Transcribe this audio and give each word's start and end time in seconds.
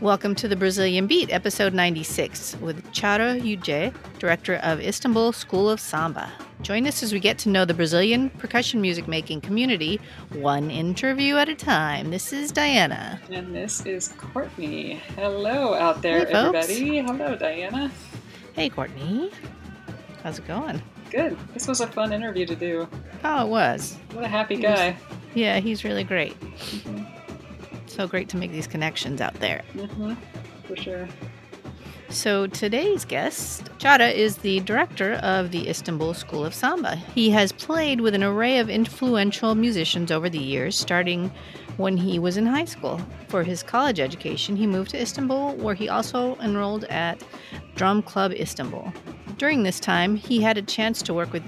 Welcome 0.00 0.34
to 0.36 0.48
the 0.48 0.54
Brazilian 0.56 1.06
Beat, 1.08 1.32
episode 1.32 1.74
96, 1.74 2.56
with 2.60 2.76
Çağrı 2.92 3.38
Yüce, 3.44 3.92
director 4.20 4.54
of 4.62 4.80
Istanbul 4.80 5.32
School 5.32 5.68
of 5.68 5.80
Samba. 5.80 6.30
Join 6.62 6.86
us 6.86 7.02
as 7.02 7.12
we 7.12 7.18
get 7.20 7.38
to 7.38 7.48
know 7.50 7.64
the 7.64 7.74
Brazilian 7.74 8.30
percussion 8.30 8.80
music 8.80 9.08
making 9.08 9.40
community, 9.40 9.98
one 10.34 10.70
interview 10.70 11.36
at 11.36 11.48
a 11.48 11.54
time. 11.54 12.10
This 12.10 12.32
is 12.32 12.52
Diana. 12.52 13.18
And 13.32 13.54
this 13.54 13.84
is 13.86 14.08
Courtney. 14.18 15.00
Hello 15.16 15.74
out 15.74 16.00
there, 16.02 16.26
Hey, 16.26 16.32
everybody. 16.32 16.98
Hello, 16.98 17.34
Diana. 17.36 17.90
Hey, 18.54 18.68
Courtney. 18.68 19.30
How's 20.22 20.38
it 20.38 20.46
going? 20.46 20.80
Good. 21.10 21.36
This 21.54 21.66
was 21.66 21.80
a 21.80 21.86
fun 21.86 22.12
interview 22.12 22.46
to 22.46 22.54
do. 22.54 22.88
Oh, 23.24 23.46
it 23.46 23.48
was. 23.48 23.96
What 24.12 24.24
a 24.24 24.28
happy 24.28 24.56
He 24.56 24.66
was- 24.66 24.78
guy. 24.78 24.96
Yeah, 25.34 25.58
he's 25.60 25.84
really 25.84 26.04
great. 26.04 26.38
Mhm. 26.40 26.97
So 27.98 28.06
great 28.06 28.28
to 28.28 28.36
make 28.36 28.52
these 28.52 28.68
connections 28.68 29.20
out 29.20 29.34
there. 29.40 29.62
hmm 29.72 30.12
For 30.68 30.76
sure. 30.76 31.08
So 32.10 32.46
today's 32.46 33.04
guest, 33.04 33.64
Çağrı, 33.78 34.14
is 34.14 34.36
the 34.36 34.60
director 34.60 35.14
of 35.14 35.50
the 35.50 35.68
Istanbul 35.68 36.14
School 36.14 36.44
of 36.44 36.54
Samba. 36.54 36.94
He 36.94 37.30
has 37.30 37.50
played 37.50 38.00
with 38.00 38.14
an 38.14 38.22
array 38.22 38.60
of 38.60 38.70
influential 38.70 39.56
musicians 39.56 40.12
over 40.12 40.30
the 40.30 40.38
years, 40.38 40.78
starting 40.78 41.32
when 41.76 41.96
he 41.96 42.20
was 42.20 42.36
in 42.36 42.46
high 42.46 42.66
school. 42.66 43.00
For 43.26 43.42
his 43.42 43.64
college 43.64 43.98
education, 43.98 44.54
he 44.54 44.68
moved 44.68 44.92
to 44.92 45.02
Istanbul, 45.02 45.56
where 45.56 45.74
he 45.74 45.88
also 45.88 46.36
enrolled 46.36 46.84
at 46.84 47.20
Drum 47.74 48.02
Club 48.02 48.30
Istanbul. 48.30 48.92
During 49.38 49.64
this 49.64 49.80
time, 49.80 50.14
he 50.14 50.40
had 50.40 50.56
a 50.56 50.62
chance 50.62 51.02
to 51.02 51.12
work 51.12 51.32
with 51.32 51.42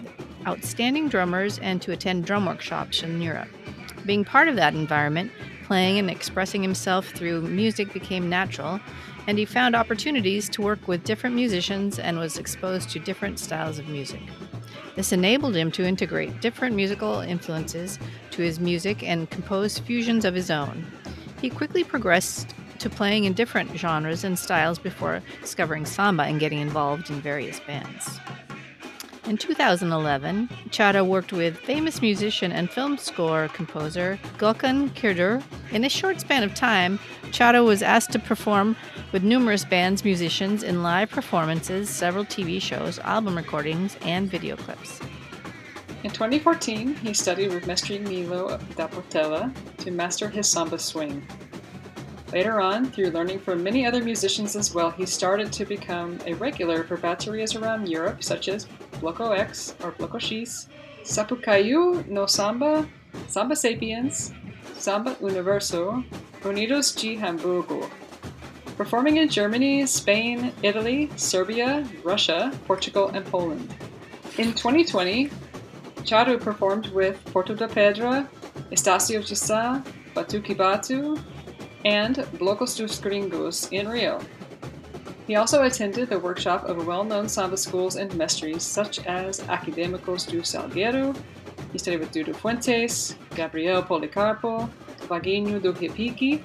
outstanding 0.49 1.09
drummers 1.09 1.61
and 1.61 1.81
to 1.83 1.93
attend 1.93 2.25
drum 2.25 2.45
workshops 2.45 3.05
in 3.05 3.23
Europe. 3.23 3.49
Being 4.05 4.25
part 4.25 4.49
of 4.49 4.57
that 4.57 4.75
environment, 4.75 5.31
playing 5.71 6.01
and 6.01 6.11
expressing 6.11 6.65
himself 6.65 7.11
through 7.11 7.43
music 7.43 7.93
became 7.93 8.29
natural, 8.29 8.81
and 9.29 9.39
he 9.39 9.45
found 9.45 9.77
opportunities 9.77 10.49
to 10.49 10.61
work 10.61 10.89
with 10.89 11.05
different 11.05 11.37
musicians 11.37 12.01
and 12.01 12.19
was 12.19 12.39
exposed 12.39 12.91
to 12.91 12.99
different 12.99 13.39
styles 13.39 13.79
of 13.79 13.87
music. 13.87 14.21
This 14.97 15.13
enabled 15.13 15.55
him 15.55 15.71
to 15.71 15.87
integrate 15.87 16.41
different 16.41 16.75
musical 16.75 17.21
influences 17.21 18.01
to 18.33 18.43
his 18.43 18.59
music 18.59 19.05
and 19.05 19.31
compose 19.31 19.79
fusions 19.79 20.25
of 20.25 20.35
his 20.35 20.51
own. 20.51 20.85
He 21.41 21.51
quickly 21.51 21.85
progressed 21.85 22.53
to 22.81 22.91
playing 22.91 23.23
in 23.23 23.33
different 23.35 23.79
genres 23.79 24.25
and 24.25 24.37
styles 24.37 24.81
before 24.81 25.23
discovering 25.41 25.87
samba 25.87 26.25
and 26.25 26.41
getting 26.41 26.59
involved 26.59 27.11
in 27.11 27.21
various 27.21 27.61
bands. 27.61 28.19
In 29.27 29.37
2011, 29.37 30.49
Çağrı 30.71 31.05
worked 31.05 31.31
with 31.31 31.57
famous 31.57 32.03
musician 32.03 32.51
and 32.53 32.71
film 32.71 32.99
score 32.99 33.49
composer 33.57 34.19
Gökhan 34.39 34.89
Kırdar. 34.95 35.43
In 35.73 35.85
a 35.85 35.89
short 35.89 36.21
span 36.21 36.43
of 36.43 36.55
time, 36.55 36.99
Çağrı 37.31 37.63
was 37.65 37.83
asked 37.83 38.13
to 38.13 38.19
perform 38.19 38.77
with 39.13 39.23
numerous 39.23 39.65
bands, 39.65 40.05
musicians 40.05 40.63
in 40.63 40.83
live 40.83 41.11
performances, 41.11 41.91
several 41.91 42.25
TV 42.25 42.61
shows, 42.61 42.99
album 43.01 43.37
recordings, 43.37 43.97
and 44.07 44.31
video 44.31 44.57
clips. 44.57 45.01
In 46.03 46.11
2014, 46.11 46.95
he 46.95 47.13
studied 47.13 47.53
with 47.53 47.67
Mestre 47.67 47.99
Nilo 47.99 48.59
da 48.75 48.89
Portela 48.89 49.53
to 49.79 49.91
master 49.91 50.31
his 50.31 50.49
samba 50.49 50.79
swing. 50.79 51.23
Later 52.33 52.61
on, 52.61 52.87
through 52.87 53.11
learning 53.11 53.41
from 53.41 53.63
many 53.63 53.85
other 53.85 54.03
musicians 54.03 54.57
as 54.57 54.73
well, 54.73 54.91
he 54.91 55.05
started 55.05 55.53
to 55.53 55.65
become 55.65 56.19
a 56.27 56.35
regular 56.35 56.85
for 56.85 56.97
baterias 56.97 57.61
around 57.61 57.89
Europe, 57.89 58.23
such 58.23 58.49
as 58.49 58.67
Bloco 59.01 59.37
X 59.37 59.75
or 59.83 59.93
Bloco 59.93 60.17
X, 60.17 60.69
Sapucaiu 61.05 62.07
no 62.07 62.27
Samba, 62.27 62.89
Samba 63.29 63.57
Sapiens, 63.57 64.33
Samba 64.77 65.17
Universo, 65.21 66.05
Unidos 66.45 66.95
de 66.95 67.17
Hamburgo. 67.17 67.89
Performing 68.77 69.19
in 69.19 69.29
Germany, 69.29 69.87
Spain, 69.87 70.53
Italy, 70.63 71.11
Serbia, 71.17 71.87
Russia, 72.05 72.51
Portugal, 72.67 73.11
and 73.15 73.27
Poland. 73.27 73.75
In 74.39 74.53
2020, 74.55 75.31
Çağrı 76.05 76.39
performed 76.39 76.85
with 76.85 77.17
Porto 77.33 77.59
da 77.59 77.69
Pedra, 77.69 78.27
Estácio 78.71 79.23
de 79.23 79.37
Sá, 79.37 79.83
Batuque 80.15 80.59
Batu, 80.59 81.19
and 81.85 82.17
Blocos 82.39 82.79
dos 82.79 83.01
Gringos 83.01 83.69
in 83.73 83.87
Rio. 83.87 84.21
He 85.31 85.37
also 85.37 85.63
attended 85.63 86.09
the 86.09 86.19
workshop 86.19 86.69
of 86.69 86.89
well-known 86.89 87.29
samba 87.29 87.57
schools 87.57 87.95
and 87.95 88.11
mestres 88.11 88.63
such 88.63 88.99
as 89.07 89.39
Acadêmicos 89.43 90.29
do 90.29 90.41
Salgueiro. 90.41 91.17
He 91.71 91.79
studied 91.79 92.01
with 92.01 92.11
Dudu 92.11 92.35
Fuentes, 92.35 93.15
Gabriel 93.37 93.81
Policarpo, 93.81 94.69
Vaguinho 95.07 95.63
do 95.63 95.73
Repique, 95.73 96.43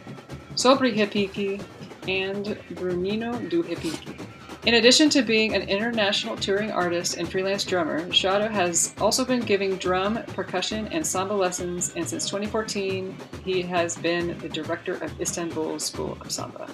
Sobre 0.53 0.91
Repique, 0.91 1.59
and 2.07 2.45
Brunino 2.75 3.49
do 3.49 3.63
Repique. 3.63 4.21
In 4.67 4.75
addition 4.75 5.09
to 5.09 5.23
being 5.23 5.55
an 5.55 5.63
international 5.63 6.35
touring 6.37 6.69
artist 6.69 7.17
and 7.17 7.27
freelance 7.27 7.63
drummer, 7.63 8.01
Çağrı 8.09 8.51
has 8.51 8.93
also 9.01 9.25
been 9.25 9.41
giving 9.41 9.77
drum, 9.77 10.19
percussion, 10.35 10.87
and 10.89 11.03
samba 11.03 11.33
lessons, 11.33 11.91
and 11.95 12.07
since 12.07 12.29
2014, 12.29 13.17
he 13.43 13.63
has 13.63 13.95
been 13.97 14.37
the 14.37 14.49
director 14.49 14.93
of 15.03 15.19
Istanbul 15.19 15.79
School 15.79 16.19
of 16.21 16.31
Samba. 16.31 16.67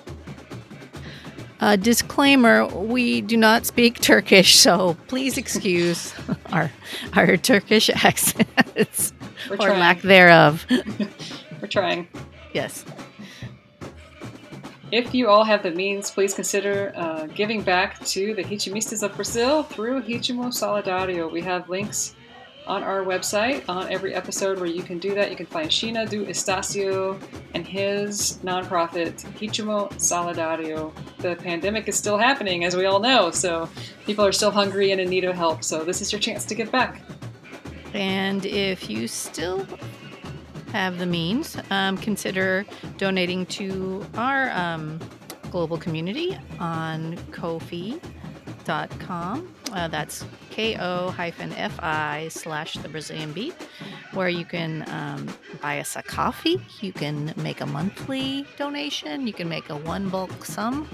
Uh, 1.62 1.76
disclaimer: 1.76 2.66
We 2.66 3.22
do 3.22 3.38
not 3.38 3.66
speak 3.68 4.00
Turkish, 4.02 4.56
so 4.58 4.98
please 5.08 5.38
excuse 5.38 6.14
our 6.52 6.72
our 7.16 7.38
Turkish 7.38 7.90
accents 7.90 9.14
We're 9.48 9.56
or 9.56 9.68
trying. 9.68 9.80
lack 9.80 10.02
thereof. 10.02 10.66
We're 11.62 11.68
trying. 11.68 12.08
yes. 12.54 12.84
If 14.92 15.14
you 15.14 15.30
all 15.30 15.46
have 15.46 15.64
the 15.64 15.72
means, 15.72 16.12
please 16.12 16.34
consider 16.34 16.92
uh, 16.98 17.28
giving 17.28 17.62
back 17.62 18.04
to 18.08 18.34
the 18.34 18.44
ritmistas 18.44 19.04
of 19.04 19.16
Brazil 19.16 19.64
through 19.64 20.02
Ritmo 20.02 20.48
Solidário. 20.52 21.32
We 21.32 21.42
have 21.42 21.70
links 21.70 22.14
on 22.68 22.84
our 22.84 23.04
website 23.04 23.64
on 23.68 23.92
every 23.92 24.14
episode 24.14 24.60
where 24.60 24.70
you 24.70 24.84
can 24.84 25.00
do 25.00 25.16
that. 25.16 25.30
You 25.30 25.36
can 25.36 25.46
find 25.46 25.70
Shina 25.70 26.10
do 26.10 26.26
Estacio 26.26 27.22
and 27.54 27.68
his 27.68 28.40
nonprofit, 28.44 29.24
Ritmo 29.40 29.92
Solidário. 29.94 30.94
The 31.18 31.36
pandemic 31.36 31.88
is 31.88 31.96
still 31.98 32.18
happening, 32.18 32.64
as 32.64 32.76
we 32.76 32.86
all 32.86 33.00
know, 33.00 33.32
so 33.32 33.70
people 34.06 34.26
are 34.26 34.32
still 34.32 34.52
hungry 34.52 34.92
and 34.92 35.02
in 35.02 35.10
need 35.10 35.24
of 35.24 35.36
help. 35.36 35.64
So 35.64 35.84
this 35.84 36.02
is 36.02 36.12
your 36.12 36.20
chance 36.20 36.46
to 36.46 36.56
give 36.56 36.72
back. 36.72 37.02
And 37.94 38.46
if 38.46 38.90
you 38.90 39.08
still 39.08 39.68
have 40.72 40.98
the 40.98 41.06
means, 41.06 41.58
um, 41.70 41.98
consider 41.98 42.66
donating 42.98 43.46
to 43.48 44.06
our 44.16 44.50
um, 44.52 45.00
global 45.50 45.78
community 45.78 46.38
on 46.60 47.18
Ko-fi.com. 47.32 48.02
Uh, 49.72 49.88
that's 49.88 50.26
ko-fi 50.50 52.28
slash 52.30 52.74
the 52.76 52.90
Brazilian 52.90 53.32
Beat, 53.32 53.56
where 54.14 54.30
you 54.30 54.46
can 54.46 54.84
um, 54.90 55.28
buy 55.62 55.80
us 55.80 55.96
a 55.96 56.04
coffee. 56.04 56.62
You 56.82 56.92
can 56.94 57.34
make 57.38 57.62
a 57.62 57.66
monthly 57.66 58.46
donation. 58.58 59.28
You 59.28 59.34
can 59.34 59.48
make 59.48 59.70
a 59.70 59.78
one 59.78 60.10
bulk 60.10 60.46
sum 60.46 60.90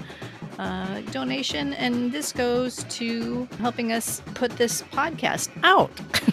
uh, 0.58 1.00
donation, 1.12 1.74
and 1.74 2.12
this 2.12 2.32
goes 2.32 2.84
to 2.84 3.48
helping 3.58 3.92
us 3.92 4.22
put 4.34 4.52
this 4.52 4.82
podcast 4.92 5.50
out. 5.62 5.90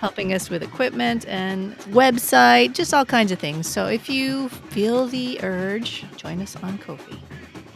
helping 0.00 0.32
us 0.32 0.48
with 0.48 0.62
equipment 0.62 1.26
and 1.26 1.76
website, 1.90 2.72
just 2.72 2.94
all 2.94 3.04
kinds 3.04 3.32
of 3.32 3.38
things. 3.38 3.66
So 3.66 3.86
if 3.86 4.08
you 4.08 4.48
feel 4.48 5.06
the 5.06 5.40
urge, 5.42 6.04
join 6.16 6.40
us 6.40 6.56
on 6.56 6.78
Ko-fi. 6.78 7.16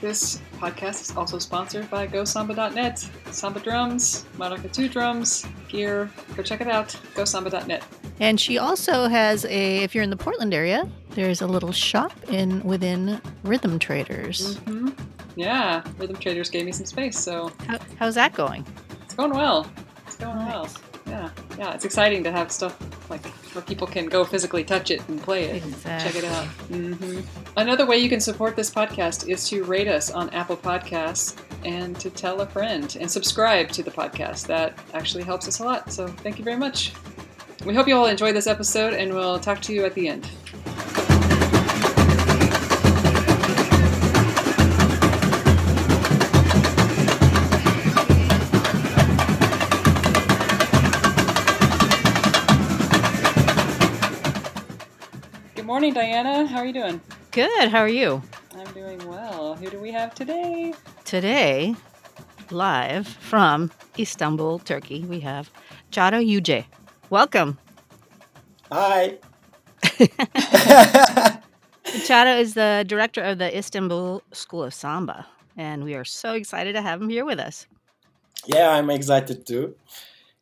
This 0.00 0.40
podcast 0.58 1.02
is 1.02 1.16
also 1.16 1.38
sponsored 1.38 1.90
by 1.90 2.06
GoSamba.net. 2.06 3.06
Samba 3.30 3.60
drums, 3.60 4.24
Maracatu 4.38 4.90
drums, 4.90 5.46
gear. 5.68 6.10
Go 6.36 6.42
check 6.42 6.62
it 6.62 6.68
out. 6.68 6.88
GoSamba.net. 7.14 7.84
And 8.18 8.40
she 8.40 8.56
also 8.58 9.08
has 9.08 9.44
a 9.44 9.82
if 9.82 9.94
you're 9.94 10.04
in 10.04 10.10
the 10.10 10.16
Portland 10.16 10.54
area, 10.54 10.88
there's 11.10 11.42
a 11.42 11.46
little 11.46 11.72
shop 11.72 12.12
in 12.30 12.62
within 12.62 13.20
Rhythm 13.44 13.78
Traders. 13.78 14.56
hmm 14.58 14.88
Yeah, 15.36 15.82
Rhythm 15.98 16.16
Traders 16.16 16.48
gave 16.48 16.64
me 16.64 16.72
some 16.72 16.86
space, 16.86 17.18
so 17.18 17.50
How, 17.66 17.78
how's 17.98 18.14
that 18.14 18.32
going? 18.34 18.66
it's 19.04 19.14
going 19.14 19.32
well. 19.32 19.70
It's 20.06 20.16
going 20.16 20.36
well. 20.36 20.68
Yeah, 21.10 21.30
yeah. 21.58 21.74
It's 21.74 21.84
exciting 21.84 22.22
to 22.24 22.30
have 22.30 22.50
stuff 22.52 22.78
like 23.10 23.26
where 23.54 23.62
people 23.62 23.86
can 23.86 24.06
go 24.06 24.24
physically 24.24 24.62
touch 24.64 24.90
it 24.92 25.06
and 25.08 25.20
play 25.20 25.44
it. 25.44 25.62
and 25.64 25.82
Check 25.82 26.14
it 26.14 26.24
out. 26.24 26.46
hmm 26.46 27.20
Another 27.56 27.84
way 27.84 27.98
you 27.98 28.08
can 28.08 28.20
support 28.20 28.54
this 28.56 28.70
podcast 28.70 29.28
is 29.28 29.48
to 29.48 29.64
rate 29.64 29.88
us 29.88 30.10
on 30.10 30.30
Apple 30.30 30.56
Podcasts 30.56 31.36
and 31.64 31.98
to 32.00 32.10
tell 32.10 32.40
a 32.42 32.46
friend 32.46 32.96
and 33.00 33.10
subscribe 33.10 33.68
to 33.70 33.82
the 33.82 33.90
podcast. 33.90 34.46
That 34.46 34.78
actually 34.94 35.24
helps 35.24 35.48
us 35.48 35.58
a 35.58 35.64
lot. 35.64 35.92
So 35.92 36.06
thank 36.06 36.38
you 36.38 36.44
very 36.44 36.56
much. 36.56 36.92
We 37.66 37.74
hope 37.74 37.88
you 37.88 37.96
all 37.96 38.06
enjoy 38.06 38.32
this 38.32 38.46
episode, 38.46 38.94
and 38.94 39.12
we'll 39.12 39.38
talk 39.38 39.60
to 39.62 39.72
you 39.74 39.84
at 39.84 39.94
the 39.94 40.08
end. 40.08 40.30
Morning, 55.70 55.94
Diana. 55.94 56.46
How 56.48 56.58
are 56.58 56.66
you 56.66 56.72
doing? 56.72 57.00
Good. 57.30 57.68
How 57.70 57.78
are 57.78 57.88
you? 57.88 58.20
I'm 58.58 58.72
doing 58.74 58.98
well. 59.06 59.54
Who 59.54 59.70
do 59.70 59.78
we 59.78 59.92
have 59.92 60.12
today? 60.16 60.74
Today, 61.04 61.76
live 62.50 63.06
from 63.06 63.70
Istanbul, 63.96 64.58
Turkey, 64.58 65.04
we 65.04 65.20
have 65.20 65.48
Çağrı 65.92 66.22
Yüce. 66.22 66.64
Welcome. 67.08 67.56
Hi. 68.72 69.18
Çağrı 72.06 72.40
is 72.40 72.54
the 72.54 72.84
director 72.88 73.22
of 73.22 73.38
the 73.38 73.58
Istanbul 73.58 74.20
School 74.32 74.64
of 74.64 74.74
Samba, 74.74 75.26
and 75.56 75.84
we 75.84 75.94
are 75.94 76.04
so 76.04 76.34
excited 76.34 76.74
to 76.74 76.82
have 76.82 77.00
him 77.00 77.08
here 77.08 77.24
with 77.24 77.38
us. 77.38 77.66
Yeah, 78.46 78.70
I'm 78.70 78.90
excited 78.90 79.46
too. 79.46 79.76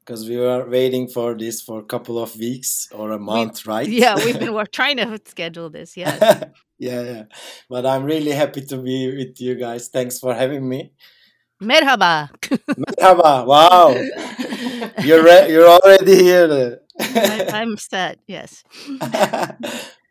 Because 0.08 0.26
we 0.26 0.38
were 0.38 0.64
waiting 0.66 1.06
for 1.06 1.34
this 1.36 1.60
for 1.60 1.80
a 1.80 1.84
couple 1.84 2.18
of 2.18 2.34
weeks 2.34 2.88
or 2.92 3.10
a 3.10 3.18
month, 3.18 3.66
right? 3.66 3.86
Yeah, 3.86 4.14
we've 4.16 4.38
been 4.42 4.54
we're 4.54 4.64
trying 4.64 4.96
to 4.96 5.20
schedule 5.26 5.68
this. 5.68 5.98
Yeah. 5.98 6.44
yeah, 6.78 7.02
yeah. 7.02 7.22
But 7.68 7.84
I'm 7.84 8.04
really 8.04 8.30
happy 8.30 8.62
to 8.62 8.78
be 8.78 9.14
with 9.14 9.38
you 9.38 9.56
guys. 9.56 9.88
Thanks 9.88 10.18
for 10.18 10.32
having 10.32 10.66
me. 10.66 10.92
Merhaba. 11.60 12.30
Merhaba. 12.40 13.44
Wow. 13.44 13.90
You're 15.04 15.22
re- 15.22 15.48
you're 15.52 15.68
already 15.68 16.16
here. 16.16 16.80
I, 16.98 17.50
I'm 17.52 17.76
set. 17.76 18.18
Yes. 18.26 18.64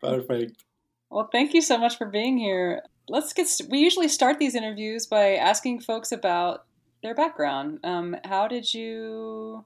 Perfect. 0.00 0.62
Well, 1.10 1.28
thank 1.32 1.54
you 1.54 1.60
so 1.60 1.76
much 1.76 1.98
for 1.98 2.06
being 2.06 2.38
here. 2.38 2.82
Let's 3.08 3.32
get. 3.32 3.48
st- 3.48 3.68
We 3.68 3.80
usually 3.80 4.06
start 4.06 4.38
these 4.38 4.54
interviews 4.54 5.06
by 5.06 5.34
asking 5.34 5.80
folks 5.80 6.12
about 6.12 6.66
their 7.02 7.16
background. 7.16 7.80
Um, 7.82 8.14
how 8.24 8.46
did 8.46 8.72
you 8.72 9.64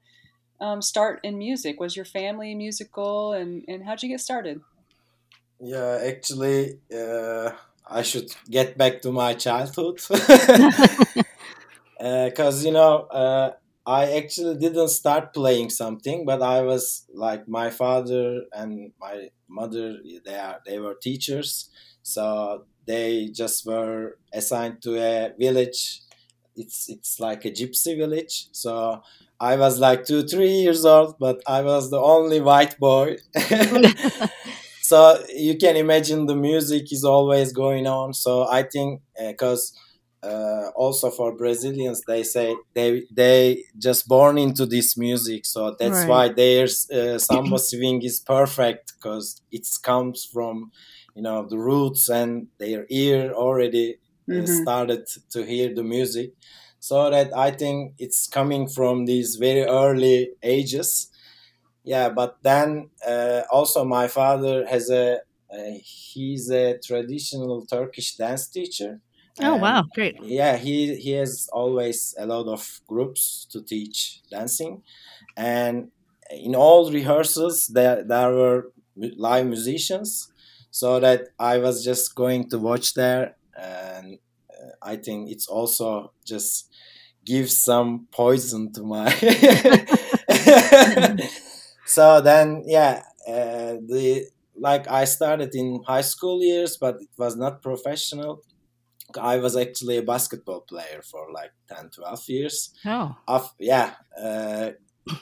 um, 0.62 0.80
start 0.80 1.20
in 1.22 1.36
music? 1.36 1.80
Was 1.80 1.96
your 1.96 2.06
family 2.06 2.54
musical, 2.54 3.32
and 3.32 3.64
and 3.68 3.84
how'd 3.84 4.02
you 4.02 4.08
get 4.08 4.20
started? 4.20 4.60
Yeah, 5.60 6.00
actually, 6.02 6.78
uh, 6.94 7.50
I 7.86 8.02
should 8.02 8.34
get 8.48 8.78
back 8.78 9.02
to 9.02 9.12
my 9.12 9.34
childhood. 9.34 10.00
Because, 12.02 12.64
you 12.64 12.72
know, 12.72 13.06
uh, 13.12 13.52
I 13.86 14.16
actually 14.16 14.56
didn't 14.56 14.88
start 14.88 15.32
playing 15.32 15.70
something, 15.70 16.24
but 16.24 16.42
I 16.42 16.62
was 16.62 17.04
like 17.14 17.46
my 17.46 17.70
father 17.70 18.42
and 18.52 18.90
my 19.00 19.30
mother, 19.48 19.98
they, 20.24 20.34
are, 20.34 20.58
they 20.66 20.80
were 20.80 20.96
teachers. 21.00 21.70
So 22.02 22.64
they 22.86 23.28
just 23.28 23.64
were 23.64 24.18
assigned 24.32 24.82
to 24.82 24.98
a 24.98 25.32
village. 25.38 26.00
It's, 26.56 26.88
it's 26.88 27.20
like 27.20 27.44
a 27.44 27.52
gypsy 27.52 27.96
village. 27.96 28.48
So 28.50 29.00
I 29.42 29.56
was 29.56 29.80
like 29.80 30.06
two, 30.06 30.22
three 30.24 30.52
years 30.64 30.86
old, 30.86 31.16
but 31.20 31.42
I 31.46 31.62
was 31.62 31.90
the 31.90 32.00
only 32.00 32.40
white 32.40 32.78
boy. 32.78 33.18
so 34.80 35.22
you 35.34 35.56
can 35.58 35.76
imagine 35.76 36.26
the 36.26 36.36
music 36.36 36.92
is 36.92 37.04
always 37.04 37.52
going 37.52 37.86
on 37.86 38.12
so 38.14 38.46
i 38.48 38.62
think 38.62 39.00
because 39.28 39.72
uh, 40.22 40.68
also 40.76 41.10
for 41.10 41.36
brazilians 41.36 42.04
they 42.06 42.22
say 42.22 42.56
they 42.74 43.04
they 43.14 43.62
just 43.78 44.08
born 44.08 44.38
into 44.38 44.66
this 44.66 44.96
music 44.96 45.46
so 45.46 45.74
that's 45.78 46.06
Right. 46.06 46.06
why 46.06 46.28
their 46.28 46.64
uh, 46.92 47.18
samba 47.18 47.58
swing 47.58 48.02
is 48.02 48.20
perfect 48.20 48.92
because 48.98 49.42
it 49.50 49.66
comes 49.82 50.28
from 50.32 50.70
you 51.14 51.22
know 51.22 51.46
the 51.48 51.58
roots 51.58 52.08
and 52.08 52.48
their 52.58 52.86
ear 52.90 53.32
already 53.32 53.96
uh, 54.32 54.42
Mhm. 54.42 54.46
started 54.46 55.02
to 55.30 55.44
hear 55.44 55.74
the 55.74 55.82
music 55.84 56.32
so 56.82 57.10
that 57.10 57.30
i 57.36 57.50
think 57.50 57.94
it's 57.98 58.28
coming 58.28 58.68
from 58.68 59.06
these 59.06 59.36
very 59.36 59.64
early 59.64 60.18
ages. 60.42 61.08
Yeah 61.84 62.10
but 62.10 62.38
then 62.42 62.90
uh, 63.06 63.42
also 63.50 63.84
my 63.84 64.08
father 64.08 64.66
has 64.66 64.90
a 64.90 65.20
uh, 65.52 65.72
he's 65.82 66.50
a 66.50 66.78
traditional 66.78 67.66
turkish 67.66 68.16
dance 68.16 68.48
teacher. 68.48 69.00
Oh 69.42 69.56
And, 69.56 69.56
wow, 69.56 69.84
great. 69.94 70.16
yeah 70.20 70.56
he 70.56 70.94
he 70.96 71.12
has 71.12 71.48
always 71.52 72.14
a 72.18 72.26
lot 72.26 72.46
of 72.48 72.80
groups 72.88 73.46
to 73.52 73.62
teach 73.62 74.22
dancing. 74.30 74.82
And 75.36 75.90
in 76.30 76.54
all 76.56 76.90
rehearsals 76.92 77.68
there 77.68 78.04
there 78.04 78.32
were 78.32 78.72
live 78.96 79.46
musicians. 79.46 80.28
So 80.70 81.00
that 81.00 81.28
i 81.38 81.58
was 81.58 81.84
just 81.84 82.14
going 82.14 82.48
to 82.50 82.58
watch 82.58 82.94
there 82.94 83.36
and 83.56 84.18
i 84.82 84.96
think 84.96 85.30
it's 85.30 85.46
also 85.46 86.12
just 86.24 86.68
gives 87.24 87.56
some 87.56 88.08
poison 88.10 88.72
to 88.72 88.82
my 88.82 89.08
so 91.86 92.20
then 92.20 92.62
yeah 92.66 93.02
uh, 93.28 93.74
the 93.88 94.24
like 94.56 94.88
i 94.90 95.04
started 95.04 95.54
in 95.54 95.82
high 95.86 96.00
school 96.00 96.42
years 96.42 96.76
but 96.76 96.96
it 97.00 97.08
was 97.18 97.36
not 97.36 97.62
professional. 97.62 98.42
I 99.20 99.36
was 99.36 99.56
actually 99.56 99.98
a 99.98 100.02
basketball 100.02 100.62
player 100.62 101.02
for 101.04 101.30
like 101.32 101.52
10 101.68 101.90
12 101.90 102.28
years. 102.28 102.70
Oh. 102.86 103.14
of 103.28 103.52
yeah 103.58 103.94
uh, 104.18 104.70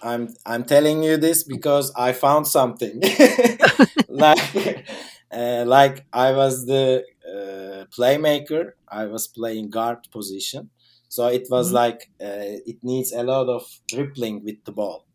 i'm 0.02 0.28
i'm 0.46 0.64
telling 0.64 1.02
you 1.02 1.16
this 1.16 1.42
because 1.42 1.92
i 1.96 2.12
found 2.12 2.46
something. 2.46 3.02
Like 4.08 4.54
uh, 5.32 5.64
like 5.66 6.04
i 6.12 6.32
was 6.32 6.66
the 6.66 7.04
uh, 7.34 7.84
playmaker 7.96 8.72
i 8.90 9.04
was 9.06 9.28
playing 9.28 9.70
guard 9.70 9.98
position 10.12 10.70
so 11.08 11.26
it 11.28 11.46
was 11.50 11.70
Mhm. 11.70 11.74
like 11.80 12.00
uh, 12.22 12.56
it 12.72 12.78
needs 12.82 13.12
a 13.12 13.22
lot 13.22 13.48
of 13.48 13.62
dribbling 13.88 14.42
with 14.44 14.58
the 14.64 14.72
ball 14.72 15.06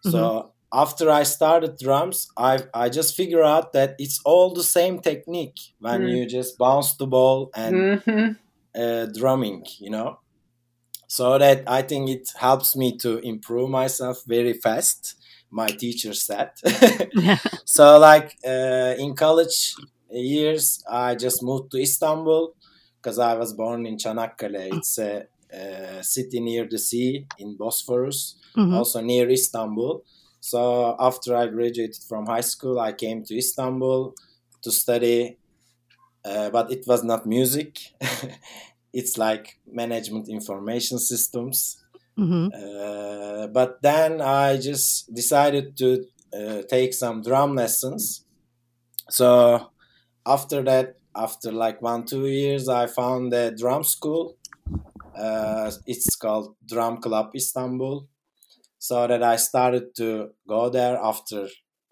so 0.00 0.52
after 0.72 1.10
i 1.10 1.22
started 1.22 1.76
drums 1.78 2.28
i 2.36 2.58
i 2.74 2.88
just 2.88 3.14
figure 3.16 3.42
out 3.44 3.72
that 3.72 3.94
it's 3.98 4.20
all 4.24 4.52
the 4.54 4.62
same 4.64 5.00
technique 5.00 5.58
when 5.80 6.02
Mm. 6.02 6.10
you 6.12 6.26
just 6.26 6.58
bounce 6.58 6.96
the 6.96 7.06
ball 7.06 7.50
and 7.54 7.86
hmm 8.04 8.32
uh, 8.76 9.06
drumming, 9.18 9.64
you 9.80 9.90
know. 9.90 10.18
So 11.08 11.38
that 11.38 11.64
I 11.68 11.82
think 11.82 12.08
it 12.10 12.28
helps 12.38 12.76
me 12.76 12.96
to 12.98 13.18
improve 13.18 13.70
myself 13.70 14.22
very 14.26 14.54
fast. 14.54 15.14
My 15.50 15.70
teacher 15.72 16.14
said. 16.14 16.50
so 17.64 17.98
like 17.98 18.36
uh, 18.46 18.94
in 18.98 19.14
college 19.14 19.74
years, 20.20 20.82
I 20.90 21.14
just 21.14 21.42
moved 21.42 21.70
to 21.72 21.78
Istanbul 21.80 22.54
because 23.00 23.18
I 23.18 23.34
was 23.34 23.52
born 23.52 23.86
in 23.86 23.96
Çanakkale. 23.96 24.74
It's 24.76 24.98
a, 24.98 25.26
uh 25.52 26.02
city 26.02 26.40
near 26.40 26.66
the 26.68 26.78
sea 26.78 27.26
in 27.38 27.56
Bosphorus, 27.56 28.36
Mhm. 28.56 28.74
also 28.74 29.00
near 29.00 29.28
Istanbul. 29.30 30.02
So 30.40 30.96
after 30.98 31.36
I 31.36 31.46
graduated 31.46 32.02
from 32.08 32.26
high 32.26 32.40
school, 32.42 32.78
I 32.80 32.92
came 32.92 33.22
to 33.24 33.36
Istanbul 33.36 34.14
to 34.62 34.70
study, 34.70 35.36
uh, 36.24 36.50
but 36.50 36.70
it 36.72 36.86
was 36.86 37.02
not 37.04 37.26
music. 37.26 37.78
it's 38.92 39.16
like 39.18 39.58
management 39.66 40.28
information 40.28 40.98
systems. 40.98 41.76
Mhm. 42.18 42.50
Uh, 42.54 43.46
but 43.48 43.80
then 43.82 44.20
I 44.20 44.56
just 44.58 45.12
decided 45.14 45.76
to 45.78 46.06
uh, 46.34 46.62
take 46.68 46.94
some 46.94 47.22
drum 47.22 47.54
lessons. 47.54 48.24
So 49.10 49.71
after 50.26 50.62
that, 50.62 50.96
after 51.14 51.52
like 51.52 51.82
one 51.82 52.04
two 52.04 52.26
years, 52.26 52.68
I 52.68 52.86
found 52.86 53.32
a 53.34 53.50
drum 53.50 53.84
school. 53.84 54.36
Uh, 55.16 55.70
it's 55.86 56.16
called 56.16 56.56
Drum 56.66 56.98
Club 56.98 57.32
Istanbul. 57.34 58.08
So 58.78 59.06
that 59.06 59.22
I 59.22 59.36
started 59.36 59.94
to 59.96 60.30
go 60.48 60.68
there 60.68 60.96
after 60.96 61.46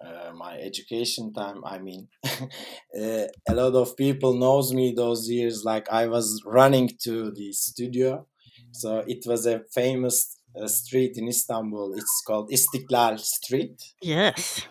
uh, 0.05 0.33
my 0.35 0.59
education 0.59 1.33
time. 1.33 1.63
I 1.65 1.79
mean, 1.79 2.09
uh, 2.25 3.27
a 3.49 3.55
lot 3.55 3.75
of 3.75 3.97
people 3.97 4.35
knows 4.35 4.73
me 4.73 4.93
those 4.97 5.29
years. 5.29 5.63
Like 5.65 5.89
I 5.93 6.07
was 6.07 6.43
running 6.45 6.91
to 7.05 7.31
the 7.31 7.53
studio. 7.53 8.27
So 8.73 9.05
it 9.07 9.25
was 9.27 9.47
a 9.47 9.61
famous 9.73 10.39
uh, 10.61 10.67
street 10.67 11.17
in 11.17 11.29
Istanbul. 11.29 11.95
It's 11.95 12.23
called 12.27 12.51
Istiklal 12.51 13.21
Street. 13.21 13.81
Yes. 14.03 14.67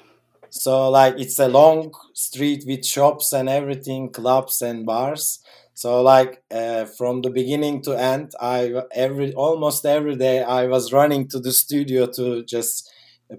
So 0.51 0.89
like 0.89 1.15
it's 1.19 1.39
a 1.39 1.47
long 1.47 1.91
street 2.13 2.63
with 2.67 2.85
shops 2.85 3.33
and 3.33 3.49
everything, 3.49 4.11
clubs 4.11 4.61
and 4.61 4.85
bars. 4.85 5.39
So 5.73 6.01
like 6.01 6.43
uh, 6.51 6.85
from 6.85 7.21
the 7.21 7.29
beginning 7.29 7.81
to 7.83 7.93
end, 7.93 8.33
I 8.39 8.73
every 8.93 9.33
almost 9.33 9.85
every 9.85 10.15
day 10.15 10.43
I 10.43 10.65
was 10.67 10.91
running 10.91 11.27
to 11.29 11.39
the 11.39 11.51
studio 11.53 12.07
to 12.07 12.43
just 12.43 12.91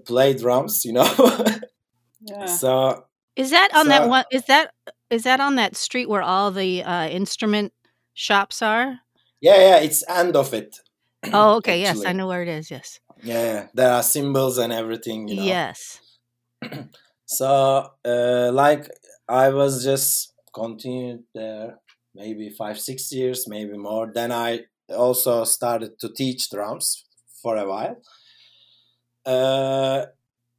play 0.05 0.33
drums, 0.33 0.85
you 0.85 0.93
know. 0.93 1.45
Yeah. 2.23 2.45
so 2.45 3.05
Is 3.35 3.49
that 3.49 3.73
on 3.73 3.87
that 3.87 4.07
one? 4.07 4.25
Is 4.31 4.45
that 4.45 4.73
is 5.09 5.23
that 5.23 5.39
on 5.39 5.55
that 5.55 5.75
street 5.75 6.07
where 6.07 6.21
all 6.21 6.51
the 6.51 6.83
uh, 6.83 7.07
instrument 7.07 7.73
shops 8.13 8.61
are? 8.61 8.99
yeah, 9.41 9.57
yeah, 9.57 9.77
it's 9.77 10.03
end 10.07 10.35
of 10.35 10.53
it. 10.53 10.77
Oh, 11.33 11.57
okay. 11.57 11.79
yes, 11.81 12.03
I 12.05 12.13
know 12.13 12.27
where 12.27 12.41
it 12.41 12.47
is. 12.47 12.71
Yes. 12.71 12.99
Yeah, 13.23 13.67
there 13.73 13.91
are 13.91 14.01
cymbals 14.03 14.57
and 14.57 14.73
everything, 14.73 15.27
you 15.27 15.35
know. 15.35 15.43
Yes. 15.43 15.99
So 17.37 17.91
uh, 18.05 18.51
like 18.53 18.83
I 19.27 19.49
was 19.49 19.83
just 19.83 20.33
continued 20.53 21.23
there 21.33 21.79
maybe 22.13 22.49
five 22.49 22.77
six 22.79 23.11
years 23.11 23.47
maybe 23.47 23.77
more. 23.77 24.11
Then 24.13 24.31
I 24.31 24.49
also 25.05 25.43
started 25.45 25.91
to 25.99 26.09
teach 26.09 26.49
drums 26.49 27.05
for 27.41 27.55
a 27.57 27.67
while. 27.67 27.97
Uh, 29.25 30.05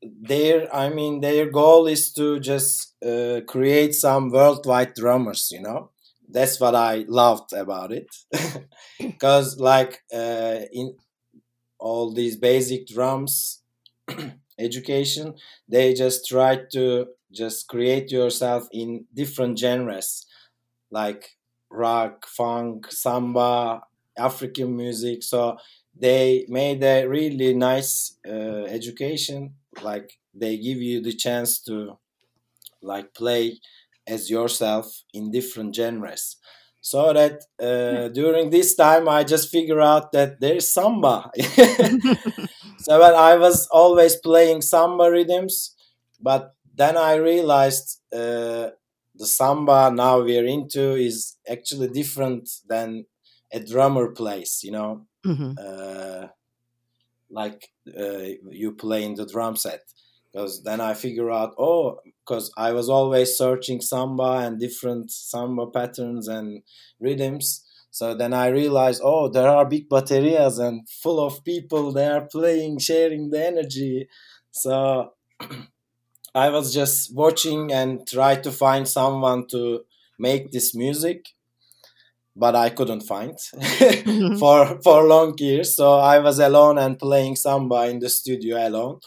their 0.02 0.74
I 0.74 0.88
mean 0.90 1.20
their 1.20 1.50
goal 1.50 1.86
is 1.86 2.12
to 2.14 2.40
just 2.40 2.94
uh, 3.04 3.40
create 3.46 3.94
some 3.94 4.30
worldwide 4.30 4.94
drummers, 4.94 5.50
you 5.52 5.62
know. 5.62 5.90
that's 6.28 6.60
what 6.60 6.74
I 6.74 7.04
loved 7.08 7.52
about 7.54 7.92
it, 7.92 8.06
because 9.00 9.58
like 9.60 10.02
uh, 10.14 10.60
in 10.72 10.96
all 11.78 12.12
these 12.14 12.36
basic 12.36 12.86
drums 12.88 13.62
education, 14.58 15.34
they 15.68 15.94
just 15.94 16.26
try 16.26 16.60
to 16.72 17.06
just 17.32 17.68
create 17.68 18.10
yourself 18.10 18.68
in 18.72 19.06
different 19.14 19.58
genres, 19.58 20.26
like 20.90 21.36
rock, 21.70 22.26
funk, 22.26 22.90
samba, 22.90 23.82
African 24.16 24.76
music. 24.76 25.22
So 25.22 25.56
they 25.98 26.44
made 26.48 26.82
a 26.82 27.06
really 27.06 27.54
nice 27.54 28.16
uh, 28.28 28.64
education. 28.64 29.54
Like 29.82 30.18
they 30.34 30.56
give 30.58 30.78
you 30.78 31.00
the 31.00 31.14
chance 31.14 31.60
to 31.62 31.98
like 32.82 33.14
play 33.14 33.58
as 34.06 34.28
yourself 34.30 35.02
in 35.14 35.30
different 35.30 35.74
genres 35.74 36.36
so 36.80 37.12
that 37.12 37.44
uh, 37.62 38.08
hmm. 38.08 38.12
during 38.12 38.50
this 38.50 38.74
time 38.74 39.08
i 39.08 39.22
just 39.22 39.48
figure 39.48 39.80
out 39.80 40.10
that 40.10 40.40
there's 40.40 40.68
samba 40.68 41.30
so 42.76 42.98
but 42.98 43.14
i 43.14 43.36
was 43.36 43.66
always 43.68 44.16
playing 44.16 44.60
samba 44.60 45.10
rhythms 45.10 45.74
but 46.20 46.54
then 46.74 46.96
i 46.96 47.14
realized 47.14 48.00
uh, 48.12 48.68
the 49.14 49.26
samba 49.26 49.90
now 49.90 50.20
we're 50.20 50.46
into 50.46 50.94
is 50.94 51.36
actually 51.48 51.88
different 51.88 52.48
than 52.68 53.04
a 53.52 53.60
drummer 53.60 54.10
plays 54.10 54.60
you 54.62 54.72
know? 54.72 55.06
Mm-hmm. 55.24 55.52
uh, 55.56 56.26
like 57.32 57.68
uh, 57.98 58.28
you 58.50 58.72
play 58.72 59.02
in 59.04 59.14
the 59.14 59.26
drum 59.26 59.56
set. 59.56 59.80
Because 60.32 60.62
then 60.62 60.80
I 60.80 60.94
figure 60.94 61.30
out 61.30 61.54
oh 61.58 61.98
because 62.24 62.50
I 62.56 62.72
was 62.72 62.88
always 62.88 63.36
searching 63.36 63.80
samba 63.80 64.40
and 64.44 64.58
different 64.58 65.10
samba 65.10 65.66
patterns 65.66 66.26
and 66.26 66.62
rhythms 67.00 67.66
so 67.92 68.14
then 68.14 68.32
I 68.32 68.48
realized 68.48 69.02
oh 69.04 69.28
there 69.28 69.48
are 69.48 69.64
big 69.64 69.88
baterias 69.88 70.58
and 70.58 70.88
full 70.88 71.20
of 71.24 71.44
people. 71.44 71.92
They 71.92 72.06
are 72.06 72.26
playing 72.26 72.78
sharing 72.78 73.30
the 73.30 73.46
energy. 73.46 74.08
So 74.50 75.12
I 76.34 76.48
was 76.48 76.74
just 76.74 77.14
watching 77.14 77.70
and 77.72 78.04
try 78.08 78.34
to 78.36 78.50
find 78.50 78.88
someone 78.88 79.46
to 79.48 79.82
make 80.18 80.50
this 80.50 80.74
music 80.74 81.26
but 82.34 82.56
I 82.56 82.70
couldn't 82.70 83.02
find 83.02 83.34
mm-hmm. 83.54 84.36
for 84.36 84.80
for 84.82 85.04
long 85.04 85.34
years. 85.38 85.76
So 85.76 85.98
I 85.98 86.18
was 86.18 86.38
alone 86.38 86.78
and 86.78 86.98
playing 86.98 87.36
samba 87.36 87.88
in 87.88 87.98
the 87.98 88.08
studio 88.08 88.56
alone. 88.66 89.00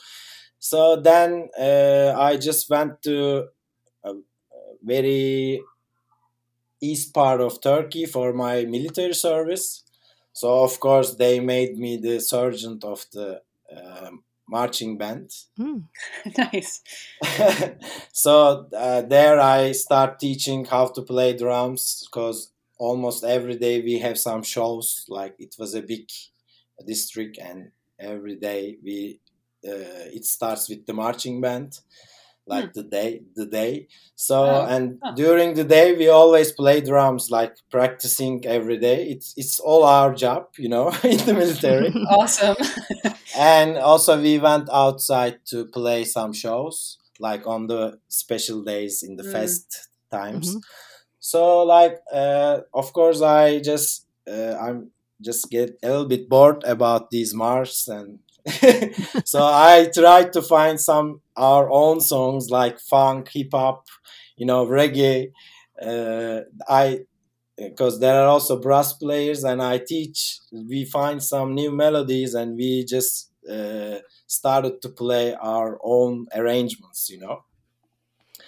So 0.60 0.96
then 0.96 1.50
uh, 1.60 2.14
I 2.18 2.38
just 2.38 2.70
went 2.70 3.02
to 3.04 3.46
a 4.04 4.14
very 4.84 5.62
east 6.92 7.14
part 7.14 7.42
of 7.42 7.62
Turkey 7.62 8.06
for 8.06 8.34
my 8.34 8.66
military 8.66 9.14
service. 9.14 9.84
So 10.34 10.64
of 10.64 10.80
course 10.80 11.16
they 11.16 11.40
made 11.40 11.78
me 11.78 11.98
the 11.98 12.20
sergeant 12.20 12.84
of 12.84 13.06
the 13.14 13.42
uh, 13.76 14.12
marching 14.48 14.98
band. 14.98 15.32
Mm. 15.60 15.84
nice. 16.38 16.82
so 18.12 18.68
uh, 18.76 19.02
there 19.02 19.40
I 19.40 19.72
start 19.72 20.20
teaching 20.20 20.66
how 20.66 20.88
to 20.88 21.02
play 21.02 21.36
drums 21.38 22.06
because 22.06 22.52
almost 22.78 23.24
every 23.24 23.56
day 23.58 23.82
we 23.82 24.00
have 24.00 24.18
some 24.18 24.44
shows. 24.44 25.06
Like 25.08 25.36
it 25.40 25.56
was 25.58 25.74
a 25.74 25.82
big 25.82 26.10
district, 26.86 27.38
and 27.38 27.72
every 28.00 28.36
day 28.36 28.78
we 28.84 29.20
uh, 29.68 30.12
it 30.14 30.26
starts 30.26 30.70
with 30.70 30.86
the 30.86 30.94
marching 30.94 31.42
band 31.42 31.80
like 32.48 32.66
hmm. 32.66 32.72
the 32.76 32.84
day 32.84 33.22
the 33.36 33.46
day 33.46 33.88
so 34.16 34.46
oh. 34.46 34.66
and 34.66 35.00
oh. 35.04 35.16
during 35.16 35.54
the 35.54 35.64
day 35.64 35.96
we 35.96 36.08
always 36.08 36.52
play 36.52 36.82
drums 36.82 37.32
like 37.32 37.56
practicing 37.72 38.46
every 38.46 38.78
day 38.78 39.08
it's 39.08 39.34
it's 39.36 39.60
all 39.60 39.84
our 39.84 40.14
job 40.14 40.48
you 40.58 40.70
know 40.70 40.88
in 41.04 41.18
the 41.26 41.34
military 41.34 41.90
awesome 42.10 42.56
and 43.38 43.78
also 43.78 44.22
we 44.22 44.38
went 44.38 44.70
outside 44.72 45.38
to 45.46 45.66
play 45.66 46.04
some 46.04 46.34
shows 46.34 46.98
like 47.20 47.48
on 47.48 47.68
the 47.68 47.98
special 48.10 48.64
days 48.64 49.04
in 49.04 49.16
the 49.16 49.24
mm. 49.24 49.32
fest 49.32 49.90
times 50.12 50.50
mm-hmm. 50.50 50.60
so 51.20 51.64
like 51.64 51.98
uh, 52.14 52.60
of 52.74 52.94
course 52.94 53.22
i 53.22 53.60
just 53.60 54.06
uh, 54.30 54.56
i'm 54.62 54.92
just 55.22 55.50
get 55.50 55.78
a 55.82 55.88
little 55.88 56.06
bit 56.06 56.30
bored 56.30 56.64
about 56.66 57.10
these 57.10 57.34
marches 57.34 57.88
and 57.88 58.20
so 59.26 59.44
I 59.44 59.90
tried 59.94 60.34
to 60.34 60.42
find 60.42 60.80
some 60.80 61.22
our 61.36 61.70
own 61.70 62.00
songs 62.00 62.50
like 62.50 62.80
funk, 62.80 63.30
hip 63.34 63.50
hop, 63.52 63.88
you 64.38 64.46
know, 64.46 64.66
reggae. 64.66 65.32
Uh, 65.82 66.42
I 66.68 67.02
because 67.58 68.00
there 68.00 68.22
are 68.22 68.28
also 68.28 68.60
brass 68.60 68.94
players 68.94 69.44
and 69.44 69.64
I 69.64 69.80
teach. 69.80 70.40
We 70.52 70.86
find 70.86 71.24
some 71.24 71.56
new 71.56 71.72
melodies 71.72 72.34
and 72.34 72.56
we 72.56 72.86
just 72.86 73.32
uh, 73.50 74.00
started 74.28 74.82
to 74.82 74.90
play 74.90 75.34
our 75.36 75.80
own 75.84 76.28
arrangements, 76.36 77.10
you 77.10 77.20
know. 77.20 77.46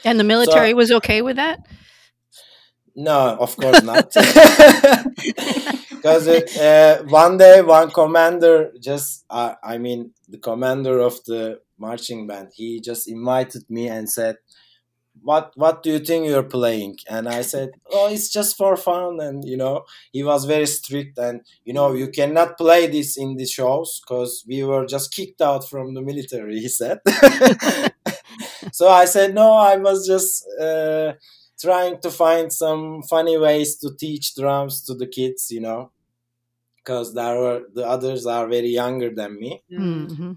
And 0.04 0.20
the 0.20 0.24
military 0.24 0.72
so, 0.72 0.76
was 0.76 0.92
okay 0.92 1.22
with 1.22 1.38
that. 1.38 1.66
No, 2.96 3.38
of 3.40 3.56
course 3.56 3.82
not. 3.84 4.14
because 6.08 6.28
uh, 6.58 7.04
one 7.10 7.38
day 7.38 7.62
one 7.62 7.92
commander 7.92 8.72
just 8.80 9.26
uh, 9.30 9.56
i 9.64 9.78
mean 9.78 10.12
the 10.30 10.38
commander 10.38 11.00
of 11.00 11.24
the 11.26 11.60
marching 11.78 12.26
band 12.28 12.50
he 12.54 12.80
just 12.80 13.08
invited 13.08 13.64
me 13.70 13.88
and 13.88 14.10
said 14.10 14.38
what 15.22 15.52
what 15.56 15.82
do 15.82 15.90
you 15.92 16.00
think 16.00 16.28
you're 16.28 16.44
playing? 16.44 16.96
And 17.10 17.28
i 17.28 17.42
said 17.42 17.72
oh 17.92 18.08
it's 18.08 18.30
just 18.30 18.56
for 18.56 18.78
fun 18.78 19.20
and 19.20 19.44
you 19.44 19.58
know. 19.58 19.86
He 20.12 20.24
was 20.24 20.46
very 20.46 20.68
strict 20.68 21.18
and 21.18 21.42
you 21.66 21.74
know 21.74 21.94
you 21.94 22.10
cannot 22.10 22.58
play 22.58 22.88
this 22.88 23.18
in 23.18 23.36
the 23.36 23.46
shows 23.46 24.00
because 24.00 24.46
we 24.48 24.64
were 24.64 24.86
just 24.86 25.12
kicked 25.14 25.42
out 25.42 25.68
from 25.68 25.96
the 25.96 26.02
military 26.02 26.60
he 26.60 26.70
said. 26.70 27.00
So 28.72 28.90
i 28.90 29.06
said 29.06 29.34
no 29.34 29.54
i 29.54 29.76
was 29.78 30.06
just 30.06 30.46
uh, 30.62 31.14
trying 31.60 32.00
to 32.02 32.12
find 32.12 32.52
some 32.52 33.02
funny 33.04 33.38
ways 33.38 33.78
to 33.78 33.96
teach 33.96 34.36
drums 34.36 34.84
to 34.84 34.94
the 34.94 35.08
kids, 35.08 35.50
you 35.50 35.62
know, 35.62 35.92
because 36.88 37.14
there 37.14 37.38
were 37.38 37.62
the 37.74 37.86
others 37.86 38.26
are 38.26 38.48
very 38.48 38.70
younger 38.70 39.14
than 39.14 39.38
me. 39.38 39.62
Mm-hmm. 39.70 40.34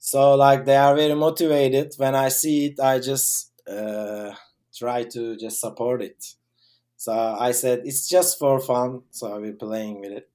So 0.00 0.34
like 0.34 0.64
they 0.64 0.76
are 0.76 0.96
very 0.96 1.14
motivated. 1.14 1.94
When 1.96 2.16
I 2.16 2.28
see 2.30 2.66
it, 2.66 2.80
I 2.80 2.98
just 2.98 3.52
uh, 3.70 4.32
try 4.76 5.04
to 5.04 5.36
just 5.36 5.60
support 5.60 6.02
it. 6.02 6.34
So 6.96 7.12
I 7.12 7.52
said 7.52 7.82
it's 7.84 8.08
just 8.08 8.38
for 8.38 8.58
fun. 8.58 9.02
So 9.10 9.40
we're 9.40 9.52
playing 9.52 10.00
with 10.00 10.12
it. 10.12 10.30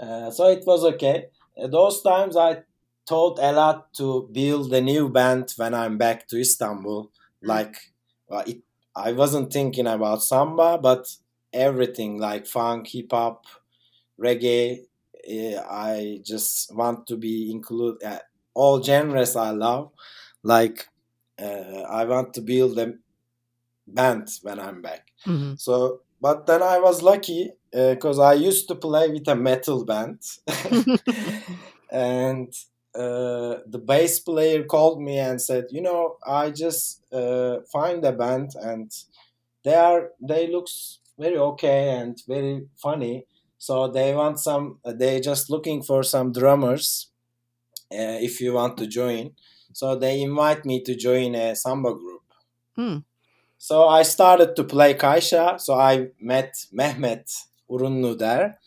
Uh, 0.00 0.30
so 0.30 0.48
it 0.48 0.64
was 0.66 0.82
okay. 0.84 1.26
those 1.70 2.02
times 2.02 2.36
I 2.36 2.62
thought 3.06 3.38
a 3.38 3.52
lot 3.52 3.92
to 3.94 4.28
build 4.32 4.72
a 4.72 4.80
new 4.80 5.08
band 5.08 5.52
when 5.56 5.74
I'm 5.74 5.98
back 5.98 6.26
to 6.28 6.40
Istanbul. 6.40 7.10
Like 7.42 7.76
well, 8.28 8.44
it 8.46 8.62
I 8.94 9.12
wasn't 9.12 9.52
thinking 9.52 9.86
about 9.86 10.22
samba, 10.22 10.78
but 10.78 11.06
everything 11.52 12.18
like 12.18 12.46
funk, 12.46 12.88
hip 12.88 13.12
hop, 13.12 13.44
reggae. 14.18 14.85
Eh, 15.26 15.58
I 15.58 16.20
just 16.22 16.74
want 16.74 17.06
to 17.08 17.16
be 17.16 17.50
included. 17.50 18.06
Uh, 18.06 18.18
all 18.54 18.82
genres 18.82 19.36
I 19.36 19.50
love. 19.50 19.90
Like 20.42 20.88
uh, 21.40 21.82
I 21.88 22.04
want 22.04 22.34
to 22.34 22.40
build 22.40 22.78
a 22.78 22.94
band 23.86 24.28
when 24.42 24.58
I'm 24.58 24.82
back. 24.82 25.06
Mm-hmm. 25.26 25.54
So, 25.56 26.00
but 26.20 26.46
then 26.46 26.62
I 26.62 26.78
was 26.78 27.02
lucky 27.02 27.52
because 27.70 28.18
I 28.18 28.34
used 28.34 28.68
to 28.68 28.74
play 28.74 29.08
with 29.08 29.28
a 29.28 29.34
metal 29.34 29.84
band, 29.84 30.20
and 31.90 32.54
uh, 32.94 33.58
the 33.66 33.82
bass 33.84 34.20
player 34.20 34.64
called 34.64 35.02
me 35.02 35.18
and 35.18 35.40
said, 35.40 35.66
"You 35.70 35.82
know, 35.82 36.16
I 36.26 36.50
just 36.50 37.02
uh, 37.12 37.58
find 37.70 38.04
a 38.04 38.12
band 38.12 38.54
and 38.60 38.90
they 39.64 39.74
are 39.74 40.10
they 40.20 40.46
looks 40.46 41.00
very 41.18 41.36
okay 41.36 41.90
and 41.90 42.20
very 42.26 42.66
funny. 42.76 43.26
So 43.58 43.88
they 43.88 44.14
want 44.14 44.38
some. 44.38 44.78
They 44.84 45.20
just 45.20 45.50
looking 45.50 45.82
for 45.82 46.02
some 46.02 46.32
drummers. 46.32 47.08
Uh, 47.90 48.18
if 48.20 48.40
you 48.40 48.52
want 48.52 48.76
to 48.78 48.86
join, 48.86 49.32
so 49.72 49.94
they 49.94 50.20
invite 50.20 50.64
me 50.64 50.82
to 50.82 50.96
join 50.96 51.34
a 51.34 51.54
samba 51.54 51.94
group. 51.94 52.22
Hmm. 52.74 52.98
So 53.58 53.86
I 53.88 54.02
started 54.02 54.56
to 54.56 54.64
play 54.64 54.94
caixa. 54.94 55.60
So 55.60 55.74
I 55.74 56.08
met 56.20 56.54
Mehmet 56.72 57.32
Urunlu 57.70 58.18
there. 58.18 58.58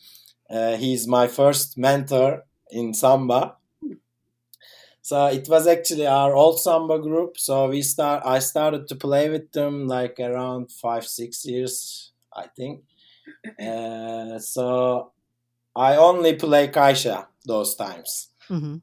Uh, 0.50 0.77
he's 0.77 1.08
my 1.08 1.27
first 1.27 1.77
mentor 1.77 2.46
in 2.72 2.93
samba 2.93 3.58
so 5.10 5.25
it 5.25 5.50
was 5.50 5.65
actually 5.65 6.05
our 6.05 6.36
old 6.36 6.60
samba 6.60 7.00
group. 7.00 7.39
So 7.39 7.67
we 7.67 7.81
start. 7.81 8.22
I 8.24 8.38
started 8.38 8.88
to 8.89 8.96
play 8.96 9.27
with 9.27 9.51
them 9.53 9.88
like 9.88 10.19
around 10.19 10.72
five, 10.72 11.03
six 11.08 11.43
years, 11.46 12.12
I 12.31 12.46
think. 12.55 12.84
Uh, 13.60 14.39
so 14.39 15.12
I 15.75 15.96
only 15.96 16.36
play 16.36 16.67
caixa 16.67 17.27
those 17.46 17.75
times. 17.75 18.29
Mm-hmm. 18.50 18.77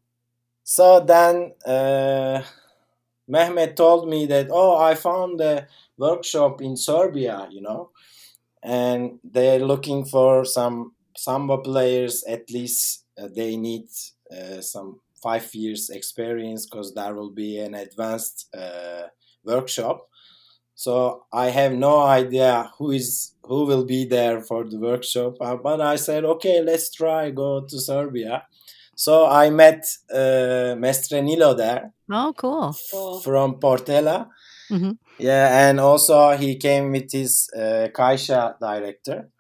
So 0.64 1.00
then 1.00 1.52
uh, 1.66 2.42
Mehmet 3.30 3.76
told 3.76 4.08
me 4.08 4.26
that, 4.26 4.48
oh, 4.50 4.76
I 4.78 4.94
found 4.94 5.40
a 5.40 5.66
workshop 5.96 6.60
in 6.62 6.76
Serbia, 6.76 7.48
you 7.50 7.60
know, 7.60 7.90
and 8.62 9.18
they're 9.22 9.60
looking 9.60 10.04
for 10.04 10.44
some 10.44 10.92
samba 11.16 11.58
players. 11.58 12.24
At 12.24 12.50
least 12.50 13.04
uh, 13.20 13.28
they 13.34 13.56
need 13.56 13.88
uh, 14.30 14.60
some 14.60 15.00
five 15.22 15.54
years 15.54 15.90
experience 15.90 16.66
because 16.66 16.94
there 16.94 17.14
will 17.14 17.30
be 17.30 17.58
an 17.58 17.74
advanced 17.74 18.48
uh, 18.56 19.08
workshop. 19.44 20.08
So 20.76 21.24
I 21.32 21.46
have 21.50 21.72
no 21.72 22.00
idea 22.02 22.70
who 22.78 22.92
is 22.92 23.32
who 23.42 23.66
will 23.66 23.84
be 23.84 24.04
there 24.06 24.42
for 24.42 24.64
the 24.64 24.78
workshop. 24.78 25.34
Uh, 25.40 25.56
but 25.56 25.80
I 25.80 25.96
said, 25.96 26.24
okay, 26.24 26.60
let's 26.62 26.90
try 26.92 27.30
go 27.30 27.62
to 27.66 27.80
Serbia. 27.80 28.44
So 28.94 29.26
I 29.26 29.50
met 29.50 29.84
uh, 30.12 30.74
Mestre 30.78 31.22
Nilo 31.22 31.54
there. 31.54 31.92
Oh, 32.10 32.32
cool. 32.36 32.74
Cool. 32.92 33.20
From 33.20 33.60
Portela. 33.60 34.28
hmm 34.70 34.92
Yeah, 35.18 35.68
and 35.70 35.80
also 35.80 36.36
he 36.36 36.56
came 36.56 36.92
with 36.92 37.10
his 37.12 37.48
uh, 37.56 37.88
caixa 37.94 38.58
director. 38.60 39.30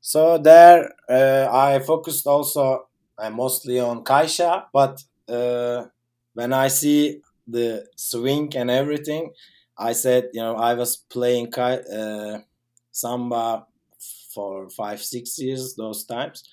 So 0.00 0.38
there 0.38 0.92
uh, 1.08 1.48
I 1.52 1.78
focused 1.80 2.26
also 2.26 2.86
uh, 3.18 3.30
mostly 3.30 3.78
on 3.80 4.04
caixa, 4.04 4.64
but 4.72 5.02
uh, 5.28 5.86
when 6.34 6.52
I 6.52 6.68
see 6.68 7.20
the 7.46 7.86
swing 7.96 8.52
and 8.56 8.70
everything, 8.70 9.32
I 9.80 9.92
said, 9.92 10.30
you 10.34 10.42
know, 10.42 10.56
I 10.56 10.74
was 10.74 10.96
playing 10.96 11.52
uh, 11.56 12.40
samba 12.92 13.66
for 14.34 14.70
five, 14.70 15.02
six 15.02 15.38
years 15.38 15.74
those 15.76 16.04
times. 16.04 16.44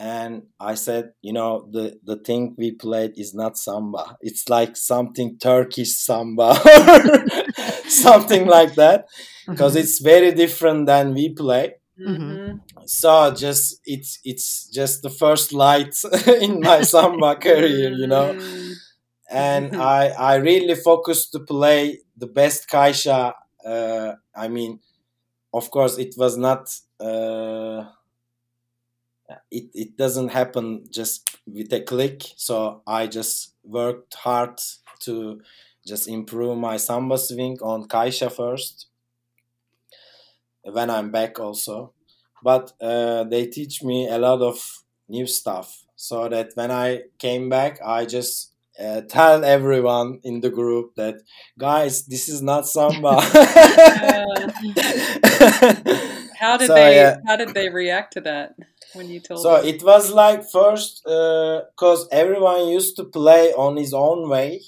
And 0.00 0.44
I 0.60 0.74
said, 0.74 1.12
you 1.22 1.32
know, 1.32 1.68
the, 1.70 1.98
the 2.04 2.16
thing 2.16 2.54
we 2.58 2.72
played 2.72 3.12
is 3.16 3.34
not 3.34 3.58
samba. 3.58 4.16
It's 4.20 4.48
like 4.48 4.76
something 4.76 5.38
Turkish 5.38 5.96
samba, 5.96 6.54
something 7.88 8.46
like 8.46 8.74
that, 8.76 9.06
because 9.54 9.74
Mm-hmm. 9.74 9.80
it's 9.82 10.00
very 10.00 10.32
different 10.32 10.86
than 10.86 11.14
we 11.14 11.30
play 11.30 11.74
Mhm. 11.98 12.60
so 12.86 13.32
just 13.34 13.80
it's 13.84 14.18
it's 14.24 14.68
just 14.70 15.02
the 15.02 15.10
first 15.10 15.52
light 15.52 15.94
in 16.40 16.62
my 16.62 16.82
samba 16.82 17.36
career 17.36 17.90
you 17.92 18.06
know 18.06 18.34
Mm. 18.34 18.74
and 19.30 19.74
i 19.76 20.08
i 20.18 20.34
really 20.36 20.74
focused 20.74 21.32
to 21.32 21.40
play 21.40 21.98
the 22.18 22.26
best 22.26 22.68
caixa 22.68 23.32
uh, 23.64 24.12
i 24.34 24.48
mean 24.48 24.80
of 25.52 25.70
course 25.70 25.98
it 25.98 26.14
was 26.16 26.36
not 26.36 26.68
uh, 27.00 27.84
it, 29.50 29.64
it 29.74 29.96
doesn't 29.96 30.28
happen 30.28 30.84
just 30.90 31.38
with 31.46 31.72
a 31.72 31.80
click. 31.80 32.22
So 32.36 32.82
i 32.86 33.06
just 33.06 33.54
worked 33.64 34.14
hard 34.14 34.60
to 35.00 35.40
just 35.86 36.08
improve 36.08 36.58
my 36.58 36.76
samba 36.76 37.18
swing 37.18 37.58
on 37.62 37.88
caixa 37.88 38.30
first 38.30 38.86
when 40.62 40.90
i'm 40.90 41.10
back 41.10 41.38
also. 41.40 41.92
But 42.42 42.72
uh, 42.80 43.24
they 43.24 43.46
teach 43.46 43.82
me 43.82 44.08
a 44.08 44.18
lot 44.18 44.40
of 44.42 44.84
new 45.08 45.26
stuff 45.26 45.84
so 45.96 46.28
that 46.28 46.50
when 46.54 46.70
i 46.70 47.02
came 47.18 47.48
back 47.48 47.80
i 47.84 48.04
just 48.04 48.52
uh, 48.80 49.00
tell 49.02 49.44
everyone 49.44 50.20
in 50.24 50.40
the 50.40 50.50
group 50.50 50.94
that 50.96 51.16
guys 51.58 52.04
this 52.06 52.28
is 52.28 52.42
not 52.42 52.66
samba. 52.66 53.20
How 56.40 56.56
did 56.56 56.68
So, 56.68 56.74
they 56.74 57.14
how 57.26 57.36
did 57.36 57.54
they 57.54 57.68
react 57.68 58.12
to 58.14 58.20
that 58.22 58.54
when 58.92 59.08
you 59.10 59.20
told 59.20 59.44
so 59.44 59.54
them? 59.54 59.64
it 59.64 59.82
was 59.82 60.10
like 60.10 60.42
first 60.50 61.02
because 61.04 62.08
everyone 62.10 62.68
used 62.68 62.96
to 62.96 63.04
play 63.04 63.52
on 63.54 63.76
his 63.76 63.92
own 63.92 64.28
way. 64.28 64.60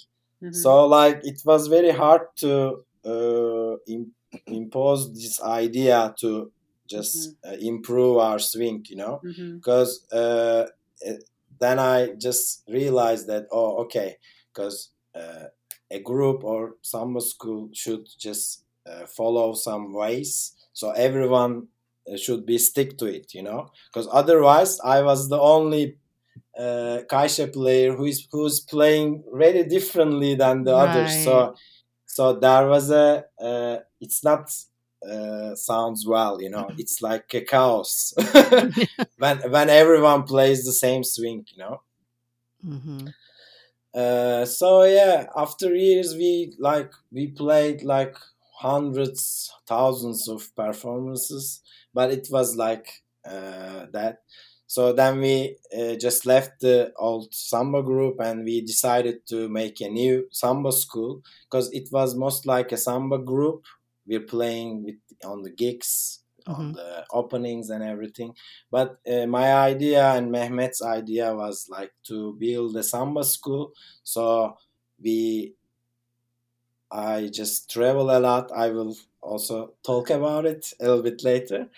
Mhm. 0.43 0.52
so 0.52 0.87
like 0.87 1.19
it 1.23 1.40
was 1.45 1.67
very 1.69 1.90
hard 1.90 2.23
to 2.37 2.85
uh, 3.05 3.76
im- 3.88 4.14
impose 4.47 5.12
this 5.12 5.40
idea 5.43 6.14
to 6.21 6.50
just 6.88 7.35
uh, 7.47 7.57
improve 7.61 8.17
our 8.19 8.39
swing 8.39 8.85
you 8.89 8.97
know? 8.97 9.23
Because 9.61 9.93
uh, 10.13 10.67
it- 11.00 11.25
then 11.61 11.79
I 11.79 12.11
just 12.19 12.63
realized 12.69 13.27
that 13.29 13.47
oh 13.53 13.79
okay 13.85 14.17
because 14.53 14.91
uh, 15.15 15.47
a 15.91 16.01
group 16.01 16.45
or 16.45 16.77
samba 16.83 17.21
school 17.21 17.69
should 17.73 18.07
just 18.19 18.65
uh, 18.89 19.07
follow 19.07 19.55
some 19.55 19.93
ways 19.93 20.55
so 20.73 20.91
everyone 20.93 21.69
uh, 22.13 22.17
should 22.17 22.47
be 22.47 22.59
stick 22.59 22.97
to 22.99 23.07
it 23.07 23.35
you 23.35 23.43
know? 23.43 23.71
Because 23.93 24.09
otherwise 24.13 24.81
I 24.81 25.03
was 25.03 25.29
the 25.29 25.39
only 25.41 25.97
uh, 26.59 27.01
caixa 27.11 27.53
player 27.53 27.95
who 27.97 28.07
is 28.07 28.27
who's 28.33 28.61
playing 28.61 29.23
very 29.33 29.65
differently 29.65 30.35
than 30.35 30.65
the 30.65 30.75
others. 30.77 31.19
So 31.19 31.55
so 32.07 32.35
there 32.35 32.67
was 32.67 32.91
a 32.91 33.25
uh, 33.41 33.79
it's 34.01 34.25
not 34.25 34.51
uh, 35.08 35.54
sounds 35.54 36.06
well 36.06 36.41
you 36.41 36.50
know? 36.50 36.71
It's 36.78 37.00
like 37.02 37.32
a 37.34 37.43
chaos. 37.43 38.15
When 39.19 39.39
when 39.50 39.69
everyone 39.71 40.25
plays 40.25 40.65
the 40.65 40.73
same 40.73 41.04
swing 41.04 41.45
you 41.52 41.58
know? 41.63 41.82
Hmm 42.63 43.08
uh, 43.95 44.45
so 44.45 44.84
yeah 44.84 45.26
after 45.36 45.75
years 45.75 46.15
we 46.15 46.52
like 46.58 46.93
we 47.10 47.26
played 47.28 47.82
like 47.82 48.17
hundreds 48.54 49.52
thousands 49.67 50.28
of 50.28 50.54
performances 50.54 51.60
but 51.93 52.10
it 52.10 52.28
was 52.30 52.56
like 52.56 53.02
uh, 53.25 53.86
that. 53.93 54.19
So 54.67 54.93
then 54.93 55.19
we 55.19 55.56
uh, 55.76 55.97
just 55.97 56.25
left 56.26 56.60
the 56.60 56.93
old 56.97 57.34
samba 57.34 57.82
group 57.82 58.21
and 58.21 58.45
we 58.45 58.60
decided 58.60 59.26
to 59.26 59.49
make 59.49 59.80
a 59.80 59.89
new 59.89 60.28
samba 60.30 60.71
school 60.71 61.23
because 61.45 61.73
it 61.73 61.89
was 61.91 62.15
most 62.15 62.47
like 62.47 62.71
a 62.71 62.76
samba 62.76 63.19
group 63.19 63.65
we're 64.06 64.21
playing 64.36 64.84
with 64.84 64.97
on 65.25 65.43
the 65.43 65.50
gigs 65.50 66.21
on 66.54 66.73
Mhm. 66.73 66.73
the 66.73 67.06
openings 67.10 67.71
and 67.71 67.82
everything. 67.84 68.34
But 68.71 68.99
uh, 69.06 69.26
my 69.26 69.52
idea 69.54 70.04
and 70.15 70.30
mehmet's 70.32 70.82
idea 70.82 71.34
was 71.34 71.69
like 71.69 71.93
to 72.04 72.34
build 72.34 72.76
a 72.76 72.82
samba 72.82 73.25
school. 73.25 73.73
So 74.02 74.56
we 75.00 75.54
i 76.91 77.28
just 77.28 77.71
travel 77.71 78.10
a 78.10 78.19
lot. 78.19 78.50
I 78.52 78.71
will 78.71 78.97
also 79.21 79.75
talk 79.84 80.10
about 80.10 80.47
it 80.47 80.73
a 80.80 80.84
little 80.84 81.02
bit 81.02 81.23
later. 81.25 81.69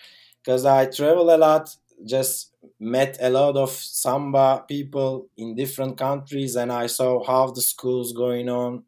Because 0.43 0.65
i 0.65 0.85
travel 0.85 1.33
a 1.33 1.37
lot 1.37 1.75
just 2.05 2.53
met 2.79 3.17
a 3.21 3.29
lot 3.29 3.55
of 3.55 3.69
samba 3.69 4.65
people 4.67 5.29
in 5.37 5.55
different 5.55 5.97
countries 5.97 6.55
and 6.57 6.71
i 6.71 6.85
saw 6.87 7.23
how 7.23 7.47
the 7.51 7.61
schools 7.61 8.11
going 8.13 8.49
on 8.49 8.83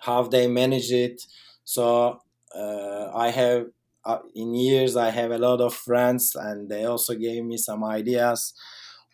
how 0.00 0.22
they 0.24 0.46
manage 0.48 0.92
it. 0.92 1.26
So 1.64 2.20
uh, 2.54 3.10
i 3.14 3.28
have 3.30 3.66
uh, 4.04 4.18
in 4.34 4.54
years 4.54 4.96
i 4.96 5.10
have 5.10 5.30
a 5.30 5.38
lot 5.38 5.60
of 5.60 5.74
friends 5.74 6.34
and 6.34 6.68
they 6.70 6.84
also 6.84 7.14
gave 7.14 7.44
me 7.44 7.56
some 7.56 7.84
ideas 7.84 8.54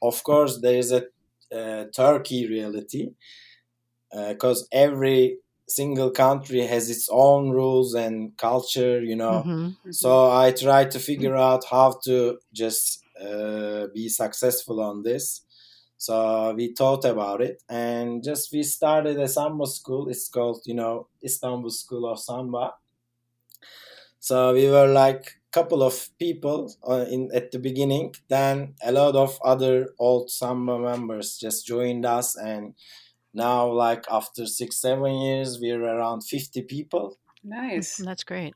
of 0.03 0.23
course 0.25 0.61
there 0.61 0.77
is 0.79 0.93
a 0.93 1.05
uh, 1.55 1.85
turkey 1.95 2.49
reality 2.49 3.11
because 4.29 4.67
every 4.73 5.39
single 5.69 6.11
country 6.11 6.61
has 6.61 6.89
its 6.89 7.09
own 7.11 7.51
rules 7.51 7.95
and 7.95 8.37
culture 8.39 9.03
you 9.03 9.17
know 9.17 9.45
hmm 9.45 9.69
Mhm. 9.85 9.93
so 9.93 10.31
I 10.31 10.53
tried 10.53 10.91
to 10.93 10.99
figure 10.99 11.35
out 11.37 11.65
how 11.71 11.99
to 12.05 12.39
just 12.53 13.05
uh, 13.21 13.87
be 13.95 14.09
successful 14.09 14.81
on 14.81 15.03
this. 15.03 15.43
So 15.99 16.53
we 16.55 16.75
thought 16.75 17.05
about 17.07 17.41
it 17.41 17.63
and 17.69 18.23
just 18.23 18.53
we 18.53 18.63
started 18.63 19.19
a 19.19 19.29
samba 19.29 19.67
school. 19.67 20.09
It's 20.09 20.29
called, 20.29 20.61
you 20.67 20.75
know, 20.75 21.09
Istanbul 21.25 21.71
School 21.71 22.05
of 22.13 22.19
Samba. 22.21 22.75
So 24.21 24.55
we 24.55 24.69
were 24.69 24.89
like 24.89 25.23
a 25.49 25.51
couple 25.53 25.83
of 25.83 26.09
people 26.19 26.75
uh, 26.89 27.05
in 27.11 27.31
at 27.35 27.53
the 27.53 27.59
beginning. 27.59 28.15
Then 28.29 28.75
a 28.85 28.93
lot 28.93 29.15
of 29.15 29.39
other 29.45 29.95
old 29.99 30.31
samba 30.31 30.79
members 30.79 31.39
just 31.39 31.67
joined 31.67 32.05
us, 32.05 32.37
and 32.37 32.75
now 33.35 33.71
like 33.73 34.05
after 34.11 34.47
six 34.47 34.77
seven 34.81 35.15
years, 35.21 35.59
we're 35.61 35.83
around 35.85 36.23
fifty 36.23 36.63
people. 36.63 37.19
nice. 37.45 37.99
That's 37.99 38.25
great. 38.25 38.55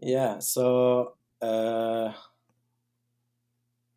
yeah 0.00 0.38
so 0.40 1.14
uh 1.40 2.12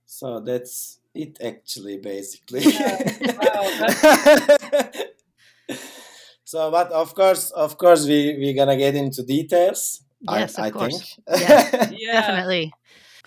so 0.06 0.39
that's 0.39 0.99
it 1.13 1.38
actually 1.41 1.97
basically 1.97 2.62
wow, 3.39 3.63
so 6.43 6.71
but 6.71 6.91
of 6.91 7.15
course 7.15 7.51
of 7.51 7.78
course 7.78 8.06
we 8.06 8.36
we're 8.38 8.54
gonna 8.54 8.78
get 8.78 8.95
into 8.95 9.23
details 9.23 10.01
Yes, 10.21 10.58
i, 10.58 10.60
of 10.60 10.67
I 10.67 10.71
course. 10.71 11.04
think 11.10 11.17
Yeah. 11.34 11.63
Yeah. 11.88 12.43
Definitely. 12.47 12.75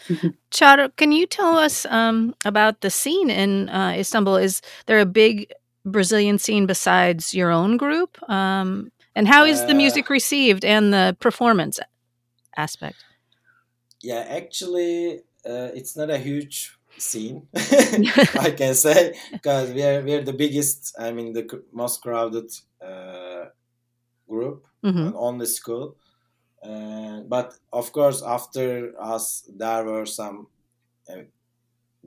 Çağrı, 0.50 0.90
can 0.96 1.10
you 1.10 1.26
tell 1.26 1.56
us 1.58 1.86
um, 1.86 2.34
about 2.44 2.80
the 2.80 2.90
scene 2.90 3.30
in 3.30 3.68
uh, 3.68 3.94
Istanbul? 3.98 4.36
Is 4.36 4.62
there 4.86 5.00
a 5.00 5.06
big 5.06 5.52
Brazilian 5.84 6.38
scene 6.38 6.66
besides 6.66 7.34
your 7.34 7.50
own 7.50 7.76
group? 7.76 8.18
Um, 8.30 8.90
and 9.14 9.28
how 9.28 9.44
is 9.44 9.64
the 9.64 9.74
Uh, 9.74 9.74
music 9.74 10.08
received 10.10 10.64
and 10.64 10.92
the 10.92 11.16
performance 11.20 11.80
aspect? 12.56 13.04
yeah 14.02 14.24
actually 14.28 15.18
uh, 15.46 15.70
it's 15.74 15.96
not 15.96 16.10
a 16.10 16.18
huge 16.18 16.76
scene 16.96 17.46
i 18.36 18.50
can 18.56 18.74
say 18.74 19.14
because 19.42 19.72
we're 19.72 20.02
we're 20.02 20.22
the 20.22 20.32
biggest 20.32 20.94
i 20.98 21.10
mean 21.12 21.32
the 21.32 21.62
most 21.72 22.02
crowded 22.02 22.50
uh, 22.84 23.46
group 24.28 24.66
hmm 24.82 25.10
on, 25.10 25.14
on 25.14 25.38
the 25.38 25.46
school 25.46 25.96
Uh, 26.62 27.20
but 27.28 27.54
of 27.72 27.92
course, 27.92 28.22
after 28.22 28.92
us, 29.00 29.44
there 29.48 29.84
were 29.84 30.06
some 30.06 30.46
uh, 31.10 31.22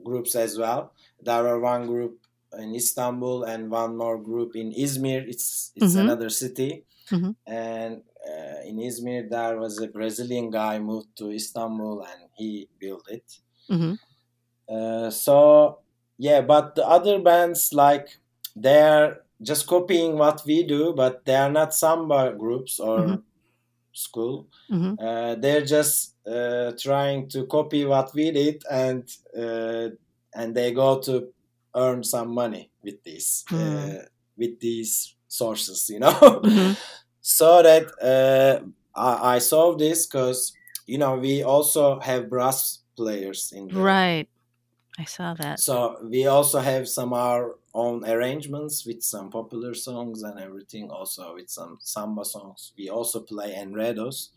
groups 0.02 0.34
as 0.34 0.58
well. 0.58 0.92
There 1.22 1.42
were 1.42 1.60
one 1.60 1.86
group 1.86 2.18
in 2.58 2.74
Istanbul 2.74 3.44
and 3.44 3.70
one 3.70 3.96
more 3.96 4.18
group 4.18 4.54
in 4.56 4.72
Izmir. 4.72 5.24
It's 5.28 5.72
it's 5.76 5.94
Mhm. 5.94 6.00
another 6.00 6.28
city, 6.30 6.84
Mhm. 7.10 7.34
and 7.46 8.02
uh, 8.28 8.60
in 8.68 8.76
Izmir 8.78 9.28
there 9.30 9.58
was 9.58 9.80
a 9.80 9.88
Brazilian 9.88 10.50
guy 10.50 10.78
moved 10.78 11.16
to 11.16 11.30
Istanbul 11.30 12.02
and 12.10 12.20
he 12.36 12.68
built 12.78 13.06
it. 13.08 13.24
hmm 13.68 13.94
Uh, 14.68 15.10
so 15.10 15.78
yeah, 16.18 16.40
but 16.40 16.74
the 16.76 16.86
other 16.86 17.18
bands 17.20 17.72
like 17.72 18.20
they're 18.54 19.22
just 19.42 19.66
copying 19.66 20.16
what 20.18 20.44
we 20.46 20.62
do, 20.62 20.92
but 20.94 21.24
they 21.26 21.34
are 21.34 21.50
not 21.50 21.74
samba 21.74 22.32
groups 22.42 22.78
or 22.80 22.98
Mhm. 23.00 23.22
School. 23.92 24.46
hmm 24.68 24.94
Uh, 24.98 25.34
they're 25.36 25.64
just 25.64 26.14
uh, 26.26 26.72
trying 26.78 27.28
to 27.28 27.46
copy 27.46 27.84
what 27.84 28.12
we 28.14 28.30
did, 28.30 28.62
and 28.70 29.04
uh, 29.36 29.88
and 30.34 30.54
they 30.54 30.72
go 30.72 30.98
to 31.00 31.32
earn 31.74 32.02
some 32.04 32.32
money 32.34 32.70
with 32.84 33.02
this 33.04 33.44
Hmm. 33.48 33.56
uh, 33.58 33.98
with 34.36 34.60
these 34.60 35.14
sources, 35.28 35.88
you 35.90 35.98
know. 36.00 36.40
Mhm. 36.44 36.76
so 37.20 37.62
that 37.62 37.84
uh, 38.02 38.64
I, 38.94 39.36
I 39.36 39.38
saw 39.38 39.76
this 39.76 40.06
because 40.06 40.52
you 40.86 40.98
know 40.98 41.16
we 41.16 41.42
also 41.42 42.00
have 42.00 42.28
brass 42.28 42.80
players 42.96 43.52
in 43.54 43.68
the 43.68 43.80
Right. 43.80 44.28
I 44.98 45.04
saw 45.04 45.34
that. 45.34 45.58
so 45.58 45.96
we 46.08 46.26
also 46.26 46.60
have 46.60 46.86
some 46.86 47.12
our 47.14 47.56
own 47.74 48.04
arrangements 48.04 48.84
with 48.86 49.02
some 49.02 49.30
popular 49.30 49.74
songs 49.74 50.22
and 50.22 50.38
everything. 50.38 50.90
Also 50.90 51.34
with 51.34 51.48
some 51.48 51.78
samba 51.80 52.24
songs. 52.24 52.72
We 52.76 52.90
also 52.90 53.20
play 53.20 53.54
enredos, 53.54 54.28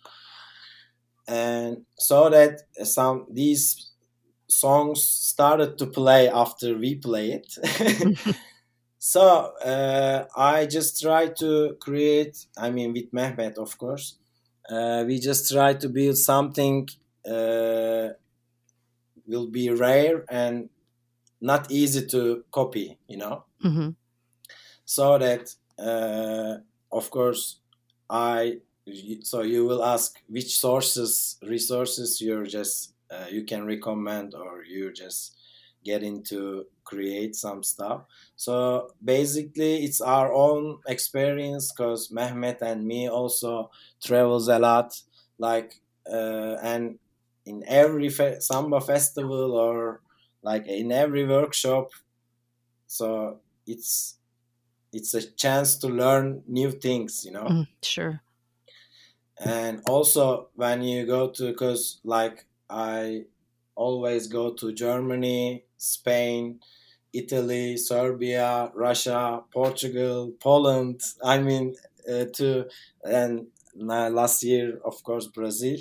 and 1.28 1.86
so 1.98 2.30
that 2.30 2.62
some 2.84 3.26
these 3.30 3.92
songs 4.48 5.04
started 5.04 5.78
to 5.80 5.88
play 5.88 6.30
after 6.30 6.78
we 6.78 6.96
play 6.96 7.32
it. 7.32 8.18
so 9.00 9.54
uh, 9.64 10.26
I 10.38 10.66
just 10.68 11.02
try 11.02 11.28
to 11.40 11.76
create. 11.80 12.46
I 12.58 12.70
mean, 12.72 12.94
with 12.94 13.12
Mehmet, 13.12 13.58
of 13.58 13.78
course. 13.78 14.18
Uh, 14.70 15.04
we 15.06 15.20
just 15.20 15.52
try 15.52 15.74
to 15.76 15.90
build 15.90 16.18
something 16.18 16.90
uh, 17.30 18.10
will 19.28 19.48
be 19.48 19.70
rare 19.70 20.26
and 20.30 20.70
not 21.42 21.70
easy 21.72 22.06
to 22.08 22.44
copy 22.52 22.98
you 23.08 23.18
know? 23.18 23.44
Hmm 23.62 23.92
so 24.86 25.18
that 25.18 25.54
uh, 25.80 26.58
of 26.92 27.10
course 27.10 27.60
i 28.10 28.58
so 29.22 29.42
you 29.42 29.66
will 29.66 29.84
ask 29.84 30.22
which 30.30 30.58
sources 30.60 31.38
resources 31.42 32.22
you're 32.22 32.46
just 32.46 32.94
uh, 33.12 33.26
you 33.30 33.44
can 33.44 33.66
recommend 33.66 34.34
or 34.36 34.64
you 34.64 34.94
just 34.94 35.38
get 35.84 36.02
into 36.02 36.66
create 36.84 37.36
some 37.36 37.62
stuff. 37.62 38.02
So 38.36 38.90
basically 39.04 39.84
it's 39.84 40.02
our 40.02 40.34
own 40.34 40.80
experience 40.88 41.72
because 41.72 42.10
mehmet 42.10 42.64
and 42.64 42.84
me 42.84 43.08
also 43.08 43.70
travels 44.04 44.48
a 44.48 44.58
lot 44.58 45.00
like 45.38 45.80
uh, 46.12 46.58
and 46.64 46.98
in 47.46 47.64
every 47.68 48.10
fe- 48.10 48.40
samba 48.40 48.82
festival 48.82 49.54
or 49.54 50.02
like 50.42 50.68
in 50.68 50.92
every 50.92 51.26
workshop. 51.28 51.92
So 52.88 53.42
it's 53.68 54.18
it's 54.94 55.14
a 55.14 55.24
chance 55.32 55.78
to 55.80 55.88
learn 55.90 56.44
new 56.48 56.72
things 56.72 57.26
you 57.26 57.32
know? 57.32 57.46
Mm, 57.48 57.68
sure. 57.84 58.22
and 59.38 59.82
also 59.88 60.50
when 60.56 60.82
you 60.82 61.06
go 61.06 61.30
to 61.30 61.52
because 61.52 62.00
like 62.04 62.46
i 62.70 63.26
always 63.76 64.28
go 64.28 64.54
to 64.54 64.72
germany 64.72 65.66
spain 65.78 66.60
italy 67.14 67.78
serbia 67.78 68.72
russia 68.74 69.42
portugal 69.52 70.32
poland 70.40 71.02
i 71.24 71.38
mean 71.38 71.76
uh, 72.10 72.26
to 72.34 72.66
and 73.04 73.48
uh, 73.90 74.10
last 74.10 74.44
year 74.44 74.80
of 74.86 75.04
course 75.04 75.28
brazil 75.28 75.78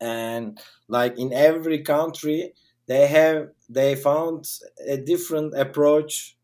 and 0.00 0.60
like 0.88 1.18
in 1.18 1.32
every 1.32 1.82
country 1.82 2.54
they 2.86 3.06
have 3.06 3.50
they 3.68 3.94
found 3.94 4.48
a 4.86 4.96
different 4.96 5.54
approach 5.58 6.36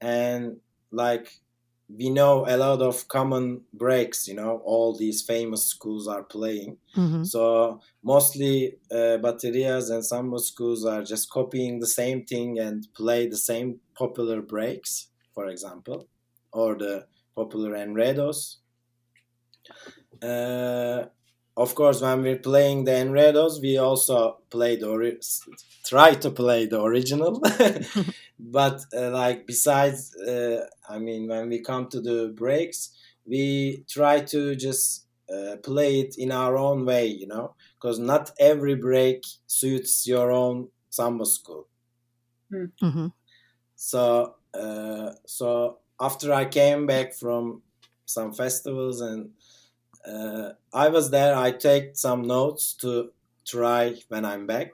and 0.00 0.60
like 0.90 1.40
we 1.88 2.10
know 2.10 2.44
a 2.46 2.56
lot 2.56 2.82
of 2.82 3.08
common 3.08 3.64
breaks 3.72 4.28
you 4.28 4.34
know 4.34 4.58
all 4.64 4.94
these 4.96 5.22
famous 5.22 5.64
schools 5.64 6.06
are 6.06 6.22
playing. 6.24 6.78
Hmm 6.94 7.30
so 7.32 7.80
mostly 8.02 8.78
uh, 8.92 9.18
baterias 9.24 9.90
and 9.90 10.04
samba 10.04 10.38
schools 10.38 10.84
are 10.84 11.02
just 11.02 11.30
copying 11.30 11.80
the 11.80 11.86
same 11.86 12.24
thing 12.24 12.58
and 12.58 12.86
play 12.94 13.26
the 13.26 13.36
same 13.36 13.80
popular 13.94 14.40
breaks 14.40 15.08
for 15.34 15.48
example 15.48 16.08
or 16.52 16.76
the 16.76 17.06
popular 17.34 17.72
enredos. 17.72 18.58
Uh, 20.22 21.06
of 21.64 21.74
course 21.74 22.00
when 22.00 22.22
we're 22.22 22.38
playing 22.50 22.84
the 22.84 22.92
enredos 22.92 23.60
we 23.60 23.76
also 23.78 24.38
play 24.50 24.76
the 24.76 24.88
ori- 24.88 25.20
try 25.84 26.14
to 26.14 26.30
play 26.30 26.66
the 26.66 26.80
original. 26.82 27.42
But 28.40 28.84
uh, 28.96 29.10
like 29.10 29.46
besides 29.46 30.00
uh, 30.16 30.60
i 30.88 30.98
mean 31.06 31.22
when 31.28 31.48
we 31.52 31.58
come 31.70 31.84
to 31.94 32.00
the 32.00 32.18
breaks 32.42 32.80
we 33.26 33.84
try 33.96 34.20
to 34.34 34.40
just 34.56 35.06
uh, 35.34 35.56
play 35.70 36.00
it 36.00 36.16
in 36.18 36.30
our 36.32 36.56
own 36.56 36.84
way 36.86 37.06
you 37.08 37.26
know? 37.26 37.54
Because 37.76 37.98
not 37.98 38.30
every 38.40 38.76
break 38.76 39.24
suits 39.46 40.06
your 40.06 40.30
own 40.32 40.68
samba 40.90 41.26
school. 41.26 41.66
Hmm. 42.80 43.06
So 43.76 44.34
uh, 44.54 45.12
so 45.26 45.78
after 46.00 46.32
i 46.32 46.44
came 46.44 46.86
back 46.86 47.14
from 47.14 47.62
some 48.06 48.32
festivals 48.32 49.00
and 49.00 49.30
uh, 50.06 50.50
i 50.72 50.88
was 50.88 51.10
there 51.10 51.34
i 51.36 51.50
take 51.50 51.96
some 51.96 52.22
notes 52.22 52.74
to 52.74 53.10
try 53.46 53.94
when 54.08 54.24
i'm 54.24 54.46
back. 54.46 54.72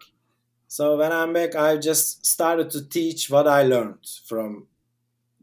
So 0.69 0.97
when 0.97 1.13
i'm 1.13 1.33
back 1.33 1.55
i 1.57 1.77
just 1.77 2.27
started 2.27 2.71
to 2.71 2.89
teach 2.89 3.31
what 3.31 3.47
i 3.49 3.63
learned 3.63 4.07
from 4.27 4.67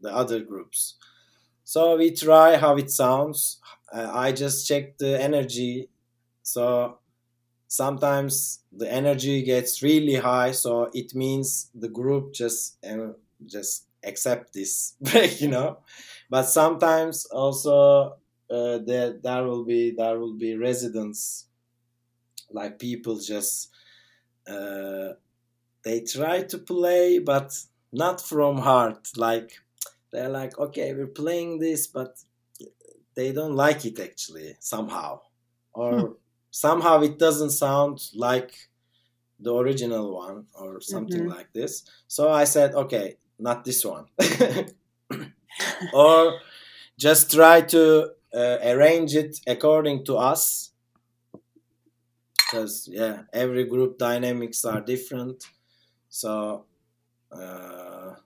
the 0.00 0.14
other 0.14 0.40
groups. 0.40 0.96
So 1.64 1.96
we 1.96 2.10
try 2.12 2.56
how 2.56 2.76
it 2.76 2.90
sounds. 2.90 3.60
Uh, 3.92 4.10
i 4.12 4.32
just 4.32 4.66
check 4.68 4.98
the 4.98 5.20
energy. 5.22 5.88
So 6.42 6.98
sometimes 7.68 8.60
the 8.72 8.90
energy 8.92 9.42
gets 9.42 9.82
really 9.82 10.16
high 10.16 10.52
so 10.52 10.90
it 10.94 11.14
means 11.14 11.70
the 11.74 11.88
group 11.88 12.34
just 12.34 12.76
just 13.46 13.86
accept 14.04 14.52
this 14.52 14.94
break 15.00 15.40
you 15.40 15.48
know? 15.48 15.78
But 16.30 16.44
sometimes 16.44 17.26
also 17.26 18.16
uh, 18.52 18.78
there 18.78 19.18
there 19.22 19.44
will 19.44 19.64
be 19.64 19.92
there 19.92 20.18
will 20.20 20.34
be 20.34 20.56
residents 20.56 21.46
like 22.50 22.78
people 22.78 23.18
just 23.18 23.70
uh, 24.48 25.10
they 25.84 26.00
try 26.02 26.42
to 26.42 26.58
play 26.58 27.18
but 27.18 27.58
not 27.92 28.20
from 28.20 28.58
heart. 28.58 29.08
Like 29.16 29.52
they're 30.12 30.28
like 30.30 30.58
okay 30.58 30.94
we're 30.94 31.06
playing 31.22 31.58
this 31.58 31.86
but 31.86 32.18
they 33.14 33.32
don't 33.32 33.56
like 33.56 33.84
it 33.84 33.98
actually 34.00 34.56
somehow. 34.60 35.20
Or 35.74 36.16
somehow 36.50 37.02
it 37.02 37.18
doesn't 37.18 37.50
sound 37.50 38.00
like 38.14 38.68
the 39.40 39.54
original 39.54 40.14
one 40.14 40.46
or 40.54 40.80
something 40.80 41.24
Mhm. 41.24 41.28
like 41.36 41.52
this. 41.52 41.84
So 42.08 42.30
i 42.30 42.44
said 42.44 42.74
okay 42.74 43.16
not 43.38 43.64
this 43.64 43.84
one. 43.84 44.06
Or 45.92 46.38
just 46.98 47.30
try 47.32 47.62
to 47.62 48.10
uh, 48.34 48.58
arrange 48.62 49.14
it 49.14 49.40
according 49.46 50.04
to 50.06 50.16
us. 50.16 50.72
Because 52.36 52.88
yeah 52.88 53.22
every 53.32 53.64
group 53.64 53.98
dynamics 53.98 54.64
are 54.64 54.80
different. 54.80 55.44
So 56.08 56.66
uh, 57.32 58.16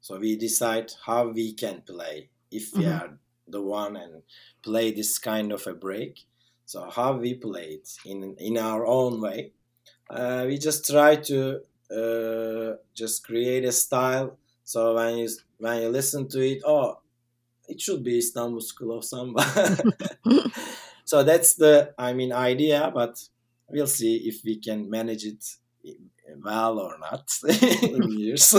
so 0.00 0.18
we 0.18 0.36
decide 0.36 0.92
how 1.06 1.28
we 1.28 1.54
can 1.54 1.82
play 1.82 2.30
if 2.50 2.74
we 2.76 2.86
Mhm. 2.86 2.88
are 2.88 3.18
the 3.48 3.62
one 3.62 3.96
and 3.96 4.22
play 4.62 4.92
this 4.92 5.18
kind 5.18 5.52
of 5.52 5.66
a 5.66 5.74
break. 5.74 6.26
So 6.66 6.90
how 6.90 7.16
we 7.18 7.34
play 7.34 7.68
it 7.78 7.88
in 8.06 8.36
in 8.38 8.58
our 8.58 8.86
own 8.86 9.20
way. 9.20 9.52
Uh, 10.10 10.44
we 10.48 10.58
just 10.58 10.86
try 10.90 11.16
to 11.16 11.62
uh, 12.00 12.76
just 12.94 13.24
create 13.26 13.64
a 13.64 13.72
style. 13.72 14.38
So 14.64 14.94
when 14.94 15.18
you 15.18 15.28
when 15.58 15.82
you 15.82 15.88
listen 15.90 16.28
to 16.30 16.40
it 16.52 16.62
oh 16.66 17.00
it 17.68 17.80
should 17.80 18.02
be 18.02 18.18
istanbul 18.18 18.60
school 18.60 18.98
of 18.98 19.04
samba 19.04 19.42
so 21.04 21.22
that's 21.22 21.54
the 21.54 21.92
i 21.98 22.12
mean 22.12 22.32
idea 22.32 22.90
but 22.94 23.22
we'll 23.68 23.86
see 23.86 24.16
if 24.28 24.42
we 24.44 24.56
can 24.56 24.88
manage 24.88 25.24
it 25.24 25.44
well 26.44 26.78
or 26.78 26.98
not 26.98 27.30
in 27.82 28.18
years 28.18 28.54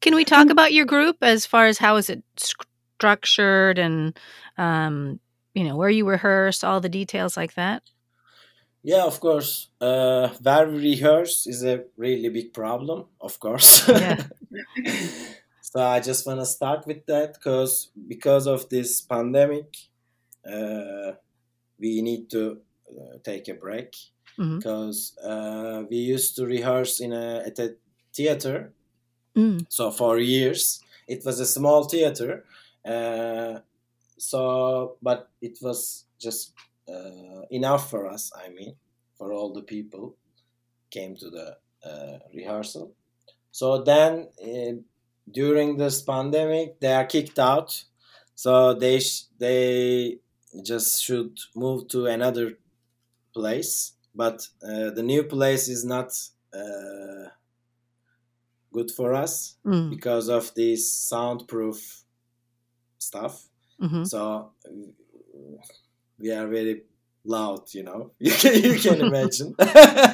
Can 0.00 0.14
we 0.14 0.24
talk 0.24 0.48
about 0.48 0.72
your 0.72 0.86
group 0.86 1.18
as 1.20 1.44
far 1.44 1.66
as 1.66 1.76
how 1.76 1.96
is 1.96 2.08
it 2.08 2.22
structured 2.36 3.78
and 3.78 4.18
um, 4.56 5.20
you 5.54 5.64
know, 5.64 5.76
where 5.76 5.88
you 5.88 6.06
rehearse, 6.06 6.64
all 6.64 6.80
the 6.80 6.88
details 6.88 7.36
like 7.36 7.54
that? 7.54 7.82
Yeah, 8.82 9.04
of 9.04 9.18
course. 9.20 9.68
Uh, 9.80 10.28
where 10.40 10.66
we 10.68 10.78
rehearse 10.78 11.46
is 11.46 11.64
a 11.64 11.84
really 11.96 12.28
big 12.28 12.52
problem, 12.52 13.06
of 13.20 13.38
course. 13.40 13.88
Yeah. 13.88 14.22
So 15.74 15.82
I 15.82 15.98
just 15.98 16.24
want 16.24 16.38
to 16.38 16.46
start 16.46 16.86
with 16.86 17.04
that 17.06 17.34
because 17.34 17.90
because 18.06 18.46
of 18.46 18.68
this 18.68 19.00
pandemic, 19.00 19.76
uh, 20.46 21.12
we 21.80 22.00
need 22.00 22.30
to 22.30 22.58
uh, 22.88 23.18
take 23.24 23.48
a 23.48 23.54
break 23.54 23.96
because 24.36 25.16
uh, 25.18 25.82
we 25.90 25.96
used 25.96 26.36
to 26.36 26.46
rehearse 26.46 27.00
in 27.00 27.12
a 27.12 27.42
at 27.46 27.58
a 27.58 27.74
theater. 28.14 28.72
Mm. 29.36 29.66
So 29.68 29.90
for 29.90 30.18
years, 30.18 30.80
it 31.08 31.24
was 31.24 31.40
a 31.40 31.46
small 31.46 31.84
theater. 31.84 32.44
Uh, 32.84 33.58
so, 34.16 34.96
but 35.02 35.28
it 35.42 35.58
was 35.60 36.04
just 36.20 36.52
uh, 36.88 37.42
enough 37.50 37.90
for 37.90 38.06
us. 38.06 38.30
I 38.36 38.48
mean, 38.50 38.76
for 39.18 39.32
all 39.32 39.52
the 39.52 39.62
people 39.62 40.14
came 40.90 41.16
to 41.16 41.30
the 41.30 41.56
uh, 41.84 42.18
rehearsal. 42.32 42.92
So 43.50 43.82
then, 43.82 44.28
uh, 44.40 44.80
during 45.30 45.76
this 45.76 46.02
pandemic, 46.02 46.80
they 46.80 46.92
are 46.92 47.04
kicked 47.06 47.38
out. 47.38 47.84
So 48.34 48.74
they 48.74 49.00
sh- 49.00 49.24
they 49.38 50.18
just 50.62 51.02
should 51.02 51.38
move 51.54 51.88
to 51.88 52.06
another 52.06 52.58
place. 53.34 53.92
But 54.14 54.48
uh, 54.62 54.90
the 54.90 55.02
new 55.02 55.24
place 55.24 55.68
is 55.68 55.84
not 55.84 56.12
uh, 56.54 57.28
good 58.72 58.90
for 58.90 59.14
us 59.14 59.56
Mm. 59.64 59.90
because 59.90 60.28
of 60.28 60.52
this 60.54 60.90
soundproof 60.90 62.04
stuff. 62.98 63.48
hmm 63.80 64.04
So 64.04 64.52
we 66.18 66.30
are 66.32 66.46
very 66.46 66.82
loud, 67.24 67.72
you 67.74 67.82
know. 67.82 68.10
You 68.18 68.30
can, 68.32 68.54
you 68.62 68.78
can 68.78 69.00
imagine. 69.00 69.54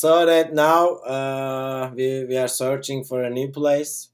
so 0.00 0.24
that 0.24 0.54
now 0.54 0.84
uh, 1.16 1.92
we, 1.94 2.24
we 2.24 2.36
are 2.36 2.48
searching 2.48 3.04
for 3.04 3.22
a 3.22 3.30
new 3.30 3.48
place 3.50 4.08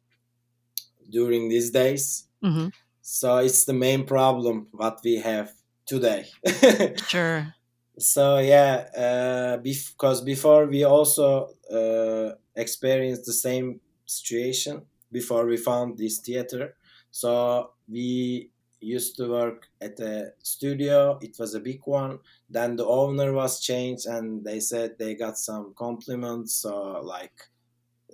during 1.10 1.48
these 1.48 1.70
days. 1.70 2.28
hmm 2.42 2.68
So 3.02 3.28
it's 3.46 3.64
the 3.64 3.72
main 3.86 4.04
problem 4.04 4.66
what 4.72 4.96
we 5.04 5.14
have 5.30 5.48
today. 5.86 6.26
Sure. 7.12 7.54
so 7.98 8.38
yeah, 8.38 8.74
uh, 9.06 9.56
because 9.58 10.20
before 10.22 10.66
we 10.66 10.84
also 10.84 11.48
uh, 11.72 12.34
experienced 12.54 13.24
the 13.26 13.32
same 13.48 13.80
situation 14.06 14.82
before 15.12 15.46
we 15.46 15.56
found 15.56 15.96
this 15.98 16.18
theater. 16.18 16.76
So 17.10 17.70
we 17.88 18.50
used 18.86 19.16
to 19.16 19.28
work 19.30 19.68
at 19.80 19.98
a 20.00 20.32
studio. 20.42 21.18
It 21.22 21.38
was 21.38 21.54
a 21.54 21.60
big 21.60 21.80
one. 21.86 22.20
Then 22.48 22.76
the 22.76 22.86
owner 22.86 23.32
was 23.32 23.60
changed, 23.60 24.06
and 24.06 24.44
they 24.44 24.60
said 24.60 24.98
they 24.98 25.14
got 25.14 25.38
some 25.38 25.74
compliments. 25.74 26.54
So 26.54 27.00
like, 27.02 27.38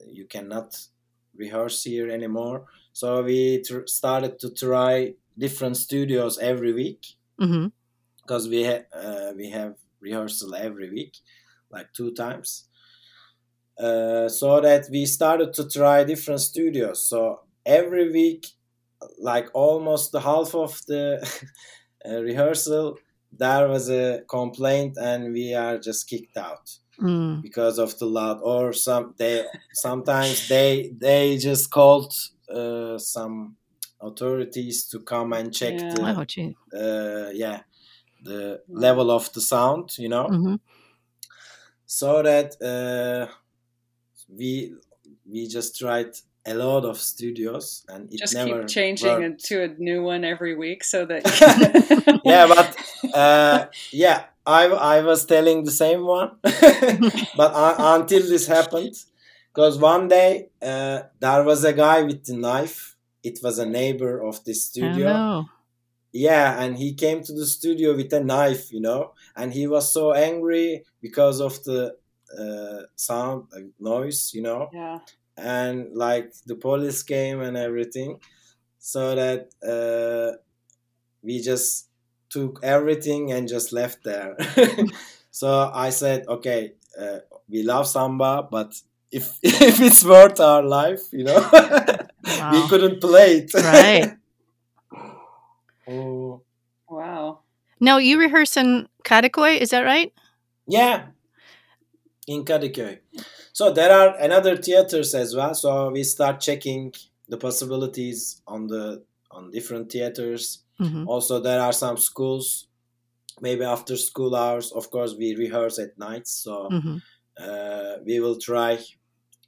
you 0.07 0.27
cannot 0.27 0.79
rehearse 1.35 1.83
here 1.85 2.11
anymore. 2.11 2.67
So 2.93 3.23
we 3.23 3.63
tr- 3.63 3.87
started 3.87 4.39
to 4.41 4.51
try 4.51 5.15
different 5.39 5.77
studios 5.77 6.39
every 6.39 6.73
week 6.73 7.17
because 8.23 8.49
we 8.49 8.65
ha- 8.65 8.87
uh, 8.93 9.33
we 9.37 9.51
have 9.51 9.77
rehearsal 10.01 10.55
every 10.55 10.91
week, 10.91 11.17
like 11.71 11.93
two 11.93 12.13
times. 12.13 12.69
Uh, 13.79 14.29
so 14.29 14.61
that 14.61 14.89
we 14.91 15.07
started 15.07 15.53
to 15.55 15.69
try 15.69 16.05
different 16.05 16.41
studios. 16.41 17.05
So 17.05 17.41
every 17.65 18.13
week, 18.13 18.47
like 19.19 19.49
almost 19.55 20.13
the 20.13 20.21
half 20.21 20.55
of 20.55 20.81
the 20.87 21.21
uh, 22.09 22.23
rehearsal, 22.23 22.99
there 23.33 23.69
was 23.69 23.91
a 23.91 24.23
complaint, 24.29 24.97
and 25.01 25.33
we 25.33 25.55
are 25.55 25.79
just 25.79 26.09
kicked 26.09 26.37
out 26.37 26.79
Mm. 27.01 27.43
because 27.43 27.79
of 27.79 27.99
the 27.99 28.07
loud. 28.07 28.41
Or 28.43 28.73
some 28.73 29.15
they 29.19 29.47
sometimes 29.73 30.49
they 30.49 30.93
they 30.99 31.37
just 31.39 31.71
called 31.71 32.13
uh, 32.51 32.99
some 32.99 33.57
authorities 34.01 34.89
to 34.89 35.01
come 35.01 35.33
and 35.33 35.55
check 35.55 35.79
Yeah. 35.81 35.91
the 35.91 36.17
Oh, 36.19 36.25
uh, 36.75 37.31
yeah 37.33 37.63
the 38.23 38.63
level 38.69 39.11
of 39.11 39.33
the 39.35 39.41
sound 39.41 39.99
you 39.99 40.09
know 40.09 40.29
hmm 40.29 40.55
so 41.87 42.23
that 42.23 42.57
uh, 42.63 43.33
we 44.29 44.75
we 45.27 45.47
just 45.49 45.79
tried 45.79 46.13
a 46.47 46.55
lot 46.55 46.85
of 46.85 46.99
studios 46.99 47.85
and 47.89 48.13
it 48.13 48.19
Just 48.19 48.35
never 48.35 48.61
keep 48.61 48.69
changing 48.69 49.09
worked. 49.21 49.25
it 49.43 49.45
to 49.49 49.63
a 49.65 49.69
new 49.79 50.03
one 50.03 50.25
every 50.25 50.55
week 50.57 50.83
so 50.85 51.05
that. 51.07 51.23
yeah 52.25 52.47
but 52.47 52.77
uh, 53.15 53.67
yeah 53.93 54.25
I, 54.47 54.65
I 54.67 55.01
was 55.03 55.25
telling 55.25 55.65
the 55.65 55.71
same 55.71 56.05
one 56.05 56.33
but 56.43 57.53
uh, 57.55 57.75
until 57.79 58.23
this 58.23 58.47
happened 58.47 58.95
because 59.55 59.79
one 59.79 60.09
day 60.09 60.49
uh, 60.61 61.03
there 61.21 61.45
was 61.45 61.65
a 61.65 61.73
guy 61.73 62.03
with 62.03 62.25
the 62.25 62.37
knife 62.37 62.97
it 63.23 63.39
was 63.43 63.59
a 63.59 63.67
neighbor 63.67 64.21
of 64.21 64.43
the 64.45 64.51
I 64.53 64.55
studio 64.55 65.07
know. 65.13 65.49
yeah 66.13 66.61
and 66.63 66.77
he 66.77 66.93
came 66.95 67.23
to 67.23 67.33
the 67.33 67.47
studio 67.47 67.95
with 67.97 68.13
a 68.13 68.21
knife 68.23 68.73
you 68.73 68.81
know 68.81 69.13
and 69.37 69.53
he 69.53 69.67
was 69.67 69.93
so 69.93 70.13
angry 70.13 70.85
because 71.01 71.41
of 71.41 71.63
the 71.65 71.95
uh, 72.39 72.83
sound 72.97 73.45
like 73.55 73.67
noise 73.79 74.33
you 74.35 74.43
know 74.43 74.69
yeah. 74.73 74.99
And 75.37 75.95
like 75.95 76.33
the 76.47 76.55
police 76.57 77.03
came 77.03 77.41
and 77.41 77.57
everything 77.57 78.21
so 78.79 79.15
that 79.15 79.49
uh, 79.67 80.37
we 81.23 81.41
just 81.41 81.89
took 82.31 82.61
everything 82.63 83.33
and 83.33 83.49
just 83.49 83.73
left 83.73 84.03
there 84.05 84.37
so 85.31 85.71
i 85.75 85.91
said 85.91 86.25
okay 86.29 86.73
uh, 86.99 87.19
we 87.49 87.63
love 87.63 87.87
samba 87.87 88.47
but 88.51 88.75
if 89.11 89.39
if 89.43 89.81
it's 89.81 90.05
worth 90.05 90.41
our 90.41 90.63
life 90.63 91.13
you 91.13 91.25
know 91.25 91.41
we 92.53 92.69
couldn't 92.69 93.01
play 93.01 93.39
it 93.45 93.55
Right. 93.55 94.13
oh. 95.89 96.43
Wow. 96.89 97.41
Now 97.81 97.99
you 97.99 98.19
rehearse 98.19 98.57
in 98.57 98.89
Kadıköy, 99.05 99.61
is 99.61 99.71
that 99.71 99.81
right? 99.83 100.13
Yeah, 100.69 101.07
in 102.27 102.45
Kadıköy. 102.45 102.99
So 103.53 103.73
there 103.73 103.93
are 103.93 104.17
another 104.21 104.57
theaters 104.57 105.15
as 105.15 105.35
well. 105.35 105.55
So 105.55 105.91
we 105.91 106.05
start 106.05 106.41
checking 106.41 106.93
the 107.29 107.37
possibilities 107.37 108.43
on 108.47 108.69
the 108.69 109.03
on 109.31 109.51
different 109.51 109.91
theaters. 109.93 110.65
hmm 110.79 111.09
Also, 111.09 111.41
there 111.41 111.61
are 111.61 111.73
some 111.73 111.97
schools. 111.97 112.69
Maybe 113.41 113.65
after 113.65 113.97
school 113.97 114.35
hours, 114.35 114.73
of 114.73 114.91
course, 114.91 115.15
we 115.19 115.35
rehearse 115.37 115.79
at 115.83 115.99
night. 115.99 116.29
So 116.29 116.69
hmm 116.69 116.97
uh, 117.41 117.95
we 118.05 118.21
will 118.21 118.37
try 118.39 118.79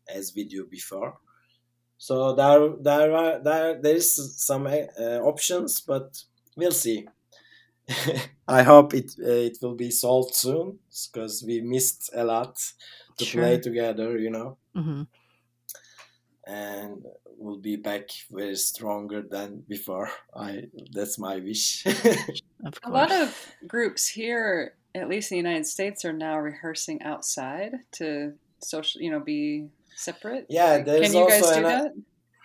as 0.08 0.32
we 0.37 0.44
do 0.44 0.66
before. 0.70 1.18
So 1.98 2.34
there, 2.34 2.70
there 2.80 3.12
are 3.14 3.40
there 3.42 3.80
there 3.82 3.96
is 3.96 4.37
some 4.37 4.66
uh, 4.66 5.20
options, 5.22 5.80
but 5.80 6.24
we'll 6.56 6.72
see. 6.72 7.06
I 8.49 8.62
hope 8.62 8.94
it 8.94 9.12
uh, 9.23 9.29
it 9.49 9.59
will 9.62 9.75
be 9.75 9.90
solved 9.90 10.35
soon 10.35 10.79
because 11.12 11.42
we 11.47 11.61
missed 11.61 12.11
a 12.14 12.25
lot 12.25 12.57
to 13.18 13.25
play 13.25 13.59
together, 13.59 14.18
you 14.18 14.31
know, 14.31 14.57
hmm 14.75 15.03
and 16.47 17.05
we'll 17.38 17.59
be 17.59 17.77
back 17.77 18.09
very 18.31 18.55
stronger 18.57 19.23
than 19.23 19.62
before. 19.68 20.11
I 20.37 20.64
that's 20.92 21.18
my 21.18 21.37
wish. 21.37 21.85
Of 22.64 22.79
A 22.85 22.90
lot 22.90 23.12
of 23.12 23.35
groups 23.66 24.09
here, 24.09 24.75
at 24.94 25.09
least 25.09 25.31
in 25.31 25.37
the 25.37 25.49
United 25.49 25.66
States, 25.66 26.05
are 26.05 26.14
now 26.14 26.38
rehearsing 26.38 27.03
outside 27.03 27.73
to 27.92 28.33
social, 28.62 29.03
you 29.03 29.11
know, 29.11 29.20
be 29.20 29.68
separate. 29.97 30.47
yeah, 30.49 30.77
Like, 30.77 30.87
there's 30.87 31.12
Can 31.12 31.20
you 31.20 31.29
guys 31.29 31.40
do 31.42 31.57
an- 31.57 31.62
that? 31.64 31.92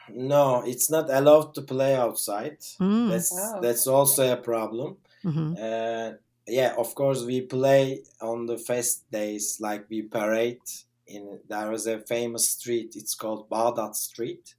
no, 0.10 0.63
it's 0.65 0.89
not 0.89 1.10
allowed 1.10 1.54
to 1.56 1.62
play 1.62 1.95
outside. 1.95 2.60
Mm. 2.82 3.10
That's 3.10 3.32
Wow. 3.32 3.62
that's 3.62 3.88
also 3.88 4.34
a 4.34 4.38
problem. 4.38 4.97
Hmm 5.23 5.53
Uh, 5.58 6.13
yeah, 6.47 6.75
of 6.77 6.95
course, 6.95 7.23
we 7.23 7.41
play 7.41 8.03
on 8.21 8.45
the 8.47 8.58
fest 8.58 9.10
days, 9.12 9.60
like 9.60 9.89
we 9.89 10.03
parade 10.03 10.62
in. 11.08 11.41
there 11.47 11.71
is 11.73 11.88
a 11.88 11.99
famous 12.01 12.49
street. 12.49 12.95
It's 12.95 13.15
called 13.15 13.49
Baghdad 13.49 13.95
Street. 13.95 14.55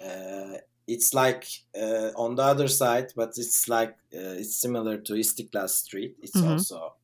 Uh, 0.00 0.58
it's 0.86 1.14
like 1.14 1.46
uh, 1.74 2.10
on 2.16 2.34
the 2.34 2.42
other 2.42 2.68
side, 2.68 3.12
but 3.16 3.30
it's 3.36 3.68
like 3.68 3.92
uh, 4.14 4.36
it's 4.40 4.56
similar 4.56 4.98
to 4.98 5.14
Istiklal 5.14 5.68
Street. 5.68 6.16
It's 6.20 6.42
Mhm. 6.42 6.42
also 6.42 6.94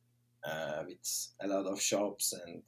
uh, 0.43 0.83
with 0.87 1.27
a 1.39 1.47
lot 1.47 1.65
of 1.65 1.81
shops 1.81 2.33
and 2.33 2.63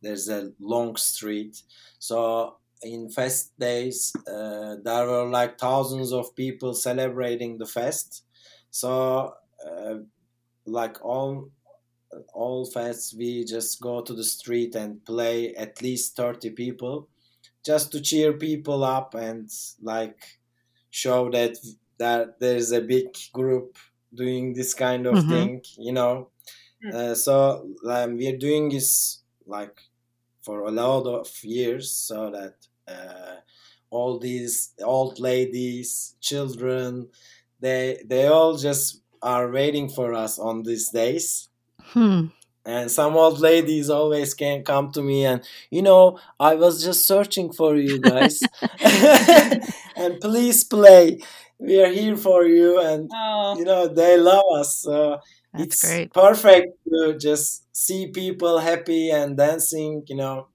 there's 0.00 0.28
a 0.28 0.52
long 0.60 0.96
street. 0.96 1.62
So 1.98 2.58
in 2.82 3.10
fest 3.10 3.58
days, 3.58 4.12
uh, 4.26 4.76
there 4.84 5.06
were 5.06 5.28
like 5.28 5.58
thousands 5.58 6.12
of 6.12 6.34
people 6.36 6.74
celebrating 6.74 7.58
the 7.58 7.66
fest. 7.66 8.24
So, 8.72 9.36
uh, 9.66 9.96
like 10.66 11.04
all 11.04 11.52
all 12.34 12.66
fests, 12.66 13.14
we 13.16 13.44
just 13.44 13.80
go 13.80 14.02
to 14.02 14.14
the 14.14 14.24
street 14.24 14.74
and 14.74 15.04
play 15.04 15.54
at 15.56 15.82
least 15.82 16.16
thirty 16.16 16.50
people, 16.50 17.08
just 17.64 17.92
to 17.92 18.00
cheer 18.00 18.34
people 18.34 18.84
up 18.84 19.14
and 19.14 19.50
like 19.82 20.38
show 20.90 21.30
that 21.30 21.58
that 21.98 22.40
there's 22.40 22.72
a 22.72 22.80
big 22.82 23.16
group 23.32 23.78
doing 24.14 24.54
this 24.54 24.74
kind 24.74 25.06
of 25.06 25.22
Mhm. 25.22 25.22
thing 25.24 25.62
you 25.78 25.92
know 25.92 26.30
Mm. 26.82 26.92
uh, 26.92 27.14
so 27.14 27.74
um, 27.88 28.16
we're 28.16 28.36
doing 28.38 28.68
this 28.68 29.22
like 29.46 29.80
for 30.42 30.62
a 30.64 30.70
lot 30.70 31.06
of 31.06 31.28
years 31.44 31.90
so 31.92 32.30
that 32.30 32.66
uh, 32.88 33.36
all 33.90 34.18
these 34.18 34.74
old 34.82 35.18
ladies 35.20 36.16
children 36.20 37.10
they 37.62 38.02
they 38.06 38.26
all 38.28 38.56
just 38.58 39.02
are 39.22 39.50
waiting 39.50 39.88
for 39.88 40.14
us 40.14 40.38
on 40.38 40.64
these 40.64 40.90
days. 40.90 41.48
Hmm. 41.94 42.26
and 42.64 42.90
some 42.90 43.16
old 43.16 43.40
ladies 43.40 43.90
always 43.90 44.34
can 44.34 44.62
come 44.64 44.90
to 44.92 45.02
me 45.02 45.24
and 45.26 45.42
you 45.70 45.82
know 45.82 46.18
i 46.40 46.54
was 46.54 46.82
just 46.84 47.06
searching 47.06 47.52
for 47.52 47.76
you 47.76 47.98
guys. 47.98 48.48
And 49.96 50.20
please 50.20 50.64
play. 50.64 51.18
We 51.58 51.82
are 51.82 51.90
here 51.92 52.16
for 52.16 52.44
you 52.44 52.80
and 52.80 53.10
Oh, 53.14 53.56
you 53.58 53.64
know 53.64 53.88
they 53.88 54.16
love 54.18 54.44
us. 54.56 54.76
So 54.82 55.18
That's 55.52 55.64
it's 55.64 55.80
great. 55.80 56.12
perfect 56.12 56.68
to 56.88 57.16
just 57.18 57.64
see 57.76 58.08
people 58.08 58.58
happy 58.58 59.10
and 59.10 59.36
dancing 59.36 60.04
you 60.08 60.16
know. 60.16 60.48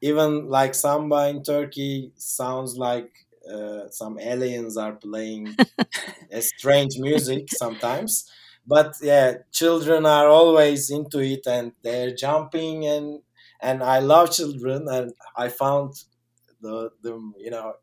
Even 0.00 0.48
like 0.48 0.74
samba 0.74 1.28
in 1.28 1.42
turkey 1.42 2.12
sounds 2.16 2.76
like 2.76 3.10
uh, 3.52 3.88
some 3.90 4.18
aliens 4.18 4.76
are 4.76 4.94
playing 4.94 5.56
a 6.32 6.42
strange 6.42 6.94
music 6.98 7.50
sometimes. 7.50 8.30
But 8.66 8.94
yeah 9.02 9.38
children 9.52 10.06
are 10.06 10.28
always 10.28 10.90
into 10.90 11.20
it 11.20 11.46
and 11.46 11.72
they're 11.82 12.14
jumping 12.14 12.86
and 12.86 13.20
and 13.60 13.82
i 13.82 13.98
love 14.00 14.32
children 14.32 14.88
and 14.88 15.12
i 15.36 15.48
found 15.48 15.94
the 16.60 16.90
them 17.02 17.34
you 17.38 17.50
know 17.50 17.74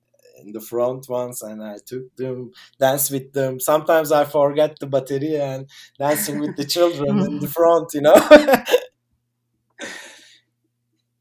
in 0.42 0.52
the 0.52 0.60
front 0.62 1.08
ones 1.10 1.42
and 1.42 1.64
i 1.64 1.78
took 1.86 2.16
them 2.16 2.52
dance 2.80 3.10
with 3.12 3.34
them. 3.34 3.60
Sometimes 3.60 4.12
i 4.12 4.26
forget 4.26 4.78
the 4.80 4.88
bateria 4.88 5.42
and 5.56 5.70
dancing 6.00 6.40
with 6.40 6.56
the 6.56 6.66
children 6.66 7.22
in 7.22 7.40
the 7.40 7.48
front 7.58 7.94
you 7.94 8.02
know? 8.02 8.16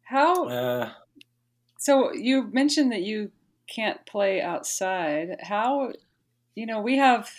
How? 0.03 0.49
uh, 0.49 0.93
So 1.79 2.13
you 2.15 2.45
mentioned 2.53 2.93
that 2.93 3.03
you 3.03 3.33
can't 3.75 4.05
play 4.07 4.41
outside. 4.43 5.37
How? 5.43 5.93
You 6.55 6.67
know, 6.67 6.81
we 6.81 6.99
have 6.99 7.31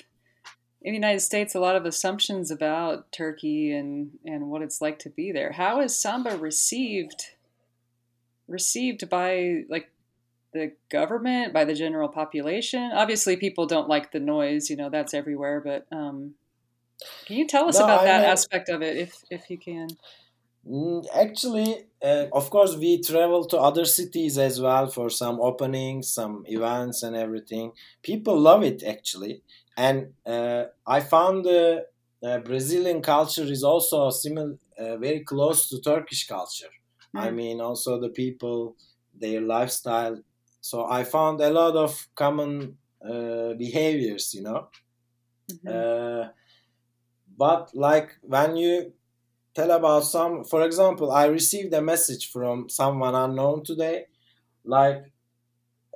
in 0.81 0.91
the 0.91 0.97
United 0.97 1.21
States 1.21 1.55
a 1.55 1.59
lot 1.59 1.75
of 1.75 1.85
assumptions 1.85 2.49
about 2.51 3.11
Turkey 3.11 3.71
and 3.71 4.11
and 4.25 4.49
what 4.49 4.61
it's 4.61 4.81
like 4.81 4.99
to 4.99 5.09
be 5.09 5.31
there. 5.31 5.51
How 5.51 5.79
is 5.81 5.97
samba 5.97 6.37
received? 6.37 7.25
Received 8.47 9.09
by 9.09 9.63
like 9.69 9.89
the 10.53 10.73
government, 10.89 11.53
by 11.53 11.63
the 11.65 11.73
general 11.73 12.09
population. 12.09 12.91
Obviously, 12.93 13.37
people 13.37 13.65
don't 13.65 13.87
like 13.87 14.11
the 14.11 14.19
noise. 14.19 14.69
You 14.69 14.75
know, 14.75 14.89
that's 14.89 15.13
everywhere. 15.13 15.61
But 15.63 15.87
um, 15.95 16.33
can 17.25 17.37
you 17.37 17.47
tell 17.47 17.69
us 17.69 17.79
No, 17.79 17.85
about 17.85 18.01
I 18.01 18.05
that 18.05 18.21
know- 18.23 18.27
aspect 18.29 18.67
of 18.69 18.81
it, 18.81 18.97
if 18.97 19.15
if 19.31 19.49
you 19.49 19.57
can? 19.57 19.87
Mm, 20.67 21.05
Actually, 21.13 21.85
uh, 22.01 22.27
of 22.31 22.49
course, 22.49 22.75
we 22.77 23.01
travel 23.01 23.45
to 23.45 23.57
other 23.57 23.85
cities 23.85 24.37
as 24.37 24.61
well 24.61 24.87
for 24.87 25.09
some 25.09 25.39
openings, 25.41 26.07
some 26.13 26.43
events, 26.47 27.03
and 27.03 27.15
everything. 27.15 27.73
People 28.01 28.39
love 28.39 28.63
it 28.63 28.81
actually, 28.83 29.43
and 29.77 30.13
uh, 30.25 30.65
I 30.87 31.01
found 31.01 31.43
the 31.45 31.85
uh, 32.23 32.39
Brazilian 32.39 33.01
culture 33.01 33.43
is 33.43 33.63
also 33.63 34.09
similar, 34.09 34.57
uh, 34.79 34.95
very 34.97 35.19
close 35.21 35.67
to 35.69 35.81
Turkish 35.81 36.27
culture. 36.27 36.71
I 37.15 37.29
Mm. 37.29 37.35
mean, 37.35 37.61
also 37.61 37.99
the 37.99 38.09
people, 38.09 38.75
their 39.13 39.41
lifestyle. 39.41 40.17
So 40.61 40.85
I 40.85 41.03
found 41.03 41.41
a 41.41 41.49
lot 41.51 41.75
of 41.75 42.07
common 42.15 42.77
uh, 43.05 43.53
behaviors, 43.55 44.33
you 44.33 44.41
know. 44.43 44.69
Mhm. 45.51 45.67
Uh, 45.67 46.29
but 47.37 47.71
like 47.75 48.17
when 48.21 48.55
you 48.57 48.93
tell 49.53 49.71
about 49.71 50.03
some 50.03 50.43
for 50.43 50.63
example 50.63 51.11
i 51.11 51.25
received 51.25 51.73
a 51.73 51.81
message 51.81 52.31
from 52.31 52.69
someone 52.69 53.15
unknown 53.15 53.63
today 53.63 54.05
like 54.65 55.11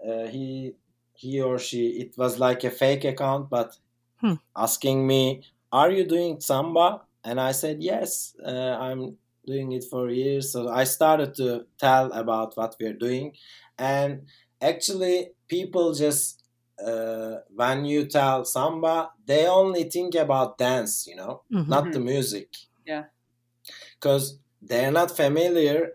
uh, 0.08 0.28
he 0.28 0.74
he 1.14 1.42
or 1.42 1.58
she 1.58 1.88
it 2.04 2.18
was 2.18 2.40
like 2.40 2.64
a 2.64 2.72
fake 2.72 3.04
account 3.06 3.50
but 3.50 3.78
Hmm. 4.22 4.34
asking 4.56 5.06
me 5.06 5.44
are 5.72 5.92
you 5.92 6.04
doing 6.04 6.40
samba 6.42 7.02
and 7.24 7.40
i 7.40 7.52
said 7.52 7.84
yes 7.84 8.36
uh, 8.44 8.76
i'm 8.80 9.16
doing 9.46 9.72
it 9.74 9.84
for 9.84 10.10
years 10.10 10.52
so 10.52 10.70
i 10.70 10.84
started 10.84 11.36
to 11.36 11.68
tell 11.78 12.12
about 12.14 12.58
what 12.58 12.76
we're 12.80 12.94
doing 13.08 13.34
and 13.78 14.24
actually 14.62 15.32
people 15.48 15.94
just 15.94 16.44
uh, 16.84 17.36
when 17.56 17.86
you 17.86 18.06
tell 18.08 18.44
samba 18.44 19.12
they 19.26 19.46
only 19.48 19.84
think 19.84 20.16
about 20.16 20.58
dance 20.58 21.06
you 21.08 21.16
know 21.16 21.44
Mhm. 21.52 21.68
not 21.70 21.92
the 21.94 22.00
music 22.00 22.50
Yeah. 22.86 23.06
Because 24.00 24.38
they're 24.62 24.92
not 24.92 25.16
familiar 25.16 25.92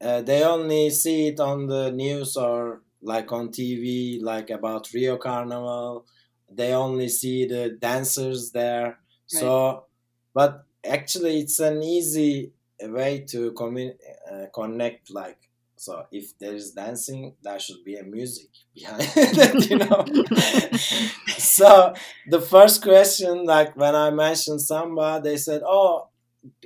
uh, 0.00 0.20
they 0.22 0.42
only 0.42 0.90
see 0.90 1.28
it 1.28 1.40
on 1.40 1.66
the 1.66 1.90
news 1.92 2.36
or 2.36 2.82
like 3.02 3.30
on 3.32 3.48
tv 3.48 4.20
like 4.22 4.50
about 4.50 4.92
rio 4.92 5.16
carnival. 5.16 6.06
They 6.50 6.72
only 6.74 7.08
see 7.08 7.46
the 7.46 7.70
dancers 7.80 8.50
there. 8.52 8.98
So 9.26 9.86
but 10.34 10.64
actually 10.84 11.40
it's 11.40 11.58
an 11.60 11.82
easy 11.82 12.52
way 12.82 13.24
to 13.30 13.52
commun- 13.52 13.96
uh, 14.30 14.46
connect 14.54 15.10
like 15.10 15.38
so 15.76 16.04
if 16.12 16.36
there 16.38 16.54
is 16.54 16.72
dancing 16.72 17.34
there 17.42 17.58
should 17.58 17.84
be 17.84 17.96
a 17.96 18.02
music 18.02 18.48
behind 18.74 19.02
it 19.16 19.70
you 19.70 19.76
know? 19.78 20.04
So 21.38 21.94
the 22.26 22.40
first 22.40 22.82
question 22.82 23.44
like 23.44 23.76
when 23.76 23.94
i 23.94 24.10
mentioned 24.10 24.60
samba 24.60 25.20
they 25.22 25.36
said 25.36 25.62
oh 25.66 26.08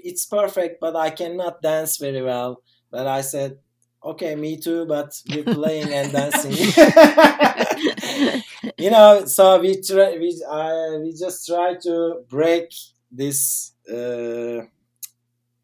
it's 0.09 0.27
perfect 0.27 0.81
but 0.81 0.97
i 0.97 1.11
cannot 1.11 1.63
dance 1.63 1.97
very 1.99 2.23
well. 2.23 2.63
But 2.91 3.07
i 3.07 3.21
said 3.23 3.59
okay 4.05 4.35
me 4.37 4.57
too 4.57 4.87
but 4.87 5.21
we're 5.29 5.45
playing 5.45 5.93
and 5.93 6.13
dancing. 6.13 6.55
You 8.79 8.91
know 8.91 9.25
so 9.27 9.61
we 9.61 9.81
try 9.81 10.17
we 10.19 10.31
uh, 10.49 10.99
we 11.03 11.13
just 11.13 11.47
try 11.47 11.75
to 11.83 12.23
break 12.29 12.73
this 13.11 13.73
uh, 13.91 14.63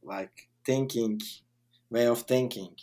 like 0.02 0.48
thinking 0.64 1.20
way 1.90 2.07
of 2.07 2.22
thinking 2.22 2.74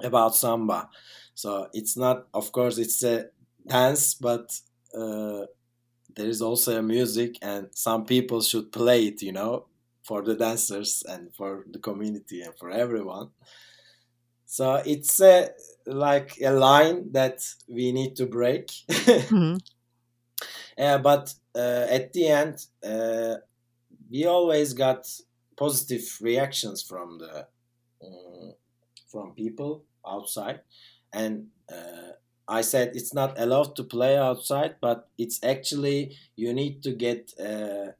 about 0.00 0.36
samba. 0.36 0.90
So 1.34 1.68
it's 1.72 1.96
not 1.96 2.26
of 2.34 2.52
course 2.52 2.78
it's 2.78 3.02
a 3.04 3.26
dance 3.66 4.14
but 4.14 4.52
uh, 4.94 5.46
there 6.16 6.28
is 6.28 6.42
also 6.42 6.78
a 6.78 6.82
music 6.82 7.36
and 7.42 7.68
some 7.72 8.04
people 8.06 8.42
should 8.42 8.72
play 8.72 9.06
it 9.08 9.22
you 9.22 9.32
know 9.32 9.66
for 10.02 10.22
the 10.22 10.34
dancers 10.36 11.04
and 11.08 11.34
for 11.34 11.64
the 11.70 11.78
community 11.78 12.42
and 12.42 12.54
for 12.58 12.70
everyone. 12.70 13.30
So 14.46 14.74
it's 14.84 15.20
a 15.20 15.50
like 15.86 16.36
a 16.42 16.50
line 16.50 17.12
that 17.12 17.38
we 17.68 17.92
need 17.92 18.16
to 18.16 18.26
break. 18.26 18.70
Mhm. 18.88 19.58
uh, 20.78 20.98
but 20.98 21.34
uh, 21.54 21.86
at 21.90 22.12
the 22.12 22.28
end 22.28 22.66
uh, 22.84 23.36
we 24.10 24.26
always 24.26 24.74
got 24.74 25.08
positive 25.56 26.04
reactions 26.20 26.82
from 26.82 27.18
the 27.18 27.46
um, 28.04 28.54
from 29.10 29.32
people 29.34 29.84
outside. 30.06 30.60
And 31.12 31.48
uh, 31.72 32.12
i 32.48 32.62
said 32.62 32.92
it's 32.94 33.14
not 33.14 33.38
allowed 33.40 33.76
to 33.76 33.84
play 33.84 34.16
outside 34.18 34.76
but 34.80 35.08
it's 35.18 35.40
actually 35.44 36.16
you 36.36 36.52
need 36.52 36.82
to 36.82 36.92
get 36.92 37.32
uh, 37.40 37.92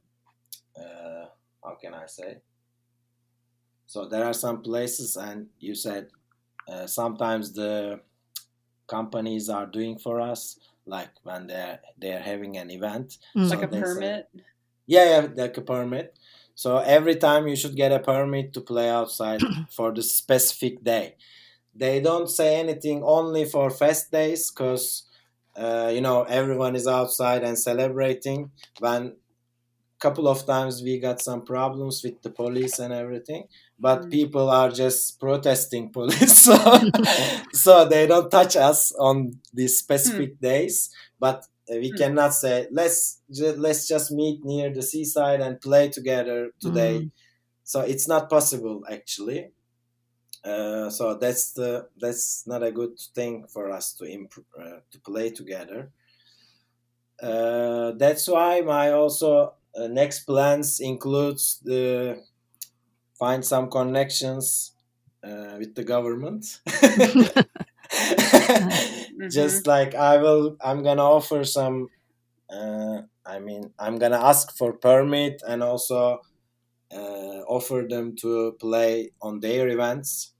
uh, 0.79 1.20
how 1.63 1.75
can 1.81 1.93
i 1.93 2.05
say 2.05 2.37
so 3.85 4.07
there 4.07 4.25
are 4.25 4.33
some 4.33 4.61
places 4.61 5.17
and 5.17 5.47
you 5.59 5.75
said 5.75 6.07
uh, 6.67 6.87
sometimes 6.87 7.53
the 7.53 7.99
companies 8.87 9.49
are 9.49 9.65
doing 9.65 9.97
for 9.97 10.19
us 10.21 10.59
like 10.85 11.09
when 11.23 11.47
they're 11.47 11.79
they're 11.97 12.21
having 12.21 12.57
an 12.57 12.69
event 12.71 13.17
Mm. 13.35 13.49
like 13.49 13.63
a 13.63 13.67
they 13.67 13.77
say- 13.77 13.83
permit. 13.83 14.29
yeah, 14.87 15.05
yeah, 15.21 15.27
like 15.35 15.57
a 15.57 15.61
permit. 15.61 16.17
So 16.55 16.77
every 16.79 17.15
time 17.15 17.47
you 17.47 17.55
should 17.55 17.75
get 17.75 17.91
a 17.91 17.99
permit 17.99 18.53
to 18.53 18.61
play 18.61 18.89
outside 18.89 19.41
for 19.69 19.93
the 19.93 20.03
specific 20.03 20.83
day. 20.83 21.15
They 21.73 22.01
don't 22.01 22.27
say 22.29 22.59
anything 22.59 23.01
only 23.03 23.45
for 23.45 23.69
fest 23.69 24.11
days 24.11 24.51
because 24.51 25.03
uh, 25.55 25.89
you 25.93 26.01
know 26.01 26.23
everyone 26.23 26.75
is 26.75 26.87
outside 26.87 27.43
and 27.43 27.57
celebrating. 27.57 28.51
When 28.79 29.15
couple 30.01 30.27
of 30.27 30.45
times 30.45 30.81
we 30.83 30.99
got 30.99 31.21
some 31.21 31.43
problems 31.45 32.01
with 32.03 32.21
the 32.23 32.31
police 32.31 32.79
and 32.79 32.93
everything, 32.93 33.47
but 33.79 33.99
Mm. 33.99 34.11
people 34.11 34.49
are 34.49 34.69
just 34.71 35.19
protesting 35.19 35.91
police, 35.99 36.39
so, 36.39 36.55
so 37.53 37.85
they 37.85 38.07
don't 38.07 38.29
touch 38.31 38.55
us 38.55 38.91
on 38.93 39.39
these 39.53 39.77
specific 39.79 40.39
days. 40.39 40.89
But 41.19 41.45
uh, 41.71 41.77
we 41.77 41.91
Hmm. 41.91 41.95
cannot 41.95 42.33
say 42.33 42.67
let's 42.71 43.21
ju- 43.31 43.55
let's 43.57 43.87
just 43.87 44.11
meet 44.11 44.43
near 44.43 44.73
the 44.73 44.81
seaside 44.81 45.41
and 45.41 45.61
play 45.61 45.89
together 45.89 46.51
today. 46.59 47.05
Mm. 47.05 47.11
So 47.63 47.81
it's 47.81 48.07
not 48.07 48.29
possible 48.29 48.83
actually. 48.89 49.51
Uh, 50.43 50.89
so 50.89 51.15
that's 51.15 51.53
the 51.53 51.89
that's 51.97 52.45
not 52.47 52.63
a 52.63 52.71
good 52.71 52.99
thing 53.15 53.47
for 53.47 53.71
us 53.71 53.93
to 53.95 54.05
imp- 54.05 54.45
uh, 54.59 54.79
to 54.91 54.99
play 55.01 55.29
together. 55.31 55.91
uh, 57.21 57.91
that's 57.97 58.27
why 58.27 58.61
my 58.61 58.91
also 58.91 59.53
uh, 59.75 59.87
next 59.87 60.25
plans 60.25 60.79
includes 60.79 61.59
the 61.63 62.21
find 63.17 63.45
some 63.45 63.69
connections 63.69 64.73
uh, 65.23 65.55
with 65.57 65.75
the 65.75 65.83
government. 65.83 66.59
Just 69.29 69.67
like 69.67 69.95
I 69.95 70.17
will, 70.17 70.57
I'm 70.63 70.83
gonna 70.83 71.03
offer 71.03 71.43
some. 71.43 71.89
Uh, 72.49 73.01
I 73.25 73.39
mean, 73.39 73.71
I'm 73.77 73.97
gonna 73.97 74.19
ask 74.19 74.57
for 74.57 74.73
permit 74.73 75.41
and 75.47 75.63
also 75.63 76.21
uh, 76.91 77.41
offer 77.47 77.85
them 77.87 78.15
to 78.17 78.53
play 78.59 79.11
on 79.21 79.39
their 79.39 79.69
events 79.69 80.33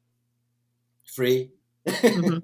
free, 1.06 1.52
mm-hmm. 1.86 2.40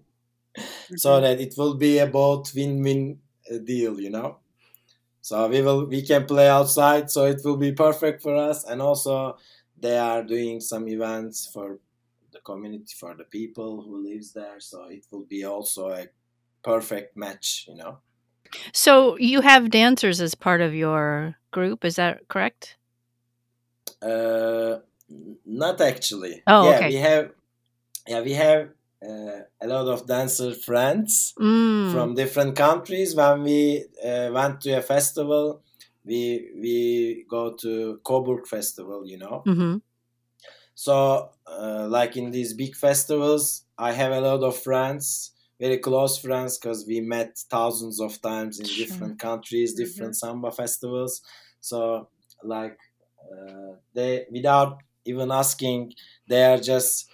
so 0.96 1.10
mm-hmm. 1.12 1.24
that 1.24 1.40
it 1.40 1.54
will 1.58 1.76
be 1.76 2.00
a 2.00 2.08
both 2.08 2.54
win-win 2.54 3.20
uh, 3.52 3.58
deal, 3.60 4.00
you 4.00 4.10
know. 4.10 4.40
So 5.28 5.46
we 5.50 5.62
will 5.62 5.86
we 5.86 6.04
can 6.04 6.26
play 6.26 6.48
outside, 6.48 7.12
so 7.12 7.26
it 7.26 7.42
will 7.44 7.58
be 7.58 7.74
perfect 7.74 8.22
for 8.22 8.34
us, 8.34 8.64
and 8.64 8.82
also 8.82 9.36
they 9.78 9.98
are 9.98 10.24
doing 10.24 10.62
some 10.62 10.88
events 10.88 11.50
for 11.54 11.80
the 12.32 12.40
community 12.40 12.94
for 12.98 13.14
the 13.14 13.26
people 13.26 13.82
who 13.82 14.08
lives 14.08 14.32
there. 14.32 14.62
So 14.62 14.86
it 14.86 15.06
will 15.12 15.26
be 15.26 15.44
also 15.44 15.90
a 15.90 16.08
perfect 16.64 17.18
match 17.18 17.66
you 17.68 17.76
know. 17.76 17.98
So 18.72 19.18
you 19.18 19.42
have 19.42 19.70
dancers 19.70 20.22
as 20.22 20.34
part 20.34 20.62
of 20.62 20.74
your 20.74 21.36
group 21.52 21.84
is 21.84 21.98
that 21.98 22.30
correct? 22.30 22.78
Uh 24.02 24.78
not 25.46 25.82
actually. 25.82 26.42
Oh 26.48 26.70
yeah 26.70 26.78
okay. 26.78 26.88
we 26.88 26.96
have 26.96 27.32
yeah 28.08 28.22
we 28.22 28.32
have 28.32 28.70
uh, 29.08 29.42
a 29.62 29.68
lot 29.68 29.88
of 29.88 30.06
dancer 30.08 30.54
friends 30.54 31.34
mm. 31.40 31.92
from 31.92 32.16
different 32.16 32.56
countries 32.56 33.16
when 33.16 33.44
we 33.44 33.86
uh, 34.04 34.30
went 34.34 34.62
to 34.62 34.72
a 34.72 34.82
festival 34.82 35.62
we 36.04 36.50
we 36.62 37.26
go 37.30 37.54
to 37.54 38.00
coburg 38.04 38.48
festival 38.48 39.06
you 39.06 39.18
know 39.18 39.44
mm-hmm. 39.46 39.78
So, 40.80 41.32
uh, 41.48 41.88
like 41.90 42.18
in 42.18 42.30
these 42.30 42.54
big 42.54 42.76
festivals, 42.76 43.64
I 43.80 43.94
have 43.94 44.12
a 44.12 44.22
lot 44.22 44.44
of 44.44 44.56
friends, 44.56 45.32
very 45.60 45.80
close 45.80 46.20
friends, 46.20 46.60
because 46.60 46.86
we 46.86 47.02
met 47.02 47.36
thousands 47.50 48.00
of 48.00 48.22
times 48.22 48.60
in 48.60 48.68
sure. 48.68 48.86
different 48.86 49.18
countries, 49.18 49.74
mm-hmm. 49.74 49.84
different 49.84 50.12
mm-hmm. 50.12 50.28
samba 50.28 50.52
festivals. 50.52 51.24
So, 51.62 52.10
like, 52.44 52.78
uh, 53.26 53.78
they 53.96 54.28
without 54.32 54.84
even 55.04 55.32
asking, 55.32 55.94
they 56.28 56.46
are 56.46 56.60
just 56.60 57.10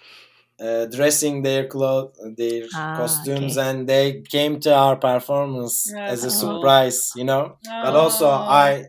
uh, 0.60 0.86
dressing 0.86 1.42
their 1.42 1.66
clothes, 1.66 2.16
their 2.36 2.64
ah, 2.74 2.96
costumes, 2.96 3.58
okay. 3.58 3.70
and 3.70 3.88
they 3.88 4.22
came 4.22 4.60
to 4.60 4.74
our 4.74 4.96
performance 4.96 5.92
as 5.92 6.24
a 6.24 6.30
surprise, 6.30 7.12
you 7.16 7.24
know. 7.24 7.58
Oh. 7.66 7.80
But 7.82 7.96
also, 7.96 8.28
I 8.28 8.86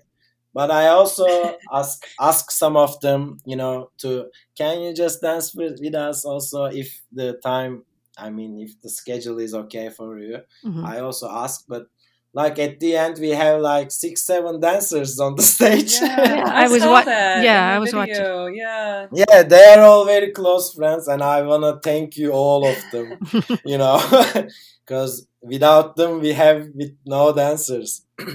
but 0.53 0.71
I 0.71 0.87
also 0.87 1.25
ask 1.73 2.05
ask 2.19 2.49
some 2.51 2.77
of 2.77 2.99
them, 3.01 3.39
you 3.45 3.55
know, 3.55 3.89
to 3.99 4.27
can 4.55 4.81
you 4.81 4.93
just 4.93 5.21
dance 5.21 5.53
with, 5.53 5.79
with 5.81 5.95
us 5.95 6.23
also 6.23 6.65
if 6.65 7.01
the 7.11 7.33
time, 7.43 7.83
I 8.17 8.29
mean, 8.29 8.59
if 8.59 8.79
the 8.81 8.89
schedule 8.89 9.39
is 9.39 9.53
okay 9.53 9.89
for 9.89 10.17
you. 10.17 10.39
Mm-hmm. 10.63 10.85
I 10.85 10.99
also 10.99 11.29
ask, 11.29 11.65
but 11.67 11.87
like 12.35 12.59
at 12.59 12.79
the 12.79 12.95
end 12.95 13.17
we 13.19 13.29
have 13.29 13.61
like 13.61 13.89
six 13.91 14.23
seven 14.31 14.59
dancers 14.59 15.19
on 15.19 15.35
the 15.35 15.41
stage. 15.55 15.93
Yeah, 16.01 16.43
I, 16.45 16.65
I 16.65 16.67
was 16.67 16.83
watching 16.85 17.13
yeah 17.49 17.73
i 17.75 17.79
was 17.79 17.91
video. 17.91 18.43
watching. 18.43 18.57
yeah. 18.57 19.07
Yeah 19.11 19.43
they're 19.43 19.81
all 19.83 20.05
very 20.05 20.31
close 20.31 20.73
friends 20.73 21.07
and 21.07 21.23
i 21.23 21.41
want 21.41 21.63
to 21.63 21.73
thank 21.89 22.17
you 22.17 22.31
all 22.31 22.61
of 22.67 22.77
them 22.91 23.07
you 23.65 23.77
know? 23.77 23.97
Because 24.85 25.25
without 25.41 25.95
them 25.95 26.19
we 26.19 26.33
have 26.33 26.69
with 26.75 26.93
no 27.07 27.33
dancers. 27.33 28.05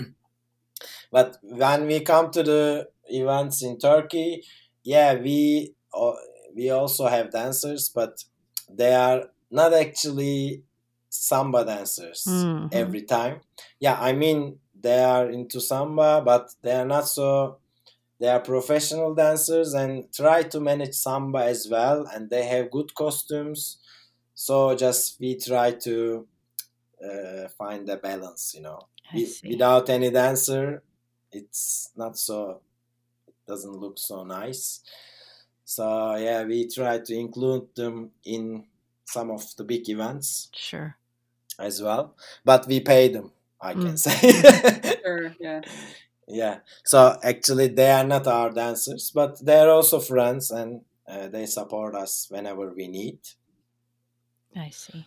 But 1.13 1.39
when 1.43 1.87
we 1.87 2.01
come 2.01 2.31
to 2.33 2.43
the 2.43 2.89
events 3.07 3.63
in 3.63 3.79
Turkey, 3.79 4.43
yeah, 4.83 5.15
we 5.15 5.75
uh, 5.95 6.13
we 6.55 6.71
also 6.71 7.07
have 7.07 7.31
dancers, 7.33 7.91
but 7.95 8.23
they 8.69 8.95
are 8.95 9.25
not 9.51 9.73
actually 9.75 10.63
samba 11.11 11.65
dancers 11.65 12.25
mm-hmm. 12.27 12.69
every 12.73 13.03
time. 13.03 13.41
Yeah, 13.79 13.99
I 14.01 14.13
mean 14.13 14.59
they 14.81 15.03
are 15.03 15.29
into 15.29 15.61
samba, 15.61 16.23
but 16.25 16.51
they 16.63 16.73
are 16.73 16.87
not 16.87 17.07
so. 17.07 17.59
They 18.19 18.29
are 18.29 18.41
professional 18.41 19.15
dancers 19.15 19.73
and 19.75 20.13
try 20.13 20.43
to 20.45 20.61
manage 20.61 20.95
samba 20.95 21.45
as 21.45 21.69
well, 21.71 22.07
and 22.13 22.31
they 22.31 22.45
have 22.47 22.71
good 22.71 22.95
costumes. 22.95 23.79
So 24.35 24.75
just 24.75 25.19
we 25.21 25.37
try 25.37 25.73
to 25.73 26.27
uh, 27.03 27.49
find 27.59 27.89
a 27.89 27.97
balance, 27.97 28.53
you 28.55 28.63
know. 28.63 28.89
without 29.43 29.89
any 29.91 30.11
dancer, 30.11 30.83
it's 31.33 31.91
not 31.97 32.17
so 32.17 32.61
it 33.27 33.35
doesn't 33.47 33.77
look 33.77 33.99
so 33.99 34.25
nice 34.25 34.81
so 35.65 36.17
yeah 36.17 36.43
we 36.45 36.69
try 36.69 36.99
to 36.99 37.15
include 37.15 37.67
them 37.77 38.11
in 38.25 38.65
some 39.05 39.31
of 39.31 39.45
the 39.57 39.65
big 39.65 39.89
events 39.89 40.49
sure 40.53 40.97
as 41.61 41.83
well 41.83 42.15
but 42.45 42.67
we 42.67 42.81
pay 42.81 43.09
them 43.09 43.31
i 43.61 43.75
mm. 43.75 43.83
can 43.83 43.97
say 43.97 44.33
sure 45.03 45.35
yeah 45.41 45.61
yeah 46.29 46.59
so 46.85 47.17
actually 47.23 47.69
they 47.69 47.91
are 47.91 48.05
not 48.05 48.27
our 48.27 48.51
dancers 48.51 49.11
but 49.15 49.45
they're 49.45 49.71
also 49.71 50.01
friends 50.01 50.51
and 50.51 50.81
uh, 51.09 51.29
they 51.29 51.47
support 51.47 51.95
us 51.95 52.29
whenever 52.31 52.73
we 52.73 52.87
need 52.89 53.19
i 54.57 54.71
see 54.71 55.05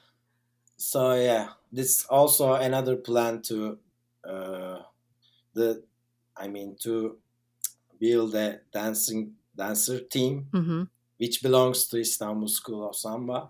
so 0.75 1.13
yeah 1.15 1.49
this 1.71 2.05
also 2.05 2.53
another 2.53 2.95
plan 2.95 3.41
to 3.41 3.77
uh, 4.27 4.79
the 5.53 5.83
I 6.35 6.47
mean, 6.47 6.75
to 6.81 7.17
build 7.99 8.35
a 8.35 8.61
dancing 8.71 9.33
dancer 9.55 9.99
team, 9.99 10.47
mm-hmm. 10.51 10.83
which 11.17 11.41
belongs 11.41 11.87
to 11.87 11.99
Istanbul 11.99 12.47
School 12.47 12.89
of 12.89 12.95
Samba. 12.95 13.49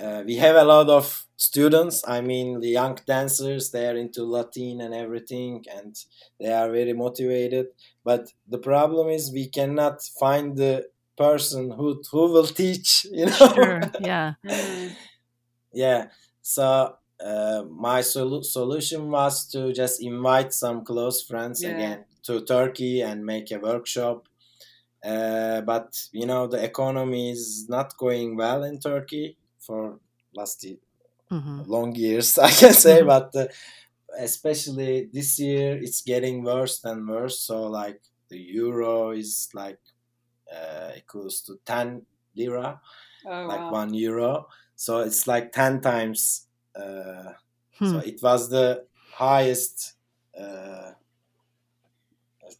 Uh, 0.00 0.22
we 0.24 0.36
have 0.36 0.56
a 0.56 0.64
lot 0.64 0.88
of 0.88 1.26
students. 1.36 2.02
I 2.06 2.20
mean, 2.20 2.60
the 2.60 2.68
young 2.68 2.98
dancers, 3.06 3.70
they 3.70 3.86
are 3.86 3.96
into 3.96 4.24
Latin 4.24 4.80
and 4.80 4.94
everything, 4.94 5.64
and 5.74 5.94
they 6.38 6.52
are 6.52 6.70
very 6.70 6.92
motivated. 6.92 7.66
But 8.04 8.32
the 8.48 8.58
problem 8.58 9.08
is, 9.08 9.32
we 9.32 9.48
cannot 9.48 10.02
find 10.18 10.56
the 10.56 10.86
person 11.16 11.70
who 11.70 12.02
who 12.10 12.32
will 12.32 12.46
teach. 12.46 13.06
You 13.12 13.26
know? 13.26 13.52
Sure. 13.54 13.80
Yeah. 14.00 14.34
Yeah. 15.72 16.06
So 16.42 16.96
uh, 17.24 17.62
my 17.70 18.00
sol- 18.00 18.42
solution 18.42 19.10
was 19.10 19.46
to 19.52 19.72
just 19.72 20.02
invite 20.02 20.52
some 20.52 20.84
close 20.84 21.22
friends 21.22 21.62
yeah. 21.62 21.70
again 21.70 22.04
to 22.24 22.40
Turkey 22.40 23.02
and 23.02 23.24
make 23.24 23.52
a 23.52 23.58
workshop. 23.58 24.26
Uh, 25.04 25.60
but 25.60 25.96
you 26.12 26.26
know 26.26 26.46
the 26.46 26.62
economy 26.62 27.30
is 27.30 27.66
not 27.68 27.96
going 27.96 28.36
well 28.36 28.64
in 28.64 28.80
Turkey 28.80 29.36
for 29.70 30.00
last 30.34 30.66
mm-hmm. 31.30 31.62
long 31.66 31.94
years, 31.94 32.38
I 32.50 32.50
can 32.50 32.74
say. 32.74 32.98
Mm-hmm. 32.98 33.06
But 33.06 33.36
uh, 33.36 33.46
especially 34.18 35.08
this 35.12 35.38
year, 35.38 35.78
it's 35.78 36.02
getting 36.02 36.42
worse 36.42 36.82
and 36.84 37.06
worse. 37.06 37.38
So 37.38 37.70
like 37.70 38.00
the 38.28 38.38
euro 38.38 39.10
is 39.10 39.48
like 39.54 39.78
uh, 40.50 40.90
equals 40.96 41.40
to 41.42 41.60
ten 41.64 42.02
lira, 42.34 42.80
oh, 43.26 43.46
like 43.46 43.60
wow. 43.60 43.72
one 43.72 43.94
euro. 43.94 44.48
So 44.74 45.00
it's 45.06 45.28
like 45.28 45.52
ten 45.52 45.80
times 45.80 46.48
uh, 46.74 47.32
hmm. 47.78 47.90
So 47.90 47.98
it 47.98 48.22
was 48.22 48.48
the 48.48 48.84
highest 49.12 49.94
uh, 50.38 50.92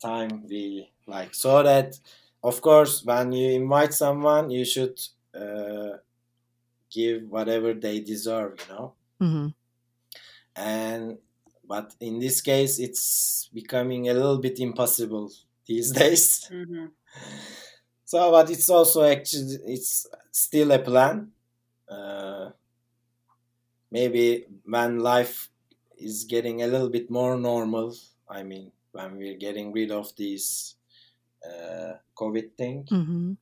time 0.01 0.47
we 0.49 0.91
like. 1.07 1.35
So 1.35 1.63
that, 1.63 1.99
of 2.43 2.61
course, 2.61 3.05
when 3.05 3.33
you 3.33 3.51
invite 3.51 3.95
someone, 3.95 4.51
you 4.51 4.65
should 4.65 5.01
uh, 5.35 5.99
give 6.91 7.23
whatever 7.29 7.75
they 7.75 8.01
deserve, 8.01 8.59
you 8.61 8.75
know. 8.75 8.93
Mm-hmm. 9.21 9.47
And 10.57 11.19
but 11.67 11.95
in 12.01 12.19
this 12.19 12.41
case, 12.41 12.79
it's 12.79 13.49
becoming 13.55 14.09
a 14.09 14.15
little 14.15 14.39
bit 14.39 14.59
impossible 14.59 15.31
these 15.67 15.93
days. 16.03 16.49
Mm-hmm. 16.51 16.87
So, 18.05 18.31
but 18.33 18.51
it's 18.51 18.69
also 18.69 19.05
actually 19.05 19.59
it's 19.67 20.07
still 20.33 20.73
a 20.73 20.79
plan. 20.81 21.31
Uh, 21.89 22.51
maybe 23.91 24.47
when 24.65 25.01
life 25.01 25.49
is 25.99 26.25
getting 26.25 26.63
a 26.63 26.67
little 26.67 26.89
bit 26.89 27.11
more 27.11 27.37
normal 27.37 27.95
i 28.29 28.43
mean 28.43 28.71
when 28.93 29.17
we're 29.17 29.37
getting 29.37 29.73
rid 29.73 29.91
of 29.91 30.15
this 30.17 30.75
uh, 31.45 31.93
covid 32.17 32.53
thing 32.57 32.85
mm-hmm. 32.91 33.33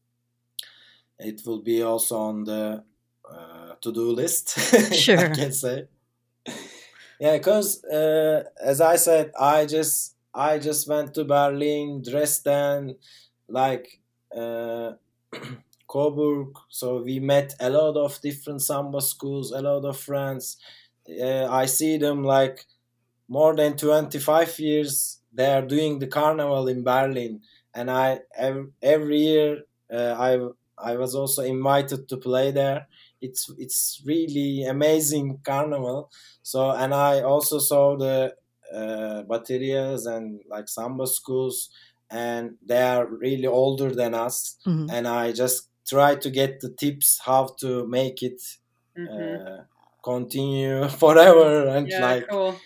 it 1.19 1.41
will 1.47 1.61
be 1.61 1.83
also 1.83 2.17
on 2.17 2.45
the 2.45 2.83
uh, 3.31 3.75
to-do 3.81 4.13
list 4.13 4.59
sure 4.95 5.19
i 5.19 5.29
can 5.29 5.53
say 5.53 5.87
yeah 7.21 7.37
because 7.37 7.85
uh, 7.85 8.45
as 8.63 8.81
i 8.81 8.97
said 8.97 9.33
i 9.39 9.65
just 9.67 10.17
i 10.35 10.59
just 10.59 10.89
went 10.89 11.15
to 11.15 11.25
berlin 11.25 12.03
dresden 12.03 12.95
like 13.49 14.01
uh, 14.37 14.93
Coburg. 15.89 16.57
So 16.69 17.03
we 17.03 17.19
met 17.19 17.55
a 17.61 17.71
lot 17.71 17.97
of 17.97 18.21
different 18.21 18.63
samba 18.63 19.01
schools, 19.01 19.53
a 19.53 19.63
lot 19.63 19.85
of 19.85 19.99
friends. 19.99 20.59
Uh, 21.09 21.47
I 21.47 21.67
see 21.67 21.97
them 21.99 22.25
like 22.25 22.67
more 23.29 23.55
than 23.57 23.77
25 23.77 24.59
years 24.59 25.21
they 25.33 25.53
are 25.53 25.63
doing 25.63 25.99
the 25.99 26.07
carnival 26.07 26.69
in 26.69 26.83
Berlin, 26.85 27.41
and 27.75 27.91
I 27.91 28.21
every, 28.37 28.67
every 28.83 29.19
year 29.19 29.63
uh, 29.93 30.15
I 30.19 30.93
I 30.93 30.97
was 30.97 31.15
also 31.15 31.43
invited 31.43 32.09
to 32.09 32.17
play 32.17 32.51
there. 32.51 32.87
It's 33.21 33.51
it's 33.59 34.03
really 34.05 34.65
amazing 34.65 35.41
carnival. 35.45 36.11
So 36.43 36.71
and 36.71 36.95
I 36.95 37.23
also 37.23 37.59
saw 37.59 37.97
the 37.97 38.35
uh, 38.73 39.23
baterias 39.25 40.07
and 40.07 40.41
like 40.49 40.69
samba 40.69 41.07
schools, 41.07 41.71
and 42.11 42.57
they 42.65 42.83
are 42.83 43.07
really 43.07 43.47
older 43.47 43.91
than 43.95 44.15
us. 44.15 44.57
Mhm. 44.67 44.91
And 44.91 45.09
I 45.09 45.33
just 45.33 45.71
try 45.87 46.15
to 46.17 46.31
get 46.31 46.61
the 46.61 46.71
tips 46.71 47.21
how 47.25 47.47
to 47.61 47.87
make 47.87 48.23
it 48.23 48.41
Mhm. 48.97 49.41
uh, 49.41 49.65
continue 50.05 50.89
forever 51.03 51.67
and 51.69 51.89
yeah, 51.89 52.01
like 52.01 52.29
cool. 52.31 52.61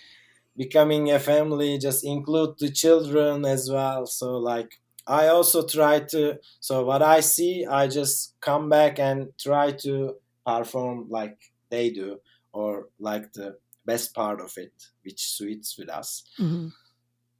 becoming 0.56 1.10
a 1.10 1.18
family 1.18 1.78
just 1.78 2.04
include 2.04 2.58
the 2.58 2.70
children 2.70 3.44
as 3.44 3.70
well 3.70 4.06
so 4.06 4.36
like 4.36 4.80
i 5.06 5.26
also 5.28 5.66
try 5.66 5.98
to 6.00 6.38
so 6.60 6.84
what 6.84 7.02
i 7.02 7.20
see 7.20 7.64
i 7.66 7.86
just 7.88 8.34
come 8.40 8.68
back 8.68 8.98
and 8.98 9.32
try 9.38 9.72
to 9.72 10.14
perform 10.46 11.08
like 11.08 11.38
they 11.70 11.90
do 11.90 12.20
or 12.52 12.88
like 12.98 13.32
the 13.32 13.58
best 13.84 14.14
part 14.14 14.40
of 14.40 14.52
it 14.56 14.72
which 15.04 15.20
suits 15.38 15.76
with 15.78 15.88
us 15.88 16.24
Mhm. 16.38 16.72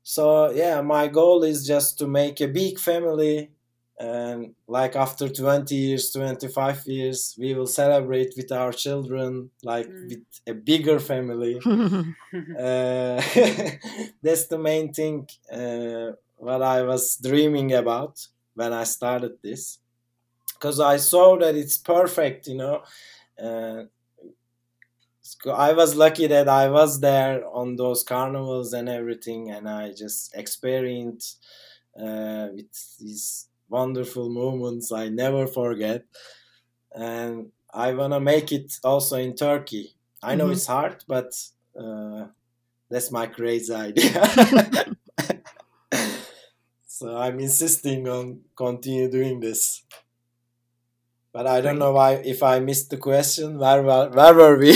so 0.03 0.50
yeah 0.50 0.80
my 0.80 1.09
goal 1.09 1.42
is 1.44 1.66
just 1.66 1.98
to 1.98 2.07
make 2.07 2.40
a 2.40 2.48
big 2.48 2.78
family 2.78 3.50
and 3.98 4.55
like 4.66 4.96
after 4.96 5.28
20 5.28 5.76
years 5.76 6.11
25 6.12 6.86
years 6.86 7.36
we 7.38 7.55
will 7.55 7.66
celebrate 7.66 8.34
with 8.36 8.50
our 8.53 8.72
children 8.72 9.50
like 9.62 9.88
Mm. 9.88 10.09
with 10.09 10.24
a 10.46 10.55
bigger 10.55 10.98
family 10.98 11.57
uh, 12.59 13.20
that's 14.22 14.46
the 14.46 14.59
main 14.59 14.92
thing 14.92 15.28
uh, 15.53 16.12
what 16.36 16.62
I 16.62 16.82
was 16.82 17.16
dreaming 17.16 17.72
about 17.74 18.26
when 18.55 18.72
I 18.72 18.84
started 18.84 19.34
this 19.42 19.78
because 20.63 20.81
I 20.81 20.99
saw 20.99 21.39
that 21.41 21.57
it's 21.57 21.79
perfect 21.79 22.49
you 22.49 22.57
know 22.57 22.85
uh, 23.43 23.85
I 25.53 25.73
was 25.73 25.95
lucky 25.95 26.27
that 26.29 26.49
I 26.49 26.69
was 26.69 27.01
there 27.01 27.47
on 27.49 27.77
those 27.77 28.03
carnivals 28.03 28.73
and 28.73 28.89
everything 28.89 29.51
and 29.51 29.69
I 29.69 29.93
just 29.93 30.35
experienced 30.35 31.39
uh, 31.99 32.49
with 32.55 32.99
these 32.99 33.47
wonderful 33.69 34.29
moments 34.31 34.93
I 34.93 35.09
never 35.09 35.47
forget 35.47 36.05
and 36.95 37.49
I 37.75 37.95
want 37.95 38.15
to 38.15 38.21
make 38.21 38.53
it 38.53 38.75
also 38.85 39.17
in 39.19 39.35
Turkey 39.37 39.95
I 40.23 40.37
know 40.37 40.49
Mhm. 40.49 40.53
it's 40.55 40.67
hard 40.67 41.05
but 41.09 41.33
uh, 41.79 42.27
that's 42.91 43.13
my 43.13 43.27
crazy 43.27 43.75
idea. 43.75 44.23
so 46.87 47.17
I'm 47.17 47.41
insisting 47.41 48.09
on 48.09 48.41
continue 48.57 49.11
doing 49.11 49.41
this. 49.41 49.83
But 51.33 51.47
I 51.47 51.61
don't 51.62 51.78
know 51.78 51.93
why 51.93 52.14
if 52.24 52.43
I 52.43 52.61
missed 52.61 52.91
the 52.91 52.99
question. 52.99 53.59
Where 53.59 53.83
were, 53.83 54.11
where 54.11 54.35
were 54.35 54.59
we? 54.59 54.72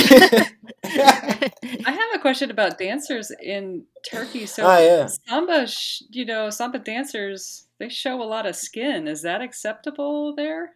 I 0.84 1.92
have 1.92 2.14
a 2.14 2.18
question 2.18 2.50
about 2.50 2.78
dancers 2.78 3.30
in 3.42 3.84
Turkey. 4.10 4.46
So 4.46 4.64
Ah, 4.66 4.78
yeah. 4.78 5.06
samba, 5.28 5.66
you 6.10 6.24
know, 6.24 6.48
samba 6.50 6.78
dancers 6.78 7.66
they 7.78 7.88
show 7.88 8.22
a 8.22 8.24
lot 8.24 8.46
of 8.46 8.56
skin. 8.56 9.06
Is 9.06 9.22
that 9.22 9.42
acceptable 9.42 10.34
there? 10.34 10.72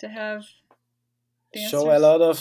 To 0.00 0.08
have 0.08 0.44
dancers 1.54 1.70
Show 1.70 1.96
a 1.96 1.98
lot 1.98 2.20
of 2.20 2.38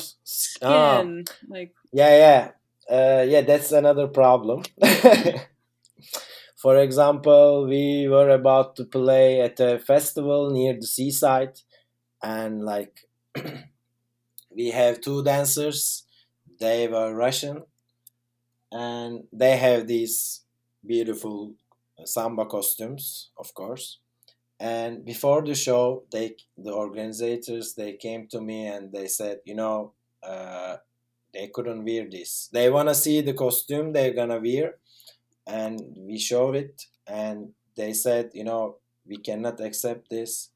ah, 0.62 0.98
skin, 0.98 1.26
like 1.48 1.74
yeah, 1.94 2.52
yeah, 2.90 2.96
uh, 2.96 3.24
yeah. 3.24 3.42
That's 3.42 3.72
another 3.72 4.08
problem. 4.08 4.64
For 6.62 6.78
example, 6.78 7.66
we 7.68 8.08
were 8.08 8.30
about 8.30 8.76
to 8.78 8.86
play 8.86 9.42
at 9.42 9.60
a 9.60 9.80
festival 9.80 10.52
near 10.52 10.74
the 10.74 10.86
seaside, 10.88 11.60
and 12.22 12.64
like 12.64 13.08
we 14.56 14.72
have 14.72 15.02
two 15.02 15.24
dancers. 15.24 16.04
They 16.60 16.88
were 16.88 17.14
Russian, 17.16 17.64
and 18.72 19.24
they 19.32 19.58
have 19.58 19.88
these 19.88 20.42
beautiful 20.86 21.54
samba 22.06 22.46
costumes, 22.46 23.30
of 23.38 23.54
course. 23.54 24.00
And 24.60 25.06
before 25.06 25.44
the 25.44 25.56
show, 25.56 26.04
they 26.12 26.36
the 26.58 26.72
organizers 26.72 27.74
they 27.76 27.94
came 27.94 28.28
to 28.30 28.42
me 28.42 28.68
and 28.68 28.92
they 28.92 29.08
said, 29.08 29.40
you 29.46 29.56
know, 29.56 29.94
uh, 30.24 30.78
they 31.34 31.48
couldn't 31.48 31.86
wear 31.86 32.08
this. 32.10 32.50
They 32.54 32.70
wanna 32.70 32.96
see 32.96 33.22
the 33.22 33.34
costume 33.34 33.94
they're 33.94 34.14
gonna 34.14 34.40
wear, 34.40 34.76
and 35.48 35.96
we 35.98 36.18
showed 36.20 36.56
it, 36.56 36.88
and 37.08 37.54
they 37.76 37.94
said, 37.94 38.32
you 38.34 38.44
know, 38.44 38.78
we 39.06 39.18
cannot 39.18 39.60
accept 39.62 40.10
this, 40.10 40.52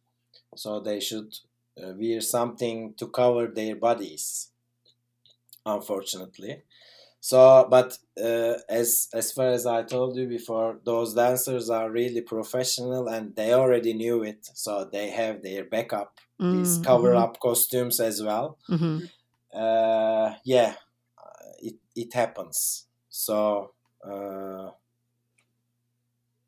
so 0.56 0.80
they 0.80 1.00
should 1.00 1.40
uh, 1.82 1.94
wear 1.96 2.22
something 2.22 2.94
to 2.96 3.08
cover 3.10 3.48
their 3.48 3.76
bodies. 3.76 4.52
Unfortunately, 5.68 6.62
so 7.22 7.68
but 7.70 7.98
uh, 8.22 8.56
as 8.70 9.10
as 9.14 9.32
far 9.34 9.50
as 9.50 9.66
I 9.68 9.84
told 9.84 10.18
you 10.18 10.28
before, 10.28 10.80
those 10.84 11.14
dancers 11.16 11.70
are 11.70 11.92
really 11.92 12.22
professional 12.22 13.08
and 13.10 13.36
they 13.36 13.54
already 13.54 13.94
knew 13.94 14.24
it, 14.24 14.46
so 14.54 14.86
they 14.86 15.10
have 15.12 15.44
their 15.44 15.66
backup, 15.66 16.20
these 16.50 16.78
Mm, 16.80 16.86
cover 16.86 17.16
up 17.16 17.40
costumes 17.40 18.00
as 18.00 18.24
well 18.24 18.60
mhm. 18.68 19.10
uh, 19.54 20.36
yeah, 20.44 20.76
it 21.62 21.76
it 21.96 22.14
happens. 22.14 22.88
So 23.10 23.75
uh, 24.06 24.72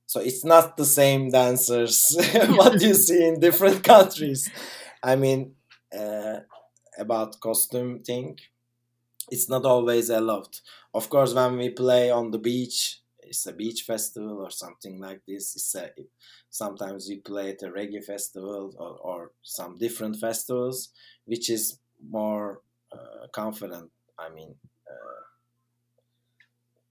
so 0.05 0.21
it's 0.21 0.45
not 0.45 0.77
the 0.77 0.85
same 0.85 1.29
dancers 1.29 2.15
what 2.49 2.81
you 2.81 2.93
see 3.05 3.27
in 3.27 3.39
different 3.39 3.83
countries. 3.83 4.49
I 5.03 5.15
mean, 5.15 5.55
uh, 5.97 6.39
about 6.97 7.39
costume 7.39 7.99
thing, 7.99 8.39
it's 9.29 9.49
not 9.49 9.65
always 9.65 10.09
allowed. 10.09 10.57
Of 10.93 11.09
course, 11.09 11.33
when 11.33 11.57
we 11.57 11.69
play 11.69 12.09
on 12.09 12.31
the 12.31 12.39
beach, 12.39 13.01
it's 13.19 13.45
a 13.45 13.53
beach 13.53 13.81
festival 13.81 14.39
or 14.41 14.49
something 14.51 14.99
like 14.99 15.21
this. 15.27 15.55
It's 15.55 15.75
a, 15.75 15.89
sometimes 16.49 17.07
we 17.09 17.17
play 17.17 17.49
at 17.51 17.61
a 17.63 17.69
reggae 17.69 18.03
festival 18.03 18.73
or, 18.77 18.97
or 19.09 19.31
some 19.43 19.77
different 19.77 20.15
festivals, 20.15 20.89
which 21.25 21.49
is 21.49 21.79
more 22.09 22.61
uh, 22.91 23.27
confident. 23.33 23.91
I 24.17 24.29
mean, 24.29 24.55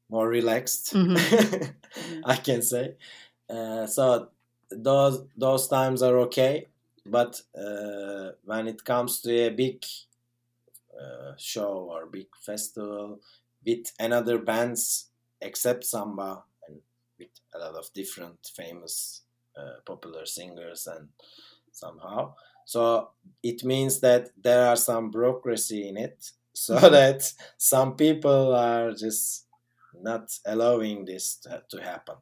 more 0.09 0.29
relaxed. 0.29 0.95
Mhm. 0.95 1.75
I 2.25 2.37
can 2.37 2.63
say. 2.63 2.97
Uh, 3.49 3.87
so 3.87 4.29
those 4.71 5.25
those 5.37 5.69
times 5.69 6.03
are 6.03 6.19
okay, 6.21 6.67
but 7.07 7.41
uh, 7.57 8.33
when 8.45 8.69
it 8.69 8.85
comes 8.85 9.21
to 9.23 9.33
a 9.47 9.51
big 9.51 9.85
uh, 10.99 11.33
show 11.37 11.91
or 11.93 12.07
big 12.07 12.27
festival 12.41 13.21
with 13.65 13.93
another 13.99 14.39
bands 14.39 15.09
except 15.41 15.85
samba 15.85 16.43
and 16.69 16.81
with 17.19 17.29
a 17.55 17.59
lot 17.59 17.75
of 17.75 17.93
different 17.93 18.39
famous 18.55 19.23
uh, 19.57 19.81
popular 19.85 20.25
singers 20.27 20.87
and 20.87 21.09
somehow 21.73 22.35
so 22.65 23.11
it 23.43 23.65
means 23.65 24.01
that 24.01 24.31
there 24.43 24.67
are 24.69 24.77
some 24.77 25.11
bureaucracy 25.11 25.89
in 25.89 25.97
it 25.97 26.31
so 26.55 26.77
that 26.91 27.33
some 27.59 27.97
people 27.97 28.55
are 28.55 28.93
just 28.93 29.45
not 30.03 30.30
allowing 30.47 31.05
this 31.05 31.36
to, 31.36 31.62
to 31.70 31.82
happen 31.82 32.16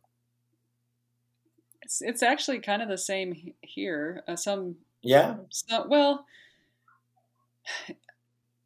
it's, 1.82 2.00
it's 2.00 2.22
actually 2.22 2.60
kind 2.60 2.80
of 2.80 2.88
the 2.88 2.96
same 2.96 3.52
here. 3.60 4.22
Uh, 4.26 4.36
some 4.36 4.76
yeah 5.02 5.36
So, 5.50 5.86
well, 5.86 6.24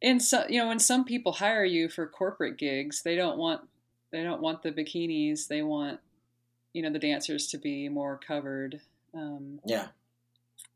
in 0.01 0.19
some, 0.21 0.45
you 0.49 0.59
know, 0.61 0.67
when 0.69 0.79
some 0.79 1.03
people 1.03 1.33
hire 1.33 1.65
you 1.65 1.89
for 1.89 2.07
corporate 2.07 2.57
gigs, 2.57 3.01
they 3.03 3.15
don't 3.17 3.37
want 3.37 3.61
they 4.11 4.23
don't 4.23 4.41
want 4.41 4.63
the 4.63 4.71
bikinis. 4.71 5.47
They 5.47 5.61
want, 5.61 5.99
you 6.73 6.81
know, 6.81 6.91
the 6.91 6.97
dancers 6.99 7.47
to 7.47 7.57
be 7.57 7.89
more 7.89 8.17
covered. 8.25 8.79
Um, 9.13 9.59
yeah 9.65 9.87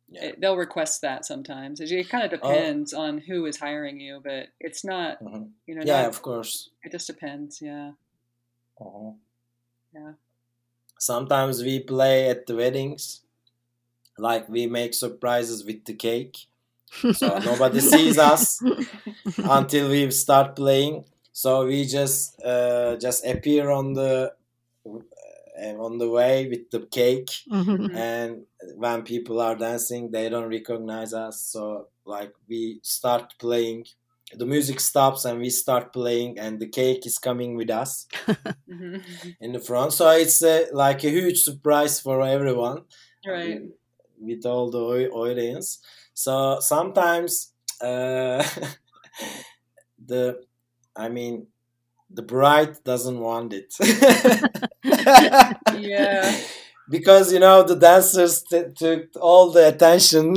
yeah 0.09 0.25
it, 0.25 0.41
they'll 0.41 0.57
request 0.57 1.01
that 1.01 1.25
sometimes. 1.25 1.79
It, 1.79 1.91
it 1.93 2.09
kind 2.09 2.25
of 2.31 2.39
Oh. 2.43 2.51
depends 2.53 2.93
on 2.93 3.19
who 3.19 3.45
is 3.45 3.57
hiring 3.57 4.01
you, 4.01 4.19
but 4.21 4.49
it's 4.59 4.83
not, 4.83 5.23
Mhm. 5.23 5.51
you 5.65 5.75
know, 5.75 5.83
yeah 5.85 6.01
not- 6.01 6.09
of 6.09 6.21
course 6.21 6.69
it 6.83 6.91
just 6.91 7.07
depends. 7.07 7.61
Yeah. 7.61 7.91
Uh-huh. 8.83 9.11
Yeah. 9.93 10.13
Sometimes 10.99 11.63
we 11.63 11.79
play 11.81 12.29
at 12.29 12.45
the 12.47 12.55
weddings, 12.55 13.21
like 14.17 14.47
we 14.49 14.67
make 14.67 14.93
surprises 14.93 15.65
with 15.65 15.85
the 15.85 15.93
cake, 15.93 16.37
so 17.11 17.39
nobody 17.45 17.81
sees 17.81 18.17
us 18.17 18.61
until 19.43 19.89
we 19.89 20.09
start 20.11 20.55
playing. 20.55 21.05
So 21.33 21.65
we 21.65 21.85
just 21.85 22.41
uh, 22.43 22.97
just 22.97 23.25
appear 23.25 23.69
on 23.71 23.93
the 23.93 24.33
uh, 24.85 25.75
on 25.85 25.97
the 25.97 26.09
way 26.09 26.47
with 26.47 26.69
the 26.71 26.81
cake, 26.87 27.29
Mhm. 27.49 27.95
and 27.95 28.45
when 28.75 29.03
people 29.03 29.39
are 29.39 29.55
dancing, 29.55 30.11
they 30.11 30.29
don't 30.29 30.49
recognize 30.49 31.13
us. 31.13 31.39
So 31.41 31.87
like 32.05 32.33
we 32.47 32.79
start 32.83 33.35
playing 33.39 33.85
the 34.37 34.45
music 34.45 34.79
stops 34.79 35.25
and 35.25 35.39
we 35.39 35.49
start 35.49 35.93
playing 35.93 36.37
and 36.39 36.59
the 36.59 36.67
cake 36.67 37.05
is 37.05 37.17
coming 37.17 37.55
with 37.55 37.69
us 37.69 38.07
hmm 38.69 38.97
in 39.39 39.51
the 39.53 39.59
front 39.59 39.93
so 39.93 40.09
it's 40.09 40.41
uh, 40.43 40.65
like 40.73 41.03
a 41.03 41.09
huge 41.09 41.39
surprise 41.41 41.99
for 41.99 42.21
everyone 42.21 42.83
Right. 43.25 43.61
with 44.19 44.45
all 44.45 44.69
the 44.71 45.09
audience 45.09 45.79
so 46.13 46.57
sometimes 46.59 47.53
uh, 47.81 48.43
the 50.05 50.43
i 50.95 51.09
mean 51.09 51.47
the 52.11 52.21
bride 52.21 52.75
doesn't 52.83 53.19
want 53.19 53.53
it 53.53 53.73
Yeah. 55.69 56.41
because 56.89 57.31
you 57.31 57.39
know 57.39 57.63
the 57.63 57.75
dancers 57.75 58.43
t- 58.43 58.63
took 58.75 59.05
all 59.19 59.51
the 59.51 59.67
attention 59.67 60.35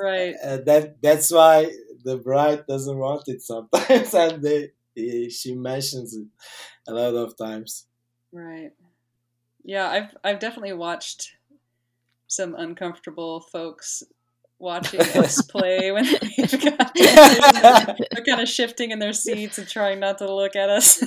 Right. 0.00 0.34
Uh, 0.42 0.58
that 0.66 1.00
that's 1.02 1.30
why 1.30 1.70
the 2.06 2.16
bride 2.16 2.64
doesn't 2.66 2.96
want 2.98 3.28
it 3.28 3.42
sometimes 3.42 4.14
and 4.22 4.42
they 4.42 5.28
she 5.28 5.54
mentions 5.54 6.16
it 6.16 6.26
a 6.88 6.92
lot 6.94 7.14
of 7.14 7.36
times 7.36 7.86
Right. 8.32 8.72
Yeah, 9.64 9.88
I've 9.88 10.16
I've 10.22 10.38
definitely 10.38 10.74
watched 10.74 11.32
some 12.28 12.54
uncomfortable 12.54 13.40
folks 13.40 14.02
watching 14.58 15.00
us 15.16 15.40
play 15.42 15.90
when 15.92 16.04
they've 16.04 16.60
got, 16.62 16.92
they're 16.94 18.24
kind 18.26 18.40
of 18.40 18.48
shifting 18.48 18.90
in 18.90 18.98
their 18.98 19.12
seats 19.12 19.58
and 19.58 19.66
trying 19.68 20.00
not 20.00 20.18
to 20.18 20.32
look 20.32 20.54
at 20.56 20.68
us. 20.68 21.02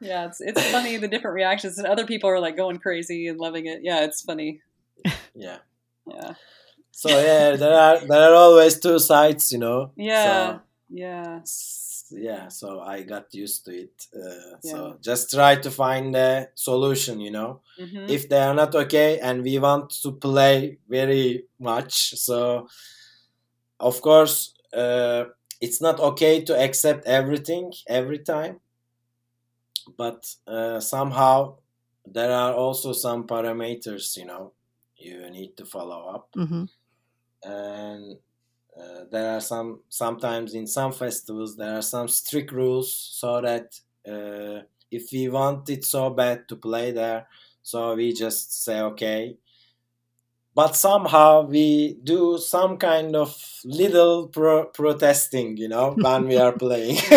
yeah, 0.00 0.26
it's 0.26 0.40
it's 0.40 0.70
funny 0.70 0.96
the 0.96 1.08
different 1.08 1.34
reactions 1.34 1.78
and 1.78 1.86
other 1.86 2.06
people 2.06 2.28
are 2.30 2.40
like 2.40 2.56
going 2.56 2.78
crazy 2.78 3.28
and 3.28 3.38
loving 3.38 3.66
it. 3.66 3.80
Yeah, 3.82 4.04
it's 4.04 4.20
funny. 4.22 4.60
yeah 5.34 5.58
Yeah. 6.06 6.34
So 7.02 7.08
yeah 7.28 7.56
there 7.56 7.78
are 7.86 7.98
there 8.10 8.22
are 8.28 8.34
always 8.44 8.78
two 8.78 8.98
sides 8.98 9.52
you 9.52 9.58
know 9.58 9.90
Yeah. 9.96 10.24
so, 10.24 10.60
Yeah. 10.90 11.40
yeah 12.10 12.48
so 12.48 12.80
i 12.80 13.02
got 13.02 13.26
used 13.44 13.64
to 13.66 13.72
it 13.84 13.96
uh, 14.14 14.56
Yeah. 14.62 14.70
so 14.72 14.96
just 15.08 15.30
try 15.30 15.52
to 15.56 15.70
find 15.70 16.14
a 16.16 16.48
solution 16.54 17.20
you 17.20 17.30
know 17.30 17.60
hmm 17.78 18.06
if 18.16 18.28
they 18.28 18.40
are 18.48 18.54
not 18.62 18.74
okay 18.74 19.20
and 19.20 19.42
we 19.48 19.58
want 19.58 19.90
to 20.02 20.10
play 20.12 20.78
very 20.88 21.44
much 21.58 21.94
so 22.26 22.66
of 23.78 24.00
course 24.00 24.54
uh, 24.74 25.24
it's 25.60 25.80
not 25.80 26.00
okay 26.00 26.42
to 26.42 26.54
accept 26.58 27.06
everything 27.06 27.72
every 27.88 28.18
time 28.18 28.60
but 29.96 30.34
uh, 30.46 30.80
somehow 30.80 31.56
there 32.06 32.32
are 32.32 32.52
also 32.54 32.92
some 32.92 33.26
parameters 33.26 34.16
you 34.16 34.24
know 34.26 34.52
you 34.96 35.28
need 35.30 35.56
to 35.56 35.64
follow 35.64 36.08
up 36.14 36.28
hmm 36.34 36.64
and 37.44 38.16
uh, 38.78 39.04
there 39.10 39.36
are 39.36 39.40
some 39.40 39.80
sometimes 39.88 40.54
in 40.54 40.66
some 40.66 40.92
festivals 40.92 41.56
there 41.56 41.76
are 41.78 41.82
some 41.82 42.08
strict 42.08 42.52
rules 42.52 42.92
so 42.94 43.40
that 43.40 43.74
uh, 44.08 44.62
if 44.90 45.10
we 45.12 45.28
want 45.28 45.68
it 45.70 45.84
so 45.84 46.10
bad 46.10 46.48
to 46.48 46.56
play 46.56 46.92
there 46.92 47.26
so 47.62 47.94
we 47.94 48.12
just 48.12 48.64
say 48.64 48.80
okay. 48.80 49.36
But 50.54 50.74
somehow 50.76 51.42
we 51.46 51.94
do 52.02 52.36
some 52.38 52.76
kind 52.76 53.14
of 53.16 53.30
little 53.64 54.28
pro- 54.28 54.66
protesting 54.66 55.56
you 55.56 55.68
know 55.68 55.92
when 56.00 56.26
we 56.26 56.36
are 56.36 56.52
playing. 56.52 56.96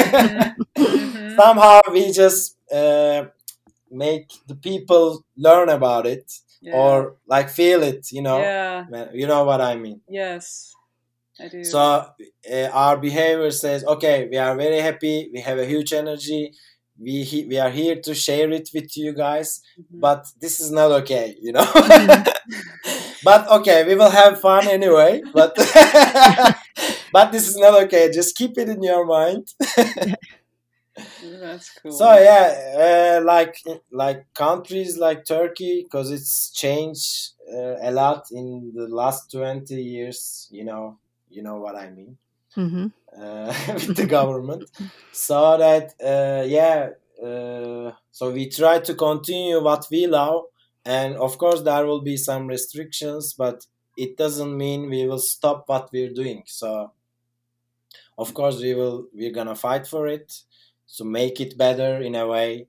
Mhm. 0.78 1.36
somehow 1.40 1.82
we 1.92 2.12
just 2.12 2.58
uh, 2.72 3.26
make 3.92 4.32
the 4.48 4.56
people 4.56 5.26
learn 5.38 5.70
about 5.70 6.06
it 6.08 6.32
Yeah. 6.64 6.76
or 6.80 7.18
like 7.28 7.50
feel 7.50 7.84
it 7.84 8.08
you 8.12 8.22
know 8.22 8.40
yeah. 8.40 8.86
you 9.14 9.28
know 9.28 9.44
what 9.44 9.62
i 9.62 9.76
mean 9.76 10.00
Yes. 10.10 10.72
I 11.40 11.48
do. 11.50 11.64
so 11.64 11.80
uh, 12.52 12.70
our 12.72 12.98
behavior 12.98 13.50
says, 13.52 13.84
okay, 13.86 14.28
we 14.30 14.38
are 14.38 14.56
very 14.56 14.80
happy. 14.80 15.32
We 15.34 15.42
have 15.42 15.58
a 15.58 15.66
huge 15.66 15.92
energy. 15.92 16.54
We 17.00 17.24
he- 17.24 17.46
we 17.52 17.58
are 17.58 17.72
here 17.72 17.96
to 18.06 18.14
share 18.14 18.52
it 18.52 18.70
with 18.76 18.96
you 18.96 19.14
guys, 19.14 19.50
Mhm. 19.80 20.00
but 20.06 20.22
this 20.42 20.60
is 20.60 20.70
not 20.72 20.92
okay, 21.02 21.36
you 21.42 21.52
know. 21.52 21.66
but 23.24 23.42
okay, 23.58 23.86
we 23.88 23.96
will 23.96 24.10
have 24.12 24.40
fun 24.42 24.68
anyway. 24.68 25.22
But 25.34 25.56
but 27.14 27.32
this 27.32 27.48
is 27.48 27.58
not 27.58 27.74
okay. 27.86 28.12
Just 28.12 28.36
keep 28.36 28.58
it 28.58 28.70
in 28.70 28.82
your 28.84 29.06
mind. 29.06 29.48
That's 31.44 31.70
cool. 31.70 31.94
So 32.00 32.06
yeah, 32.18 33.20
uh, 33.22 33.26
like 33.26 33.56
like 33.92 34.34
countries 34.34 34.98
like 34.98 35.26
Turkey, 35.26 35.84
because 35.84 36.12
it's 36.12 36.50
changed 36.52 37.34
uh, 37.52 37.76
a 37.82 37.92
lot 37.92 38.32
in 38.32 38.72
the 38.76 38.88
last 38.88 39.32
twenty 39.32 39.82
years. 39.84 40.48
You 40.52 40.66
know, 40.66 41.00
you 41.30 41.44
know 41.44 41.58
what 41.58 41.76
I 41.76 41.90
mean. 41.92 42.18
hmm 42.56 42.88
uh, 43.18 43.54
with 43.74 43.96
the 43.96 44.06
government 44.06 44.70
so 45.12 45.58
that 45.58 45.94
uh, 46.04 46.44
yeah 46.46 46.90
uh, 47.24 47.92
so 48.12 48.32
we 48.32 48.50
try 48.50 48.80
to 48.80 48.94
continue 48.96 49.62
what 49.64 49.86
we 49.92 50.08
love 50.08 50.46
and 50.86 51.16
of 51.18 51.38
course 51.38 51.62
there 51.62 51.86
will 51.86 52.02
be 52.02 52.18
some 52.18 52.48
restrictions 52.48 53.34
but 53.34 53.66
it 53.96 54.18
doesn't 54.18 54.58
mean 54.58 54.90
we 54.90 55.06
will 55.06 55.20
stop 55.20 55.64
what 55.68 55.90
we're 55.94 56.14
doing 56.14 56.44
so 56.48 56.92
of 58.18 58.34
course 58.34 58.60
we 58.62 58.74
will 58.74 59.08
we're 59.14 59.32
gonna 59.32 59.56
fight 59.56 59.88
for 59.88 60.08
it 60.08 60.42
to 60.98 61.04
make 61.04 61.42
it 61.42 61.58
better 61.58 62.02
in 62.02 62.16
a 62.16 62.26
way 62.28 62.68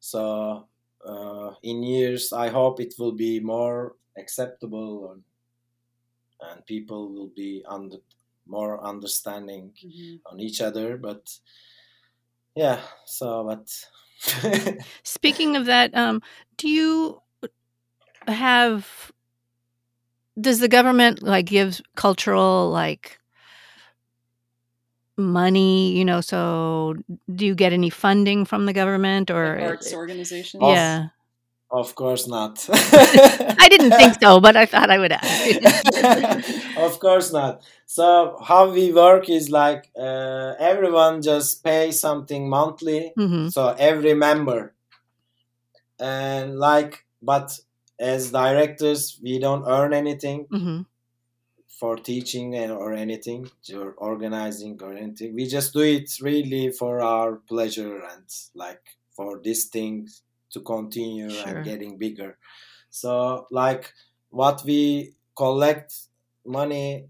so 0.00 0.66
uh, 1.06 1.50
in 1.62 1.82
years 1.82 2.32
i 2.32 2.48
hope 2.48 2.80
it 2.80 2.94
will 2.98 3.12
be 3.12 3.40
more 3.40 3.94
acceptable 4.16 5.12
and, 5.12 5.22
and 6.50 6.66
people 6.66 7.08
will 7.12 7.30
be 7.36 7.64
under 7.68 7.98
more 8.46 8.82
understanding 8.84 9.72
Mhm. 9.84 10.20
on 10.26 10.40
each 10.40 10.60
other 10.60 10.96
but 10.98 11.22
yeah 12.54 12.80
so 13.06 13.44
but 13.44 13.66
Speaking 15.02 15.56
of 15.56 15.66
that, 15.66 15.94
um, 15.94 16.22
do 16.56 16.68
you 16.68 17.20
have? 18.26 19.12
Does 20.40 20.60
the 20.60 20.68
government 20.68 21.22
like 21.22 21.46
give 21.46 21.80
cultural 21.96 22.70
like 22.70 23.18
money? 25.16 25.92
You 25.96 26.04
know, 26.04 26.20
so 26.20 26.94
do 27.34 27.46
you 27.46 27.54
get 27.54 27.72
any 27.72 27.90
funding 27.90 28.44
from 28.44 28.66
the 28.66 28.72
government 28.72 29.30
or? 29.30 29.56
Like 29.60 29.68
arts 29.70 29.92
organizations. 29.92 30.62
Of- 30.62 30.68
yeah, 30.68 31.08
of 31.70 31.94
course 31.94 32.26
not 32.28 32.66
I 33.58 33.68
didn't 33.68 33.92
think 33.92 34.16
so, 34.22 34.40
but 34.40 34.56
I 34.56 34.66
thought 34.66 34.90
I 34.90 34.98
would 34.98 35.12
ask. 35.12 35.44
of 36.76 36.98
course 37.00 37.32
not 37.32 37.62
so 37.86 38.38
how 38.44 38.70
we 38.70 38.92
work 38.92 39.28
is 39.28 39.50
like 39.50 39.90
uh, 39.98 40.54
everyone 40.58 41.22
just 41.22 41.62
pay 41.64 41.90
something 41.90 42.48
monthly 42.48 43.14
hmm 43.16 43.48
so 43.48 43.74
every 43.78 44.14
member 44.14 44.74
and 45.98 46.58
like 46.58 47.04
but 47.22 47.58
as 47.98 48.30
directors 48.30 49.18
we 49.22 49.38
don't 49.38 49.64
earn 49.66 49.92
anything 49.92 50.46
hmm 50.50 50.80
for 51.80 51.96
teaching 51.96 52.54
and- 52.54 52.72
or 52.72 52.92
anything 52.94 53.42
or 53.74 53.92
organizing 54.10 54.80
or 54.82 54.92
anything. 54.94 55.34
We 55.34 55.46
just 55.46 55.72
do 55.72 55.80
it 55.80 56.08
really 56.20 56.70
for 56.70 57.00
our 57.00 57.36
pleasure 57.52 57.96
and 58.12 58.24
like 58.54 58.84
for 59.16 59.40
this 59.42 59.64
thing 59.66 60.08
to 60.52 60.60
continue 60.60 61.30
Sure. 61.30 61.56
and 61.56 61.64
getting 61.64 61.98
bigger. 61.98 62.38
So 62.90 63.46
like 63.50 63.92
what 64.30 64.64
we 64.64 65.14
collect 65.36 65.90
money 66.44 67.08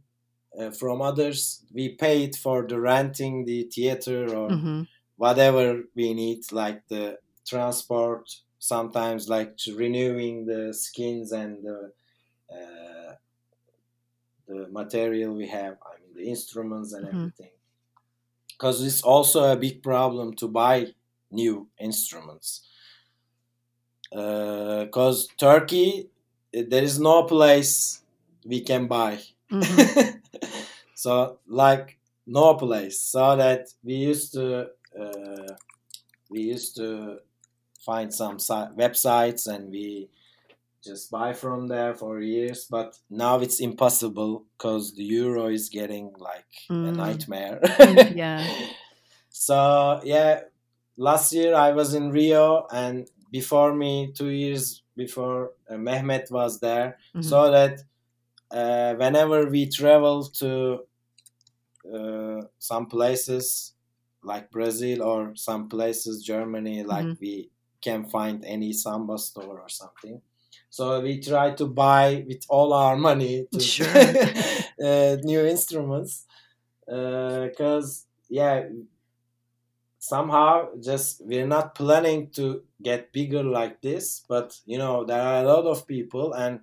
uh, 0.59 0.71
from 0.71 1.03
others 1.03 1.65
we 1.73 1.91
pay 1.91 2.25
it 2.25 2.37
for 2.37 2.67
the 2.67 2.81
renting 2.81 3.45
the 3.45 3.65
theater 3.65 4.21
or 4.35 4.51
hmm 4.51 4.83
whatever 5.17 5.67
we 5.95 6.13
need 6.13 6.41
like 6.53 6.81
the 6.89 7.19
transport 7.47 8.25
sometimes 8.59 9.29
like 9.29 9.53
renewing 9.83 10.45
the 10.47 10.75
skins 10.75 11.31
and 11.33 11.63
the 11.65 11.93
uh, 12.57 13.04
the 14.49 14.69
material 14.71 15.35
we 15.35 15.47
have 15.49 15.75
i 15.91 15.93
mean 16.01 16.13
the 16.15 16.27
instruments 16.35 16.93
and 16.93 17.05
Mhm. 17.07 17.15
everything. 17.15 17.53
Because 18.49 18.83
it's 18.83 19.03
also 19.03 19.45
a 19.53 19.57
big 19.57 19.83
problem 19.83 20.35
to 20.37 20.49
buy 20.49 20.95
new 21.31 21.69
instruments. 21.79 22.63
Because 24.11 25.29
turkey 25.39 26.09
eh, 26.53 26.65
there 26.69 26.83
is 26.83 26.99
no 27.01 27.25
place 27.25 28.03
we 28.45 28.61
can 28.61 28.87
buy. 28.87 29.19
Hmm 29.51 29.61
so 30.95 31.39
like 31.47 31.99
no 32.27 32.55
place. 32.55 33.01
So 33.01 33.37
that 33.37 33.69
we 33.83 33.95
used 33.95 34.33
to 34.35 34.69
uh, 35.01 35.55
we 36.31 36.41
used 36.43 36.77
to 36.77 37.19
find 37.85 38.13
some 38.15 38.39
si- 38.39 38.71
websites 38.83 39.47
and 39.47 39.71
we 39.71 40.09
just 40.85 41.11
buy 41.11 41.33
from 41.33 41.67
there 41.69 41.95
for 41.95 42.21
years 42.21 42.67
but 42.71 42.99
now 43.11 43.39
it's 43.41 43.61
impossible 43.61 44.45
because 44.57 44.95
the 44.95 45.05
euro 45.05 45.47
is 45.49 45.69
getting 45.69 46.13
like 46.19 46.51
a 46.71 46.73
Mm. 46.73 46.97
nightmare 46.97 47.61
yeah. 48.15 48.47
so 49.31 50.01
yeah 50.05 50.41
last 50.97 51.33
year 51.33 51.55
i 51.55 51.71
was 51.73 51.95
in 51.95 52.11
rio 52.11 52.67
and 52.71 53.09
before 53.31 53.75
me 53.75 54.13
two 54.15 54.29
years 54.31 54.83
before 54.97 55.53
uh, 55.71 55.75
mehmet 55.75 56.31
was 56.31 56.61
there 56.61 56.97
Mhm. 57.15 57.25
so 57.25 57.51
that 57.51 57.81
uh, 58.51 58.95
whenever 58.95 59.47
we 59.51 59.69
travel 59.69 60.23
to 60.41 60.81
uh, 61.93 62.43
some 62.59 62.87
places 62.87 63.73
like 64.23 64.51
Brazil 64.51 65.03
or 65.03 65.35
some 65.37 65.69
places 65.69 66.23
Germany, 66.23 66.83
like 66.83 67.05
mm-hmm. 67.05 67.21
we 67.21 67.51
can 67.83 68.05
find 68.07 68.45
any 68.45 68.73
samba 68.73 69.19
store 69.19 69.61
or 69.61 69.69
something. 69.69 70.23
So 70.75 71.01
we 71.01 71.21
try 71.21 71.53
to 71.55 71.67
buy 71.67 72.25
with 72.27 72.43
all 72.49 72.73
our 72.73 72.97
money 72.97 73.47
to 73.53 73.61
sure. 73.75 73.87
uh, 74.85 75.17
new 75.23 75.47
instruments 75.47 76.27
because 76.85 78.07
uh, 78.07 78.27
yeah 78.29 78.65
somehow 80.01 80.69
just 80.83 81.23
we're 81.25 81.47
not 81.47 81.77
planning 81.77 82.29
to 82.31 82.63
get 82.83 83.13
bigger 83.13 83.45
like 83.45 83.81
this 83.83 84.25
but 84.29 84.59
you 84.67 84.77
know 84.77 85.05
there 85.05 85.23
are 85.23 85.45
a 85.45 85.47
lot 85.47 85.65
of 85.65 85.87
people 85.87 86.33
and 86.33 86.59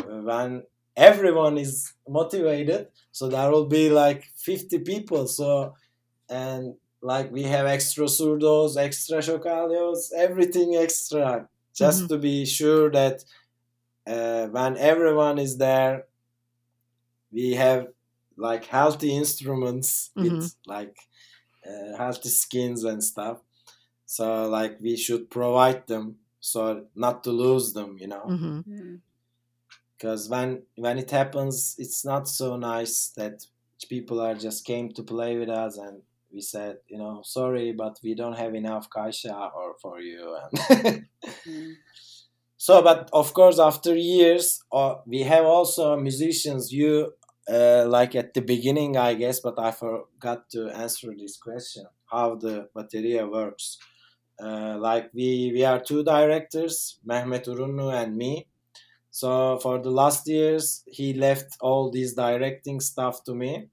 uh, 0.00 0.20
when 0.28 0.62
everyone 0.96 1.56
is 1.56 1.94
motivated 2.06 2.88
so 3.12 3.28
there 3.28 3.50
will 3.50 3.66
be 3.66 3.88
like 3.88 4.24
50 4.36 4.78
people 4.80 5.26
so 5.26 5.74
and 6.28 6.74
like 7.00 7.32
we 7.32 7.44
have 7.44 7.66
extra 7.66 8.04
surdos 8.04 8.76
extra 8.76 9.18
chocalhos 9.18 10.12
everything 10.14 10.76
extra 10.76 11.48
just 11.78 12.00
mm-hmm. 12.00 12.14
to 12.14 12.18
be 12.18 12.44
sure 12.44 12.90
that 12.90 13.24
uh, 14.06 14.46
when 14.48 14.76
everyone 14.76 15.38
is 15.38 15.56
there 15.58 16.04
we 17.30 17.54
have 17.54 17.88
like 18.36 18.64
healthy 18.64 19.14
instruments 19.14 20.10
mm-hmm. 20.16 20.38
with 20.38 20.54
like 20.66 20.96
uh, 21.68 21.96
healthy 21.96 22.28
skins 22.28 22.84
and 22.84 23.02
stuff 23.02 23.38
so 24.06 24.48
like 24.48 24.78
we 24.80 24.96
should 24.96 25.30
provide 25.30 25.86
them 25.86 26.16
so 26.40 26.84
not 26.94 27.22
to 27.22 27.30
lose 27.30 27.72
them 27.72 27.96
you 27.98 28.08
know 28.08 28.24
because 29.96 30.28
mm-hmm. 30.28 30.32
when 30.34 30.62
when 30.76 30.98
it 30.98 31.10
happens 31.10 31.76
it's 31.78 32.04
not 32.04 32.26
so 32.26 32.56
nice 32.56 33.08
that 33.16 33.44
people 33.88 34.20
are 34.20 34.34
just 34.34 34.64
came 34.64 34.90
to 34.92 35.02
play 35.02 35.36
with 35.38 35.48
us 35.48 35.76
and 35.78 36.02
we 36.32 36.40
said 36.40 36.76
you 36.88 36.98
know 36.98 37.20
sorry 37.24 37.72
but 37.72 37.98
we 38.02 38.14
don't 38.14 38.36
have 38.38 38.54
enough 38.54 38.88
caixa 38.90 39.32
or 39.54 39.74
for 39.80 40.00
you 40.00 40.36
mm. 40.54 41.72
so 42.56 42.82
but 42.82 43.08
of 43.12 43.32
course 43.34 43.58
after 43.58 43.96
years 43.96 44.60
uh, 44.72 44.96
we 45.06 45.22
have 45.22 45.44
also 45.44 45.96
musicians 45.96 46.72
you 46.72 47.12
uh, 47.48 47.86
like 47.88 48.14
at 48.14 48.34
the 48.34 48.42
beginning, 48.42 48.96
I 48.96 49.14
guess, 49.14 49.40
but 49.40 49.58
I 49.58 49.70
forgot 49.70 50.50
to 50.50 50.68
answer 50.68 51.14
this 51.16 51.36
question: 51.36 51.84
how 52.10 52.36
the 52.36 52.68
bateria 52.76 53.30
works. 53.30 53.78
Uh, 54.40 54.76
like 54.78 55.10
we 55.14 55.50
we 55.54 55.64
are 55.64 55.80
two 55.80 56.04
directors, 56.04 56.98
Mehmet 57.08 57.46
Urunlu 57.46 57.92
and 57.92 58.16
me. 58.16 58.46
So 59.10 59.58
for 59.58 59.78
the 59.78 59.90
last 59.90 60.28
years, 60.28 60.84
he 60.86 61.12
left 61.14 61.56
all 61.60 61.90
this 61.90 62.14
directing 62.14 62.80
stuff 62.80 63.24
to 63.24 63.34
me, 63.34 63.68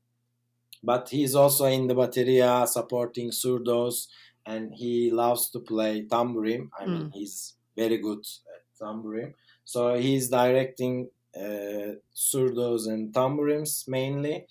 but 0.86 1.10
he's 1.10 1.36
also 1.36 1.66
in 1.66 1.88
the 1.88 1.96
bateria 1.96 2.68
supporting 2.68 3.32
surdos, 3.32 4.08
and 4.46 4.74
he 4.74 5.12
loves 5.12 5.50
to 5.50 5.60
play 5.60 6.04
tambourine. 6.04 6.70
I 6.80 6.86
mean, 6.86 7.06
mm. 7.06 7.14
he's 7.14 7.56
very 7.76 7.98
good 7.98 8.20
at 8.20 8.64
tambourine. 8.80 9.34
So 9.64 9.96
he's 9.96 10.30
directing 10.30 11.10
uh, 11.36 11.98
surdos 12.16 12.88
and 12.88 13.14
tambourines 13.14 13.86
mainly. 13.88 14.46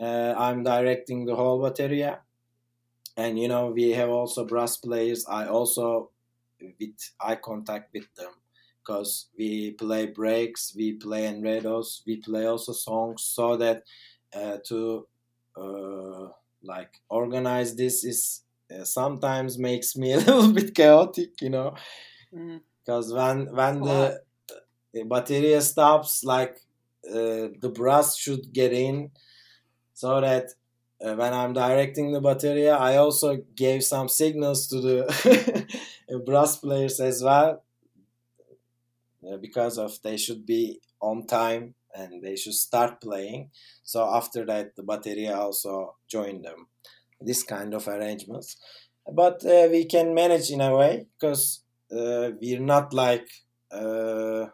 Uh, 0.00 0.34
I'm 0.36 0.64
directing 0.64 1.26
the 1.26 1.36
whole 1.36 1.60
bateria, 1.60 2.18
and 3.16 3.38
you 3.38 3.48
know 3.48 3.70
we 3.70 3.90
have 3.90 4.08
also 4.08 4.44
brass 4.44 4.76
players. 4.78 5.26
I 5.28 5.46
also 5.46 6.10
with 6.80 7.12
eye 7.20 7.36
contact 7.36 7.92
with 7.92 8.12
them 8.14 8.32
because 8.80 9.28
we 9.38 9.72
play 9.72 10.06
breaks, 10.06 10.74
we 10.76 10.92
play 10.92 11.22
enredos, 11.22 12.02
we 12.06 12.16
play 12.16 12.46
also 12.46 12.72
songs 12.72 13.22
so 13.22 13.56
that 13.56 13.82
uh, 14.34 14.58
to 14.66 15.06
uh, 15.56 16.28
like 16.62 17.00
organize 17.08 17.76
this 17.76 18.04
is 18.04 18.42
uh, 18.70 18.84
sometimes 18.84 19.58
makes 19.58 19.96
me 19.96 20.12
a 20.14 20.18
little 20.18 20.52
bit 20.52 20.74
chaotic, 20.74 21.40
you 21.40 21.50
know, 21.50 21.74
because 22.30 23.12
mm. 23.12 23.16
when 23.16 23.54
when 23.54 23.80
the 23.80 24.20
bateria 25.02 25.60
stops 25.60 26.24
like 26.24 26.56
uh, 27.08 27.48
the 27.60 27.72
brass 27.74 28.16
should 28.16 28.52
get 28.52 28.72
in 28.72 29.10
so 29.92 30.20
that 30.20 30.50
uh, 31.04 31.14
when 31.14 31.34
I'm 31.34 31.52
directing 31.52 32.12
the 32.12 32.20
bateria, 32.20 32.78
I 32.78 32.96
also 32.96 33.42
gave 33.54 33.84
some 33.84 34.08
signals 34.08 34.68
to 34.68 34.80
the 34.80 35.66
brass 36.26 36.56
players 36.56 37.00
as 37.00 37.22
well 37.22 37.62
uh, 39.28 39.36
because 39.36 39.78
of 39.78 40.00
they 40.02 40.16
should 40.16 40.46
be 40.46 40.80
on 41.00 41.26
time 41.26 41.74
and 41.94 42.22
they 42.22 42.36
should 42.36 42.54
start 42.54 43.00
playing. 43.00 43.50
So 43.82 44.04
after 44.04 44.44
that, 44.46 44.76
the 44.76 44.82
bateria 44.82 45.36
also 45.36 45.96
join 46.08 46.42
them. 46.42 46.66
This 47.20 47.42
kind 47.42 47.72
of 47.74 47.88
arrangements, 47.88 48.56
but 49.10 49.44
uh, 49.46 49.68
we 49.70 49.84
can 49.84 50.14
manage 50.14 50.50
in 50.50 50.60
a 50.60 50.76
way 50.76 51.06
because 51.18 51.62
uh, 51.90 52.30
we're 52.40 52.60
not 52.60 52.92
like 52.92 53.28
uh, 53.70 54.46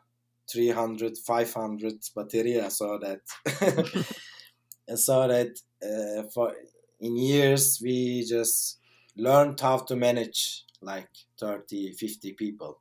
300 0.51 1.17
500 1.19 1.95
bateria 2.17 2.71
so 2.71 2.99
that 2.99 3.21
so 4.97 5.29
that 5.29 5.59
uh, 5.83 6.29
for 6.35 6.55
in 7.01 7.17
years 7.17 7.81
we 7.83 8.25
just 8.25 8.79
learned 9.17 9.61
how 9.61 9.79
to 9.79 9.97
manage 9.97 10.65
like 10.83 11.11
30 11.39 11.93
50 11.93 12.33
people 12.33 12.81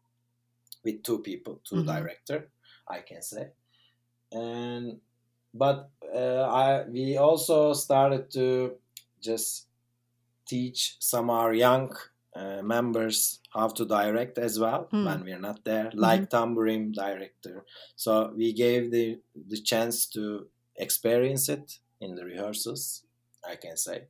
with 0.84 1.03
two 1.03 1.20
people 1.20 1.62
2 1.70 1.76
mm-hmm. 1.76 1.88
director 1.88 2.49
i 2.88 2.99
can 2.99 3.22
say 3.22 3.49
and 4.32 4.99
but 5.53 5.89
uh, 6.13 6.43
i 6.43 6.84
we 6.89 7.17
also 7.17 7.73
started 7.73 8.30
to 8.32 8.73
just 9.21 9.67
teach 10.45 10.95
some 10.99 11.30
our 11.30 11.53
young 11.53 11.95
uh, 12.36 12.61
members 12.61 13.39
how 13.49 13.67
to 13.67 13.86
direct 13.86 14.38
as 14.38 14.59
well 14.59 14.88
mm. 14.93 15.05
when 15.05 15.23
we're 15.23 15.39
not 15.39 15.63
there, 15.65 15.86
mm-hmm. 15.86 15.99
like 15.99 16.21
mm-hmm. 16.21 16.38
tambourine 16.38 16.91
director. 16.91 17.65
So 17.95 18.32
we 18.36 18.53
gave 18.53 18.91
the 18.91 19.19
the 19.47 19.61
chance 19.61 20.05
to 20.15 20.47
experience 20.75 21.49
it 21.49 21.80
in 21.99 22.15
the 22.15 22.25
rehearsals, 22.25 23.03
I 23.47 23.55
can 23.55 23.77
say. 23.77 24.07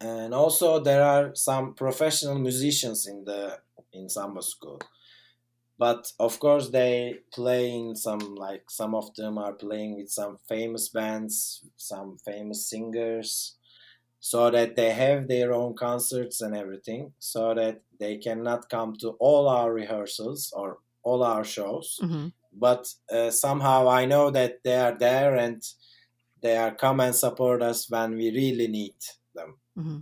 And 0.00 0.34
also 0.34 0.80
there 0.80 1.02
are 1.02 1.34
some 1.34 1.74
professional 1.74 2.38
musicians 2.38 3.06
in 3.06 3.24
the 3.24 3.58
in 3.92 4.08
samba 4.08 4.42
school. 4.42 4.80
But 5.78 6.12
of 6.18 6.40
course 6.40 6.70
they 6.70 7.20
play 7.32 7.70
in 7.70 7.94
some 7.94 8.34
like 8.34 8.64
some 8.68 8.94
of 8.94 9.14
them 9.14 9.38
are 9.38 9.52
playing 9.52 9.96
with 9.96 10.10
some 10.10 10.38
famous 10.48 10.88
bands, 10.88 11.64
some 11.76 12.18
famous 12.24 12.68
singers 12.68 13.58
so 14.20 14.50
that 14.50 14.76
they 14.76 14.90
have 14.90 15.28
their 15.28 15.52
own 15.52 15.74
concerts 15.74 16.40
and 16.40 16.56
everything 16.56 17.12
so 17.18 17.54
that 17.54 17.80
they 18.00 18.16
cannot 18.16 18.68
come 18.68 18.96
to 18.96 19.10
all 19.20 19.48
our 19.48 19.72
rehearsals 19.72 20.52
or 20.56 20.78
all 21.02 21.22
our 21.22 21.44
shows 21.44 21.98
mm-hmm. 22.02 22.28
but 22.52 22.92
uh, 23.12 23.30
somehow 23.30 23.88
i 23.88 24.04
know 24.04 24.30
that 24.30 24.62
they 24.64 24.76
are 24.76 24.96
there 24.98 25.36
and 25.36 25.62
they 26.40 26.56
are 26.56 26.74
come 26.74 27.00
and 27.00 27.14
support 27.14 27.62
us 27.62 27.88
when 27.88 28.16
we 28.16 28.30
really 28.30 28.66
need 28.66 28.94
them 29.34 29.56
mm-hmm. 29.78 29.98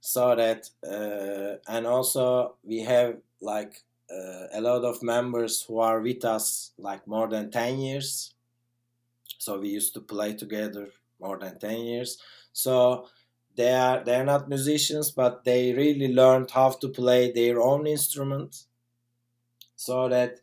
so 0.00 0.34
that 0.36 0.68
uh, 0.86 1.56
and 1.68 1.86
also 1.86 2.56
we 2.62 2.80
have 2.80 3.16
like 3.40 3.82
uh, 4.12 4.46
a 4.52 4.60
lot 4.60 4.84
of 4.84 5.02
members 5.02 5.62
who 5.62 5.78
are 5.78 6.00
with 6.00 6.24
us 6.24 6.72
like 6.78 7.06
more 7.06 7.28
than 7.28 7.50
10 7.50 7.78
years. 7.78 8.34
So 9.38 9.58
we 9.58 9.68
used 9.68 9.94
to 9.94 10.00
play 10.00 10.34
together 10.34 10.88
more 11.20 11.38
than 11.38 11.58
10 11.58 11.80
years. 11.80 12.18
So 12.52 13.06
they 13.56 13.72
are 13.72 14.04
they're 14.04 14.24
not 14.24 14.48
musicians 14.48 15.10
but 15.10 15.44
they 15.44 15.72
really 15.72 16.14
learned 16.14 16.50
how 16.52 16.70
to 16.70 16.88
play 16.88 17.32
their 17.32 17.60
own 17.60 17.84
instrument 17.86 18.64
so 19.74 20.08
that 20.08 20.38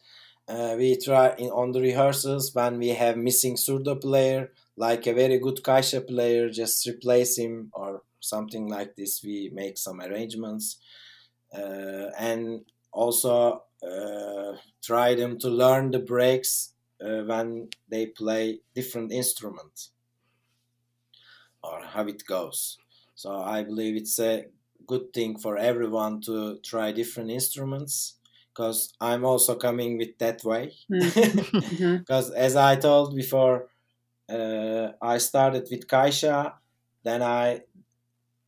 uh, 0.50 0.76
we 0.78 0.98
try 0.98 1.34
in, 1.38 1.50
on 1.50 1.72
the 1.72 1.80
rehearsals 1.80 2.54
when 2.54 2.78
we 2.78 2.90
have 2.90 3.18
missing 3.18 3.56
surdo 3.56 4.00
player 4.00 4.52
like 4.76 5.08
a 5.08 5.14
very 5.14 5.40
good 5.40 5.64
caixa 5.64 6.06
player 6.06 6.50
just 6.50 6.86
replace 6.86 7.38
him 7.38 7.70
or 7.74 8.02
something 8.20 8.68
like 8.68 8.96
this. 8.96 9.24
We 9.24 9.50
make 9.54 9.78
some 9.78 10.02
arrangements. 10.02 10.78
Uh, 11.54 12.10
and 12.18 12.62
also 12.98 13.64
uh, 13.84 14.54
try 14.84 15.16
them 15.16 15.38
to 15.40 15.50
learn 15.50 15.92
the 15.92 16.00
breaks 16.00 16.74
uh, 17.00 17.22
when 17.22 17.70
they 17.88 18.08
play 18.08 18.60
different 18.74 19.12
instruments 19.12 19.92
or 21.64 21.82
how 21.84 22.06
it 22.08 22.26
goes. 22.26 22.78
So 23.14 23.30
I 23.32 23.64
believe 23.64 23.96
it's 23.96 24.20
a 24.20 24.46
good 24.86 25.14
thing 25.14 25.38
for 25.38 25.58
everyone 25.58 26.22
to 26.22 26.58
try 26.64 26.92
different 26.92 27.30
instruments 27.30 28.16
because 28.50 28.94
I'm 29.00 29.24
also 29.24 29.56
coming 29.56 29.98
with 29.98 30.18
that 30.18 30.44
way. 30.44 30.74
Because 30.90 31.12
mm-hmm. 32.32 32.36
as 32.36 32.56
I 32.56 32.76
told 32.78 33.16
before, 33.16 33.68
uh, 34.30 34.90
I 35.02 35.20
started 35.20 35.68
with 35.70 35.88
Caixa, 35.88 36.54
then 37.04 37.22
I. 37.22 37.62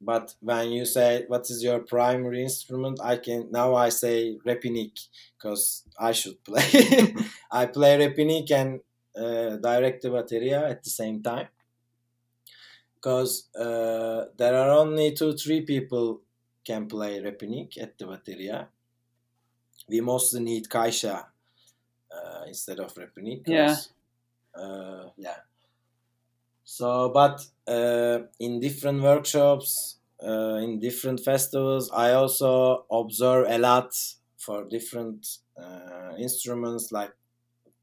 But 0.02 0.36
when 0.40 0.72
you 0.72 0.86
say 0.86 1.26
what 1.28 1.50
is 1.50 1.64
your 1.64 1.80
primary 1.80 2.42
instrument, 2.42 3.00
I 3.04 3.18
can 3.18 3.52
now 3.52 3.76
I 3.76 3.90
say 3.90 4.38
repinique 4.46 5.00
because 5.38 5.84
I 6.00 6.14
should 6.14 6.44
play. 6.50 7.16
I 7.52 7.66
play 7.66 7.98
repinique 7.98 8.52
and 8.52 8.80
uh, 9.16 9.58
direct 9.58 10.04
the 10.04 10.10
bateria 10.10 10.70
at 10.70 10.84
the 10.84 10.90
same 10.90 11.22
time 11.22 11.48
because 12.96 13.50
uh, 13.56 14.26
there 14.38 14.56
are 14.56 14.72
only 14.72 15.14
two 15.14 15.34
three 15.34 15.62
people 15.62 16.22
can 16.66 16.88
play 16.88 17.20
repinique 17.20 17.78
at 17.82 17.98
the 17.98 18.06
bateria. 18.06 18.68
We 19.88 20.02
mostly 20.02 20.42
need 20.42 20.70
caixa 20.70 21.26
uh, 22.12 22.44
instead 22.48 22.80
of 22.80 22.94
repinique. 22.96 23.48
Yeah. 23.48 23.76
Uh, 24.54 25.10
yeah. 25.18 25.38
So, 26.78 27.10
but 27.10 27.38
uh, 27.68 28.20
in 28.40 28.60
different 28.60 29.02
workshops, 29.02 29.98
uh, 30.24 30.56
in 30.66 30.80
different 30.80 31.20
festivals, 31.20 31.90
I 31.92 32.12
also 32.14 32.86
observe 32.92 33.48
a 33.50 33.58
lot 33.58 33.92
for 34.38 34.64
different 34.66 35.22
uh, 35.62 36.14
instruments, 36.18 36.92
like 36.92 37.14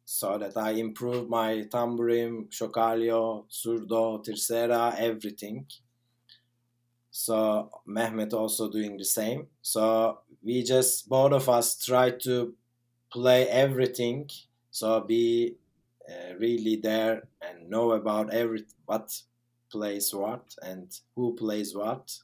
so 0.05 0.39
that 0.39 0.57
I 0.57 0.71
improve 0.87 1.29
my 1.29 1.65
tambourine, 1.75 2.49
chocalho, 2.51 3.45
surdo, 3.51 4.25
terceira, 4.25 4.95
everything. 4.99 5.67
So 7.11 7.71
Mehmet 7.89 8.33
also 8.33 8.71
doing 8.71 8.97
the 8.97 9.05
same. 9.05 9.49
So 9.63 10.21
we 10.43 10.63
just 10.63 11.09
both 11.09 11.33
of 11.33 11.49
us 11.49 11.83
try 11.85 12.11
to 12.11 12.55
play 13.13 13.49
everything. 13.49 14.31
So 14.71 15.01
be 15.01 15.57
really 16.39 16.77
there 16.77 17.27
and 17.43 17.69
know 17.69 17.93
about 17.93 18.31
every 18.33 18.65
what 18.87 19.23
plays 19.71 20.15
what 20.15 20.55
and 20.63 21.01
who 21.15 21.35
plays 21.35 21.75
what 21.75 22.19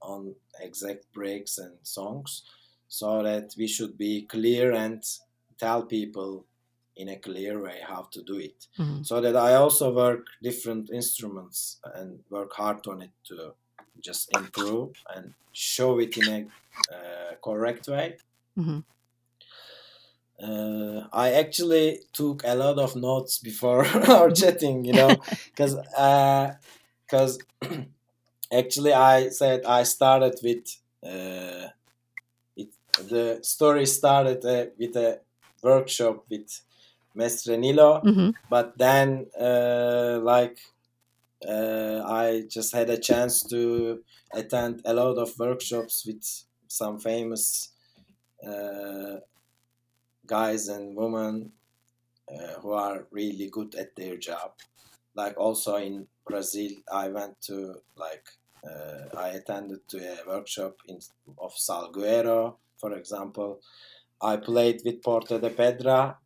on 0.00 0.34
exact 0.60 1.12
breaks 1.12 1.58
and 1.58 1.74
songs 1.82 2.42
so 2.88 3.22
that 3.22 3.54
we 3.58 3.66
should 3.66 3.98
be 3.98 4.22
clear 4.22 4.72
and 4.72 5.02
tell 5.58 5.82
people 5.82 6.44
in 6.96 7.08
a 7.08 7.16
clear 7.16 7.60
way 7.62 7.80
how 7.82 8.02
to 8.10 8.22
do 8.22 8.36
it 8.38 8.66
Mhm. 8.78 9.04
so 9.04 9.20
that 9.20 9.36
i 9.36 9.54
also 9.54 9.92
work 9.92 10.26
different 10.42 10.90
instruments 10.90 11.78
and 11.94 12.20
work 12.30 12.52
hard 12.54 12.86
on 12.86 13.02
it 13.02 13.10
to 13.24 13.54
just 14.00 14.32
improve 14.36 14.90
and 15.14 15.34
show 15.52 15.98
it 15.98 16.16
in 16.16 16.28
a 16.28 16.94
uh, 16.94 17.34
correct 17.42 17.88
way 17.88 18.16
Mhm. 18.56 18.84
Uh, 20.42 21.06
I 21.12 21.32
actually 21.32 22.00
took 22.12 22.42
a 22.44 22.54
lot 22.54 22.78
of 22.78 22.96
notes 22.96 23.38
before 23.38 23.86
our 24.08 24.30
chatting, 24.30 24.84
you 24.84 24.94
know, 24.94 25.20
because 25.54 25.76
because 27.06 27.44
actually 28.52 28.92
I 28.92 29.28
said 29.30 29.64
I 29.64 29.82
started 29.84 30.34
with 30.42 30.66
uh, 31.04 31.68
it, 32.56 32.68
the 32.96 33.40
story 33.42 33.86
started 33.86 34.44
uh, 34.44 34.66
with 34.78 34.96
a 34.96 35.20
workshop 35.62 36.24
with 36.30 36.62
Mestre 37.14 37.56
Nilo, 37.56 38.08
Mhm. 38.08 38.34
but 38.48 38.78
then 38.78 39.26
uh, 39.40 40.20
like 40.22 40.58
uh, 41.46 42.02
I 42.06 42.44
just 42.48 42.72
had 42.74 42.90
a 42.90 42.98
chance 42.98 43.44
to 43.46 44.02
attend 44.32 44.82
a 44.84 44.94
lot 44.94 45.18
of 45.18 45.38
workshops 45.38 46.04
with 46.06 46.24
some 46.68 46.98
famous 46.98 47.72
uh, 48.46 49.18
guys 50.28 50.68
and 50.68 50.94
women 50.94 51.50
uh, 52.30 52.60
who 52.60 52.72
are 52.72 53.06
really 53.10 53.48
good 53.50 53.74
at 53.74 53.96
their 53.96 54.16
job. 54.16 54.52
Like 55.14 55.36
also 55.38 55.76
in 55.76 56.06
Brazil, 56.26 56.72
I 56.92 57.08
went 57.08 57.40
to 57.48 57.76
like 57.96 58.26
uh, 58.64 59.16
I 59.16 59.28
attended 59.30 59.88
to 59.88 59.98
a 59.98 60.28
workshop 60.28 60.76
in 60.86 60.98
of 61.38 61.54
Salgueiro, 61.54 62.56
for 62.76 62.92
example. 62.92 63.60
I 64.20 64.36
played 64.36 64.82
with 64.84 65.02
Porto 65.02 65.38
da 65.38 65.48
Pedra, 65.48 66.16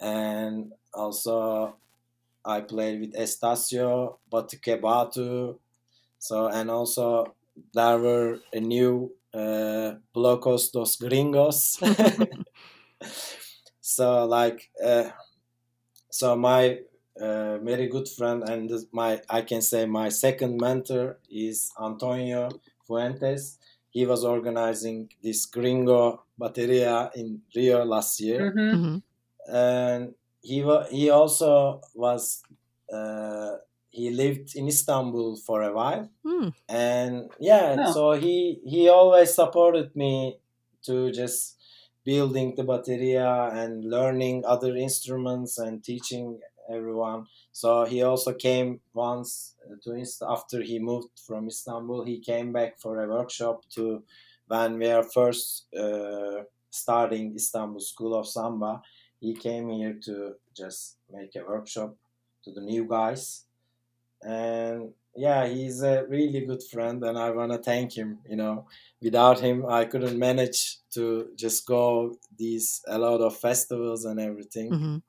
and 0.00 0.72
also 0.92 1.76
I 2.44 2.60
played 2.60 3.00
with 3.00 3.14
Estacio, 3.14 4.18
Batuque 4.30 4.80
Batu. 4.80 5.58
So 6.18 6.48
and 6.48 6.70
also 6.70 7.34
there 7.72 7.98
were 7.98 8.40
a 8.52 8.60
new 8.60 9.12
uh, 9.32 9.94
Blocos 10.14 10.72
dos 10.72 10.96
Gringos. 10.96 11.78
so 13.80 14.26
like 14.26 14.70
uh, 14.84 15.10
so 16.10 16.36
my 16.36 16.80
uh, 17.20 17.58
very 17.58 17.88
good 17.88 18.08
friend 18.08 18.42
and 18.48 18.70
my 18.92 19.20
I 19.28 19.42
can 19.42 19.62
say 19.62 19.86
my 19.86 20.08
second 20.10 20.58
mentor 20.60 21.18
is 21.30 21.72
Antonio 21.80 22.48
Fuentes. 22.86 23.58
He 23.90 24.04
was 24.04 24.24
organizing 24.24 25.10
this 25.22 25.46
Gringo 25.46 26.24
Bateria 26.38 27.10
in 27.14 27.42
Rio 27.54 27.84
last 27.84 28.20
year 28.20 28.50
hmm 28.50 28.74
Mhm. 28.76 29.02
and 29.48 30.14
he 30.42 30.62
wa- 30.62 30.86
he 30.90 31.08
also 31.10 31.80
was 31.94 32.42
uh, 32.92 33.56
he 33.90 34.10
lived 34.10 34.54
in 34.54 34.68
Istanbul 34.68 35.36
for 35.36 35.62
a 35.62 35.72
while 35.72 36.10
Mm. 36.24 36.52
and 36.68 37.30
yeah 37.40 37.76
Oh. 37.80 37.92
so 37.94 38.02
he 38.12 38.60
he 38.72 38.88
always 38.88 39.34
supported 39.34 39.94
me 39.96 40.38
to 40.86 41.10
just 41.12 41.56
building 42.06 42.54
the 42.56 42.64
bateria 42.64 43.52
and 43.60 43.84
learning 43.96 44.44
other 44.46 44.72
instruments 44.76 45.58
and 45.58 45.84
teaching 45.84 46.40
everyone. 46.76 47.26
So 47.52 47.84
he 47.84 48.02
also 48.02 48.32
came 48.34 48.80
once 48.94 49.56
to 49.84 49.90
Ist- 50.04 50.22
after 50.36 50.62
he 50.62 50.78
moved 50.90 51.14
from 51.26 51.48
istanbul 51.48 52.04
he 52.04 52.18
came 52.20 52.52
back 52.58 52.72
for 52.82 52.94
a 53.02 53.08
workshop 53.16 53.56
to 53.76 54.02
when 54.48 54.78
we 54.78 54.88
are 54.96 55.02
first 55.18 55.66
uh, 55.84 56.38
starting 56.70 57.34
istanbul 57.34 57.80
school 57.80 58.14
of 58.20 58.26
samba. 58.28 58.82
He 59.20 59.34
came 59.34 59.70
here 59.70 59.96
to 60.08 60.34
just 60.62 60.98
make 61.12 61.34
a 61.36 61.44
workshop 61.52 61.96
to 62.44 62.52
the 62.52 62.60
new 62.60 62.84
guys. 62.86 63.44
And 64.22 64.94
yeah 65.16 65.46
he's 65.46 65.82
a 65.82 66.04
really 66.08 66.40
good 66.46 66.62
friend 66.72 67.02
and 67.04 67.18
i 67.18 67.30
want 67.30 67.52
to 67.52 67.58
thank 67.58 67.92
him 67.96 68.18
you 68.28 68.36
know 68.36 68.66
without 69.02 69.40
him 69.40 69.64
i 69.66 69.84
couldn't 69.84 70.18
manage 70.18 70.78
to 70.90 71.28
just 71.36 71.66
go 71.66 72.16
these 72.38 72.82
a 72.88 72.98
lot 72.98 73.20
of 73.20 73.36
festivals 73.36 74.04
and 74.04 74.20
everything 74.20 74.70
Mhm. 74.72 75.02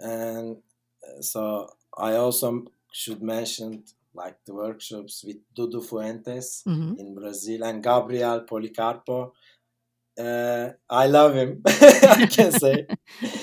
and 0.00 0.56
uh, 1.06 1.20
so 1.20 1.68
i 1.96 2.14
also 2.14 2.64
should 2.92 3.22
mention 3.22 3.82
like 4.14 4.36
the 4.46 4.54
workshops 4.54 5.24
with 5.26 5.36
dudu 5.56 5.80
fuentes 5.90 6.62
Mhm. 6.66 6.98
in 6.98 7.14
brazil 7.14 7.64
and 7.64 7.82
gabriel 7.82 8.40
policarpo 8.50 9.18
uh, 10.24 10.66
i 11.02 11.06
love 11.06 11.34
him 11.34 11.62
i 12.20 12.26
can 12.26 12.52
say 12.52 12.86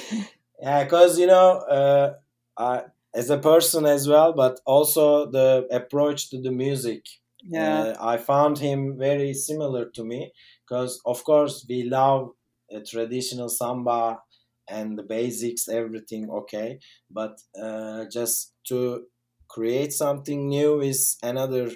yeah 0.62 0.84
because 0.84 1.18
you 1.20 1.28
know 1.28 1.50
uh, 1.80 2.14
I, 2.58 2.84
as 3.18 3.30
a 3.30 3.38
person 3.40 3.86
as 3.86 4.08
well 4.08 4.34
but 4.34 4.60
also 4.66 5.30
the 5.32 5.68
approach 5.72 6.30
to 6.30 6.42
the 6.42 6.52
music 6.52 7.06
Yeah. 7.44 7.86
uh, 7.86 7.96
I 8.00 8.18
found 8.18 8.58
him 8.60 8.98
very 8.98 9.34
similar 9.34 9.90
to 9.92 10.04
me 10.04 10.32
because, 10.64 11.02
of 11.06 11.24
course, 11.24 11.66
we 11.68 11.84
love 11.84 12.32
uh, 12.74 12.82
traditional 12.88 13.50
samba 13.50 14.22
and 14.68 14.98
the 14.98 15.04
basics, 15.04 15.68
everything 15.68 16.30
okay. 16.30 16.80
But 17.10 17.40
uh, 17.60 18.06
just 18.12 18.54
to 18.68 19.08
create 19.48 19.94
something 19.94 20.50
new 20.50 20.82
is 20.82 21.18
another 21.24 21.72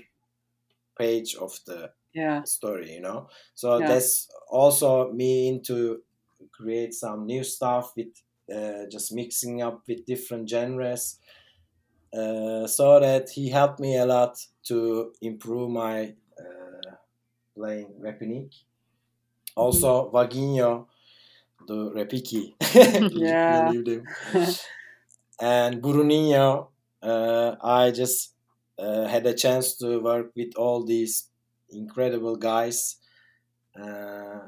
page 0.98 1.36
of 1.36 1.60
the 1.66 1.94
yeah. 2.14 2.46
story, 2.46 2.92
you 2.94 3.02
know. 3.02 3.30
So 3.56 3.80
Yeah. 3.80 3.88
that's 3.88 4.30
also 4.50 5.12
me 5.12 5.50
into 5.50 6.04
create 6.54 6.94
some 6.94 7.26
new 7.26 7.44
stuff 7.44 7.94
with 7.96 8.10
uh, 8.54 8.86
just 8.92 9.14
mixing 9.14 9.62
up 9.62 9.82
with 9.88 10.06
different 10.06 10.50
genres. 10.50 11.18
Uh, 12.14 12.68
so 12.68 13.00
that 13.00 13.30
he 13.30 13.50
helped 13.50 13.80
me 13.80 13.98
a 13.98 14.06
lot 14.06 14.38
to 14.66 15.14
improve 15.22 15.70
my 15.72 16.14
uh, 16.40 16.92
playing 17.56 17.94
repinique. 18.02 18.54
Also, 19.56 20.10
Vaginho, 20.12 20.88
the 21.68 21.92
repiki, 21.92 22.54
Yeah. 23.12 23.48
you 23.48 23.62
leave 23.64 23.86
them. 23.86 24.08
and 25.40 25.82
Bruninho, 25.82 26.68
uh, 27.02 27.56
I 27.62 27.92
just 27.92 28.34
uh, 28.80 29.06
had 29.08 29.26
a 29.26 29.34
chance 29.34 29.76
to 29.78 30.00
work 30.00 30.32
with 30.36 30.56
all 30.56 30.84
these 30.86 31.28
incredible 31.70 32.36
guys. 32.36 32.98
Uh, 33.80 34.48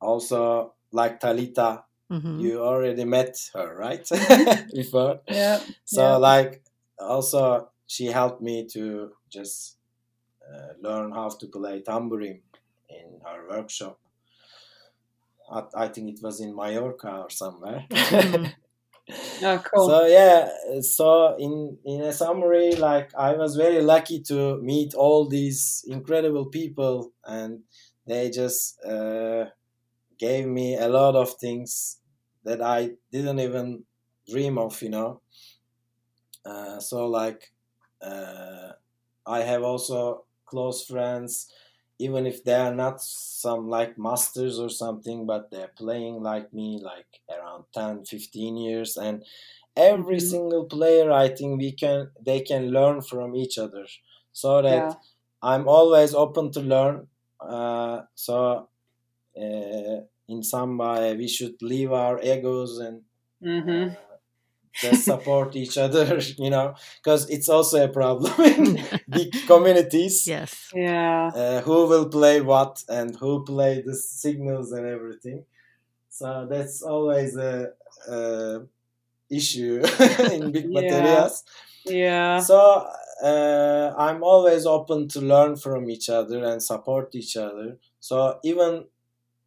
also, 0.00 0.74
like 0.92 1.20
Talita, 1.20 1.82
Mhm. 2.12 2.40
you 2.40 2.60
already 2.62 3.04
met 3.04 3.36
her, 3.54 3.74
right? 3.76 4.06
Before. 4.74 5.20
Yeah. 5.28 5.60
So, 5.84 6.02
Yeah. 6.02 6.16
like, 6.16 6.62
also, 6.98 7.70
she 7.86 8.06
helped 8.06 8.42
me 8.42 8.66
to 8.74 9.12
just 9.30 9.76
uh, 10.46 10.74
learn 10.80 11.12
how 11.12 11.28
to 11.30 11.46
play 11.46 11.80
tambourine 11.82 12.42
in 12.90 13.20
her 13.24 13.48
workshop. 13.48 13.98
I, 15.50 15.62
I 15.84 15.88
think 15.88 16.08
it 16.10 16.22
was 16.22 16.40
in 16.40 16.54
Mallorca 16.54 17.22
or 17.24 17.30
somewhere. 17.30 17.86
Mhm. 17.90 18.52
Oh, 19.44 19.62
cool. 19.74 19.88
So 19.88 20.06
yeah, 20.06 20.48
so 20.80 21.36
in 21.38 21.78
in 21.84 22.00
a 22.02 22.12
summary, 22.12 22.76
like 22.76 23.14
I 23.14 23.34
was 23.34 23.56
very 23.56 23.82
lucky 23.82 24.20
to 24.28 24.58
meet 24.62 24.94
all 24.94 25.28
these 25.28 25.84
incredible 25.88 26.46
people, 26.46 27.12
and 27.24 27.60
they 28.06 28.30
just 28.30 28.78
uh, 28.84 29.46
gave 30.18 30.46
me 30.46 30.76
a 30.76 30.88
lot 30.88 31.16
of 31.16 31.34
things 31.40 31.98
that 32.44 32.62
I 32.62 32.96
didn't 33.10 33.40
even 33.40 33.84
dream 34.28 34.58
of, 34.58 34.80
you 34.82 34.90
know. 34.90 35.22
Uh, 36.44 36.80
so 36.80 37.06
like 37.08 37.52
uh, 38.00 38.72
I 39.26 39.40
have 39.42 39.62
also 39.62 40.26
close 40.46 40.86
friends, 40.86 41.52
even 41.98 42.26
if 42.26 42.44
they 42.44 42.54
are 42.54 42.74
not 42.74 43.00
some 43.00 43.68
like 43.68 43.98
masters 43.98 44.58
or 44.58 44.68
something, 44.68 45.26
but 45.26 45.50
they're 45.50 45.72
playing 45.76 46.22
like 46.22 46.52
me, 46.52 46.80
like 46.82 47.20
around 47.30 47.64
10, 47.74 48.04
15 48.04 48.56
years. 48.56 48.96
And 48.96 49.24
every 49.76 50.20
Mhm. 50.20 50.20
single 50.20 50.66
player, 50.66 51.12
I 51.12 51.28
think 51.28 51.60
we 51.60 51.72
can, 51.72 52.10
they 52.20 52.40
can 52.42 52.70
learn 52.70 53.02
from 53.02 53.36
each 53.36 53.58
other. 53.58 53.86
So 54.32 54.62
that 54.62 54.86
Yeah. 54.86 54.96
I'm 55.42 55.68
always 55.68 56.14
open 56.14 56.52
to 56.52 56.60
learn. 56.60 57.08
Uh, 57.40 58.02
so 58.14 58.68
uh, 59.36 60.00
in 60.32 60.42
Samba, 60.42 61.14
we 61.16 61.28
should 61.28 61.62
leave 61.62 61.92
our 61.92 62.20
egos 62.22 62.78
and 62.78 63.02
hmm 63.42 63.94
uh, 63.94 64.16
just 64.78 65.06
support 65.06 65.56
each 65.62 65.78
other, 65.78 66.18
you 66.38 66.50
know, 66.50 66.74
because 67.02 67.28
it's 67.30 67.48
also 67.48 67.84
a 67.84 67.88
problem 67.88 68.32
in 68.44 68.78
big 69.10 69.34
communities. 69.46 70.26
yes. 70.26 70.72
Yeah. 70.74 71.32
Uh, 71.34 71.62
who 71.62 71.86
will 71.86 72.08
play 72.08 72.40
what 72.42 72.82
and 72.88 73.16
who 73.16 73.44
play 73.44 73.82
the 73.82 73.94
signals 73.94 74.72
and 74.72 74.86
everything. 74.86 75.44
So 76.08 76.46
that's 76.50 76.82
always 76.82 77.36
a, 77.36 77.72
a 78.08 78.60
issue 79.30 79.82
in 80.32 80.52
big 80.52 80.72
Yeah. 80.72 80.74
baterias. 80.74 81.42
Yeah. 81.84 82.40
So 82.40 82.88
uh, 83.22 83.94
I'm 83.96 84.22
always 84.22 84.66
open 84.66 85.08
to 85.08 85.20
learn 85.20 85.56
from 85.56 85.90
each 85.90 86.08
other 86.08 86.44
and 86.44 86.62
support 86.62 87.14
each 87.14 87.36
other. 87.36 87.78
So 88.00 88.40
even 88.44 88.86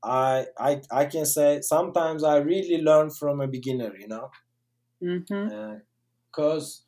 I 0.06 0.48
I 0.60 0.82
I 0.92 1.06
can 1.06 1.26
say 1.26 1.62
sometimes 1.62 2.24
I 2.24 2.38
really 2.38 2.82
learn 2.82 3.10
from 3.10 3.42
a 3.42 3.48
beginner, 3.48 3.96
you 3.98 4.08
know? 4.08 4.32
Because 6.32 6.86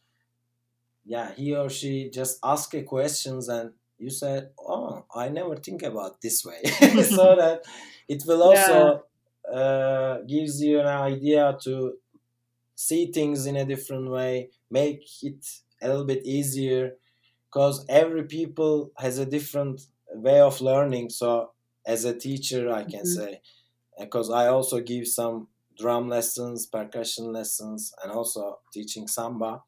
yeah 1.05 1.34
he 1.34 1.55
or 1.55 1.70
she 1.70 2.09
just 2.09 2.39
ask 2.43 2.74
a 2.74 2.84
questions 2.84 3.47
and 3.47 3.74
you 3.97 4.09
said 4.09 4.51
oh 4.59 5.05
i 5.15 5.30
never 5.30 5.55
think 5.55 5.82
about 5.84 6.22
this 6.22 6.43
way. 6.45 6.61
So 7.03 7.36
that 7.41 7.63
it 8.07 8.24
will 8.26 8.43
also 8.43 9.03
uh, 9.51 10.20
gives 10.28 10.61
you 10.61 10.80
an 10.80 10.88
idea 10.88 11.57
to 11.63 11.97
see 12.76 13.11
things 13.11 13.45
in 13.45 13.55
a 13.57 13.65
different 13.65 14.09
way 14.11 14.51
make 14.70 15.03
it 15.24 15.45
a 15.82 15.88
little 15.89 16.05
bit 16.05 16.26
easier 16.26 16.97
because 17.47 17.86
every 17.89 18.26
people 18.26 18.91
has 18.97 19.18
a 19.20 19.26
different 19.26 19.82
way 20.13 20.39
of 20.41 20.61
learning. 20.61 21.09
So 21.09 21.51
as 21.88 22.05
a 22.05 22.17
teacher 22.17 22.71
i 22.71 22.83
can 22.85 23.05
Mhm. 23.05 23.05
say 23.05 23.41
because 23.99 24.29
i 24.31 24.47
also 24.47 24.81
give 24.81 25.07
some 25.07 25.49
drum 25.77 26.09
lessons 26.09 26.65
percussion 26.67 27.33
lessons 27.33 27.93
and 28.03 28.11
also 28.11 28.59
teaching 28.73 29.07
samba 29.07 29.63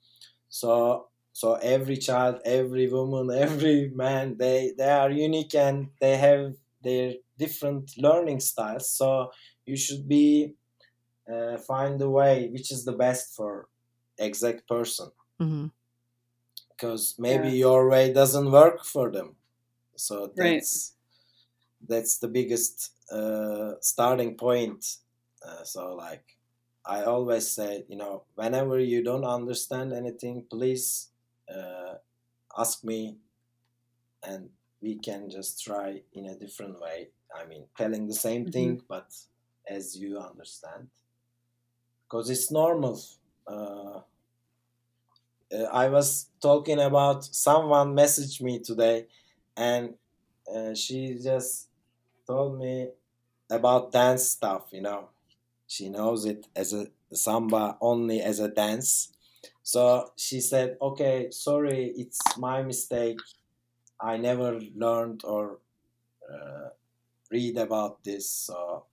so 0.50 1.10
so 1.34 1.56
every 1.56 1.98
child 1.98 2.42
every 2.46 2.88
woman 2.90 3.30
every 3.48 3.90
man 3.90 4.38
they 4.38 4.74
they 4.78 4.90
are 4.90 5.12
unique 5.12 5.56
and 5.56 5.92
they 6.02 6.18
have 6.18 6.56
their 6.84 7.16
different 7.38 7.98
learning 7.98 8.40
styles 8.40 8.90
so 8.92 9.32
you 9.66 9.78
should 9.78 10.08
be 10.08 10.56
uh, 11.32 11.58
find 11.58 12.00
the 12.00 12.10
way 12.10 12.50
which 12.50 12.72
is 12.72 12.86
the 12.86 12.94
best 12.94 13.36
for 13.36 13.70
exact 14.20 14.68
person 14.68 15.12
hmm 15.40 15.68
because 16.70 17.18
maybe 17.20 17.50
Yeah. 17.50 17.52
your 17.52 17.90
way 17.90 18.12
doesn't 18.14 18.52
work 18.52 18.84
for 18.84 19.12
them 19.12 19.36
so 19.96 20.28
Right. 20.36 20.68
that's 20.68 20.96
that's 21.88 22.20
the 22.20 22.28
biggest 22.28 22.94
uh, 23.12 23.74
starting 23.82 24.36
point. 24.36 24.98
Uh, 25.46 25.64
so 25.64 25.96
like 25.96 26.36
i 26.86 27.04
always 27.04 27.50
say 27.50 27.86
you 27.90 27.96
know 27.96 28.24
whenever 28.36 28.80
you 28.80 29.04
don't 29.04 29.26
understand 29.26 29.94
anything 29.94 30.46
please 30.50 31.12
uh, 31.54 31.96
ask 32.58 32.84
me 32.84 33.18
and 34.24 34.50
we 34.82 34.96
can 34.98 35.30
just 35.30 35.64
try 35.64 36.04
in 36.14 36.26
a 36.26 36.38
different 36.38 36.80
way. 36.80 37.10
I 37.36 37.46
mean 37.46 37.68
telling 37.78 38.08
the 38.08 38.14
same 38.14 38.46
Mhm. 38.46 38.52
thing 38.52 38.82
but 38.88 39.14
as 39.68 39.98
you 39.98 40.18
understand. 40.20 40.90
Because 42.04 42.30
it's 42.30 42.52
normal. 42.52 43.00
Uh, 43.48 44.02
uh, 45.52 45.64
I 45.72 45.90
was 45.90 46.30
talking 46.42 46.80
about 46.80 47.24
someone 47.26 47.96
messaged 47.96 48.42
me 48.42 48.60
today, 48.60 49.08
and 49.56 49.96
uh, 50.54 50.74
she 50.74 51.16
just 51.22 51.69
told 52.30 52.60
me 52.60 52.90
about 53.50 53.92
dance 53.92 54.24
stuff. 54.38 54.68
You 54.72 54.82
know, 54.82 55.10
she 55.68 55.90
knows 55.90 56.26
it 56.26 56.48
as 56.56 56.74
a 56.74 56.88
samba 57.12 57.78
only 57.82 58.22
as 58.22 58.40
a 58.40 58.48
dance. 58.48 59.12
So 59.64 60.12
she 60.16 60.40
said, 60.42 60.78
"Okay, 60.82 61.32
sorry, 61.32 61.82
it's 62.04 62.20
my 62.38 62.62
mistake. 62.62 63.20
I 64.00 64.18
never 64.18 64.60
learned 64.86 65.22
or 65.26 65.60
uh, 66.32 66.70
read 67.32 67.58
about 67.58 68.04
this." 68.04 68.30
So 68.30 68.86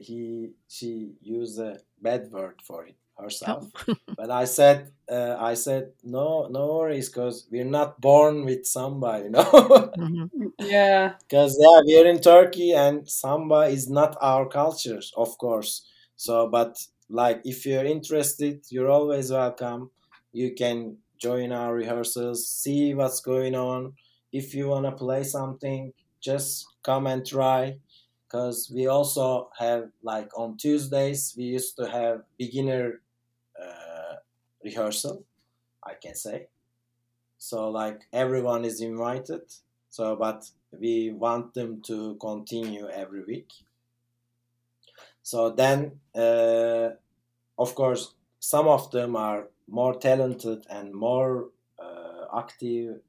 he 0.00 0.50
she 0.68 1.12
used 1.20 1.58
a 1.58 1.80
bad 2.00 2.30
word 2.30 2.62
for 2.62 2.86
it 2.86 2.96
herself 3.18 3.66
but 4.16 4.30
I 4.30 4.44
said, 4.44 4.90
uh, 5.10 5.36
I 5.38 5.54
said, 5.54 5.92
no, 6.02 6.48
no 6.50 6.66
worries, 6.74 7.08
because 7.08 7.46
we're 7.50 7.64
not 7.64 8.00
born 8.00 8.44
with 8.44 8.66
samba, 8.66 9.20
you 9.24 9.30
know. 9.30 9.92
hmm 9.96 10.24
Yeah. 10.58 11.14
Because 11.28 11.56
yeah, 11.60 11.80
we're 11.84 12.06
in 12.08 12.20
Turkey, 12.20 12.72
and 12.72 13.08
samba 13.08 13.62
is 13.66 13.88
not 13.88 14.16
our 14.20 14.46
culture, 14.48 15.00
of 15.16 15.36
course. 15.38 15.86
So, 16.16 16.48
but 16.48 16.76
like, 17.08 17.40
if 17.44 17.64
you're 17.66 17.84
interested, 17.84 18.62
you're 18.70 18.90
always 18.90 19.30
welcome. 19.30 19.90
You 20.32 20.54
can 20.54 20.96
join 21.18 21.52
our 21.52 21.74
rehearsals, 21.74 22.48
see 22.48 22.94
what's 22.94 23.20
going 23.20 23.54
on. 23.54 23.94
If 24.32 24.54
you 24.54 24.68
wanna 24.68 24.92
play 24.92 25.22
something, 25.24 25.92
just 26.20 26.66
come 26.82 27.06
and 27.06 27.24
try. 27.26 27.78
Because 28.26 28.70
we 28.74 28.86
also 28.86 29.50
have 29.58 29.90
like 30.02 30.30
on 30.38 30.56
Tuesdays, 30.58 31.34
we 31.36 31.44
used 31.44 31.76
to 31.76 31.88
have 31.88 32.22
beginner 32.38 33.00
rehearsal 34.68 35.24
i 35.90 35.94
can 36.02 36.14
say. 36.14 36.38
So 37.38 37.70
like 37.70 38.00
everyone 38.12 38.64
is 38.64 38.80
invited 38.80 39.42
so 39.90 40.16
but 40.16 40.50
we 40.72 41.10
want 41.10 41.54
them 41.54 41.80
to 41.82 42.16
continue 42.20 42.88
every 42.88 43.24
week. 43.24 43.50
So 45.22 45.50
then 45.50 46.00
uh, 46.14 46.90
of 47.58 47.74
course 47.74 48.14
some 48.40 48.68
of 48.68 48.90
them 48.90 49.16
are 49.16 49.48
more 49.66 49.94
talented 49.94 50.64
and 50.70 50.94
more 50.94 51.48
uh, 51.78 52.38
active 52.38 53.00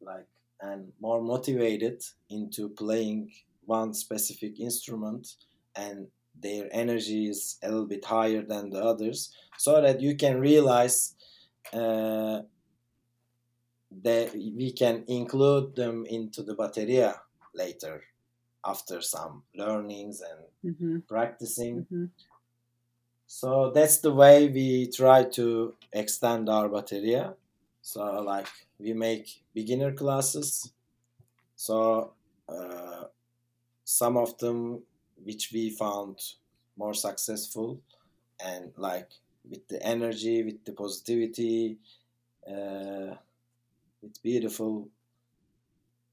like 0.00 0.26
and 0.60 0.92
more 1.00 1.22
motivated 1.22 2.02
into 2.28 2.68
playing 2.70 3.32
one 3.64 3.94
specific 3.94 4.60
instrument 4.60 5.36
and 5.76 6.08
their 6.40 6.68
energy 6.72 7.28
is 7.28 7.58
a 7.62 7.68
little 7.68 7.86
bit 7.86 8.04
higher 8.04 8.42
than 8.42 8.70
the 8.70 8.82
others 8.82 9.34
so 9.58 9.80
that 9.80 10.00
you 10.00 10.16
can 10.16 10.40
realize 10.40 11.14
uh, 11.72 12.40
that 14.02 14.32
we 14.34 14.72
can 14.72 15.04
include 15.08 15.76
them 15.76 16.06
into 16.06 16.42
the 16.42 16.54
bateria 16.54 17.18
later 17.54 18.02
after 18.64 19.00
some 19.00 19.42
learnings 19.54 20.20
and 20.20 20.76
hmm 20.76 20.98
practicing. 21.08 21.86
Hmm 21.90 22.06
so 23.32 23.70
that's 23.70 23.98
the 23.98 24.12
way 24.12 24.48
we 24.48 24.88
try 24.88 25.22
to 25.38 25.74
extend 25.92 26.48
our 26.48 26.68
bateria. 26.68 27.36
So 27.80 28.00
like 28.22 28.48
we 28.80 28.92
make 28.92 29.44
beginner 29.54 29.92
classes. 29.92 30.72
So 31.54 32.14
uh, 32.48 33.04
some 33.84 34.16
of 34.16 34.36
them 34.38 34.82
which 35.30 35.52
we 35.54 35.64
found 35.70 36.18
more 36.76 36.94
successful 36.94 37.70
and 38.50 38.72
like 38.88 39.10
with 39.50 39.68
the 39.68 39.80
energy 39.94 40.36
with 40.44 40.64
the 40.66 40.72
positivity 40.72 41.78
uh, 42.54 43.14
with 44.02 44.22
beautiful 44.22 44.88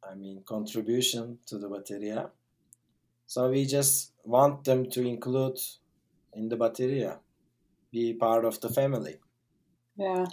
i 0.09 0.15
mean 0.15 0.37
contribution 0.53 1.25
to 1.45 1.57
the 1.59 1.69
bateria 1.73 2.31
so 3.33 3.49
we 3.51 3.65
just 3.65 4.13
want 4.23 4.63
them 4.65 4.81
to 4.89 5.01
include 5.13 5.59
in 6.33 6.49
the 6.49 6.57
bateria 6.57 7.19
be 7.91 8.13
part 8.13 8.45
of 8.45 8.61
the 8.61 8.69
family 8.69 9.17
Yeah. 9.97 10.27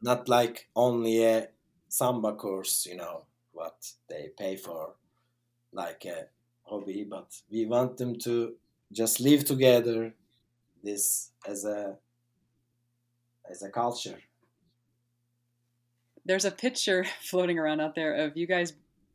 not 0.00 0.28
like 0.28 0.68
only 0.74 1.24
a 1.24 1.48
samba 1.88 2.34
course 2.34 2.86
you 2.86 2.96
know 2.96 3.26
what 3.52 3.92
they 4.08 4.30
pay 4.38 4.56
for 4.56 4.94
like 5.72 6.04
a 6.06 6.28
hobby 6.68 7.04
but 7.08 7.28
we 7.50 7.66
want 7.66 7.96
them 7.96 8.16
to 8.18 8.54
just 8.92 9.20
live 9.20 9.44
together 9.44 10.14
this 10.82 11.30
as 11.46 11.64
a 11.64 11.96
as 13.50 13.62
a 13.62 13.70
culture 13.70 14.18
There's 16.24 16.44
a 16.44 16.50
picture 16.50 17.06
floating 17.22 17.58
around 17.58 17.80
out 17.80 17.94
there 17.94 18.14
of 18.26 18.36
you 18.36 18.46
guys, 18.46 18.74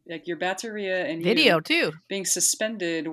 like 0.09 0.27
your 0.27 0.37
bateria 0.37 1.09
and 1.09 1.19
you 1.19 1.25
Video 1.25 1.59
too. 1.59 1.93
being 2.07 2.25
suspended 2.25 3.07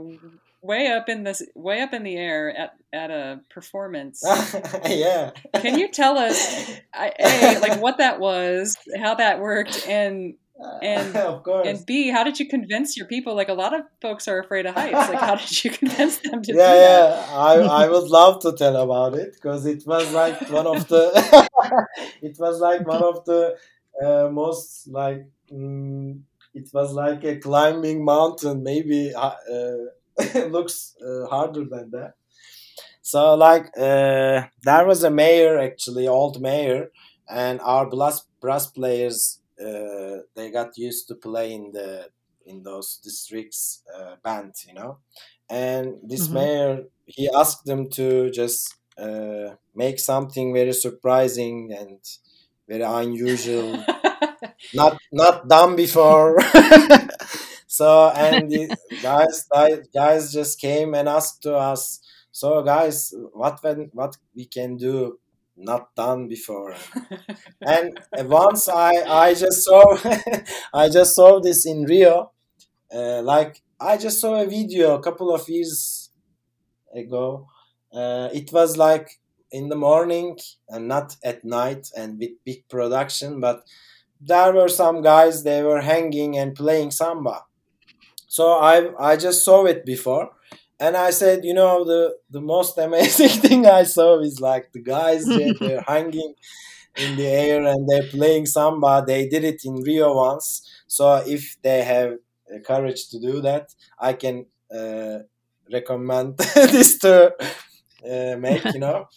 way 0.62 0.88
up 0.88 1.08
in 1.08 1.22
this 1.24 1.42
way 1.54 1.80
up 1.80 1.92
in 1.92 2.02
the 2.02 2.16
air 2.16 2.56
at 2.56 2.76
at 2.92 3.10
a 3.10 3.40
performance. 3.50 4.22
yeah. 4.86 5.30
Can 5.54 5.78
you 5.78 5.90
tell 5.90 6.18
us, 6.18 6.70
a 6.98 7.60
like 7.60 7.80
what 7.80 7.98
that 7.98 8.20
was, 8.20 8.76
how 8.98 9.14
that 9.16 9.40
worked, 9.40 9.86
and 9.86 10.34
and 10.82 11.16
of 11.32 11.42
course. 11.42 11.66
and 11.66 11.86
B, 11.86 12.08
how 12.08 12.24
did 12.24 12.38
you 12.38 12.46
convince 12.48 12.96
your 12.96 13.06
people? 13.06 13.34
Like 13.34 13.48
a 13.48 13.54
lot 13.54 13.74
of 13.74 13.82
folks 14.00 14.28
are 14.28 14.38
afraid 14.38 14.66
of 14.66 14.74
heights. 14.74 15.08
Like 15.08 15.20
how 15.20 15.36
did 15.36 15.64
you 15.64 15.70
convince 15.82 16.18
them 16.18 16.42
to? 16.42 16.54
yeah, 16.54 16.74
yeah. 16.74 17.26
I 17.30 17.84
I 17.84 17.88
would 17.88 18.08
love 18.08 18.40
to 18.42 18.52
tell 18.52 18.76
about 18.76 19.14
it 19.14 19.34
because 19.34 19.66
it 19.66 19.82
was 19.86 20.12
like 20.12 20.50
one 20.50 20.66
of 20.66 20.88
the 20.88 21.04
it 22.22 22.36
was 22.38 22.60
like 22.60 22.86
one 22.86 23.02
of 23.02 23.24
the 23.24 23.56
uh, 24.04 24.28
most 24.30 24.88
like 24.88 25.26
mm, 25.52 26.20
it 26.54 26.68
was 26.72 26.92
like 26.92 27.24
a 27.24 27.36
climbing 27.36 28.04
mountain. 28.04 28.62
Maybe 28.62 29.12
uh, 29.14 29.34
looks 30.48 30.94
uh, 31.04 31.26
harder 31.26 31.64
than 31.64 31.90
that. 31.92 32.14
So 33.02 33.34
like 33.34 33.66
uh, 33.76 34.42
there 34.62 34.86
was 34.86 35.02
a 35.02 35.10
mayor 35.10 35.58
actually, 35.58 36.06
old 36.06 36.40
mayor, 36.40 36.90
and 37.28 37.60
our 37.62 37.88
brass 37.88 38.26
brass 38.40 38.66
players 38.66 39.39
uh, 39.60 40.22
they 40.34 40.50
got 40.50 40.76
used 40.76 41.08
to 41.08 41.14
play 41.14 41.52
in 41.52 41.72
the 41.72 42.08
in 42.46 42.62
those 42.62 42.98
districts 43.02 43.82
uh, 43.94 44.16
band, 44.24 44.54
you 44.66 44.74
know. 44.74 44.98
And 45.48 45.96
this 46.02 46.30
Mhm. 46.30 46.32
mayor 46.32 46.84
he 47.06 47.28
asked 47.36 47.64
them 47.66 47.88
to 47.90 48.30
just 48.30 48.76
uh, 48.98 49.54
make 49.74 49.98
something 49.98 50.52
very 50.54 50.72
surprising 50.72 51.72
and 51.78 51.98
very 52.68 52.82
unusual 52.82 53.84
not 54.72 54.98
not 55.12 55.48
done 55.48 55.76
before. 55.76 56.38
so 57.66 58.10
and 58.14 58.50
the 58.50 58.74
guys 59.02 59.46
guys- 59.52 59.88
guys 59.94 60.32
just 60.32 60.60
came 60.60 60.94
and 60.94 61.08
asked 61.08 61.42
to 61.42 61.54
us, 61.54 62.00
so 62.32 62.62
guys, 62.62 63.14
what 63.32 63.58
when 63.62 63.90
what 63.92 64.16
we 64.34 64.44
can 64.46 64.76
do 64.76 65.18
not 65.60 65.94
done 65.94 66.28
before. 66.28 66.74
And 67.60 67.98
once 68.28 68.68
I 68.68 68.92
I 69.26 69.34
just 69.34 69.64
saw 69.64 69.96
I 70.74 70.88
just 70.88 71.14
saw 71.14 71.40
this 71.40 71.66
in 71.66 71.84
Rio, 71.84 72.32
uh, 72.94 73.22
like 73.22 73.62
I 73.80 73.96
just 73.96 74.20
saw 74.20 74.40
a 74.42 74.46
video 74.46 74.94
a 74.96 75.02
couple 75.02 75.34
of 75.34 75.48
years 75.48 76.10
ago. 76.94 77.48
Uh, 77.92 78.28
it 78.32 78.52
was 78.52 78.76
like 78.76 79.20
in 79.52 79.68
the 79.68 79.76
morning 79.76 80.38
and 80.68 80.88
not 80.88 81.16
at 81.24 81.44
night 81.44 81.90
and 81.96 82.18
with 82.18 82.30
big 82.44 82.68
production, 82.68 83.40
but 83.40 83.64
there 84.20 84.52
were 84.52 84.68
some 84.68 85.02
guys 85.02 85.42
they 85.42 85.62
were 85.62 85.80
hanging 85.80 86.36
and 86.38 86.54
playing 86.54 86.90
samba 86.90 87.44
so 88.28 88.52
i 88.54 88.90
i 88.98 89.16
just 89.16 89.44
saw 89.44 89.64
it 89.66 89.84
before 89.84 90.30
and 90.80 90.96
i 90.96 91.10
said 91.10 91.44
you 91.44 91.54
know 91.54 91.84
the 91.84 92.16
the 92.30 92.40
most 92.42 92.78
amazing 92.78 93.28
thing 93.44 93.66
i 93.66 93.84
saw 93.84 94.20
is 94.20 94.40
like 94.40 94.72
the 94.72 94.82
guys 94.82 95.32
they, 95.32 95.54
they're 95.60 95.82
hanging 95.86 96.34
in 96.96 97.16
the 97.16 97.26
air 97.26 97.64
and 97.64 97.88
they're 97.88 98.08
playing 98.08 98.46
samba. 98.46 99.04
They 99.06 99.28
did 99.28 99.44
it 99.44 99.62
in 99.64 99.76
rio 99.82 100.14
once. 100.14 100.62
So 100.88 101.16
if 101.26 101.56
they 101.62 101.82
have 101.84 102.14
the 102.48 102.60
courage 102.60 103.08
to 103.10 103.20
do 103.20 103.40
that 103.42 103.74
i 104.00 104.12
can 104.14 104.46
uh, 104.74 105.18
recommend 105.72 106.36
this 106.54 106.98
to 106.98 107.32
uh, 108.04 108.36
make 108.38 108.72
you 108.74 108.80
know. 108.80 109.08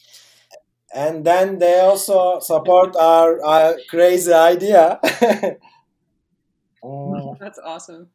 And 0.94 1.26
then 1.26 1.60
they 1.60 1.80
also 1.82 2.40
support 2.40 2.96
our, 2.96 3.44
our 3.44 3.76
crazy 3.90 4.34
idea. 4.34 5.00
Mm, 7.06 7.38
That's 7.40 7.60
awesome. 7.60 8.12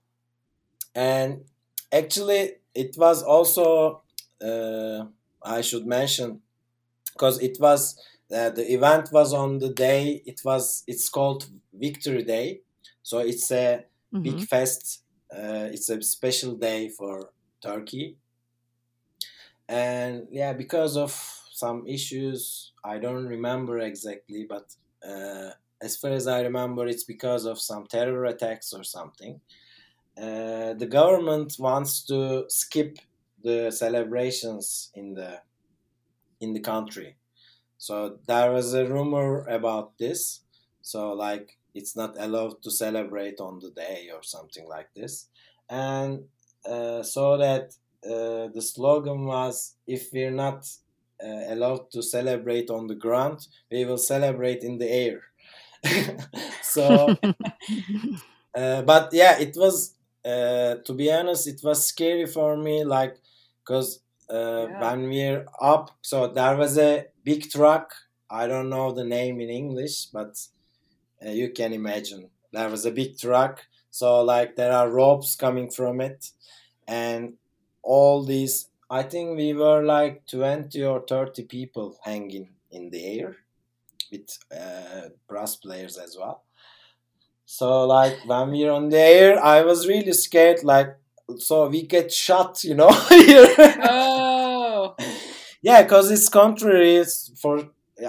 and 0.94 1.44
actually 1.92 2.52
it 2.74 2.96
was 2.98 3.22
also 3.22 4.02
uh, 4.42 5.06
i 5.42 5.60
should 5.60 5.86
mention 5.86 6.42
because 7.12 7.40
it 7.42 7.58
was 7.60 8.00
uh, 8.32 8.50
the 8.50 8.72
event 8.72 9.10
was 9.12 9.32
on 9.34 9.58
the 9.58 9.72
day 9.72 10.22
it 10.26 10.40
was 10.44 10.84
it's 10.86 11.08
called 11.08 11.48
victory 11.72 12.22
day. 12.24 12.62
So 13.02 13.20
it's 13.20 13.50
a 13.52 13.86
big 14.22 14.40
Mhm. 14.40 14.48
fest 14.52 15.04
uh, 15.34 15.68
it's 15.72 15.88
a 15.90 16.00
special 16.02 16.56
day 16.56 16.88
for 16.90 17.32
turkey. 17.62 18.18
And 19.68 20.28
yeah 20.30 20.52
because 20.54 20.96
of 20.96 21.12
some 21.52 21.86
issues 21.86 22.72
i 22.84 22.98
don't 22.98 23.26
remember 23.26 23.78
exactly 23.80 24.44
but 24.48 24.74
uh, 25.04 25.50
as 25.82 25.96
far 25.96 26.12
as 26.12 26.26
i 26.28 26.40
remember 26.40 26.86
it's 26.86 27.04
because 27.04 27.44
of 27.44 27.60
some 27.60 27.86
terror 27.86 28.24
attacks 28.24 28.72
or 28.72 28.84
something 28.84 29.40
uh, 30.20 30.74
the 30.74 30.86
government 30.86 31.54
wants 31.58 32.02
to 32.04 32.44
skip 32.48 32.98
the 33.42 33.70
celebrations 33.70 34.90
in 34.94 35.14
the 35.14 35.40
in 36.40 36.52
the 36.52 36.60
country. 36.60 37.16
So 37.78 38.18
there 38.26 38.50
was 38.50 38.74
a 38.74 38.86
rumor 38.86 39.46
about 39.46 39.96
this. 39.98 40.40
So 40.82 41.12
like 41.12 41.56
it's 41.74 41.94
not 41.94 42.16
allowed 42.18 42.62
to 42.62 42.70
celebrate 42.70 43.40
on 43.40 43.60
the 43.60 43.70
day 43.70 44.10
or 44.12 44.22
something 44.22 44.66
like 44.68 44.88
this. 44.94 45.28
And 45.70 46.24
uh, 46.64 47.02
so 47.02 47.36
that 47.36 47.74
uh, 48.04 48.48
the 48.52 48.62
slogan 48.62 49.26
was 49.26 49.74
if 49.86 50.08
we're 50.12 50.32
not 50.32 50.66
uh, 51.22 51.52
allowed 51.52 51.90
to 51.92 52.02
celebrate 52.02 52.70
on 52.70 52.86
the 52.86 52.94
ground 52.94 53.46
we 53.70 53.84
will 53.84 53.98
celebrate 53.98 54.62
in 54.62 54.78
the 54.78 54.90
air. 54.90 55.20
So 56.62 57.16
uh, 58.54 58.82
but 58.82 59.10
yeah 59.12 59.38
it 59.38 59.56
was 59.56 59.94
uh, 60.24 60.76
to 60.84 60.92
be 60.94 61.10
honest 61.12 61.46
it 61.46 61.60
was 61.62 61.86
scary 61.86 62.26
for 62.26 62.56
me 62.56 62.84
like 62.84 63.16
because 63.60 64.00
uh, 64.30 64.66
Yeah. 64.68 64.80
when 64.80 65.08
we're 65.08 65.46
up 65.60 65.90
so 66.02 66.28
there 66.28 66.56
was 66.56 66.78
a 66.78 67.06
big 67.24 67.50
truck. 67.50 67.94
I 68.30 68.46
don't 68.46 68.68
know 68.68 68.92
the 68.92 69.04
name 69.04 69.40
in 69.40 69.48
english 69.50 70.06
but 70.06 70.36
uh, 71.24 71.30
you 71.30 71.50
can 71.50 71.72
imagine. 71.72 72.30
There 72.52 72.68
was 72.70 72.84
a 72.86 72.90
big 72.90 73.18
truck 73.18 73.66
so 73.90 74.22
like 74.22 74.56
there 74.56 74.72
are 74.72 74.90
ropes 74.90 75.36
coming 75.36 75.70
from 75.70 76.00
it. 76.00 76.30
And 76.86 77.34
all 77.82 78.24
these 78.24 78.68
i 78.90 79.02
think 79.02 79.36
we 79.36 79.54
were 79.54 79.82
like 79.84 80.26
20 80.26 80.82
or 80.84 81.00
30 81.06 81.44
people 81.44 81.98
hanging 82.04 82.48
in 82.70 82.90
the 82.90 83.02
air 83.20 83.36
with 84.12 84.38
uh, 84.52 85.08
brass 85.28 85.56
players 85.56 85.96
as 85.98 86.16
well 86.18 86.44
so 87.56 87.86
like 87.86 88.16
when 88.26 88.50
we're 88.50 88.70
on 88.70 88.88
the 88.90 88.98
air 88.98 89.32
i 89.42 89.62
was 89.62 89.88
really 89.88 90.12
scared 90.12 90.60
like 90.64 90.90
so 91.38 91.68
we 91.68 91.80
get 91.82 92.12
shot 92.12 92.62
you 92.64 92.74
know 92.74 92.92
here 93.08 93.48
Oh, 93.82 94.94
yeah 95.62 95.82
because 95.82 96.10
it's 96.10 96.28
contrary 96.28 97.02
for 97.42 97.54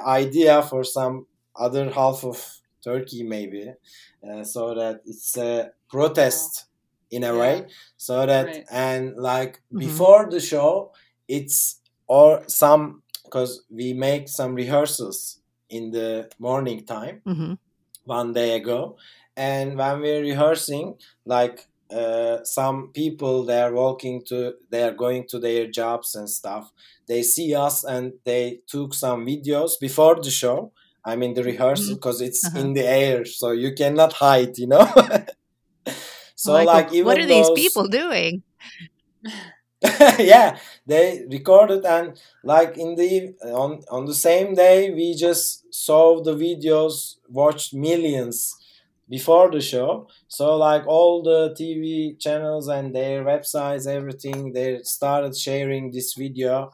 idea 0.06 0.62
for 0.64 0.84
some 0.84 1.26
other 1.56 1.90
half 2.00 2.24
of 2.24 2.38
turkey 2.84 3.24
maybe 3.24 3.64
uh, 4.28 4.44
so 4.44 4.74
that 4.76 5.02
it's 5.06 5.38
a 5.38 5.72
protest 5.90 6.66
in 7.12 7.24
a 7.24 7.34
Yeah. 7.34 7.40
way 7.42 7.56
so 7.98 8.26
that 8.26 8.46
Right. 8.46 8.66
and 8.72 9.04
like 9.32 9.54
Mhm. 9.74 9.80
before 9.86 10.22
the 10.30 10.40
show 10.52 10.92
it's 11.28 11.80
or 12.08 12.44
some 12.48 12.84
because 13.26 13.52
we 13.80 13.94
make 13.94 14.28
some 14.40 14.52
rehearsals 14.56 15.40
in 15.70 15.84
the 15.98 16.30
morning 16.40 16.80
time 16.86 17.22
Mhm. 17.26 17.58
one 18.06 18.34
day 18.34 18.52
ago 18.62 18.80
and 19.40 19.78
when 19.78 20.02
we're 20.02 20.22
rehearsing 20.22 20.96
like 21.26 21.68
uh, 21.92 22.44
some 22.44 22.92
people 22.94 23.46
they 23.46 23.62
are 23.62 23.74
walking 23.74 24.24
to 24.30 24.54
they 24.72 24.84
are 24.84 24.94
going 25.06 25.26
to 25.28 25.40
their 25.40 25.68
jobs 25.68 26.16
and 26.16 26.30
stuff. 26.30 26.72
They 27.08 27.24
see 27.24 27.56
us 27.56 27.84
and 27.84 28.14
they 28.26 28.62
took 28.68 28.94
some 28.94 29.26
videos 29.26 29.72
before 29.80 30.16
the 30.22 30.32
show 30.32 30.72
i 31.06 31.16
mean 31.16 31.34
the 31.36 31.44
rehearsal 31.44 31.96
because 31.96 32.22
it's 32.22 32.42
Uh-huh. 32.46 32.60
in 32.62 32.74
the 32.74 32.86
air 32.86 33.26
so 33.26 33.52
you 33.52 33.74
cannot 33.74 34.14
hide 34.14 34.58
you 34.58 34.68
know? 34.68 34.86
So 36.36 36.54
Like, 36.54 36.68
like 36.68 36.94
even 36.94 37.08
what 37.08 37.20
are 37.20 37.28
these 37.28 37.50
people 37.52 37.88
doing? 37.88 38.44
yeah 40.20 40.58
they 40.86 41.26
recorded 41.32 41.86
and 41.86 42.20
like 42.44 42.78
in 42.78 42.96
the 42.96 43.34
on 43.46 43.82
on 43.90 44.06
the 44.06 44.14
same 44.16 44.54
day 44.56 44.92
we 44.92 45.16
just 45.16 45.74
saw 45.74 46.22
the 46.22 46.36
videos 46.36 47.16
watched 47.30 47.74
millions 47.74 48.56
before 49.10 49.52
the 49.52 49.62
show. 49.62 50.08
So 50.28 50.56
like 50.58 50.86
all 50.88 51.24
the 51.24 51.56
tv 51.60 52.20
channels 52.20 52.68
and 52.68 52.94
their 52.96 53.24
websites 53.24 53.88
everything 53.88 54.54
they 54.54 54.82
started 54.84 55.36
sharing 55.38 55.92
this 55.92 56.14
video. 56.14 56.72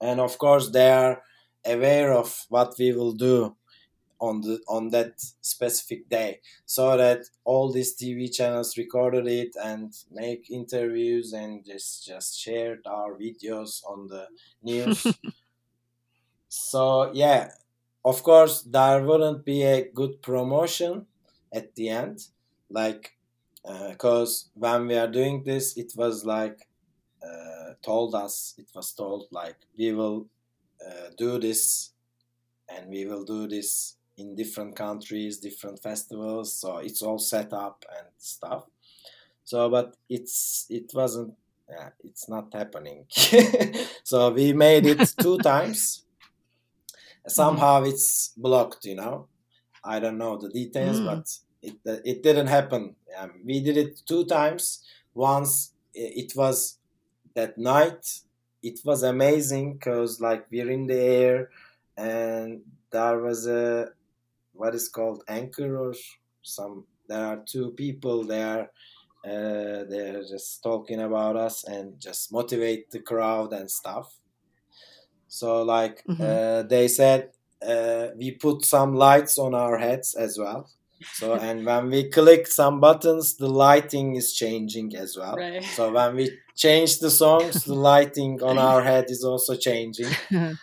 And 0.00 0.20
of 0.20 0.38
course 0.38 0.70
they 0.70 0.90
are 0.90 1.22
aware 1.64 2.12
of 2.12 2.46
what 2.48 2.74
we 2.78 2.92
will 2.92 3.12
do 3.12 3.56
on 4.20 4.40
the 4.42 4.60
on 4.68 4.90
that 4.90 5.20
specific 5.40 6.08
day. 6.08 6.40
So 6.66 6.96
that 6.96 7.26
all 7.44 7.72
these 7.72 7.96
tv 7.96 8.34
channels 8.34 8.76
recorded 8.78 9.26
it 9.26 9.56
and 9.62 9.94
make 10.10 10.50
interviews 10.50 11.32
and 11.32 11.64
just 11.64 12.06
just 12.06 12.38
shared 12.40 12.82
our 12.86 13.14
videos 13.14 13.84
on 13.86 14.08
the 14.08 14.28
news. 14.62 15.06
So 16.48 17.12
yeah 17.12 17.50
of 18.04 18.22
course 18.22 18.62
there 18.62 19.02
wouldn't 19.02 19.44
be 19.44 19.62
a 19.62 19.88
good 19.90 20.22
promotion 20.22 21.06
at 21.52 21.74
the 21.74 21.88
end 21.88 22.26
like 22.70 23.12
because 23.90 24.50
when 24.54 24.86
we 24.86 24.96
are 24.96 25.08
doing 25.08 25.42
this 25.44 25.76
it 25.76 25.92
was 25.96 26.24
like 26.24 26.68
uh, 27.22 27.72
told 27.82 28.14
us 28.14 28.54
it 28.58 28.68
was 28.74 28.92
told 28.92 29.26
like 29.30 29.56
we 29.76 29.92
will 29.92 30.26
uh, 30.86 31.08
do 31.16 31.38
this 31.38 31.92
and 32.68 32.88
we 32.88 33.06
will 33.06 33.24
do 33.24 33.48
this 33.48 33.96
in 34.18 34.34
different 34.34 34.76
countries 34.76 35.38
different 35.38 35.82
festivals 35.82 36.52
so 36.52 36.78
it's 36.78 37.02
all 37.02 37.18
set 37.18 37.52
up 37.52 37.84
and 37.96 38.06
stuff. 38.18 38.64
So 39.44 39.68
but 39.70 39.96
it's 40.08 40.66
it 40.68 40.90
wasn't 40.94 41.34
yeah, 41.68 41.90
it's 42.04 42.28
not 42.28 42.52
happening. 42.52 43.06
So 44.04 44.30
we 44.30 44.52
made 44.52 44.86
it 44.86 45.14
two 45.20 45.38
times. 45.52 46.04
Somehow 47.26 47.82
it's 47.82 48.32
blocked 48.36 48.84
you 48.84 48.94
know 48.94 49.26
i 49.94 49.98
don't 50.02 50.18
know 50.18 50.36
the 50.36 50.50
details 50.60 50.98
Mm. 51.00 51.06
but 51.10 51.24
it 51.68 51.76
it 52.12 52.18
didn't 52.22 52.48
happen. 52.58 52.82
Um, 53.18 53.32
we 53.48 53.56
did 53.66 53.76
it 53.84 53.92
two 54.10 54.24
times. 54.26 54.64
Once 55.14 55.72
it 55.94 56.30
was 56.36 56.78
that 57.34 57.56
night. 57.58 58.04
It 58.62 58.78
was 58.84 59.02
amazing 59.02 59.66
because 59.74 60.20
like 60.20 60.42
we're 60.50 60.70
in 60.78 60.86
the 60.86 61.00
air 61.24 61.50
and 61.96 62.62
there 62.90 63.18
was 63.28 63.46
a 63.46 63.90
what 64.60 64.74
is 64.74 64.88
called 64.96 65.22
anchor 65.28 65.70
or 65.84 65.94
some 66.42 66.74
there 67.08 67.24
are 67.30 67.40
two 67.54 67.70
people 67.72 68.24
there. 68.36 68.62
Uh, 69.24 69.84
they're 69.90 70.24
just 70.34 70.62
talking 70.62 71.00
about 71.00 71.36
us 71.36 71.64
and 71.64 72.00
just 72.00 72.32
motivate 72.32 72.90
the 72.90 73.00
crowd 73.00 73.52
and 73.52 73.70
stuff. 73.70 74.08
So 75.28 75.62
like 75.62 76.04
Mhm. 76.06 76.20
uh, 76.20 76.62
they 76.68 76.88
said 76.88 77.32
uh, 77.66 78.08
we 78.16 78.32
put 78.32 78.64
some 78.64 78.94
lights 78.94 79.38
on 79.38 79.54
our 79.54 79.78
heads 79.78 80.14
as 80.14 80.38
well. 80.38 80.68
So 81.14 81.34
and 81.46 81.64
when 81.64 81.90
we 81.90 82.08
click 82.10 82.46
some 82.46 82.80
buttons 82.80 83.36
the 83.36 83.48
lighting 83.48 84.14
is 84.16 84.34
changing 84.34 84.96
as 84.96 85.16
well. 85.16 85.36
Right. 85.36 85.62
so 85.64 85.92
when 85.92 86.16
we 86.16 86.30
change 86.56 86.98
the 86.98 87.10
songs 87.10 87.64
the 87.64 87.74
lighting 87.92 88.42
on 88.42 88.58
our 88.58 88.82
head 88.82 89.06
is 89.08 89.24
also 89.24 89.56
changing. 89.56 90.10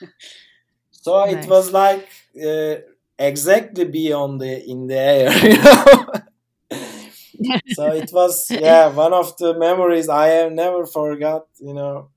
So 0.91 1.25
Nice. 1.25 1.45
it 1.45 1.49
was 1.49 1.71
like 1.71 2.07
uh, 2.43 2.75
exactly 3.19 3.85
be 3.85 4.11
on 4.13 4.37
the 4.37 4.63
in 4.69 4.87
the 4.87 4.97
air 4.97 5.31
you 5.43 5.57
know? 5.63 6.05
So 7.67 7.91
it 7.91 8.09
was 8.13 8.53
yeah 8.57 8.87
one 8.87 9.13
of 9.13 9.35
the 9.37 9.53
memories 9.57 10.09
i 10.09 10.27
have 10.27 10.51
never 10.51 10.85
forgot 10.85 11.45
you 11.59 11.73
know 11.73 12.09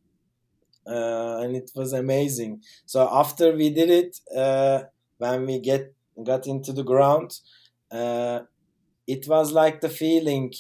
uh, 0.87 1.41
and 1.43 1.57
it 1.57 1.71
was 1.75 1.93
amazing 1.93 2.61
so 2.87 3.09
after 3.13 3.53
we 3.55 3.71
did 3.71 3.91
it 3.91 4.19
uh, 4.37 4.83
when 5.19 5.47
we 5.47 5.59
get 5.61 5.95
got 6.25 6.47
into 6.47 6.73
the 6.73 6.85
ground 6.85 7.31
uh, 7.93 8.41
it 9.07 9.27
was 9.29 9.53
like 9.53 9.81
the 9.81 9.89
feeling 9.89 10.53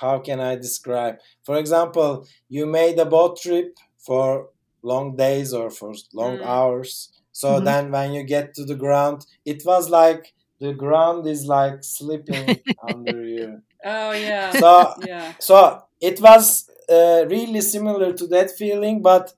how 0.00 0.18
can 0.18 0.40
i 0.40 0.54
describe 0.56 1.16
for 1.44 1.56
example 1.58 2.26
you 2.48 2.66
made 2.66 2.98
a 2.98 3.04
boat 3.06 3.38
trip 3.40 3.76
for 3.98 4.48
long 4.82 5.16
days 5.16 5.52
or 5.52 5.70
for 5.70 5.92
long 6.12 6.38
Mm. 6.38 6.46
hours 6.46 7.10
so 7.32 7.60
Mhm. 7.60 7.64
then 7.64 7.90
when 7.90 8.12
you 8.12 8.22
get 8.24 8.54
to 8.54 8.64
the 8.64 8.74
ground 8.84 9.26
it 9.44 9.64
was 9.64 9.88
like 9.88 10.32
the 10.60 10.72
ground 10.72 11.26
is 11.26 11.46
like 11.46 11.82
slipping 11.84 12.60
under 12.82 13.24
you 13.24 13.62
Oh 13.84 14.12
yeah. 14.12 14.50
so 14.50 14.94
yeah. 15.04 15.32
so 15.40 15.82
it 16.00 16.20
was 16.20 16.68
uh, 16.88 17.24
really 17.28 17.60
similar 17.60 18.12
to 18.12 18.26
that 18.28 18.50
feeling 18.50 19.02
but 19.02 19.32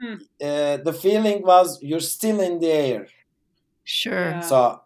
Hmm. 0.00 0.14
uh, 0.40 0.76
the 0.88 0.92
feeling 0.92 1.42
was 1.42 1.82
you're 1.82 2.00
still 2.16 2.40
in 2.40 2.58
the 2.60 2.70
air 2.70 3.06
Sure. 3.84 4.30
Yeah. 4.30 4.40
so 4.40 4.80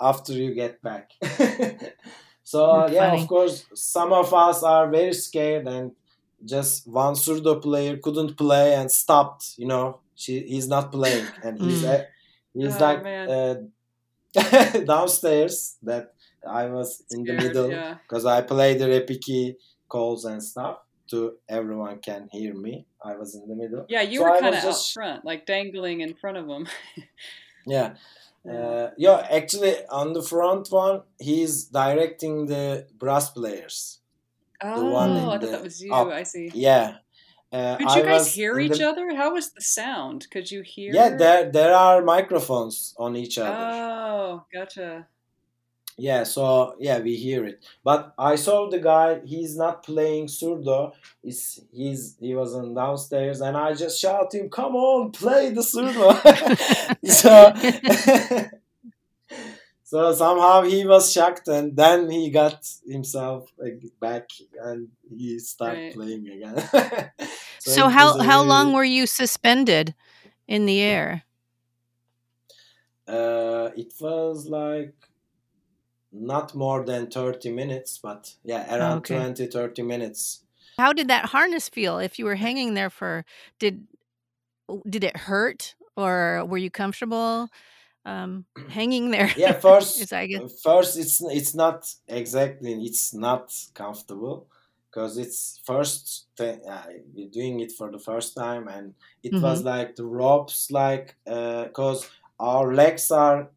after 0.00 0.32
you 0.34 0.54
get 0.54 0.80
back 0.82 1.10
so 2.44 2.60
That's 2.80 2.92
yeah 2.92 3.10
funny. 3.10 3.22
of 3.22 3.28
course 3.28 3.64
some 3.74 4.12
of 4.12 4.32
us 4.34 4.62
are 4.62 4.88
very 4.90 5.12
scared 5.12 5.66
and 5.68 5.92
just 6.44 6.86
one 6.86 7.14
surdo 7.14 7.60
player 7.62 7.96
couldn't 7.96 8.36
play 8.36 8.74
and 8.74 8.90
stopped 8.90 9.54
you 9.56 9.66
know 9.66 10.00
she 10.14 10.40
he's 10.40 10.68
not 10.68 10.90
playing 10.92 11.26
and 11.44 11.60
he's 11.60 11.82
Mm. 11.82 11.94
uh, 11.94 12.02
he's 12.54 12.76
Oh, 12.76 12.84
like 12.86 13.02
uh, 13.06 13.54
downstairs 14.92 15.76
that 15.82 16.14
i 16.48 16.66
was 16.66 17.02
in 17.10 17.24
the 17.24 17.32
Scared, 17.34 17.42
middle 17.42 17.70
Yeah. 17.70 17.94
because 18.02 18.24
I 18.26 18.40
play 18.42 18.74
the 18.76 18.86
repique 18.86 19.56
calls 19.88 20.24
and 20.24 20.42
stuff 20.42 20.78
to 21.10 21.18
everyone 21.48 21.98
can 22.00 22.28
hear 22.32 22.54
me. 22.54 22.86
I 23.04 23.16
was 23.16 23.34
in 23.34 23.48
the 23.48 23.54
middle. 23.54 23.84
Yeah, 23.88 24.02
you 24.02 24.18
So 24.20 24.24
were 24.24 24.38
kind 24.40 24.54
of 24.54 24.62
out 24.62 24.62
just- 24.64 24.92
front, 24.94 25.24
like 25.24 25.46
dangling 25.46 26.00
in 26.00 26.14
front 26.14 26.36
of 26.36 26.46
them. 26.46 26.66
Yeah. 27.66 27.94
Uh, 28.48 28.90
yeah, 28.98 29.24
actually, 29.30 29.76
on 29.86 30.14
the 30.14 30.22
front 30.22 30.66
one, 30.72 31.02
he's 31.20 31.66
directing 31.66 32.46
the 32.46 32.88
brass 32.98 33.30
players. 33.30 34.00
oh, 34.60 34.90
one 34.90 35.12
I 35.12 35.20
thought 35.20 35.40
the 35.42 35.46
that 35.46 35.62
was 35.62 35.80
you. 35.80 35.94
up. 35.94 36.08
I 36.08 36.24
see. 36.24 36.50
Yeah. 36.52 36.96
Uh, 37.52 37.76
Could 37.76 37.86
I 37.88 37.96
you 37.98 38.02
guys 38.02 38.34
hear 38.34 38.58
each 38.58 38.78
the- 38.78 38.88
other? 38.88 39.14
How 39.14 39.32
was 39.34 39.52
the 39.52 39.60
sound? 39.60 40.26
Could 40.32 40.50
you 40.50 40.62
hear? 40.62 40.92
Yeah, 40.92 41.10
there 41.16 41.52
there 41.52 41.72
are 41.74 42.02
microphones 42.02 42.94
on 42.98 43.14
each 43.14 43.38
other. 43.38 43.56
Oh, 43.56 44.44
gotcha. 44.52 45.06
Yeah, 46.02 46.24
so 46.24 46.74
yeah, 46.80 46.98
we 46.98 47.14
hear 47.14 47.44
it. 47.50 47.62
But 47.84 48.00
I 48.18 48.34
saw 48.34 48.68
the 48.68 48.80
guy. 48.80 49.20
He's 49.24 49.54
not 49.56 49.84
playing 49.84 50.26
surdo. 50.26 50.92
He's 51.22 51.60
he's 51.72 52.16
he 52.18 52.34
was 52.34 52.50
on 52.56 52.74
downstairs, 52.74 53.40
and 53.40 53.56
I 53.56 53.68
just 53.74 54.00
shout 54.00 54.34
him, 54.34 54.48
"Come 54.50 54.74
on, 54.74 55.12
play 55.12 55.50
the 55.50 55.60
surdo!" 55.62 56.08
so 57.20 58.50
so 59.84 60.12
somehow 60.12 60.62
he 60.62 60.84
was 60.84 61.12
shocked, 61.12 61.46
and 61.46 61.76
then 61.76 62.10
he 62.10 62.30
got 62.30 62.58
himself 62.84 63.50
like, 63.56 63.80
back, 64.00 64.26
and 64.60 64.88
he 65.08 65.38
started 65.38 65.78
Right. 65.84 65.94
playing 65.94 66.26
again. 66.28 67.10
So, 67.64 67.86
it 67.86 67.92
how 67.92 68.18
how 68.18 68.38
really- 68.38 68.48
long 68.48 68.72
were 68.72 68.90
you 68.98 69.06
suspended 69.06 69.94
in 70.48 70.66
the 70.66 70.80
air? 70.80 71.22
Uh, 73.06 73.70
it 73.76 73.92
was 74.00 74.48
like 74.48 74.94
not 76.12 76.54
more 76.54 76.84
than 76.84 77.10
30 77.10 77.50
minutes, 77.52 77.98
but 77.98 78.36
yeah, 78.44 78.74
around 78.76 79.04
Okay. 79.04 79.06
20, 79.06 79.46
30 79.46 79.82
minutes. 79.82 80.44
How 80.78 80.92
did 80.92 81.08
that 81.08 81.26
harness 81.26 81.68
feel? 81.68 81.98
If 81.98 82.18
you 82.18 82.24
were 82.24 82.34
hanging 82.36 82.74
there 82.74 82.90
for 82.90 83.24
did 83.58 83.86
did 84.88 85.04
it 85.04 85.16
hurt 85.16 85.74
or 85.96 86.44
were 86.46 86.58
you 86.58 86.70
comfortable 86.70 87.48
um, 88.04 88.46
hanging 88.68 89.10
there? 89.10 89.30
Yeah, 89.34 89.52
first, 89.60 89.96
Is 89.96 90.12
I 90.12 90.26
guess. 90.26 90.42
first 90.62 90.98
it's 90.98 91.20
it's 91.22 91.54
not 91.54 91.94
exactly 92.08 92.72
it's 92.84 93.14
not 93.14 93.52
comfortable 93.74 94.48
because 94.90 95.16
it's 95.18 95.60
first 95.64 96.26
th- 96.36 96.60
uh, 96.68 96.86
we're 97.14 97.30
doing 97.30 97.60
it 97.60 97.72
for 97.72 97.90
the 97.90 97.98
first 97.98 98.34
time 98.34 98.68
and 98.68 98.94
it 99.22 99.34
Mm-hmm. 99.34 99.42
was 99.42 99.62
like 99.64 99.96
the 99.96 100.04
ropes 100.04 100.70
like 100.70 101.16
because 101.24 102.10
our 102.38 102.74
legs 102.74 103.10
are 103.10 103.50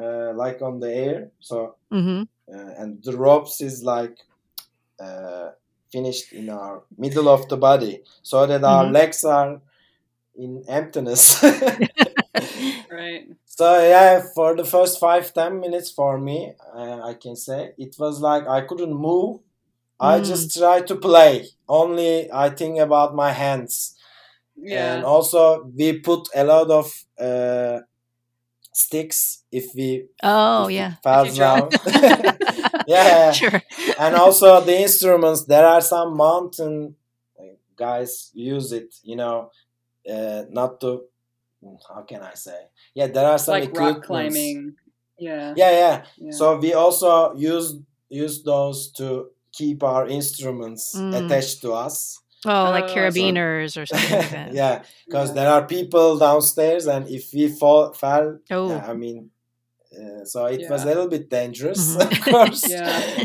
uh, 0.00 0.32
like 0.34 0.62
on 0.62 0.80
the 0.80 0.92
air 0.92 1.30
so 1.40 1.76
hmm 1.90 2.22
uh, 2.52 2.72
and 2.78 3.02
the 3.04 3.16
ropes 3.16 3.60
is 3.60 3.82
like 3.82 4.16
uh, 5.00 5.50
finished 5.92 6.32
in 6.32 6.48
our 6.50 6.82
middle 6.98 7.28
of 7.28 7.48
the 7.48 7.56
body 7.56 8.02
so 8.22 8.46
that 8.46 8.64
our 8.64 8.84
Mhm. 8.84 8.92
legs 8.92 9.24
are 9.24 9.60
in 10.36 10.64
emptiness 10.68 11.42
Right. 12.90 13.28
so 13.44 13.80
yeah 13.80 14.22
for 14.34 14.54
the 14.56 14.64
first 14.64 14.98
five 15.00 15.32
ten 15.32 15.60
minutes 15.60 15.90
for 15.90 16.18
me 16.18 16.52
uh, 16.74 17.00
i 17.02 17.14
can 17.14 17.36
say 17.36 17.72
it 17.78 17.94
was 17.98 18.20
like 18.20 18.46
i 18.46 18.60
couldn't 18.60 18.94
move 18.94 19.40
i 20.00 20.18
Mm. 20.18 20.22
just 20.22 20.56
try 20.56 20.80
to 20.80 20.96
play 20.96 21.46
only 21.68 22.30
i 22.32 22.48
think 22.50 22.78
about 22.78 23.14
my 23.14 23.32
hands 23.32 23.94
Yeah. 24.56 25.02
and 25.02 25.04
also 25.04 25.64
we 25.76 25.98
put 26.00 26.28
a 26.34 26.44
lot 26.44 26.70
of 26.70 26.86
uh, 27.20 27.80
sticks 28.72 29.44
if 29.52 29.74
we 29.74 30.06
Oh 30.22 30.66
if 30.66 30.72
yeah. 30.72 30.94
falls 31.02 31.28
If 31.30 31.36
down 31.36 31.68
yeah 32.86 33.32
Sure. 33.40 33.62
and 33.98 34.14
also 34.16 34.60
the 34.60 34.80
instruments 34.80 35.44
there 35.44 35.66
are 35.66 35.80
some 35.80 36.16
mountain 36.16 36.96
guys 37.76 38.30
use 38.34 38.72
it 38.72 38.94
you 39.02 39.16
know 39.16 39.50
uh, 40.10 40.42
not 40.50 40.80
to 40.80 41.02
how 41.88 42.02
can 42.02 42.22
i 42.22 42.34
say 42.34 42.58
yeah 42.94 43.06
there 43.06 43.26
are 43.26 43.38
some 43.38 43.60
like 43.60 43.76
rock 43.78 44.02
climbing. 44.02 44.74
Yeah. 45.18 45.54
yeah 45.56 45.70
yeah 45.70 46.04
yeah. 46.18 46.30
so 46.32 46.56
we 46.58 46.74
also 46.74 47.34
use 47.34 47.76
use 48.08 48.42
those 48.42 48.90
to 48.92 49.28
keep 49.52 49.82
our 49.82 50.06
instruments 50.08 50.94
Mm. 50.96 51.24
attached 51.24 51.60
to 51.62 51.72
us 51.72 52.18
Oh, 52.44 52.64
like 52.76 52.84
Oh, 52.84 52.88
so- 52.88 52.94
carabiners 52.94 53.80
or 53.80 53.86
something 53.86 54.18
like 54.18 54.30
that. 54.38 54.52
yeah 54.52 54.82
because 55.06 55.28
Yeah. 55.30 55.34
there 55.38 55.50
are 55.54 55.66
people 55.66 56.18
downstairs 56.18 56.86
and 56.86 57.08
if 57.08 57.32
we 57.32 57.48
fall 57.48 57.92
fell 57.92 58.38
Oh. 58.50 58.68
yeah, 58.70 58.84
i 58.90 58.94
mean 58.94 59.30
uh, 59.96 60.24
so 60.24 60.46
it 60.46 60.62
was 60.70 60.82
a 60.84 60.86
little 60.86 61.08
bit 61.08 61.28
dangerous 61.28 61.96
Mhm. 61.96 62.02
of 62.12 62.20
course 62.32 62.62
Yeah. 62.68 63.24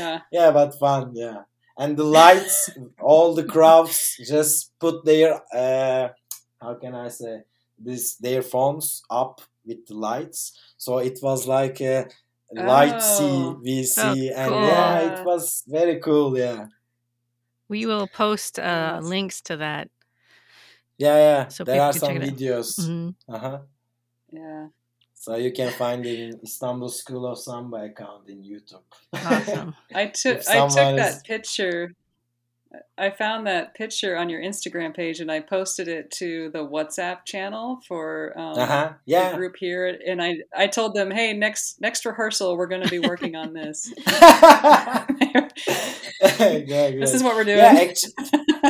Yeah. 0.00 0.18
yeah 0.38 0.50
but 0.50 0.78
fun 0.78 1.12
yeah 1.14 1.42
and 1.78 1.96
the 1.96 2.04
lights 2.04 2.70
all 3.00 3.34
the 3.34 3.44
crowds 3.54 4.16
just 4.34 4.72
put 4.80 4.96
their 5.04 5.40
uh 5.54 6.08
how 6.60 6.74
can 6.82 6.94
i 6.94 7.08
say 7.08 7.34
this 7.78 8.16
their 8.16 8.42
phones 8.42 9.02
up 9.10 9.40
with 9.66 9.86
the 9.88 9.94
lights 9.94 10.40
so 10.76 10.98
it 10.98 11.18
was 11.22 11.46
like 11.46 11.80
a 11.80 12.06
light 12.52 13.00
see 13.00 13.24
Oh. 13.48 13.60
we 13.64 13.82
see 13.84 14.28
and 14.40 14.50
cool. 14.52 14.66
yeah 14.72 14.98
it 15.20 15.24
was 15.24 15.62
very 15.66 15.96
cool 16.00 16.36
yeah 16.36 16.66
We 17.72 17.86
will 17.90 18.06
post 18.06 18.58
uh, 18.58 19.00
Nice. 19.00 19.04
links 19.12 19.40
to 19.48 19.56
that 19.64 19.88
Yeah, 20.98 21.16
yeah. 21.28 21.42
So 21.48 21.64
there 21.64 21.80
are 21.80 21.92
some 21.92 22.08
check 22.14 22.22
it 22.22 22.28
out. 22.28 22.36
videos. 22.36 22.68
hmm 22.86 23.08
Uh 23.34 23.38
huh. 23.44 23.58
Yeah. 24.30 24.66
So 25.14 25.36
you 25.44 25.52
can 25.58 25.70
find 25.82 26.04
it 26.12 26.18
in 26.26 26.32
Istanbul 26.42 26.88
School 26.90 27.24
of 27.32 27.38
Samba 27.38 27.78
account 27.88 28.28
in 28.28 28.38
YouTube. 28.42 28.84
Awesome. 29.14 29.74
I 29.94 30.06
took 30.22 30.38
I 30.48 30.58
took 30.60 30.70
someone 30.72 30.96
that 31.00 31.16
is- 31.16 31.22
picture. 31.32 31.80
I 32.96 33.10
found 33.10 33.46
that 33.46 33.74
picture 33.74 34.16
on 34.16 34.30
your 34.30 34.40
Instagram 34.40 34.94
page 34.94 35.20
and 35.20 35.30
I 35.30 35.40
posted 35.40 35.88
it 35.88 36.10
to 36.12 36.50
the 36.52 36.60
WhatsApp 36.60 37.24
channel 37.26 37.80
for 37.86 38.32
um, 38.38 38.52
Uh 38.54 38.66
huh. 38.66 38.88
the 39.06 39.06
Yeah. 39.06 39.36
group 39.36 39.56
here, 39.58 39.98
and 40.06 40.22
I 40.22 40.38
I 40.56 40.66
told 40.68 40.94
them, 40.94 41.10
hey, 41.10 41.32
next 41.32 41.80
next 41.80 42.04
rehearsal 42.04 42.56
we're 42.56 42.66
going 42.66 42.82
to 42.82 42.88
be 42.88 42.98
working 43.00 43.34
on 43.36 43.52
this. 43.52 43.92
this 46.20 47.14
is 47.14 47.22
what 47.22 47.34
we're 47.34 47.44
doing. 47.44 47.58
yeah, 47.58 47.74
actu- 47.76 48.10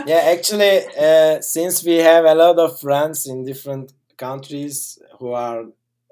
yeah, 0.07 0.23
actually, 0.35 0.81
uh, 0.99 1.41
since 1.41 1.85
we 1.85 1.97
have 1.97 2.25
a 2.25 2.35
lot 2.35 2.59
of 2.59 2.81
friends 2.81 3.27
in 3.27 3.45
different 3.45 3.93
countries 4.17 4.99
who 5.19 5.33
are 5.33 5.65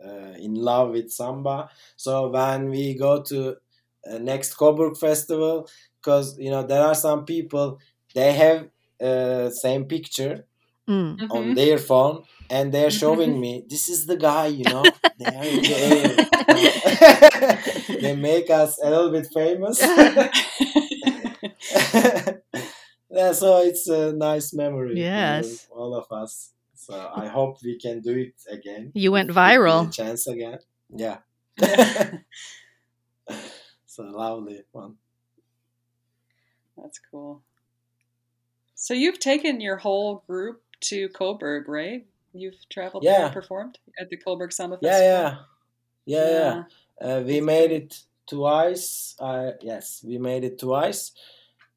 uh, 0.04 0.34
in 0.38 0.54
love 0.54 0.90
with 0.90 1.10
samba, 1.12 1.70
so 1.96 2.28
when 2.30 2.70
we 2.70 2.94
go 2.94 3.22
to 3.22 3.56
uh, 4.10 4.18
next 4.18 4.54
Coburg 4.54 4.96
festival, 4.96 5.68
because 6.00 6.38
you 6.38 6.50
know 6.50 6.62
there 6.62 6.82
are 6.82 6.94
some 6.94 7.24
people 7.24 7.78
they 8.14 8.32
have 8.32 8.68
uh, 9.00 9.50
same 9.50 9.84
picture 9.84 10.44
Mm. 10.88 11.18
on 11.30 11.52
Mhm. 11.52 11.54
their 11.54 11.78
phone 11.78 12.24
and 12.50 12.72
they're 12.72 12.90
showing 12.90 13.38
me 13.40 13.64
this 13.68 13.88
is 13.88 14.06
the 14.06 14.16
guy 14.16 14.46
you 14.48 14.66
know 14.66 14.92
they 15.18 15.26
the 15.70 16.16
they 18.02 18.14
make 18.16 18.50
us 18.50 18.78
a 18.82 18.90
little 18.90 19.10
bit 19.10 19.26
famous 19.32 19.78
yeah, 23.10 23.32
so 23.32 23.58
it's 23.62 23.86
a 23.88 24.12
nice 24.12 24.52
memory. 24.54 24.94
for 24.96 25.00
Yes. 25.06 25.66
all 25.70 25.94
of 25.94 26.06
us. 26.10 26.52
So 26.74 26.94
I 27.14 27.26
hope 27.28 27.58
we 27.62 27.78
can 27.78 28.00
do 28.00 28.16
it 28.18 28.34
again. 28.50 28.90
You 28.94 29.12
went 29.12 29.30
if 29.30 29.36
we 29.36 29.40
viral. 29.40 29.92
chance 29.94 30.26
again. 30.26 30.58
Yeah. 30.94 31.18
so 33.86 34.02
lovely 34.04 34.62
one. 34.72 34.94
That's 36.80 36.98
cool. 36.98 37.42
So 38.74 38.94
you've 38.94 39.20
taken 39.20 39.60
your 39.60 39.76
whole 39.76 40.24
group 40.26 40.64
to 40.80 41.08
Coburg, 41.10 41.68
right? 41.68 42.08
You've 42.32 42.68
traveled 42.68 43.06
there 43.06 43.22
and 43.22 43.30
performed 43.32 43.78
at 43.98 44.08
the 44.10 44.16
Coburg 44.16 44.52
Samba 44.52 44.78
Yeah, 44.80 44.98
Festival. 44.98 45.28
yeah, 46.06 46.24
yeah, 46.30 46.64
yeah. 47.00 47.08
Uh, 47.18 47.22
we 47.26 47.40
That's 47.40 47.42
made 47.42 47.72
great. 47.72 47.72
it 47.72 48.04
twice. 48.28 49.16
Uh, 49.18 49.52
yes, 49.62 50.04
we 50.04 50.18
made 50.18 50.44
it 50.44 50.58
twice. 50.58 51.12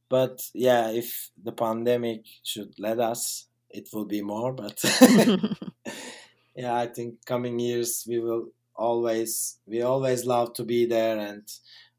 But 0.10 0.50
yeah, 0.54 0.92
if 0.92 1.32
the 1.42 1.52
pandemic 1.54 2.26
should 2.44 2.80
let 2.80 3.00
us, 3.00 3.48
it 3.70 3.90
will 3.94 4.06
be 4.06 4.22
more. 4.22 4.54
But 4.54 4.82
yeah, 6.56 6.76
I 6.76 6.88
think 6.88 7.26
coming 7.26 7.60
years 7.60 8.06
we 8.08 8.20
will 8.20 8.50
always 8.76 9.60
we 9.66 9.82
always 9.82 10.26
love 10.26 10.54
to 10.54 10.64
be 10.64 10.86
there, 10.86 11.18
and 11.18 11.48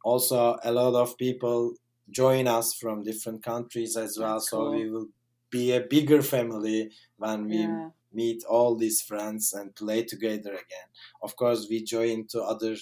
also 0.04 0.58
a 0.62 0.72
lot 0.72 0.94
of 0.94 1.16
people 1.18 1.74
join 2.10 2.46
us 2.48 2.74
from 2.74 3.02
different 3.02 3.42
countries 3.42 3.96
as 3.96 4.18
well. 4.18 4.34
That's 4.34 4.50
So 4.50 4.58
cool. 4.58 4.70
we 4.72 4.90
will 4.90 5.08
be 5.50 5.72
a 5.72 5.80
bigger 5.80 6.22
family 6.22 6.90
when 7.16 7.48
we 7.48 7.58
Yeah. 7.58 7.90
meet 8.12 8.44
all 8.44 8.76
these 8.76 9.00
friends 9.02 9.52
and 9.52 9.74
play 9.74 10.04
together 10.04 10.52
again. 10.52 10.88
Of 11.22 11.36
course, 11.36 11.66
we 11.68 11.82
join 11.82 12.26
to 12.28 12.42
other 12.42 12.76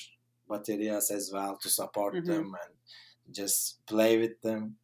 baterias 0.49 1.11
as 1.11 1.31
well 1.33 1.57
to 1.59 1.69
support 1.71 2.15
Mhm. 2.15 2.27
them 2.27 2.45
and 2.63 3.35
just 3.35 3.85
play 3.87 4.19
with 4.19 4.41
them. 4.43 4.77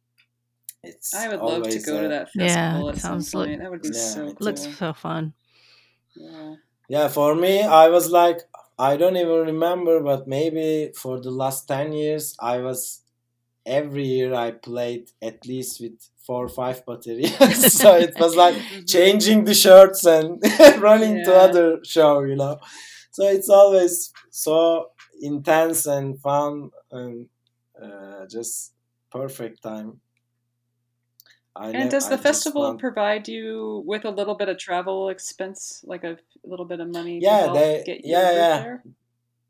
It's 0.83 1.13
I 1.13 1.27
would 1.27 1.41
love 1.41 1.63
to 1.69 1.79
go 1.79 1.97
a- 1.99 2.01
to 2.03 2.07
that 2.07 2.29
Yeah, 2.33 2.47
festival 2.47 2.89
at 2.89 2.97
some 2.97 3.21
sounds 3.21 3.33
like- 3.35 3.59
that 3.59 3.69
would 3.69 3.81
be 3.81 3.89
Yeah, 3.89 4.13
so 4.13 4.33
cool. 4.33 4.45
Looks 4.45 4.77
so 4.77 4.93
fun. 4.93 5.33
Yeah. 6.15 6.55
Yeah, 6.87 7.07
for 7.09 7.35
me, 7.35 7.61
I 7.61 7.89
was 7.89 8.09
like, 8.09 8.39
I 8.79 8.95
don't 8.97 9.17
even 9.17 9.45
remember, 9.45 10.01
but 10.01 10.27
maybe 10.27 10.91
for 10.95 11.19
the 11.19 11.31
last 11.31 11.67
10 11.67 11.91
years, 11.93 12.35
I 12.39 12.59
was 12.59 13.03
every 13.69 14.05
year 14.15 14.33
I 14.33 14.51
played 14.51 15.05
at 15.21 15.45
least 15.45 15.79
with 15.81 15.97
four 16.25 16.45
or 16.45 16.49
five 16.61 16.83
baterias. 16.85 17.69
so 17.81 17.95
it 17.95 18.13
was 18.19 18.35
like 18.35 18.55
changing 18.87 19.45
the 19.45 19.53
shirts 19.53 20.05
and 20.05 20.41
running 20.87 21.23
to 21.25 21.33
other 21.35 21.79
show, 21.83 22.21
you 22.21 22.35
know. 22.35 22.57
So 23.11 23.23
it's 23.35 23.49
always 23.49 24.11
so 24.31 24.91
intense 25.21 25.85
and 25.85 26.19
fun 26.21 26.69
and 26.91 27.27
uh, 27.81 28.25
just 28.29 28.73
perfect 29.11 29.61
time. 29.63 29.99
I 31.55 31.65
And 31.71 31.85
ne- 31.85 31.89
does 31.89 32.07
the 32.07 32.15
just 32.15 32.23
festival 32.29 32.61
want- 32.63 32.79
provide 32.79 33.27
you 33.27 33.83
with 33.85 34.05
a 34.05 34.11
little 34.11 34.35
bit 34.35 34.49
of 34.49 34.57
travel 34.57 35.09
expense, 35.09 35.83
like 35.91 36.03
a 36.03 36.17
little 36.43 36.65
bit 36.65 36.79
of 36.79 36.87
money 36.89 37.19
Yeah, 37.21 37.51
they- 37.53 37.83
get 37.85 37.97
you 38.05 38.11
yeah, 38.13 38.31
yeah. 38.31 38.57
there? 38.63 38.83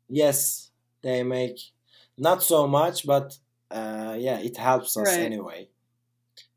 Yes, 0.08 0.70
they 1.02 1.22
make 1.22 1.58
not 2.18 2.42
so 2.42 2.66
much, 2.66 3.06
but 3.06 3.38
uh, 3.70 4.16
yeah, 4.18 4.38
it 4.38 4.56
helps 4.56 4.96
us 4.96 5.06
Right. 5.06 5.20
anyway. 5.20 5.68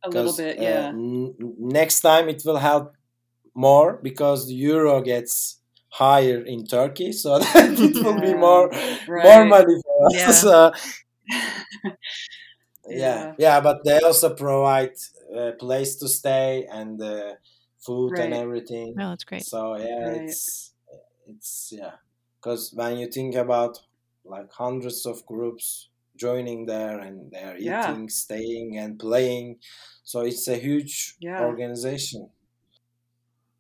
A 0.04 0.10
little 0.10 0.34
bit, 0.34 0.60
uh, 0.60 0.62
yeah. 0.62 0.90
n- 0.90 1.36
n- 1.40 1.56
next 1.60 2.02
time 2.02 2.30
it 2.30 2.44
will 2.46 2.58
help 2.58 2.96
more 3.56 4.00
because 4.04 4.48
the 4.48 4.54
euro 4.56 5.02
gets 5.02 5.60
higher 5.90 6.42
in 6.44 6.66
Turkey, 6.66 7.12
so 7.14 7.40
that 7.40 7.80
it 7.80 8.04
will 8.04 8.20
be 8.20 8.30
Yeah, 8.30 8.40
more 8.40 8.70
more 8.72 9.00
right. 9.08 9.48
money 9.50 9.76
for 9.86 10.08
us. 10.08 10.14
Yeah. 10.16 10.32
So, 10.42 10.72
yeah, 12.90 13.28
Yeah. 13.30 13.34
yeah, 13.38 13.62
but 13.62 13.84
they 13.84 14.00
also 14.00 14.34
provide 14.36 14.94
a 15.34 15.52
place 15.54 15.96
to 15.98 16.08
stay 16.08 16.66
and 16.72 17.02
uh, 17.02 17.36
food 17.80 18.20
and 18.20 18.34
everything. 18.34 18.94
No, 18.96 19.10
that's 19.10 19.24
great. 19.24 19.44
So 19.44 19.76
yeah, 19.76 20.10
Right. 20.10 20.30
it's 20.30 20.74
it's 21.28 21.74
yeah, 21.76 21.96
because 22.40 22.74
when 22.74 22.98
you 22.98 23.08
think 23.08 23.36
about 23.36 23.80
like 24.26 24.52
hundreds 24.52 25.06
of 25.06 25.26
groups 25.26 25.90
joining 26.16 26.66
there 26.66 27.00
and 27.00 27.32
they're 27.32 27.58
Yeah. 27.58 27.98
eating, 27.98 28.10
staying, 28.10 28.78
and 28.78 29.00
playing, 29.00 29.60
so 30.04 30.22
it's 30.22 30.48
a 30.48 30.58
huge 30.58 31.18
Yeah. 31.20 31.50
organization. 31.50 32.30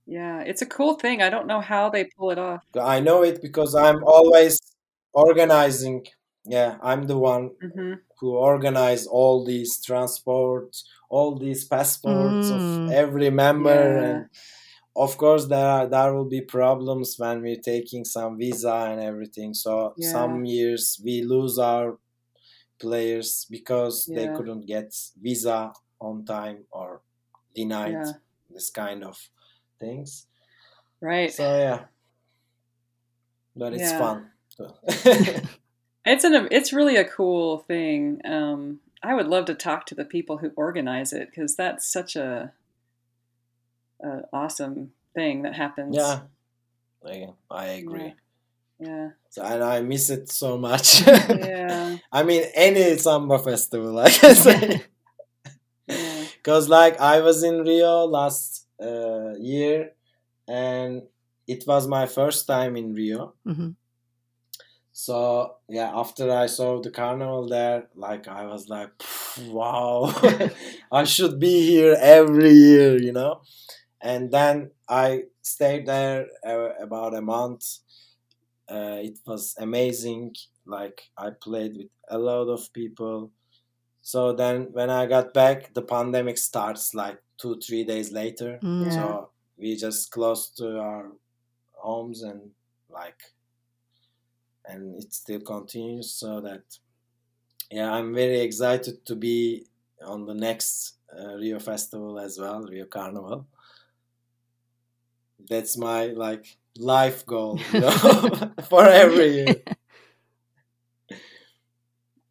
Yeah, 0.05 0.41
it's 0.41 0.61
a 0.61 0.65
cool 0.65 0.95
thing. 0.95 1.21
I 1.21 1.29
don't 1.29 1.47
know 1.47 1.59
how 1.61 1.89
they 1.89 2.05
pull 2.05 2.31
it 2.31 2.37
off. 2.39 2.63
I 2.79 2.99
know 2.99 3.23
it 3.23 3.41
because 3.41 3.75
I'm 3.75 4.03
always 4.03 4.59
organizing. 5.13 6.05
Yeah, 6.45 6.77
I'm 6.81 7.07
the 7.07 7.17
one 7.17 7.51
hmm 7.61 7.93
who 8.19 8.35
organize 8.37 9.07
all 9.07 9.45
these 9.45 9.83
transports, 9.83 10.87
all 11.09 11.37
these 11.37 11.65
passports 11.65 12.49
Mm. 12.49 12.51
of 12.51 12.63
every 12.89 13.29
member, 13.29 13.97
Yeah. 13.97 13.99
and 13.99 14.29
of 14.95 15.17
course 15.17 15.47
there 15.47 15.67
are, 15.67 15.87
there 15.87 16.13
will 16.13 16.29
be 16.29 16.41
problems 16.41 17.17
when 17.19 17.41
we're 17.41 17.61
taking 17.61 18.05
some 18.05 18.37
visa 18.37 18.73
and 18.91 19.01
everything. 19.01 19.53
So 19.53 19.95
Yeah. 19.95 20.39
some 20.39 20.45
years 20.45 21.01
we 21.03 21.23
lose 21.23 21.59
our 21.59 21.99
players 22.83 23.47
because 23.49 24.05
they 24.05 24.27
couldn't 24.37 24.65
get 24.67 24.89
visa 25.21 25.71
on 25.99 26.25
time 26.25 26.59
or 26.71 27.01
denied 27.55 27.93
Yeah. 27.93 28.11
this 28.53 28.69
kind 28.69 29.03
of 29.03 29.17
things. 29.79 30.27
Right. 31.01 31.31
So 31.33 31.43
yeah, 31.67 31.79
but 33.55 33.73
it's 33.73 33.91
Yeah. 33.91 33.97
fun. 34.03 34.17
It's 36.05 36.25
an 36.25 36.47
it's 36.51 36.73
really 36.73 36.97
a 36.97 37.05
cool 37.07 37.59
thing. 37.59 38.19
Um, 38.25 38.81
I 39.01 39.15
would 39.15 39.27
love 39.27 39.45
to 39.45 39.55
talk 39.55 39.85
to 39.87 39.95
the 39.95 40.03
people 40.05 40.37
who 40.39 40.51
organize 40.55 41.13
it 41.13 41.29
because 41.29 41.55
that's 41.55 41.87
such 41.87 42.17
a, 42.17 42.51
a 44.03 44.27
awesome 44.33 44.91
thing 45.15 45.43
that 45.43 45.55
happens. 45.55 45.95
yeah, 45.95 46.19
I, 47.05 47.27
I 47.49 47.65
agree. 47.79 48.13
Yeah. 48.79 49.09
So, 49.29 49.43
and 49.43 49.63
I 49.63 49.81
miss 49.81 50.09
it 50.09 50.29
so 50.29 50.57
much. 50.57 51.01
Yeah. 51.07 51.97
I 52.11 52.23
mean, 52.23 52.43
any 52.53 52.97
samba 52.97 53.39
festival, 53.39 53.97
I 53.99 54.09
can 54.09 54.35
say. 54.35 54.83
Yeah. 55.87 56.23
Because, 56.37 56.69
like, 56.69 56.99
I 56.99 57.19
was 57.21 57.43
in 57.43 57.63
Rio 57.63 58.05
last 58.05 58.67
uh, 58.81 59.33
year, 59.39 59.91
and 60.47 61.03
it 61.47 61.65
was 61.67 61.87
my 61.87 62.05
first 62.05 62.47
time 62.47 62.75
in 62.77 62.93
Rio. 62.93 63.33
hmm 63.45 63.71
So, 64.91 65.55
yeah, 65.67 65.91
after 65.93 66.31
I 66.31 66.45
saw 66.45 66.79
the 66.81 66.91
carnival 66.91 67.47
there, 67.47 67.87
like, 67.95 68.27
I 68.27 68.45
was 68.45 68.69
like, 68.69 68.91
wow, 69.49 70.13
I 70.91 71.03
should 71.03 71.39
be 71.39 71.65
here 71.67 71.97
every 71.99 72.51
year, 72.51 73.01
you 73.01 73.11
know? 73.11 73.41
And 74.01 74.31
then 74.31 74.71
I 74.89 75.23
stayed 75.41 75.85
there 75.87 76.27
uh, 76.45 76.69
about 76.81 77.15
a 77.15 77.21
month. 77.21 77.65
Uh, 78.69 78.99
it 79.01 79.19
was 79.25 79.55
amazing. 79.59 80.35
Like, 80.65 81.09
I 81.17 81.31
played 81.31 81.77
with 81.77 81.89
a 82.09 82.17
lot 82.17 82.47
of 82.47 82.71
people. 82.73 83.31
So 84.01 84.33
then 84.33 84.69
when 84.71 84.89
I 84.89 85.05
got 85.05 85.33
back, 85.33 85.73
the 85.73 85.81
pandemic 85.81 86.37
starts 86.37 86.93
like 86.93 87.21
two, 87.37 87.59
three 87.59 87.83
days 87.83 88.11
later. 88.11 88.59
Mm. 88.61 88.85
Yeah. 88.85 88.91
So 88.91 89.29
we 89.57 89.75
just 89.75 90.11
closed 90.11 90.57
to 90.57 90.79
our 90.79 91.11
homes 91.73 92.23
and 92.23 92.51
like, 92.89 93.21
and 94.65 94.95
it 95.01 95.13
still 95.13 95.41
continues. 95.41 96.11
So 96.11 96.41
that, 96.41 96.63
yeah, 97.69 97.91
I'm 97.91 98.13
very 98.13 98.41
excited 98.41 99.05
to 99.05 99.15
be 99.15 99.65
on 100.05 100.25
the 100.25 100.33
next 100.33 100.95
uh, 101.17 101.35
Rio 101.35 101.59
Festival 101.59 102.19
as 102.19 102.39
well, 102.39 102.63
Rio 102.63 102.85
Carnival. 102.85 103.45
that's 105.49 105.77
my 105.77 106.07
like 106.07 106.57
life 106.77 107.25
goal, 107.25 107.59
you 107.71 107.79
know, 107.81 107.91
for 108.69 108.85
every 108.87 109.27
year. 109.35 109.55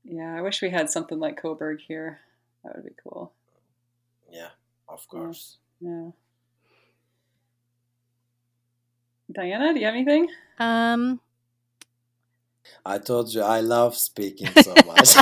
Yeah, 0.05 0.37
I 0.37 0.43
wish 0.43 0.63
we 0.63 0.71
had 0.71 0.91
something 0.91 1.19
like 1.19 1.41
Coburg 1.41 1.81
here. 1.81 2.21
That 2.65 2.75
would 2.77 2.85
be 2.85 2.95
cool. 3.03 3.33
Yeah, 4.31 4.51
of 4.89 5.07
course. 5.09 5.59
Yeah. 5.81 6.11
Diana, 9.31 9.73
do 9.73 9.81
you 9.81 9.87
have 9.87 9.95
anything? 9.95 10.29
Um, 10.59 11.21
I 12.85 12.99
told 12.99 13.33
you 13.35 13.43
I 13.43 13.61
love 13.61 13.97
speaking 13.97 14.49
so 14.57 14.75
much. 14.87 15.17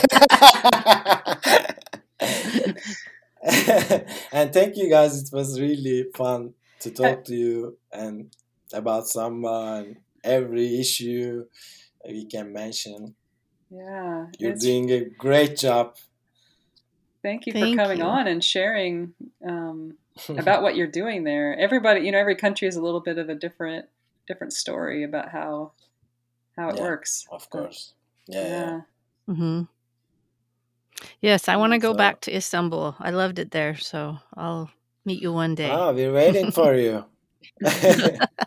and 4.33 4.53
thank 4.53 4.77
you 4.77 4.89
guys. 4.89 5.23
It 5.23 5.33
was 5.33 5.61
really 5.61 6.05
fun 6.15 6.55
to 6.81 6.91
talk 6.91 7.25
to 7.27 7.35
you 7.35 7.79
and 7.93 8.35
about 8.73 9.09
samba 9.09 9.85
and 9.85 9.97
every 10.25 10.79
issue 10.81 11.45
we 12.07 12.27
can 12.27 12.53
mention. 12.53 13.15
Yeah. 13.71 14.27
You're 14.39 14.55
doing 14.55 14.91
a 14.91 15.05
great 15.05 15.57
job. 15.57 15.97
Thank 17.23 17.47
you 17.47 17.53
Thank 17.53 17.77
for 17.77 17.83
coming 17.85 17.99
you. 17.99 18.05
on 18.05 18.27
and 18.27 18.43
sharing 18.43 19.13
um, 19.47 19.97
about 20.29 20.63
what 20.63 20.75
you're 20.77 20.87
doing 20.87 21.25
there. 21.25 21.57
Everybody, 21.59 22.01
you 22.03 22.13
know, 22.13 22.19
every 22.19 22.35
country 22.37 22.67
is 22.69 22.77
a 22.77 22.83
little 22.83 23.01
bit 23.01 23.19
of 23.19 23.29
a 23.29 23.35
different 23.35 23.87
different 24.27 24.53
story 24.53 25.03
about 25.05 25.29
how 25.31 25.73
how 26.57 26.69
it 26.71 26.77
Yeah, 26.77 26.83
works. 26.83 27.27
of 27.31 27.49
course. 27.51 27.93
Yeah, 28.27 28.43
yeah. 28.43 28.81
yeah. 29.29 29.35
hmm 29.35 29.63
Yes, 31.21 31.49
I 31.49 31.57
want 31.57 31.73
to 31.73 31.79
go 31.79 31.93
So- 31.93 31.97
back 31.99 32.21
to 32.23 32.35
Istanbul. 32.37 32.97
I 32.99 33.11
loved 33.11 33.39
it 33.39 33.51
there, 33.51 33.77
so 33.77 34.19
I'll 34.35 34.71
meet 35.05 35.23
you 35.23 35.33
one 35.33 35.55
day. 35.55 35.71
Ah, 35.71 35.93
we're 35.93 36.13
waiting 36.13 36.51
for 36.53 36.75
you. 36.87 37.05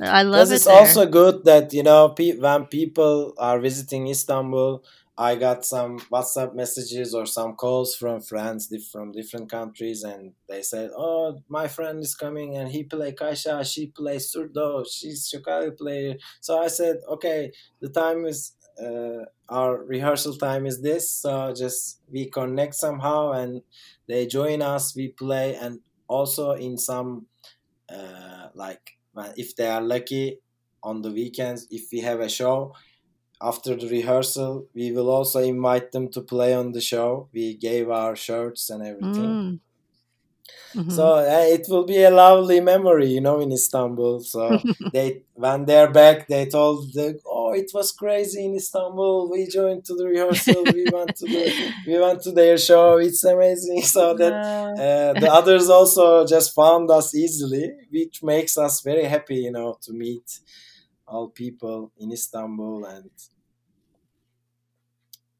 I 0.00 0.22
love 0.22 0.52
it 0.52 0.62
it's 0.62 0.66
there. 0.66 0.76
also 0.78 1.06
good 1.06 1.44
that 1.44 1.72
you 1.72 1.82
know 1.82 2.10
pe- 2.10 2.36
when 2.36 2.66
people 2.66 3.34
are 3.38 3.58
visiting 3.60 4.08
Istanbul, 4.08 4.82
I 5.16 5.34
got 5.36 5.64
some 5.64 5.98
WhatsApp 6.12 6.54
messages 6.54 7.14
or 7.14 7.26
some 7.26 7.54
calls 7.56 7.94
from 7.94 8.20
friends 8.20 8.68
from 8.92 9.12
different 9.12 9.50
countries, 9.50 10.02
and 10.02 10.32
they 10.48 10.62
said, 10.62 10.90
"Oh, 10.96 11.40
my 11.48 11.68
friend 11.68 12.02
is 12.02 12.14
coming, 12.14 12.56
and 12.56 12.68
he 12.70 12.84
play 12.84 13.12
caixa, 13.12 13.64
she 13.70 13.88
plays 13.88 14.32
surdo, 14.34 14.84
she's 14.90 15.30
chocalho 15.30 15.76
player." 15.76 16.16
So 16.40 16.58
I 16.58 16.68
said, 16.68 16.96
"Okay, 17.08 17.52
the 17.80 17.88
time 17.90 18.24
is 18.26 18.52
uh, 18.82 19.24
our 19.48 19.82
rehearsal 19.84 20.34
time 20.36 20.66
is 20.66 20.80
this, 20.82 21.10
so 21.10 21.52
just 21.54 22.00
we 22.10 22.30
connect 22.30 22.74
somehow, 22.74 23.32
and 23.32 23.62
they 24.08 24.26
join 24.26 24.62
us, 24.62 24.94
we 24.96 25.08
play, 25.08 25.54
and 25.54 25.80
also 26.08 26.52
in 26.52 26.76
some 26.78 27.26
uh, 27.92 28.48
like 28.54 28.98
if 29.36 29.56
they 29.56 29.66
are 29.68 29.82
lucky 29.82 30.38
on 30.82 31.02
the 31.02 31.10
weekends 31.10 31.66
if 31.70 31.90
we 31.92 32.00
have 32.00 32.20
a 32.20 32.28
show 32.28 32.74
after 33.42 33.74
the 33.76 33.88
rehearsal 33.88 34.66
we 34.74 34.92
will 34.92 35.10
also 35.10 35.40
invite 35.40 35.92
them 35.92 36.08
to 36.10 36.20
play 36.20 36.54
on 36.54 36.72
the 36.72 36.80
show 36.80 37.28
we 37.32 37.54
gave 37.54 37.90
our 37.90 38.16
shirts 38.16 38.70
and 38.70 38.82
everything 38.86 39.24
Mm. 39.24 39.60
Mhm. 40.74 40.90
so 40.90 41.04
uh, 41.16 41.44
it 41.56 41.66
will 41.68 41.84
be 41.84 42.02
a 42.02 42.10
lovely 42.10 42.60
memory 42.60 43.06
you 43.08 43.20
know 43.20 43.40
in 43.40 43.50
istanbul 43.52 44.20
so 44.20 44.62
they 44.92 45.22
when 45.34 45.64
they're 45.64 45.90
back 45.90 46.26
they 46.28 46.46
told 46.46 46.92
the, 46.94 47.18
oh 47.26 47.52
it 47.52 47.70
was 47.74 47.92
crazy 47.92 48.44
in 48.44 48.54
istanbul 48.54 49.30
we 49.30 49.46
joined 49.46 49.84
to 49.84 49.94
the 49.94 50.06
rehearsal 50.06 50.72
we 50.72 50.88
went 50.96 51.14
to 51.16 51.26
the 51.26 51.44
we 51.86 51.98
went 51.98 52.20
to 52.22 52.32
their 52.32 52.56
show 52.58 52.96
it's 52.98 53.24
amazing 53.24 53.82
so 53.96 54.14
that 54.14 54.34
Uh, 54.34 54.80
uh, 54.80 55.14
the 55.14 55.28
others 55.30 55.68
also 55.68 56.24
just 56.26 56.54
found 56.54 56.90
us 56.90 57.14
easily, 57.14 57.72
which 57.90 58.22
makes 58.22 58.56
us 58.56 58.80
very 58.80 59.04
happy, 59.04 59.36
you 59.46 59.50
know, 59.52 59.76
to 59.82 59.92
meet 59.92 60.40
all 61.06 61.28
people 61.28 61.92
in 61.98 62.12
Istanbul 62.12 62.84
and 62.84 63.10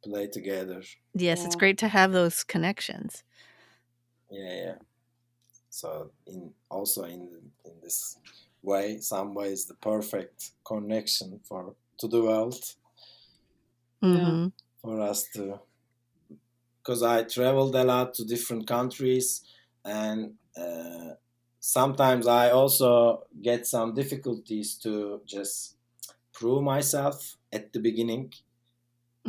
play 0.02 0.26
together. 0.26 0.82
yes, 1.14 1.44
it's 1.44 1.54
great 1.56 1.78
to 1.78 1.88
have 1.88 2.12
those 2.12 2.42
connections. 2.44 3.22
Yeah, 4.30 4.54
yeah. 4.54 4.74
So 5.70 6.12
in 6.26 6.54
also 6.70 7.04
in 7.04 7.52
in 7.64 7.80
this 7.82 8.18
way, 8.62 9.00
Samba 9.00 9.42
is 9.42 9.66
the 9.66 9.74
perfect 9.74 10.52
connection 10.64 11.40
for 11.40 11.76
to 11.98 12.08
the 12.08 12.22
world. 12.22 12.76
Hmm 14.00 14.48
for 14.80 15.00
us 15.00 15.28
to 15.34 15.60
because 16.78 17.02
I 17.02 17.24
traveled 17.24 17.74
a 17.74 17.84
lot 17.84 18.14
to 18.14 18.24
different 18.24 18.66
countries 18.66 19.44
and 19.84 20.38
uh, 20.56 21.14
sometimes 21.58 22.26
I 22.26 22.50
also 22.50 23.24
get 23.40 23.66
some 23.66 23.94
difficulties 23.94 24.76
to 24.78 25.22
just 25.26 25.76
prove 26.32 26.62
myself 26.62 27.36
at 27.52 27.72
the 27.72 27.80
beginning. 27.80 28.32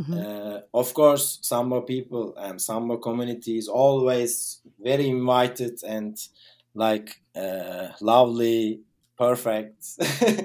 Hmm 0.05 0.23
Uh, 0.23 0.59
of 0.73 0.93
course, 0.93 1.39
Samba 1.41 1.81
people 1.81 2.33
and 2.37 2.61
Samba 2.61 2.97
community 2.97 3.57
is 3.57 3.67
always 3.67 4.61
very 4.79 5.07
invited 5.09 5.79
and 5.83 6.17
like 6.75 7.21
uh, 7.35 7.89
lovely, 8.01 8.81
perfect, 9.17 9.83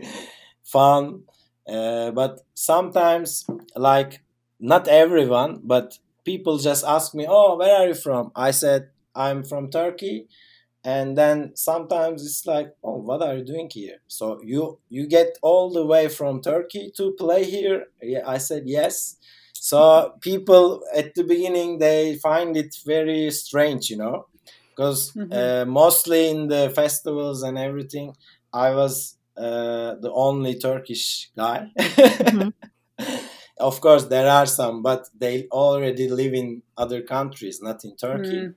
fun. 0.65 1.23
Uh, 1.69 2.11
but 2.13 2.41
sometimes, 2.55 3.47
like 3.77 4.23
not 4.61 4.89
everyone, 4.89 5.61
but 5.65 5.99
people 6.25 6.59
just 6.59 6.85
ask 6.85 7.15
me, 7.15 7.27
"Oh, 7.29 7.57
where 7.57 7.77
are 7.77 7.89
you 7.89 7.95
from?" 7.95 8.31
I 8.37 8.53
said, 8.53 8.91
"I'm 9.15 9.43
from 9.45 9.71
Turkey." 9.71 10.29
And 10.85 11.19
then 11.19 11.53
sometimes 11.57 12.25
it's 12.25 12.47
like, 12.47 12.75
"Oh, 12.85 12.99
what 12.99 13.23
are 13.23 13.37
you 13.37 13.45
doing 13.45 13.69
here?" 13.73 13.99
So 14.07 14.41
you 14.43 14.79
you 14.89 15.07
get 15.07 15.39
all 15.43 15.71
the 15.71 15.85
way 15.85 16.09
from 16.09 16.41
Turkey 16.41 16.93
to 16.97 17.13
play 17.13 17.45
here? 17.45 17.87
Yeah, 18.03 18.23
I 18.27 18.39
said 18.39 18.65
yes. 18.67 19.17
So 19.61 20.15
people 20.21 20.83
at 20.95 21.15
the 21.15 21.25
beginning 21.25 21.79
they 21.79 22.17
find 22.17 22.57
it 22.57 22.77
very 22.85 23.31
strange, 23.31 23.91
you 23.91 23.97
know, 23.97 24.27
because 24.75 25.17
Mhm. 25.17 25.33
uh, 25.33 25.65
mostly 25.67 26.29
in 26.29 26.49
the 26.49 26.71
festivals 26.71 27.43
and 27.43 27.59
everything, 27.59 28.15
I 28.53 28.75
was 28.75 29.17
uh, 29.37 29.95
the 30.01 30.11
only 30.15 30.55
Turkish 30.59 31.31
guy. 31.37 31.71
Mhm. 32.23 32.53
of 33.59 33.81
course, 33.81 34.05
there 34.05 34.29
are 34.29 34.47
some, 34.47 34.83
but 34.83 35.09
they 35.19 35.47
already 35.53 36.09
live 36.09 36.35
in 36.35 36.63
other 36.77 37.03
countries, 37.03 37.61
not 37.63 37.85
in 37.85 37.97
Turkey. 37.97 38.49
Mm. 38.49 38.55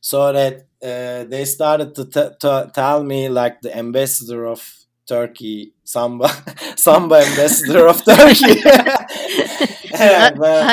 So 0.00 0.32
that 0.32 0.66
uh, 0.82 1.24
they 1.28 1.44
started 1.44 1.94
to, 1.96 2.04
t- 2.04 2.34
to 2.40 2.70
tell 2.74 3.02
me 3.02 3.28
like 3.28 3.60
the 3.60 3.76
ambassador 3.76 4.46
of 4.46 4.62
Turkey, 5.06 5.72
Samba, 5.84 6.28
Samba 6.76 7.16
ambassador 7.16 7.86
of 7.88 8.04
Turkey. 8.04 8.62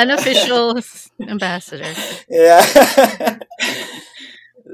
Unofficial 0.00 0.78
ambassador. 1.28 1.92
yeah. 2.28 3.38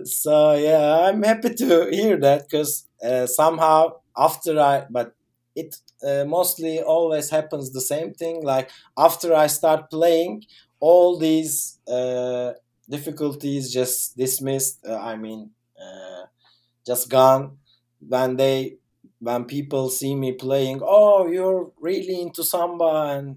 so 0.04 0.54
yeah, 0.54 1.08
I'm 1.08 1.22
happy 1.22 1.54
to 1.54 1.88
hear 1.90 2.16
that 2.18 2.48
because 2.48 2.86
uh, 3.04 3.26
somehow 3.26 3.96
after 4.16 4.58
I, 4.58 4.86
but 4.90 5.14
it 5.54 5.76
uh, 6.06 6.24
mostly 6.24 6.80
always 6.80 7.30
happens 7.30 7.72
the 7.72 7.80
same 7.80 8.14
thing. 8.14 8.42
Like 8.42 8.70
after 8.96 9.34
I 9.34 9.46
start 9.46 9.90
playing, 9.90 10.44
all 10.80 11.18
these 11.18 11.78
uh, 11.86 12.52
difficulties 12.88 13.72
just 13.72 14.16
dismissed. 14.16 14.78
Uh, 14.86 14.96
I 14.96 15.16
mean, 15.16 15.50
uh, 15.80 16.26
just 16.86 17.10
gone 17.10 17.58
when 18.00 18.36
they 18.36 18.76
when 19.20 19.44
people 19.44 19.90
see 19.90 20.14
me 20.14 20.32
playing. 20.32 20.80
Oh, 20.82 21.26
you're 21.28 21.70
really 21.80 22.20
into 22.22 22.44
samba 22.44 23.16
and. 23.18 23.36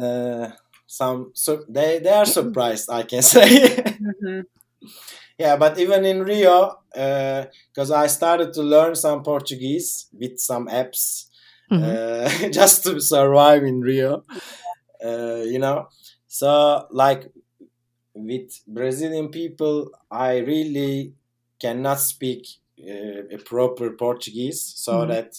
Uh, 0.00 0.50
some 0.86 1.30
so 1.34 1.64
they 1.68 1.98
they 1.98 2.10
are 2.10 2.24
surprised 2.26 2.88
i 2.90 3.02
can 3.02 3.22
say 3.34 3.48
Mhm. 4.00 4.44
yeah 5.38 5.56
but 5.56 5.78
even 5.78 6.04
in 6.04 6.22
rio 6.22 6.78
because 6.92 7.90
i 7.90 8.06
started 8.06 8.52
to 8.52 8.62
learn 8.62 8.94
some 8.94 9.22
portuguese 9.22 10.06
with 10.12 10.38
some 10.38 10.66
apps 10.68 11.26
Mhm. 11.70 11.82
uh, 11.82 12.48
just 12.58 12.84
to 12.84 13.00
survive 13.00 13.62
in 13.64 13.80
rio 13.80 14.24
uh, 15.04 15.42
you 15.52 15.58
know 15.58 15.88
so 16.28 16.86
like 16.90 17.30
with 18.14 18.60
brazilian 18.66 19.28
people 19.28 19.90
i 20.10 20.38
really 20.38 21.14
cannot 21.60 22.00
speak 22.00 22.46
uh, 22.46 22.65
a 22.78 23.38
proper 23.44 23.90
portuguese 23.90 24.62
so 24.76 25.04
Mhm. 25.04 25.08
that 25.08 25.34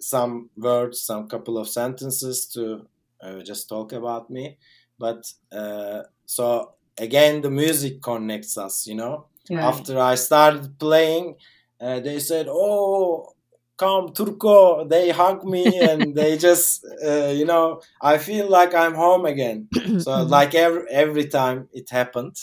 some 0.00 0.50
words 0.56 1.00
some 1.02 1.28
couple 1.28 1.58
of 1.58 1.68
sentences 1.68 2.46
to 2.46 2.86
uh, 3.22 3.40
just 3.42 3.68
talk 3.68 3.92
about 3.92 4.30
me 4.30 4.58
but 4.98 5.32
uh, 5.52 6.02
so 6.26 6.72
again 6.98 7.40
the 7.42 7.50
music 7.50 8.02
connects 8.02 8.56
us 8.58 8.86
you 8.86 8.94
know 8.94 9.26
Yeah. 9.48 9.68
after 9.68 9.98
i 9.98 10.14
started 10.14 10.78
playing 10.78 11.36
uh, 11.80 12.00
they 12.00 12.18
said 12.18 12.46
oh 12.48 13.32
come 13.76 14.12
turco 14.12 14.84
they 14.86 15.10
hug 15.10 15.44
me 15.44 15.80
and 15.90 16.14
they 16.14 16.36
just 16.36 16.84
uh, 17.04 17.28
you 17.38 17.44
know 17.44 17.80
i 18.00 18.18
feel 18.18 18.48
like 18.48 18.74
i'm 18.74 18.94
home 18.94 19.24
again 19.26 19.68
so 19.98 20.10
Mhm. 20.10 20.28
like 20.28 20.54
every 20.54 20.82
every 20.90 21.26
time 21.28 21.68
it 21.72 21.88
happened 21.90 22.36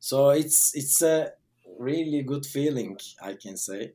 so 0.00 0.30
it's 0.30 0.74
it's 0.74 1.02
a 1.02 1.30
really 1.78 2.22
good 2.22 2.46
feeling, 2.46 2.98
I 3.22 3.34
can 3.34 3.56
say. 3.56 3.94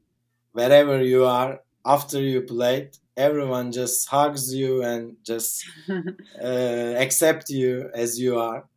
Wherever 0.53 1.03
you 1.03 1.25
are, 1.25 1.61
after 1.85 2.21
you 2.21 2.43
played, 2.43 2.97
everyone 3.17 3.71
just 3.71 4.07
hugs 4.09 4.53
you 4.53 4.83
and 4.83 5.17
just 5.23 5.65
uh, 5.89 6.95
accept 7.05 7.49
you 7.49 7.89
as 7.93 8.19
you 8.19 8.39
are. 8.39 8.67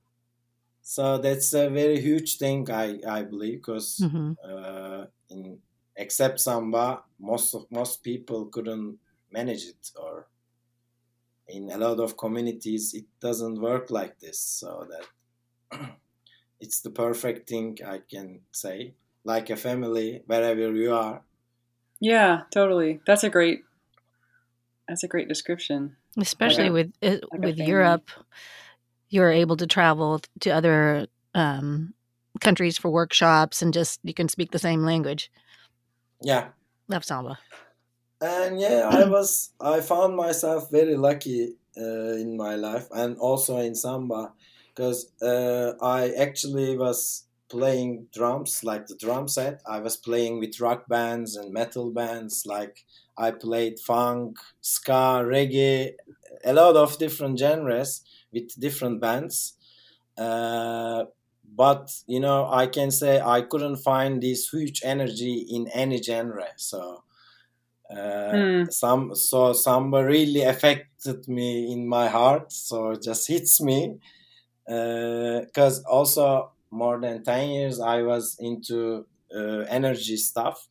So 0.82 1.18
that's 1.18 1.52
a 1.54 1.68
very 1.70 2.00
huge 2.00 2.38
thing, 2.38 2.70
I, 2.70 3.00
I 3.06 3.22
believe, 3.24 3.58
because 3.58 4.08
hmm 4.12 4.32
uh, 4.44 5.06
in 5.30 5.60
except 5.96 6.40
samba, 6.40 7.04
most 7.18 7.54
of 7.54 7.70
most 7.70 8.02
people 8.02 8.46
couldn't 8.46 8.98
manage 9.30 9.64
it, 9.64 9.90
or 10.00 10.28
in 11.48 11.70
a 11.70 11.78
lot 11.78 12.00
of 12.00 12.16
communities, 12.16 12.94
it 12.94 13.04
doesn't 13.20 13.60
work 13.60 13.90
like 13.90 14.18
this. 14.18 14.38
So 14.40 14.86
that 14.90 15.06
it's 16.60 16.80
the 16.80 16.90
perfect 16.90 17.48
thing 17.48 17.78
I 17.86 18.00
can 18.10 18.40
say, 18.52 18.94
like 19.24 19.50
a 19.50 19.56
family 19.56 20.22
wherever 20.26 20.72
you 20.72 20.94
are. 20.94 21.22
yeah, 22.00 22.42
totally. 22.52 23.00
That's 23.06 23.24
a 23.24 23.30
great. 23.30 23.60
That's 24.88 25.02
a 25.04 25.08
great 25.08 25.28
description. 25.28 25.96
Especially 26.18 26.68
a- 26.68 26.72
with 26.72 26.92
uh, 27.02 27.18
a 27.32 27.38
with. 27.38 27.58
Europe, 27.58 28.10
you're 29.08 29.30
able 29.32 29.56
to 29.56 29.66
travel 29.66 30.20
to 30.40 30.50
other 30.50 31.06
um, 31.34 31.94
countries 32.40 32.78
for 32.78 32.90
workshops 32.90 33.62
and 33.62 33.74
just 33.74 34.00
you 34.04 34.14
can 34.14 34.28
speak 34.28 34.50
the 34.52 34.58
same 34.58 34.82
language. 34.84 35.30
Yeah, 36.22 36.48
Love 36.88 37.04
samba. 37.04 37.38
and 38.20 38.58
yeah 38.60 38.88
i 38.88 39.04
was 39.16 39.50
i 39.60 39.80
found 39.80 40.16
myself 40.16 40.70
very 40.70 40.96
lucky 40.96 41.56
uh, 41.76 42.16
in 42.16 42.36
my 42.36 42.54
life 42.56 42.88
and 42.94 43.18
also 43.18 43.58
in 43.58 43.74
samba 43.74 44.32
because 44.76 45.12
uh, 45.22 45.74
i 45.82 46.10
actually 46.12 46.76
was 46.78 47.24
playing 47.48 48.08
drums 48.12 48.64
like 48.64 48.88
the 48.88 48.96
drum 48.96 49.28
set. 49.28 49.62
I 49.66 49.78
was 49.80 49.96
playing 49.96 50.40
with 50.40 50.60
rock 50.60 50.88
bands 50.88 51.36
and 51.36 51.52
metal 51.52 51.92
bands 51.92 52.44
like 52.46 52.84
i 53.16 53.30
played 53.30 53.78
funk 53.80 54.38
ska 54.60 55.22
reggae 55.24 55.94
a 56.44 56.52
lot 56.52 56.76
of 56.76 56.98
different 56.98 57.38
genres 57.38 58.02
with 58.32 58.58
different 58.60 59.00
bands. 59.00 59.56
Uh, 60.18 61.06
but 61.44 62.02
you 62.06 62.20
know 62.20 62.48
i 62.50 62.66
can 62.66 62.90
say 62.90 63.20
i 63.20 63.42
couldn't 63.42 63.76
find 63.76 64.22
this 64.22 64.50
huge 64.50 64.82
energy 64.84 65.46
in 65.50 65.68
any 65.68 66.02
genre 66.02 66.48
so 66.56 67.04
uh, 67.90 68.40
Hmm. 68.40 68.66
some 68.68 69.14
so 69.14 69.52
samba 69.52 70.04
really 70.04 70.42
affected 70.42 71.28
me 71.28 71.72
in 71.72 71.86
my 71.88 72.08
heart 72.08 72.52
so 72.52 72.90
it 72.90 73.02
just 73.02 73.28
hits 73.28 73.60
me 73.60 73.98
because 74.66 75.82
also 75.84 76.52
more 76.70 77.00
than 77.00 77.22
10 77.22 77.50
years 77.50 77.80
i 77.80 78.02
was 78.02 78.36
into 78.40 79.06
uh, 79.34 79.60
energy 79.68 80.16
stuff 80.16 80.68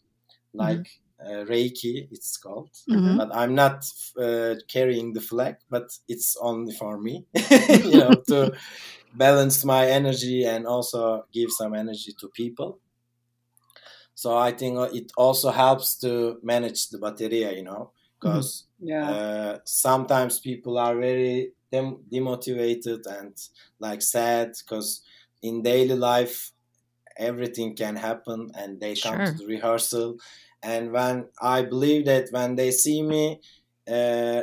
like 0.54 0.88
uh, 1.26 1.44
reiki 1.52 2.08
it's 2.12 2.38
called 2.38 2.70
Mhm. 2.88 3.18
but 3.18 3.30
i'm 3.36 3.56
not 3.56 3.86
uh, 4.20 4.56
carrying 4.70 5.14
the 5.14 5.22
flag 5.22 5.56
but 5.70 5.88
it's 6.08 6.38
only 6.42 6.74
for 6.74 7.00
me 7.00 7.26
you 7.84 7.98
know 7.98 8.22
to 8.28 8.52
balance 9.14 9.66
my 9.66 9.88
energy 9.88 10.46
and 10.46 10.68
also 10.68 11.26
give 11.34 11.52
some 11.52 11.74
energy 11.76 12.14
to 12.20 12.30
people 12.30 12.80
so 14.14 14.38
i 14.38 14.52
think 14.52 14.78
it 14.94 15.12
also 15.18 15.50
helps 15.52 15.98
to 15.98 16.40
manage 16.44 16.90
the 16.90 16.98
bateria 16.98 17.56
you 17.56 17.64
know 17.64 17.92
because 18.20 18.66
Yeah. 18.80 19.10
uh, 19.10 19.58
sometimes 19.66 20.40
people 20.40 20.78
are 20.78 20.96
very 20.98 21.52
dem- 21.72 22.00
demotivated 22.12 23.06
and 23.08 23.34
like 23.80 24.02
sad 24.02 24.54
because 24.60 25.02
in 25.42 25.62
daily 25.62 25.96
life 25.96 26.52
everything 27.18 27.76
can 27.76 27.96
happen 27.96 28.52
and 28.56 28.80
they 28.80 28.96
come 28.96 29.18
to 29.26 29.32
the 29.34 29.46
rehearsal. 29.46 30.18
And 30.64 30.92
when 30.92 31.28
i 31.42 31.62
believe 31.62 32.06
that 32.06 32.30
when 32.32 32.56
they 32.56 32.72
see 32.72 33.02
me 33.04 33.40
uh, 33.88 34.42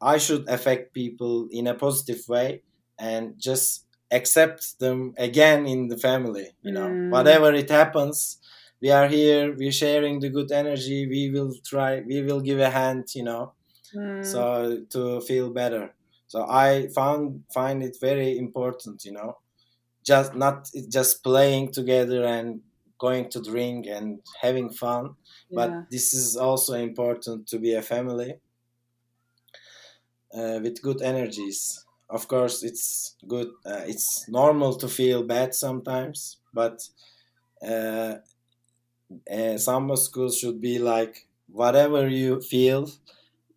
i 0.00 0.16
should 0.18 0.48
affect 0.48 0.92
people 0.94 1.48
in 1.50 1.66
a 1.66 1.74
positive 1.74 2.22
way 2.28 2.62
and 2.98 3.34
just 3.38 3.86
accept 4.10 4.78
them 4.78 5.14
again 5.18 5.66
in 5.66 5.88
the 5.88 5.96
family 5.96 6.48
you 6.62 6.72
know. 6.72 6.88
Mm. 6.88 7.10
whatever 7.10 7.52
it 7.54 7.70
happens 7.70 8.38
we 8.80 8.90
are 8.90 9.08
here 9.08 9.54
we're 9.58 9.72
sharing 9.72 10.20
the 10.20 10.28
good 10.28 10.52
energy 10.52 11.06
we 11.08 11.30
will 11.30 11.52
try 11.64 12.00
we 12.00 12.22
will 12.22 12.40
give 12.40 12.60
a 12.60 12.70
hand 12.70 13.04
you 13.14 13.24
know. 13.24 13.52
Mm. 13.94 14.24
so 14.24 14.42
to 14.90 15.20
feel 15.22 15.50
better 15.50 15.92
so 16.32 16.46
i 16.48 16.88
found 16.94 17.44
find 17.52 17.82
it 17.82 17.94
very 18.00 18.38
important 18.38 19.04
you 19.04 19.12
know 19.12 19.36
just 20.02 20.34
not 20.34 20.56
just 20.88 21.22
playing 21.22 21.70
together 21.70 22.24
and 22.24 22.60
going 22.98 23.28
to 23.28 23.40
drink 23.42 23.86
and 23.86 24.06
having 24.40 24.70
fun 24.70 25.04
yeah. 25.50 25.56
but 25.58 25.70
this 25.90 26.14
is 26.14 26.36
also 26.36 26.72
important 26.72 27.46
to 27.46 27.58
be 27.58 27.74
a 27.74 27.82
family 27.82 28.30
uh, 30.34 30.58
with 30.62 30.80
good 30.80 31.02
energies 31.02 31.84
of 32.08 32.26
course 32.28 32.62
it's 32.62 33.16
good 33.28 33.50
uh, 33.66 33.84
it's 33.92 34.26
normal 34.28 34.72
to 34.74 34.88
feel 34.88 35.22
bad 35.22 35.54
sometimes 35.54 36.38
but 36.54 36.76
uh, 37.62 38.14
uh, 39.30 39.58
samba 39.58 39.96
school 39.96 40.30
should 40.30 40.60
be 40.62 40.78
like 40.78 41.26
whatever 41.48 42.08
you 42.08 42.40
feel 42.40 42.88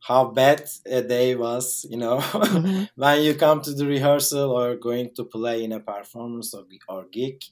how 0.07 0.25
bad 0.31 0.63
a 0.85 1.01
day 1.01 1.35
was 1.35 1.85
you 1.89 1.97
know 1.97 2.19
Mhm. 2.49 2.87
when 2.95 3.21
you 3.23 3.33
come 3.35 3.61
to 3.61 3.73
the 3.73 3.85
rehearsal 3.85 4.51
or 4.51 4.75
going 4.75 5.09
to 5.15 5.23
play 5.25 5.63
in 5.63 5.71
a 5.73 5.79
performance 5.79 6.53
or, 6.53 6.63
or 6.89 7.05
gig 7.11 7.43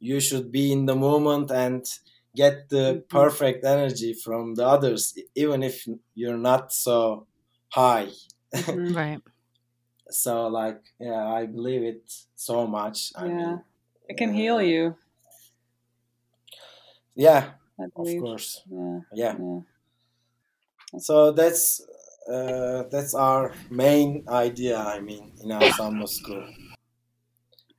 you 0.00 0.20
should 0.20 0.52
be 0.52 0.72
in 0.72 0.86
the 0.86 0.96
moment 0.96 1.50
and 1.50 1.84
get 2.34 2.68
the 2.68 3.02
Mhm. 3.08 3.08
perfect 3.08 3.64
energy 3.64 4.12
from 4.14 4.54
the 4.54 4.66
others 4.66 5.14
even 5.34 5.62
if 5.62 5.86
you're 6.14 6.38
not 6.52 6.72
so 6.72 7.26
high 7.70 8.08
Mhm. 8.54 8.94
Right. 8.96 9.22
so 10.10 10.46
like 10.48 10.82
yeah 11.00 11.26
i 11.32 11.46
believe 11.46 11.82
it 11.82 12.02
so 12.34 12.66
much 12.66 13.12
i 13.16 13.24
Yeah. 13.26 13.28
mean 13.28 13.62
It 14.08 14.16
can 14.16 14.32
heal 14.34 14.56
uh, 14.56 14.60
you. 14.60 14.96
yeah 17.14 17.52
of 17.96 18.16
course 18.16 18.62
Yeah. 18.70 19.00
yeah 19.12 19.36
Yeah. 19.38 19.60
So 20.98 21.32
that's 21.32 21.80
uh, 22.30 22.84
that's 22.90 23.14
our 23.14 23.54
main 23.70 24.24
idea 24.28 24.78
i 24.78 24.98
mean 25.00 25.32
in 25.42 25.52
our 25.52 25.68
samba 25.68 26.08
school. 26.08 26.44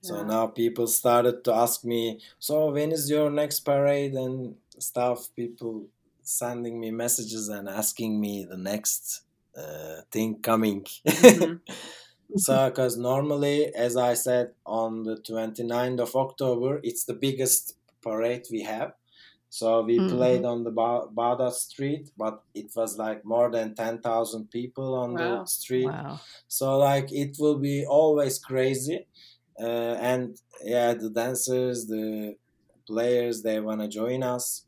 So 0.01 0.23
now 0.23 0.47
people 0.47 0.87
started 0.87 1.43
to 1.45 1.53
ask 1.53 1.83
me 1.83 2.19
so 2.39 2.71
when 2.71 2.91
is 2.91 3.09
your 3.09 3.29
next 3.29 3.61
parade? 3.61 4.13
and 4.13 4.55
stuff. 4.79 5.29
People 5.35 5.87
sending 6.21 6.79
me 6.79 6.91
messages 6.91 7.49
and 7.49 7.67
asking 7.67 8.19
me 8.19 8.45
the 8.45 8.57
next 8.57 9.23
uh, 9.55 10.01
thing 10.11 10.39
coming. 10.41 10.85
Mhm. 11.21 11.59
so 12.35 12.69
because 12.69 12.97
normally 12.97 13.73
as 13.75 13.97
i 13.97 14.13
said 14.13 14.53
on 14.65 15.03
the 15.03 15.17
29th 15.29 15.99
of 15.99 16.15
october 16.15 16.79
it's 16.83 17.05
the 17.05 17.13
biggest 17.13 17.75
parade 18.01 18.45
we 18.51 18.61
have 18.61 18.93
so 19.49 19.81
we 19.83 19.97
Mhm. 19.99 20.09
played 20.09 20.43
on 20.45 20.63
the 20.63 20.71
ba- 20.71 21.07
Bağdat 21.13 21.53
street 21.53 22.09
but 22.17 22.43
it 22.53 22.71
was 22.75 22.97
like 22.97 23.23
more 23.25 23.49
than 23.51 23.75
10,000 23.75 24.49
people 24.51 24.95
on 24.95 25.11
Wow. 25.13 25.41
the 25.41 25.45
street 25.47 25.85
Wow. 25.85 26.19
so 26.47 26.77
like 26.77 27.11
it 27.11 27.37
will 27.39 27.59
be 27.59 27.85
always 27.85 28.39
crazy 28.39 29.07
uh, 29.59 29.95
and 30.11 30.37
yeah 30.63 30.93
the 30.93 31.09
dancers 31.09 31.87
the 31.87 32.35
players 32.87 33.43
they 33.43 33.59
want 33.59 33.81
to 33.81 33.87
join 33.87 34.23
us 34.23 34.65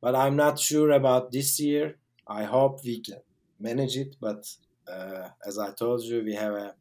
but 0.00 0.14
i'm 0.14 0.36
not 0.36 0.58
sure 0.58 0.90
about 0.90 1.32
this 1.32 1.58
year 1.60 1.98
i 2.28 2.44
hope 2.44 2.80
we 2.84 3.00
can 3.02 3.20
manage 3.58 3.96
it 3.96 4.16
but 4.20 4.44
uh, 4.88 5.28
as 5.46 5.58
i 5.58 5.72
told 5.72 6.02
you 6.02 6.22
we 6.22 6.34
have 6.34 6.54
a 6.54 6.74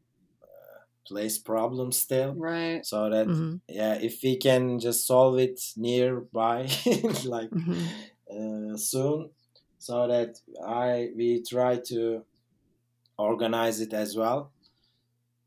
place 1.08 1.38
problem 1.38 1.92
still 1.92 2.34
Right. 2.38 2.86
so 2.86 3.10
that 3.10 3.26
hmm 3.28 3.56
yeah 3.68 3.96
if 3.96 4.20
we 4.24 4.38
can 4.38 4.80
just 4.80 5.06
solve 5.08 5.40
it 5.40 5.60
nearby 5.78 6.68
like 7.26 7.50
hmm 7.50 7.86
uh, 8.34 8.78
soon 8.78 9.30
so 9.80 10.08
that 10.08 10.40
i 10.66 11.10
we 11.16 11.44
try 11.44 11.78
to 11.78 12.24
organize 13.18 13.80
it 13.82 13.94
as 13.94 14.16
well 14.16 14.52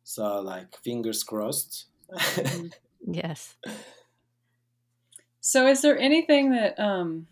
so 0.04 0.40
like 0.40 0.76
fingers 0.84 1.22
crossed 1.24 1.86
Mhm. 2.10 2.72
Yes. 3.08 3.54
So, 5.40 5.66
is 5.68 5.80
there 5.82 5.98
anything 5.98 6.50
that 6.50 6.78
um, 6.78 7.28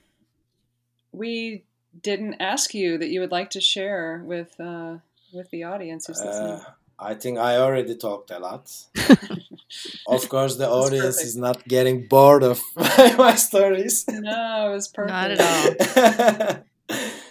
we 1.12 1.64
didn't 2.00 2.34
ask 2.40 2.74
you 2.74 2.98
that 2.98 3.08
you 3.08 3.20
would 3.20 3.30
like 3.32 3.50
to 3.50 3.60
share 3.60 4.22
with 4.24 4.58
uh, 4.60 4.98
with 5.32 5.50
the 5.50 5.64
audience 5.64 6.06
who's 6.06 6.24
listening? 6.24 6.52
uh, 6.52 6.70
i 6.98 7.14
think 7.14 7.38
i 7.38 7.56
already 7.56 7.94
talked 7.96 8.30
a 8.30 8.38
lot 8.38 8.70
of 10.06 10.28
course 10.28 10.56
the 10.56 10.68
audience 10.68 11.16
perfect. 11.16 11.26
is 11.26 11.36
not 11.36 11.66
getting 11.68 12.06
bored 12.08 12.42
of 12.42 12.60
my 13.18 13.34
stories 13.34 14.04
no, 14.08 14.68
it 14.68 14.74
was 14.74 14.88
perfect. 14.88 15.10
Not 15.10 15.30
at 15.32 16.56
all. 16.56 16.64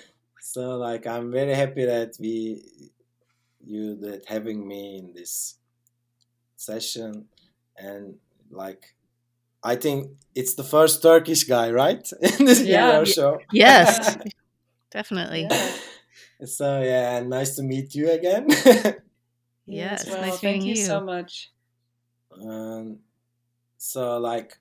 so 0.42 0.78
like 0.78 1.08
i'm 1.08 1.32
very 1.32 1.54
happy 1.54 1.86
that 1.86 2.14
we 2.20 2.62
you 3.66 3.96
that 3.96 4.26
having 4.28 4.68
me 4.68 4.98
in 5.00 5.14
this 5.14 5.56
session 6.58 7.26
and 7.78 8.16
like 8.52 8.96
I 9.66 9.78
think 9.78 10.12
it's 10.36 10.56
the 10.56 10.64
first 10.66 11.02
Turkish 11.02 11.46
guy, 11.46 11.72
right? 11.72 12.06
In 12.40 12.44
this 12.46 12.60
Yeah. 12.62 12.88
radio 13.00 13.06
show. 13.06 13.40
Yes, 13.54 14.18
definitely. 14.92 15.48
Yeah. 15.50 15.72
So 16.46 16.82
yeah, 16.82 17.22
nice 17.22 17.56
to 17.56 17.64
meet 17.64 17.96
you 17.96 18.12
again. 18.12 18.48
Yes, 19.68 20.06
well, 20.08 20.22
nice 20.22 20.40
thank 20.40 20.64
you 20.66 20.76
you. 20.76 20.86
so 20.86 21.02
much. 21.02 21.52
um, 22.42 23.00
so 23.78 24.18
like 24.20 24.58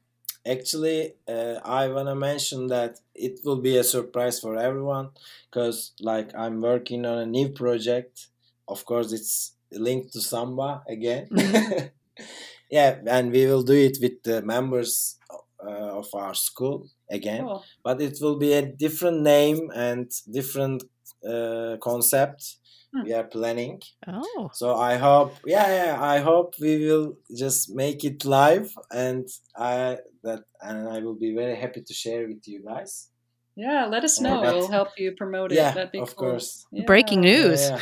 actually 0.47 1.15
uh, 1.29 1.57
i 1.65 1.89
want 1.89 2.09
to 2.09 2.15
mention 2.15 2.67
that 2.69 2.99
it 3.15 3.41
will 3.45 3.61
be 3.61 3.77
a 3.79 3.85
surprise 3.85 4.41
for 4.41 4.57
everyone 4.57 5.11
because 5.51 5.93
like 6.01 6.31
i'm 6.37 6.61
working 6.61 7.07
on 7.07 7.19
a 7.19 7.27
new 7.27 7.49
project 7.49 8.29
of 8.69 8.85
course 8.85 9.13
it's 9.13 9.53
linked 9.73 10.13
to 10.13 10.21
samba 10.21 10.83
again 10.89 11.29
Mhm. 11.31 11.91
yeah 12.71 12.99
and 13.07 13.33
we 13.33 13.47
will 13.47 13.63
do 13.63 13.75
it 13.75 13.99
with 14.01 14.23
the 14.25 14.43
members 14.43 15.19
uh, 15.65 15.99
of 16.01 16.09
our 16.15 16.35
school 16.35 16.89
again 17.11 17.45
Cool. 17.45 17.65
but 17.85 18.01
it 18.01 18.19
will 18.21 18.37
be 18.39 18.53
a 18.55 18.63
different 18.63 19.23
name 19.23 19.71
and 19.75 20.11
different 20.31 20.85
uh, 21.29 21.77
concept 21.81 22.57
Hmm. 22.95 23.05
we 23.05 23.13
are 23.15 23.25
planning 23.25 23.81
Oh, 24.07 24.51
so 24.53 24.77
I 24.77 24.97
hope, 24.97 25.33
yeah, 25.47 25.67
yeah, 25.79 25.97
I 26.15 26.19
hope 26.21 26.55
we 26.61 26.73
will 26.87 27.17
just 27.35 27.71
make 27.75 28.05
it 28.05 28.25
live, 28.27 28.69
and 28.91 29.27
I 29.57 29.99
that 30.25 30.43
and 30.61 30.89
I 30.89 30.99
will 31.01 31.15
be 31.15 31.33
very 31.35 31.57
happy 31.57 31.81
to 31.81 31.95
share 31.95 32.29
with 32.29 32.47
you 32.47 32.63
guys. 32.63 33.09
Yeah, 33.57 33.87
let 33.87 34.05
us 34.05 34.21
know. 34.21 34.43
but- 34.43 34.55
We'll 34.55 34.69
help 34.69 34.89
you 34.99 35.13
promote 35.13 35.53
it. 35.53 35.57
Yeah, 35.57 35.73
That'd 35.73 35.93
be 35.93 36.01
of 36.01 36.15
cool. 36.17 36.31
course. 36.33 36.67
Yeah. 36.73 36.85
breaking 36.87 37.21
news. 37.23 37.61
Yeah, 37.71 37.81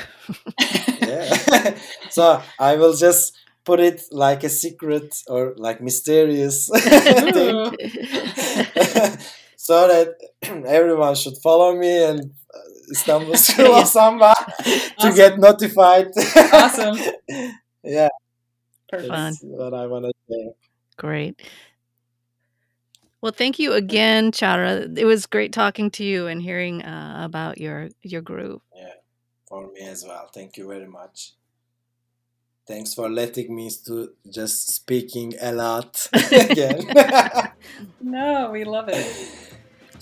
yeah. 1.11 1.39
yeah. 1.53 1.79
so 2.11 2.41
I 2.59 2.77
will 2.77 2.95
just 2.95 3.37
put 3.65 3.79
it 3.81 4.03
like 4.13 4.43
a 4.45 4.49
secret 4.49 5.11
or 5.29 5.55
like 5.57 5.81
mysterious 5.83 6.69
thing, 7.35 7.71
so 9.57 9.87
that 9.89 10.09
everyone 10.67 11.15
should 11.15 11.37
follow 11.43 11.75
me 11.77 12.03
and 12.05 12.21
uh, 12.55 12.70
Istanbul 12.91 13.33
of 13.75 13.87
Samba 13.87 14.35
to 14.65 14.91
Awesome. 14.99 15.15
get 15.17 15.39
notified. 15.39 16.09
Awesome. 16.53 16.99
yeah, 17.85 18.09
Perfect. 18.89 19.11
That's 19.11 19.41
what 19.43 19.75
I 19.75 19.87
want 19.87 20.05
to 20.07 20.13
say. 20.29 20.53
Great. 20.97 21.41
Well, 23.23 23.33
thank 23.33 23.59
you 23.59 23.73
again, 23.75 24.31
Çağrı. 24.33 24.99
It 24.99 25.05
was 25.05 25.27
great 25.27 25.53
talking 25.53 25.91
to 25.93 26.05
you 26.05 26.27
and 26.27 26.43
hearing 26.43 26.83
uh, 26.83 27.23
about 27.25 27.59
your 27.59 27.89
your 28.03 28.23
group. 28.23 28.63
Yeah, 28.75 28.95
for 29.49 29.67
me 29.73 29.89
as 29.89 30.05
well. 30.05 30.29
Thank 30.35 30.57
you 30.57 30.67
very 30.69 30.87
much. 30.89 31.35
Thanks 32.67 32.95
for 32.95 33.11
letting 33.11 33.55
me 33.55 33.71
to 33.87 34.11
just 34.31 34.71
speaking 34.75 35.35
a 35.41 35.53
lot 35.53 36.09
again. 36.33 36.87
No, 38.01 38.51
we 38.53 38.65
love 38.65 38.89
it. 38.89 39.50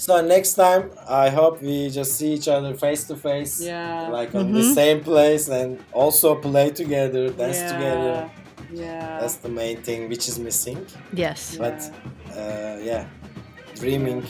So 0.04 0.10
next 0.34 0.52
time, 0.54 0.82
I 1.24 1.28
hope 1.38 1.54
we 1.68 1.90
just 1.90 2.12
see 2.18 2.30
each 2.36 2.48
other 2.56 2.72
face 2.84 3.02
to 3.10 3.14
face, 3.16 3.54
Yeah. 3.60 4.08
like 4.18 4.30
on 4.40 4.46
the 4.52 4.60
Mhm. 4.64 4.74
same 4.80 4.98
place, 5.10 5.44
and 5.60 5.70
also 5.92 6.28
play 6.48 6.68
together, 6.82 7.22
dance 7.40 7.58
yeah. 7.60 7.72
together. 7.72 8.16
Yeah. 8.84 9.18
That's 9.20 9.36
the 9.44 9.48
main 9.62 9.76
thing 9.86 10.00
which 10.10 10.24
is 10.30 10.36
missing. 10.38 10.78
Yes. 11.12 11.40
yeah. 11.52 11.60
but- 11.64 11.84
Uh, 12.38 12.76
yeah, 12.90 13.04
dreaming 13.80 14.22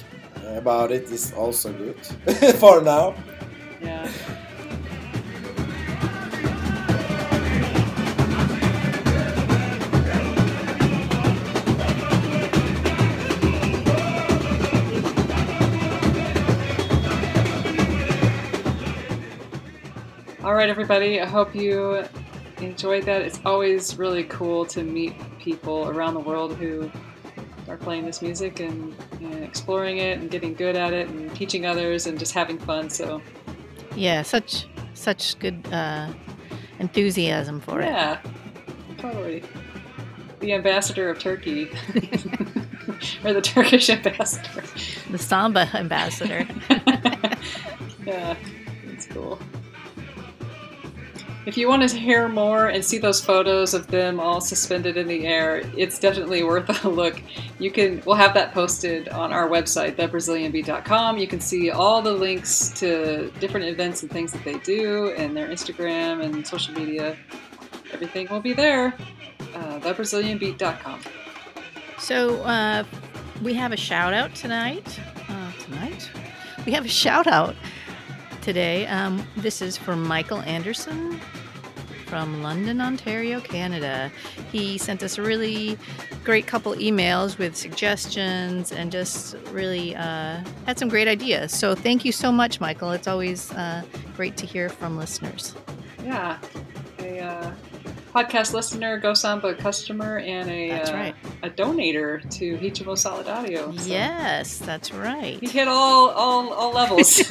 about 0.63 0.89
it 0.99 1.05
is 1.17 1.25
also 1.43 1.69
good 1.83 1.99
for 2.63 2.77
now. 2.95 3.15
yeah. 3.83 4.09
Right, 20.59 20.71
everybody. 20.71 21.21
I 21.21 21.25
hope 21.25 21.55
you 21.55 22.05
enjoyed 22.61 23.05
that. 23.05 23.23
It's 23.23 23.39
always 23.45 23.97
really 23.97 24.25
cool 24.25 24.67
to 24.67 24.83
meet 24.83 25.15
people 25.39 25.89
around 25.89 26.15
the 26.15 26.21
world 26.21 26.57
who 26.57 26.91
are 27.69 27.77
playing 27.77 28.07
this 28.07 28.21
music 28.23 28.59
and, 28.59 28.93
and 29.21 29.45
exploring 29.45 29.99
it 29.99 30.19
and 30.19 30.29
getting 30.29 30.55
good 30.55 30.75
at 30.75 30.93
it 30.93 31.09
and 31.11 31.33
teaching 31.37 31.65
others 31.65 32.09
and 32.09 32.19
just 32.19 32.33
having 32.35 32.59
fun. 32.59 32.91
So, 32.91 33.23
Yeah, 33.95 34.23
such 34.23 34.67
such 34.95 35.39
good 35.39 35.65
uh, 35.71 36.13
enthusiasm 36.81 37.61
for 37.61 37.81
it. 37.81 37.85
yeah, 37.85 38.21
totally. 38.99 39.45
The 40.41 40.55
ambassador 40.55 41.09
of 41.09 41.21
Turkey, 41.21 41.71
or 43.25 43.33
the 43.33 43.43
Turkish 43.43 43.89
ambassador. 43.91 44.65
The 45.09 45.19
samba 45.19 45.71
ambassador. 45.73 46.49
yeah, 48.05 48.37
that's 48.87 49.07
cool. 49.07 49.39
If 51.49 51.57
you 51.57 51.67
want 51.67 51.89
to 51.89 51.97
hear 51.97 52.29
more 52.29 52.67
and 52.67 52.85
see 52.85 52.99
those 52.99 53.25
photos 53.25 53.73
of 53.73 53.87
them 53.87 54.21
all 54.21 54.39
suspended 54.39 54.99
in 54.99 55.07
the 55.07 55.27
air, 55.27 55.63
it's 55.79 55.99
definitely 55.99 56.43
worth 56.45 56.85
a 56.85 56.89
look. 56.91 57.23
You 57.59 57.71
can 57.71 58.03
we'll 58.05 58.17
have 58.17 58.35
that 58.35 58.53
posted 58.53 59.09
on 59.09 59.33
our 59.33 59.49
website, 59.49 59.97
thebrazilianbeat.com. 59.97 61.17
You 61.17 61.27
can 61.27 61.41
see 61.41 61.71
all 61.71 62.03
the 62.03 62.13
links 62.13 62.69
to 62.81 63.31
different 63.41 63.65
events 63.65 64.03
and 64.03 64.11
things 64.11 64.31
that 64.33 64.45
they 64.45 64.59
do 64.59 65.15
and 65.17 65.35
their 65.35 65.49
Instagram 65.49 66.23
and 66.23 66.47
social 66.47 66.75
media. 66.75 67.17
Everything 67.95 68.29
will 68.31 68.41
be 68.41 68.53
there. 68.53 68.89
Uh, 69.55 69.81
thebrazilianbeat.com. 69.81 71.01
So 71.97 72.43
uh, 72.43 72.85
we 73.43 73.55
have 73.55 73.73
a 73.73 73.77
shout 73.79 74.13
out 74.13 74.35
tonight. 74.35 75.01
Uh, 75.31 75.53
tonight 75.53 76.11
we 76.67 76.73
have 76.73 76.85
a 76.85 76.89
shout 76.89 77.27
out 77.27 77.57
today. 78.43 78.87
Um, 78.89 79.27
this 79.39 79.63
is 79.63 79.79
for 79.79 79.97
Michael 79.97 80.41
Anderson 80.43 81.19
from 82.09 82.43
London, 82.43 82.81
Ontario, 82.81 83.41
Canada. 83.41 84.11
He 84.51 84.79
sent 84.79 85.03
us 85.03 85.19
a 85.19 85.23
really 85.23 85.79
great 86.25 86.47
couple 86.47 86.73
emails 86.75 87.39
with 87.39 87.55
suggestions 87.55 88.73
and 88.73 88.91
just 88.91 89.37
really 89.51 89.95
uh, 89.95 90.43
had 90.67 90.79
some 90.79 90.89
great 90.89 91.09
ideas. 91.09 91.53
So 91.53 91.75
thank 91.75 92.05
you 92.05 92.13
so 92.13 92.33
much, 92.33 92.61
Michael. 92.61 92.93
It's 92.93 93.07
always 93.07 93.53
uh, 93.53 93.83
great 94.17 94.37
to 94.39 94.47
hear 94.47 94.69
from 94.69 94.97
listeners. 94.97 95.55
Yeah, 96.03 96.39
a 97.01 97.21
uh, 97.21 97.53
podcast 98.15 98.55
listener, 98.55 98.99
Go 98.99 99.13
Samba 99.15 99.55
customer, 99.55 100.19
and 100.19 100.49
a 100.49 100.71
uh, 100.71 100.93
right. 100.95 101.15
a 101.43 101.51
donator 101.51 102.29
to 102.39 102.57
Ritmo 102.59 102.97
Solidário. 102.97 103.79
So 103.79 103.89
Yes, 103.89 104.59
that's 104.59 104.93
right. 104.93 105.39
he 105.41 105.49
hit 105.49 105.69
all 105.69 106.09
all 106.11 106.53
all 106.53 106.73
levels. 106.73 107.21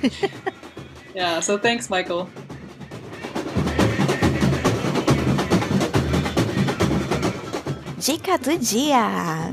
yeah, 1.14 1.40
so 1.40 1.58
thanks, 1.58 1.90
Michael. 1.90 2.30
Dica 8.00 8.38
do 8.38 8.56
dia. 8.56 9.04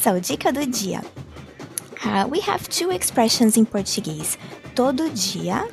so, 0.00 0.18
dica 0.18 0.50
do 0.50 0.64
dia. 0.64 1.04
Uh, 2.02 2.26
we 2.26 2.40
have 2.40 2.66
two 2.70 2.90
expressions 2.90 3.58
in 3.58 3.66
Portuguese: 3.66 4.38
todo 4.74 5.10
dia 5.12 5.68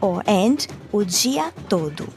or 0.00 0.22
and 0.26 0.66
o 0.94 1.04
dia 1.04 1.52
todo. 1.68 2.08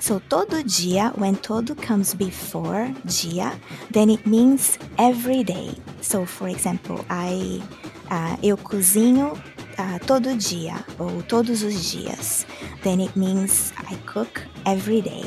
So, 0.00 0.18
todo 0.28 0.60
dia, 0.66 1.12
when 1.14 1.36
todo 1.36 1.76
comes 1.76 2.14
before 2.14 2.90
dia, 3.06 3.52
then 3.92 4.10
it 4.10 4.26
means 4.26 4.76
every 4.98 5.44
day. 5.44 5.70
So, 6.00 6.26
for 6.26 6.48
example, 6.48 7.04
I, 7.08 7.62
uh, 8.10 8.34
eu 8.42 8.56
cozinho 8.56 9.38
uh, 9.82 9.98
todo 10.06 10.36
dia 10.36 10.84
ou 10.98 11.22
todos 11.22 11.62
os 11.62 11.90
dias. 11.90 12.46
Then 12.82 13.00
it 13.00 13.16
means 13.16 13.72
I 13.90 13.96
cook 14.06 14.42
every 14.64 15.02
day. 15.02 15.24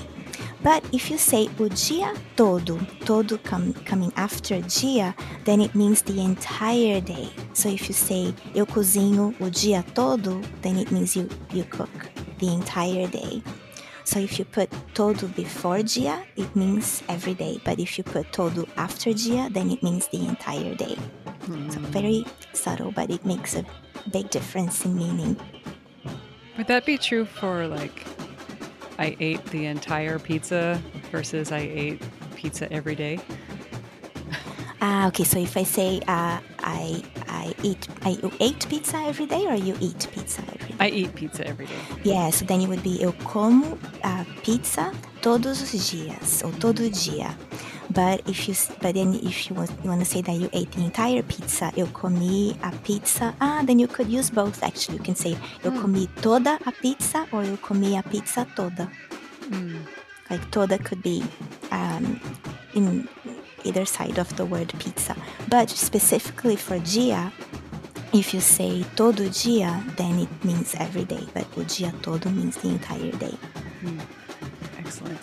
But 0.63 0.83
if 0.91 1.11
you 1.11 1.19
say 1.19 1.47
o 1.59 1.69
dia 1.69 2.13
todo, 2.35 2.79
todo 3.05 3.37
com, 3.37 3.71
coming 3.85 4.11
after 4.15 4.61
dia, 4.61 5.13
then 5.43 5.61
it 5.61 5.75
means 5.75 6.01
the 6.01 6.19
entire 6.19 7.01
day. 7.01 7.29
So 7.53 7.69
if 7.69 7.87
you 7.87 7.93
say 7.93 8.33
eu 8.55 8.65
cozinho 8.65 9.35
o 9.39 9.49
dia 9.49 9.83
todo, 9.93 10.41
then 10.63 10.77
it 10.77 10.91
means 10.91 11.15
you, 11.15 11.29
you 11.53 11.65
cook 11.65 11.91
the 12.39 12.47
entire 12.47 13.07
day. 13.07 13.43
So 14.05 14.19
if 14.19 14.39
you 14.39 14.45
put 14.45 14.69
todo 14.93 15.27
before 15.35 15.83
dia, 15.83 16.23
it 16.35 16.55
means 16.55 17.03
every 17.09 17.33
day. 17.33 17.59
But 17.63 17.79
if 17.79 17.97
you 17.97 18.03
put 18.03 18.31
todo 18.31 18.67
after 18.77 19.13
dia, 19.13 19.49
then 19.51 19.69
it 19.69 19.83
means 19.83 20.07
the 20.07 20.25
entire 20.25 20.73
day. 20.75 20.97
So 21.69 21.79
very 21.93 22.25
subtle, 22.53 22.91
but 22.91 23.11
it 23.11 23.23
makes 23.25 23.55
a 23.55 23.65
big 24.11 24.29
difference 24.29 24.85
in 24.85 24.95
meaning. 24.95 25.37
Would 26.57 26.67
that 26.67 26.85
be 26.85 26.97
true 26.97 27.25
for 27.25 27.67
like 27.67 28.05
I 28.97 29.15
ate 29.19 29.43
the 29.47 29.65
entire 29.65 30.19
pizza 30.19 30.81
versus 31.11 31.51
I 31.51 31.59
ate 31.59 32.01
pizza 32.35 32.71
every 32.71 32.95
day? 32.95 33.19
Ah, 34.81 35.07
okay. 35.07 35.23
So 35.23 35.39
if 35.39 35.57
I 35.57 35.63
say 35.63 35.99
uh, 36.07 36.39
I 36.59 37.03
I 37.27 37.53
eat 37.63 37.87
I 38.03 38.09
you 38.21 38.31
ate 38.39 38.67
pizza 38.69 38.97
every 38.97 39.25
day, 39.25 39.45
or 39.47 39.55
you 39.55 39.75
eat 39.81 40.07
pizza 40.13 40.41
every 40.41 40.69
day? 40.69 40.75
I 40.79 40.89
eat 40.89 41.15
pizza 41.15 41.47
every 41.47 41.65
day. 41.65 41.79
Yeah. 42.03 42.29
So 42.29 42.45
then 42.45 42.61
it 42.61 42.69
would 42.69 42.83
be 42.83 43.01
eu 43.01 43.11
como 43.23 43.77
uh, 44.03 44.23
pizza 44.43 44.93
todos 45.21 45.61
os 45.61 45.71
dias 45.91 46.43
or 46.43 46.51
todo 46.59 46.89
dia. 46.89 47.35
But 47.89 48.27
if 48.27 48.47
you 48.47 48.55
but 48.81 48.95
then 48.95 49.13
if 49.23 49.49
you 49.49 49.55
want, 49.55 49.71
you 49.83 49.89
want 49.89 50.01
to 50.01 50.05
say 50.05 50.21
that 50.21 50.33
you 50.35 50.49
ate 50.53 50.71
the 50.71 50.83
entire 50.83 51.21
pizza, 51.23 51.71
eu 51.77 51.85
comi 51.87 52.57
a 52.63 52.71
pizza. 52.83 53.33
Ah, 53.39 53.61
then 53.65 53.79
you 53.79 53.87
could 53.87 54.09
use 54.09 54.29
both 54.29 54.63
actually. 54.63 54.97
You 54.97 55.03
can 55.03 55.15
say 55.15 55.37
eu 55.63 55.71
Hmm. 55.71 55.81
comi 55.81 56.07
toda 56.21 56.57
a 56.65 56.71
pizza 56.71 57.27
or 57.31 57.43
eu 57.43 57.57
comi 57.57 57.97
a 57.97 58.03
pizza 58.03 58.45
toda. 58.55 58.89
Mm. 59.49 59.85
Like 60.29 60.49
toda 60.51 60.77
could 60.79 61.03
be 61.03 61.23
um, 61.71 62.19
in 62.73 63.07
either 63.63 63.85
side 63.85 64.17
of 64.17 64.35
the 64.35 64.45
word 64.45 64.73
pizza. 64.79 65.15
But 65.47 65.69
specifically 65.69 66.55
for 66.55 66.79
dia, 66.79 67.31
if 68.11 68.33
you 68.33 68.41
say 68.41 68.83
todo 68.95 69.29
dia, 69.29 69.83
then 69.97 70.17
it 70.19 70.29
means 70.43 70.73
every 70.79 71.05
day. 71.05 71.27
But 71.33 71.45
o 71.55 71.63
dia 71.63 71.93
todo 72.01 72.29
means 72.31 72.57
the 72.57 72.69
entire 72.69 73.11
day. 73.11 73.37
Excellent. 74.79 75.21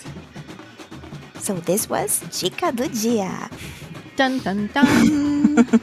So 1.43 1.55
this 1.67 1.91
was 1.91 2.21
Dica 2.31 2.71
do 2.71 2.87
Dia. 2.87 3.51
Dun 4.15 4.39
dun 4.47 4.71
dun. 4.71 5.67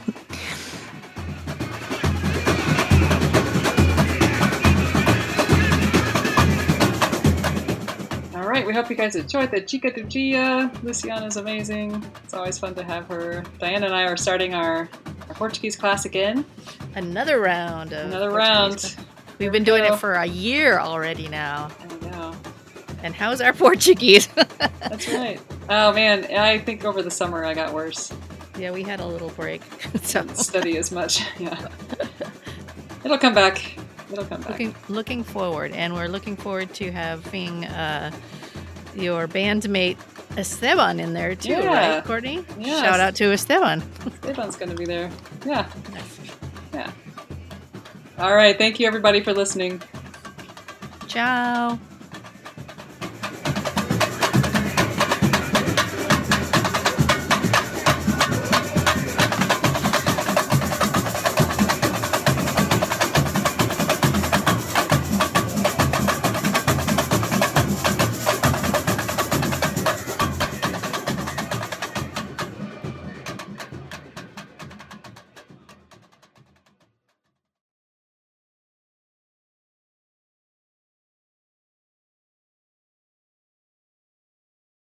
All 8.34 8.46
right, 8.46 8.64
we 8.66 8.72
hope 8.72 8.88
you 8.88 8.96
guys 8.96 9.16
enjoyed 9.16 9.50
the 9.50 9.60
Dica 9.60 9.90
do 9.94 10.02
Dia. 10.04 10.70
Luciana's 10.82 11.36
amazing. 11.36 12.02
It's 12.24 12.32
always 12.32 12.58
fun 12.58 12.74
to 12.76 12.82
have 12.84 13.06
her. 13.08 13.42
Diana 13.58 13.86
and 13.86 13.94
I 13.94 14.04
are 14.04 14.16
starting 14.16 14.54
our, 14.54 14.88
our 15.28 15.34
Portuguese 15.34 15.76
class 15.76 16.04
again. 16.04 16.44
Another 16.94 17.40
round 17.40 17.92
of 17.92 18.06
Another 18.06 18.30
Portuguese. 18.30 18.96
round. 18.96 19.06
We've 19.38 19.52
been 19.52 19.64
doing 19.64 19.82
go. 19.84 19.94
it 19.94 19.98
for 19.98 20.12
a 20.14 20.26
year 20.26 20.78
already 20.78 21.28
now. 21.28 21.70
I 21.80 22.06
know. 22.10 22.34
And 23.02 23.14
how's 23.14 23.40
our 23.40 23.52
Portuguese? 23.52 24.26
That's 24.80 25.08
right. 25.08 25.40
Oh 25.68 25.92
man, 25.92 26.24
I 26.36 26.58
think 26.58 26.84
over 26.84 27.02
the 27.02 27.10
summer 27.10 27.44
I 27.44 27.54
got 27.54 27.72
worse. 27.72 28.12
yeah, 28.58 28.70
we 28.70 28.82
had 28.82 29.00
a 29.00 29.06
little 29.06 29.30
break. 29.30 29.62
so 30.02 30.22
Didn't 30.22 30.36
study 30.36 30.76
as 30.78 30.90
much. 30.92 31.22
Yeah. 31.38 31.68
It'll 33.04 33.16
come 33.18 33.32
back. 33.34 33.78
It'll 34.12 34.24
come 34.26 34.40
back. 34.42 34.50
looking 34.50 34.74
looking 34.88 35.24
forward, 35.24 35.72
and 35.72 35.94
we're 35.94 36.08
looking 36.08 36.36
forward 36.36 36.74
to 36.74 36.90
having 36.92 37.64
uh, 37.64 38.10
your 38.94 39.26
bandmate 39.26 39.96
Esteban 40.36 41.00
in 41.00 41.14
there 41.14 41.34
too, 41.34 41.50
Yeah. 41.50 41.94
right, 41.96 42.04
Courtney? 42.04 42.44
Yes. 42.58 42.84
Shout 42.84 43.00
out 43.00 43.14
to 43.16 43.32
Esteban. 43.32 43.82
Esteban's 44.06 44.56
gonna 44.56 44.74
be 44.74 44.84
there. 44.84 45.10
Yeah. 45.46 45.66
Yeah. 46.74 46.92
All 48.18 48.34
right. 48.34 48.58
Thank 48.58 48.78
you 48.78 48.86
everybody 48.86 49.22
for 49.22 49.32
listening. 49.32 49.80
Ciao. 51.08 51.78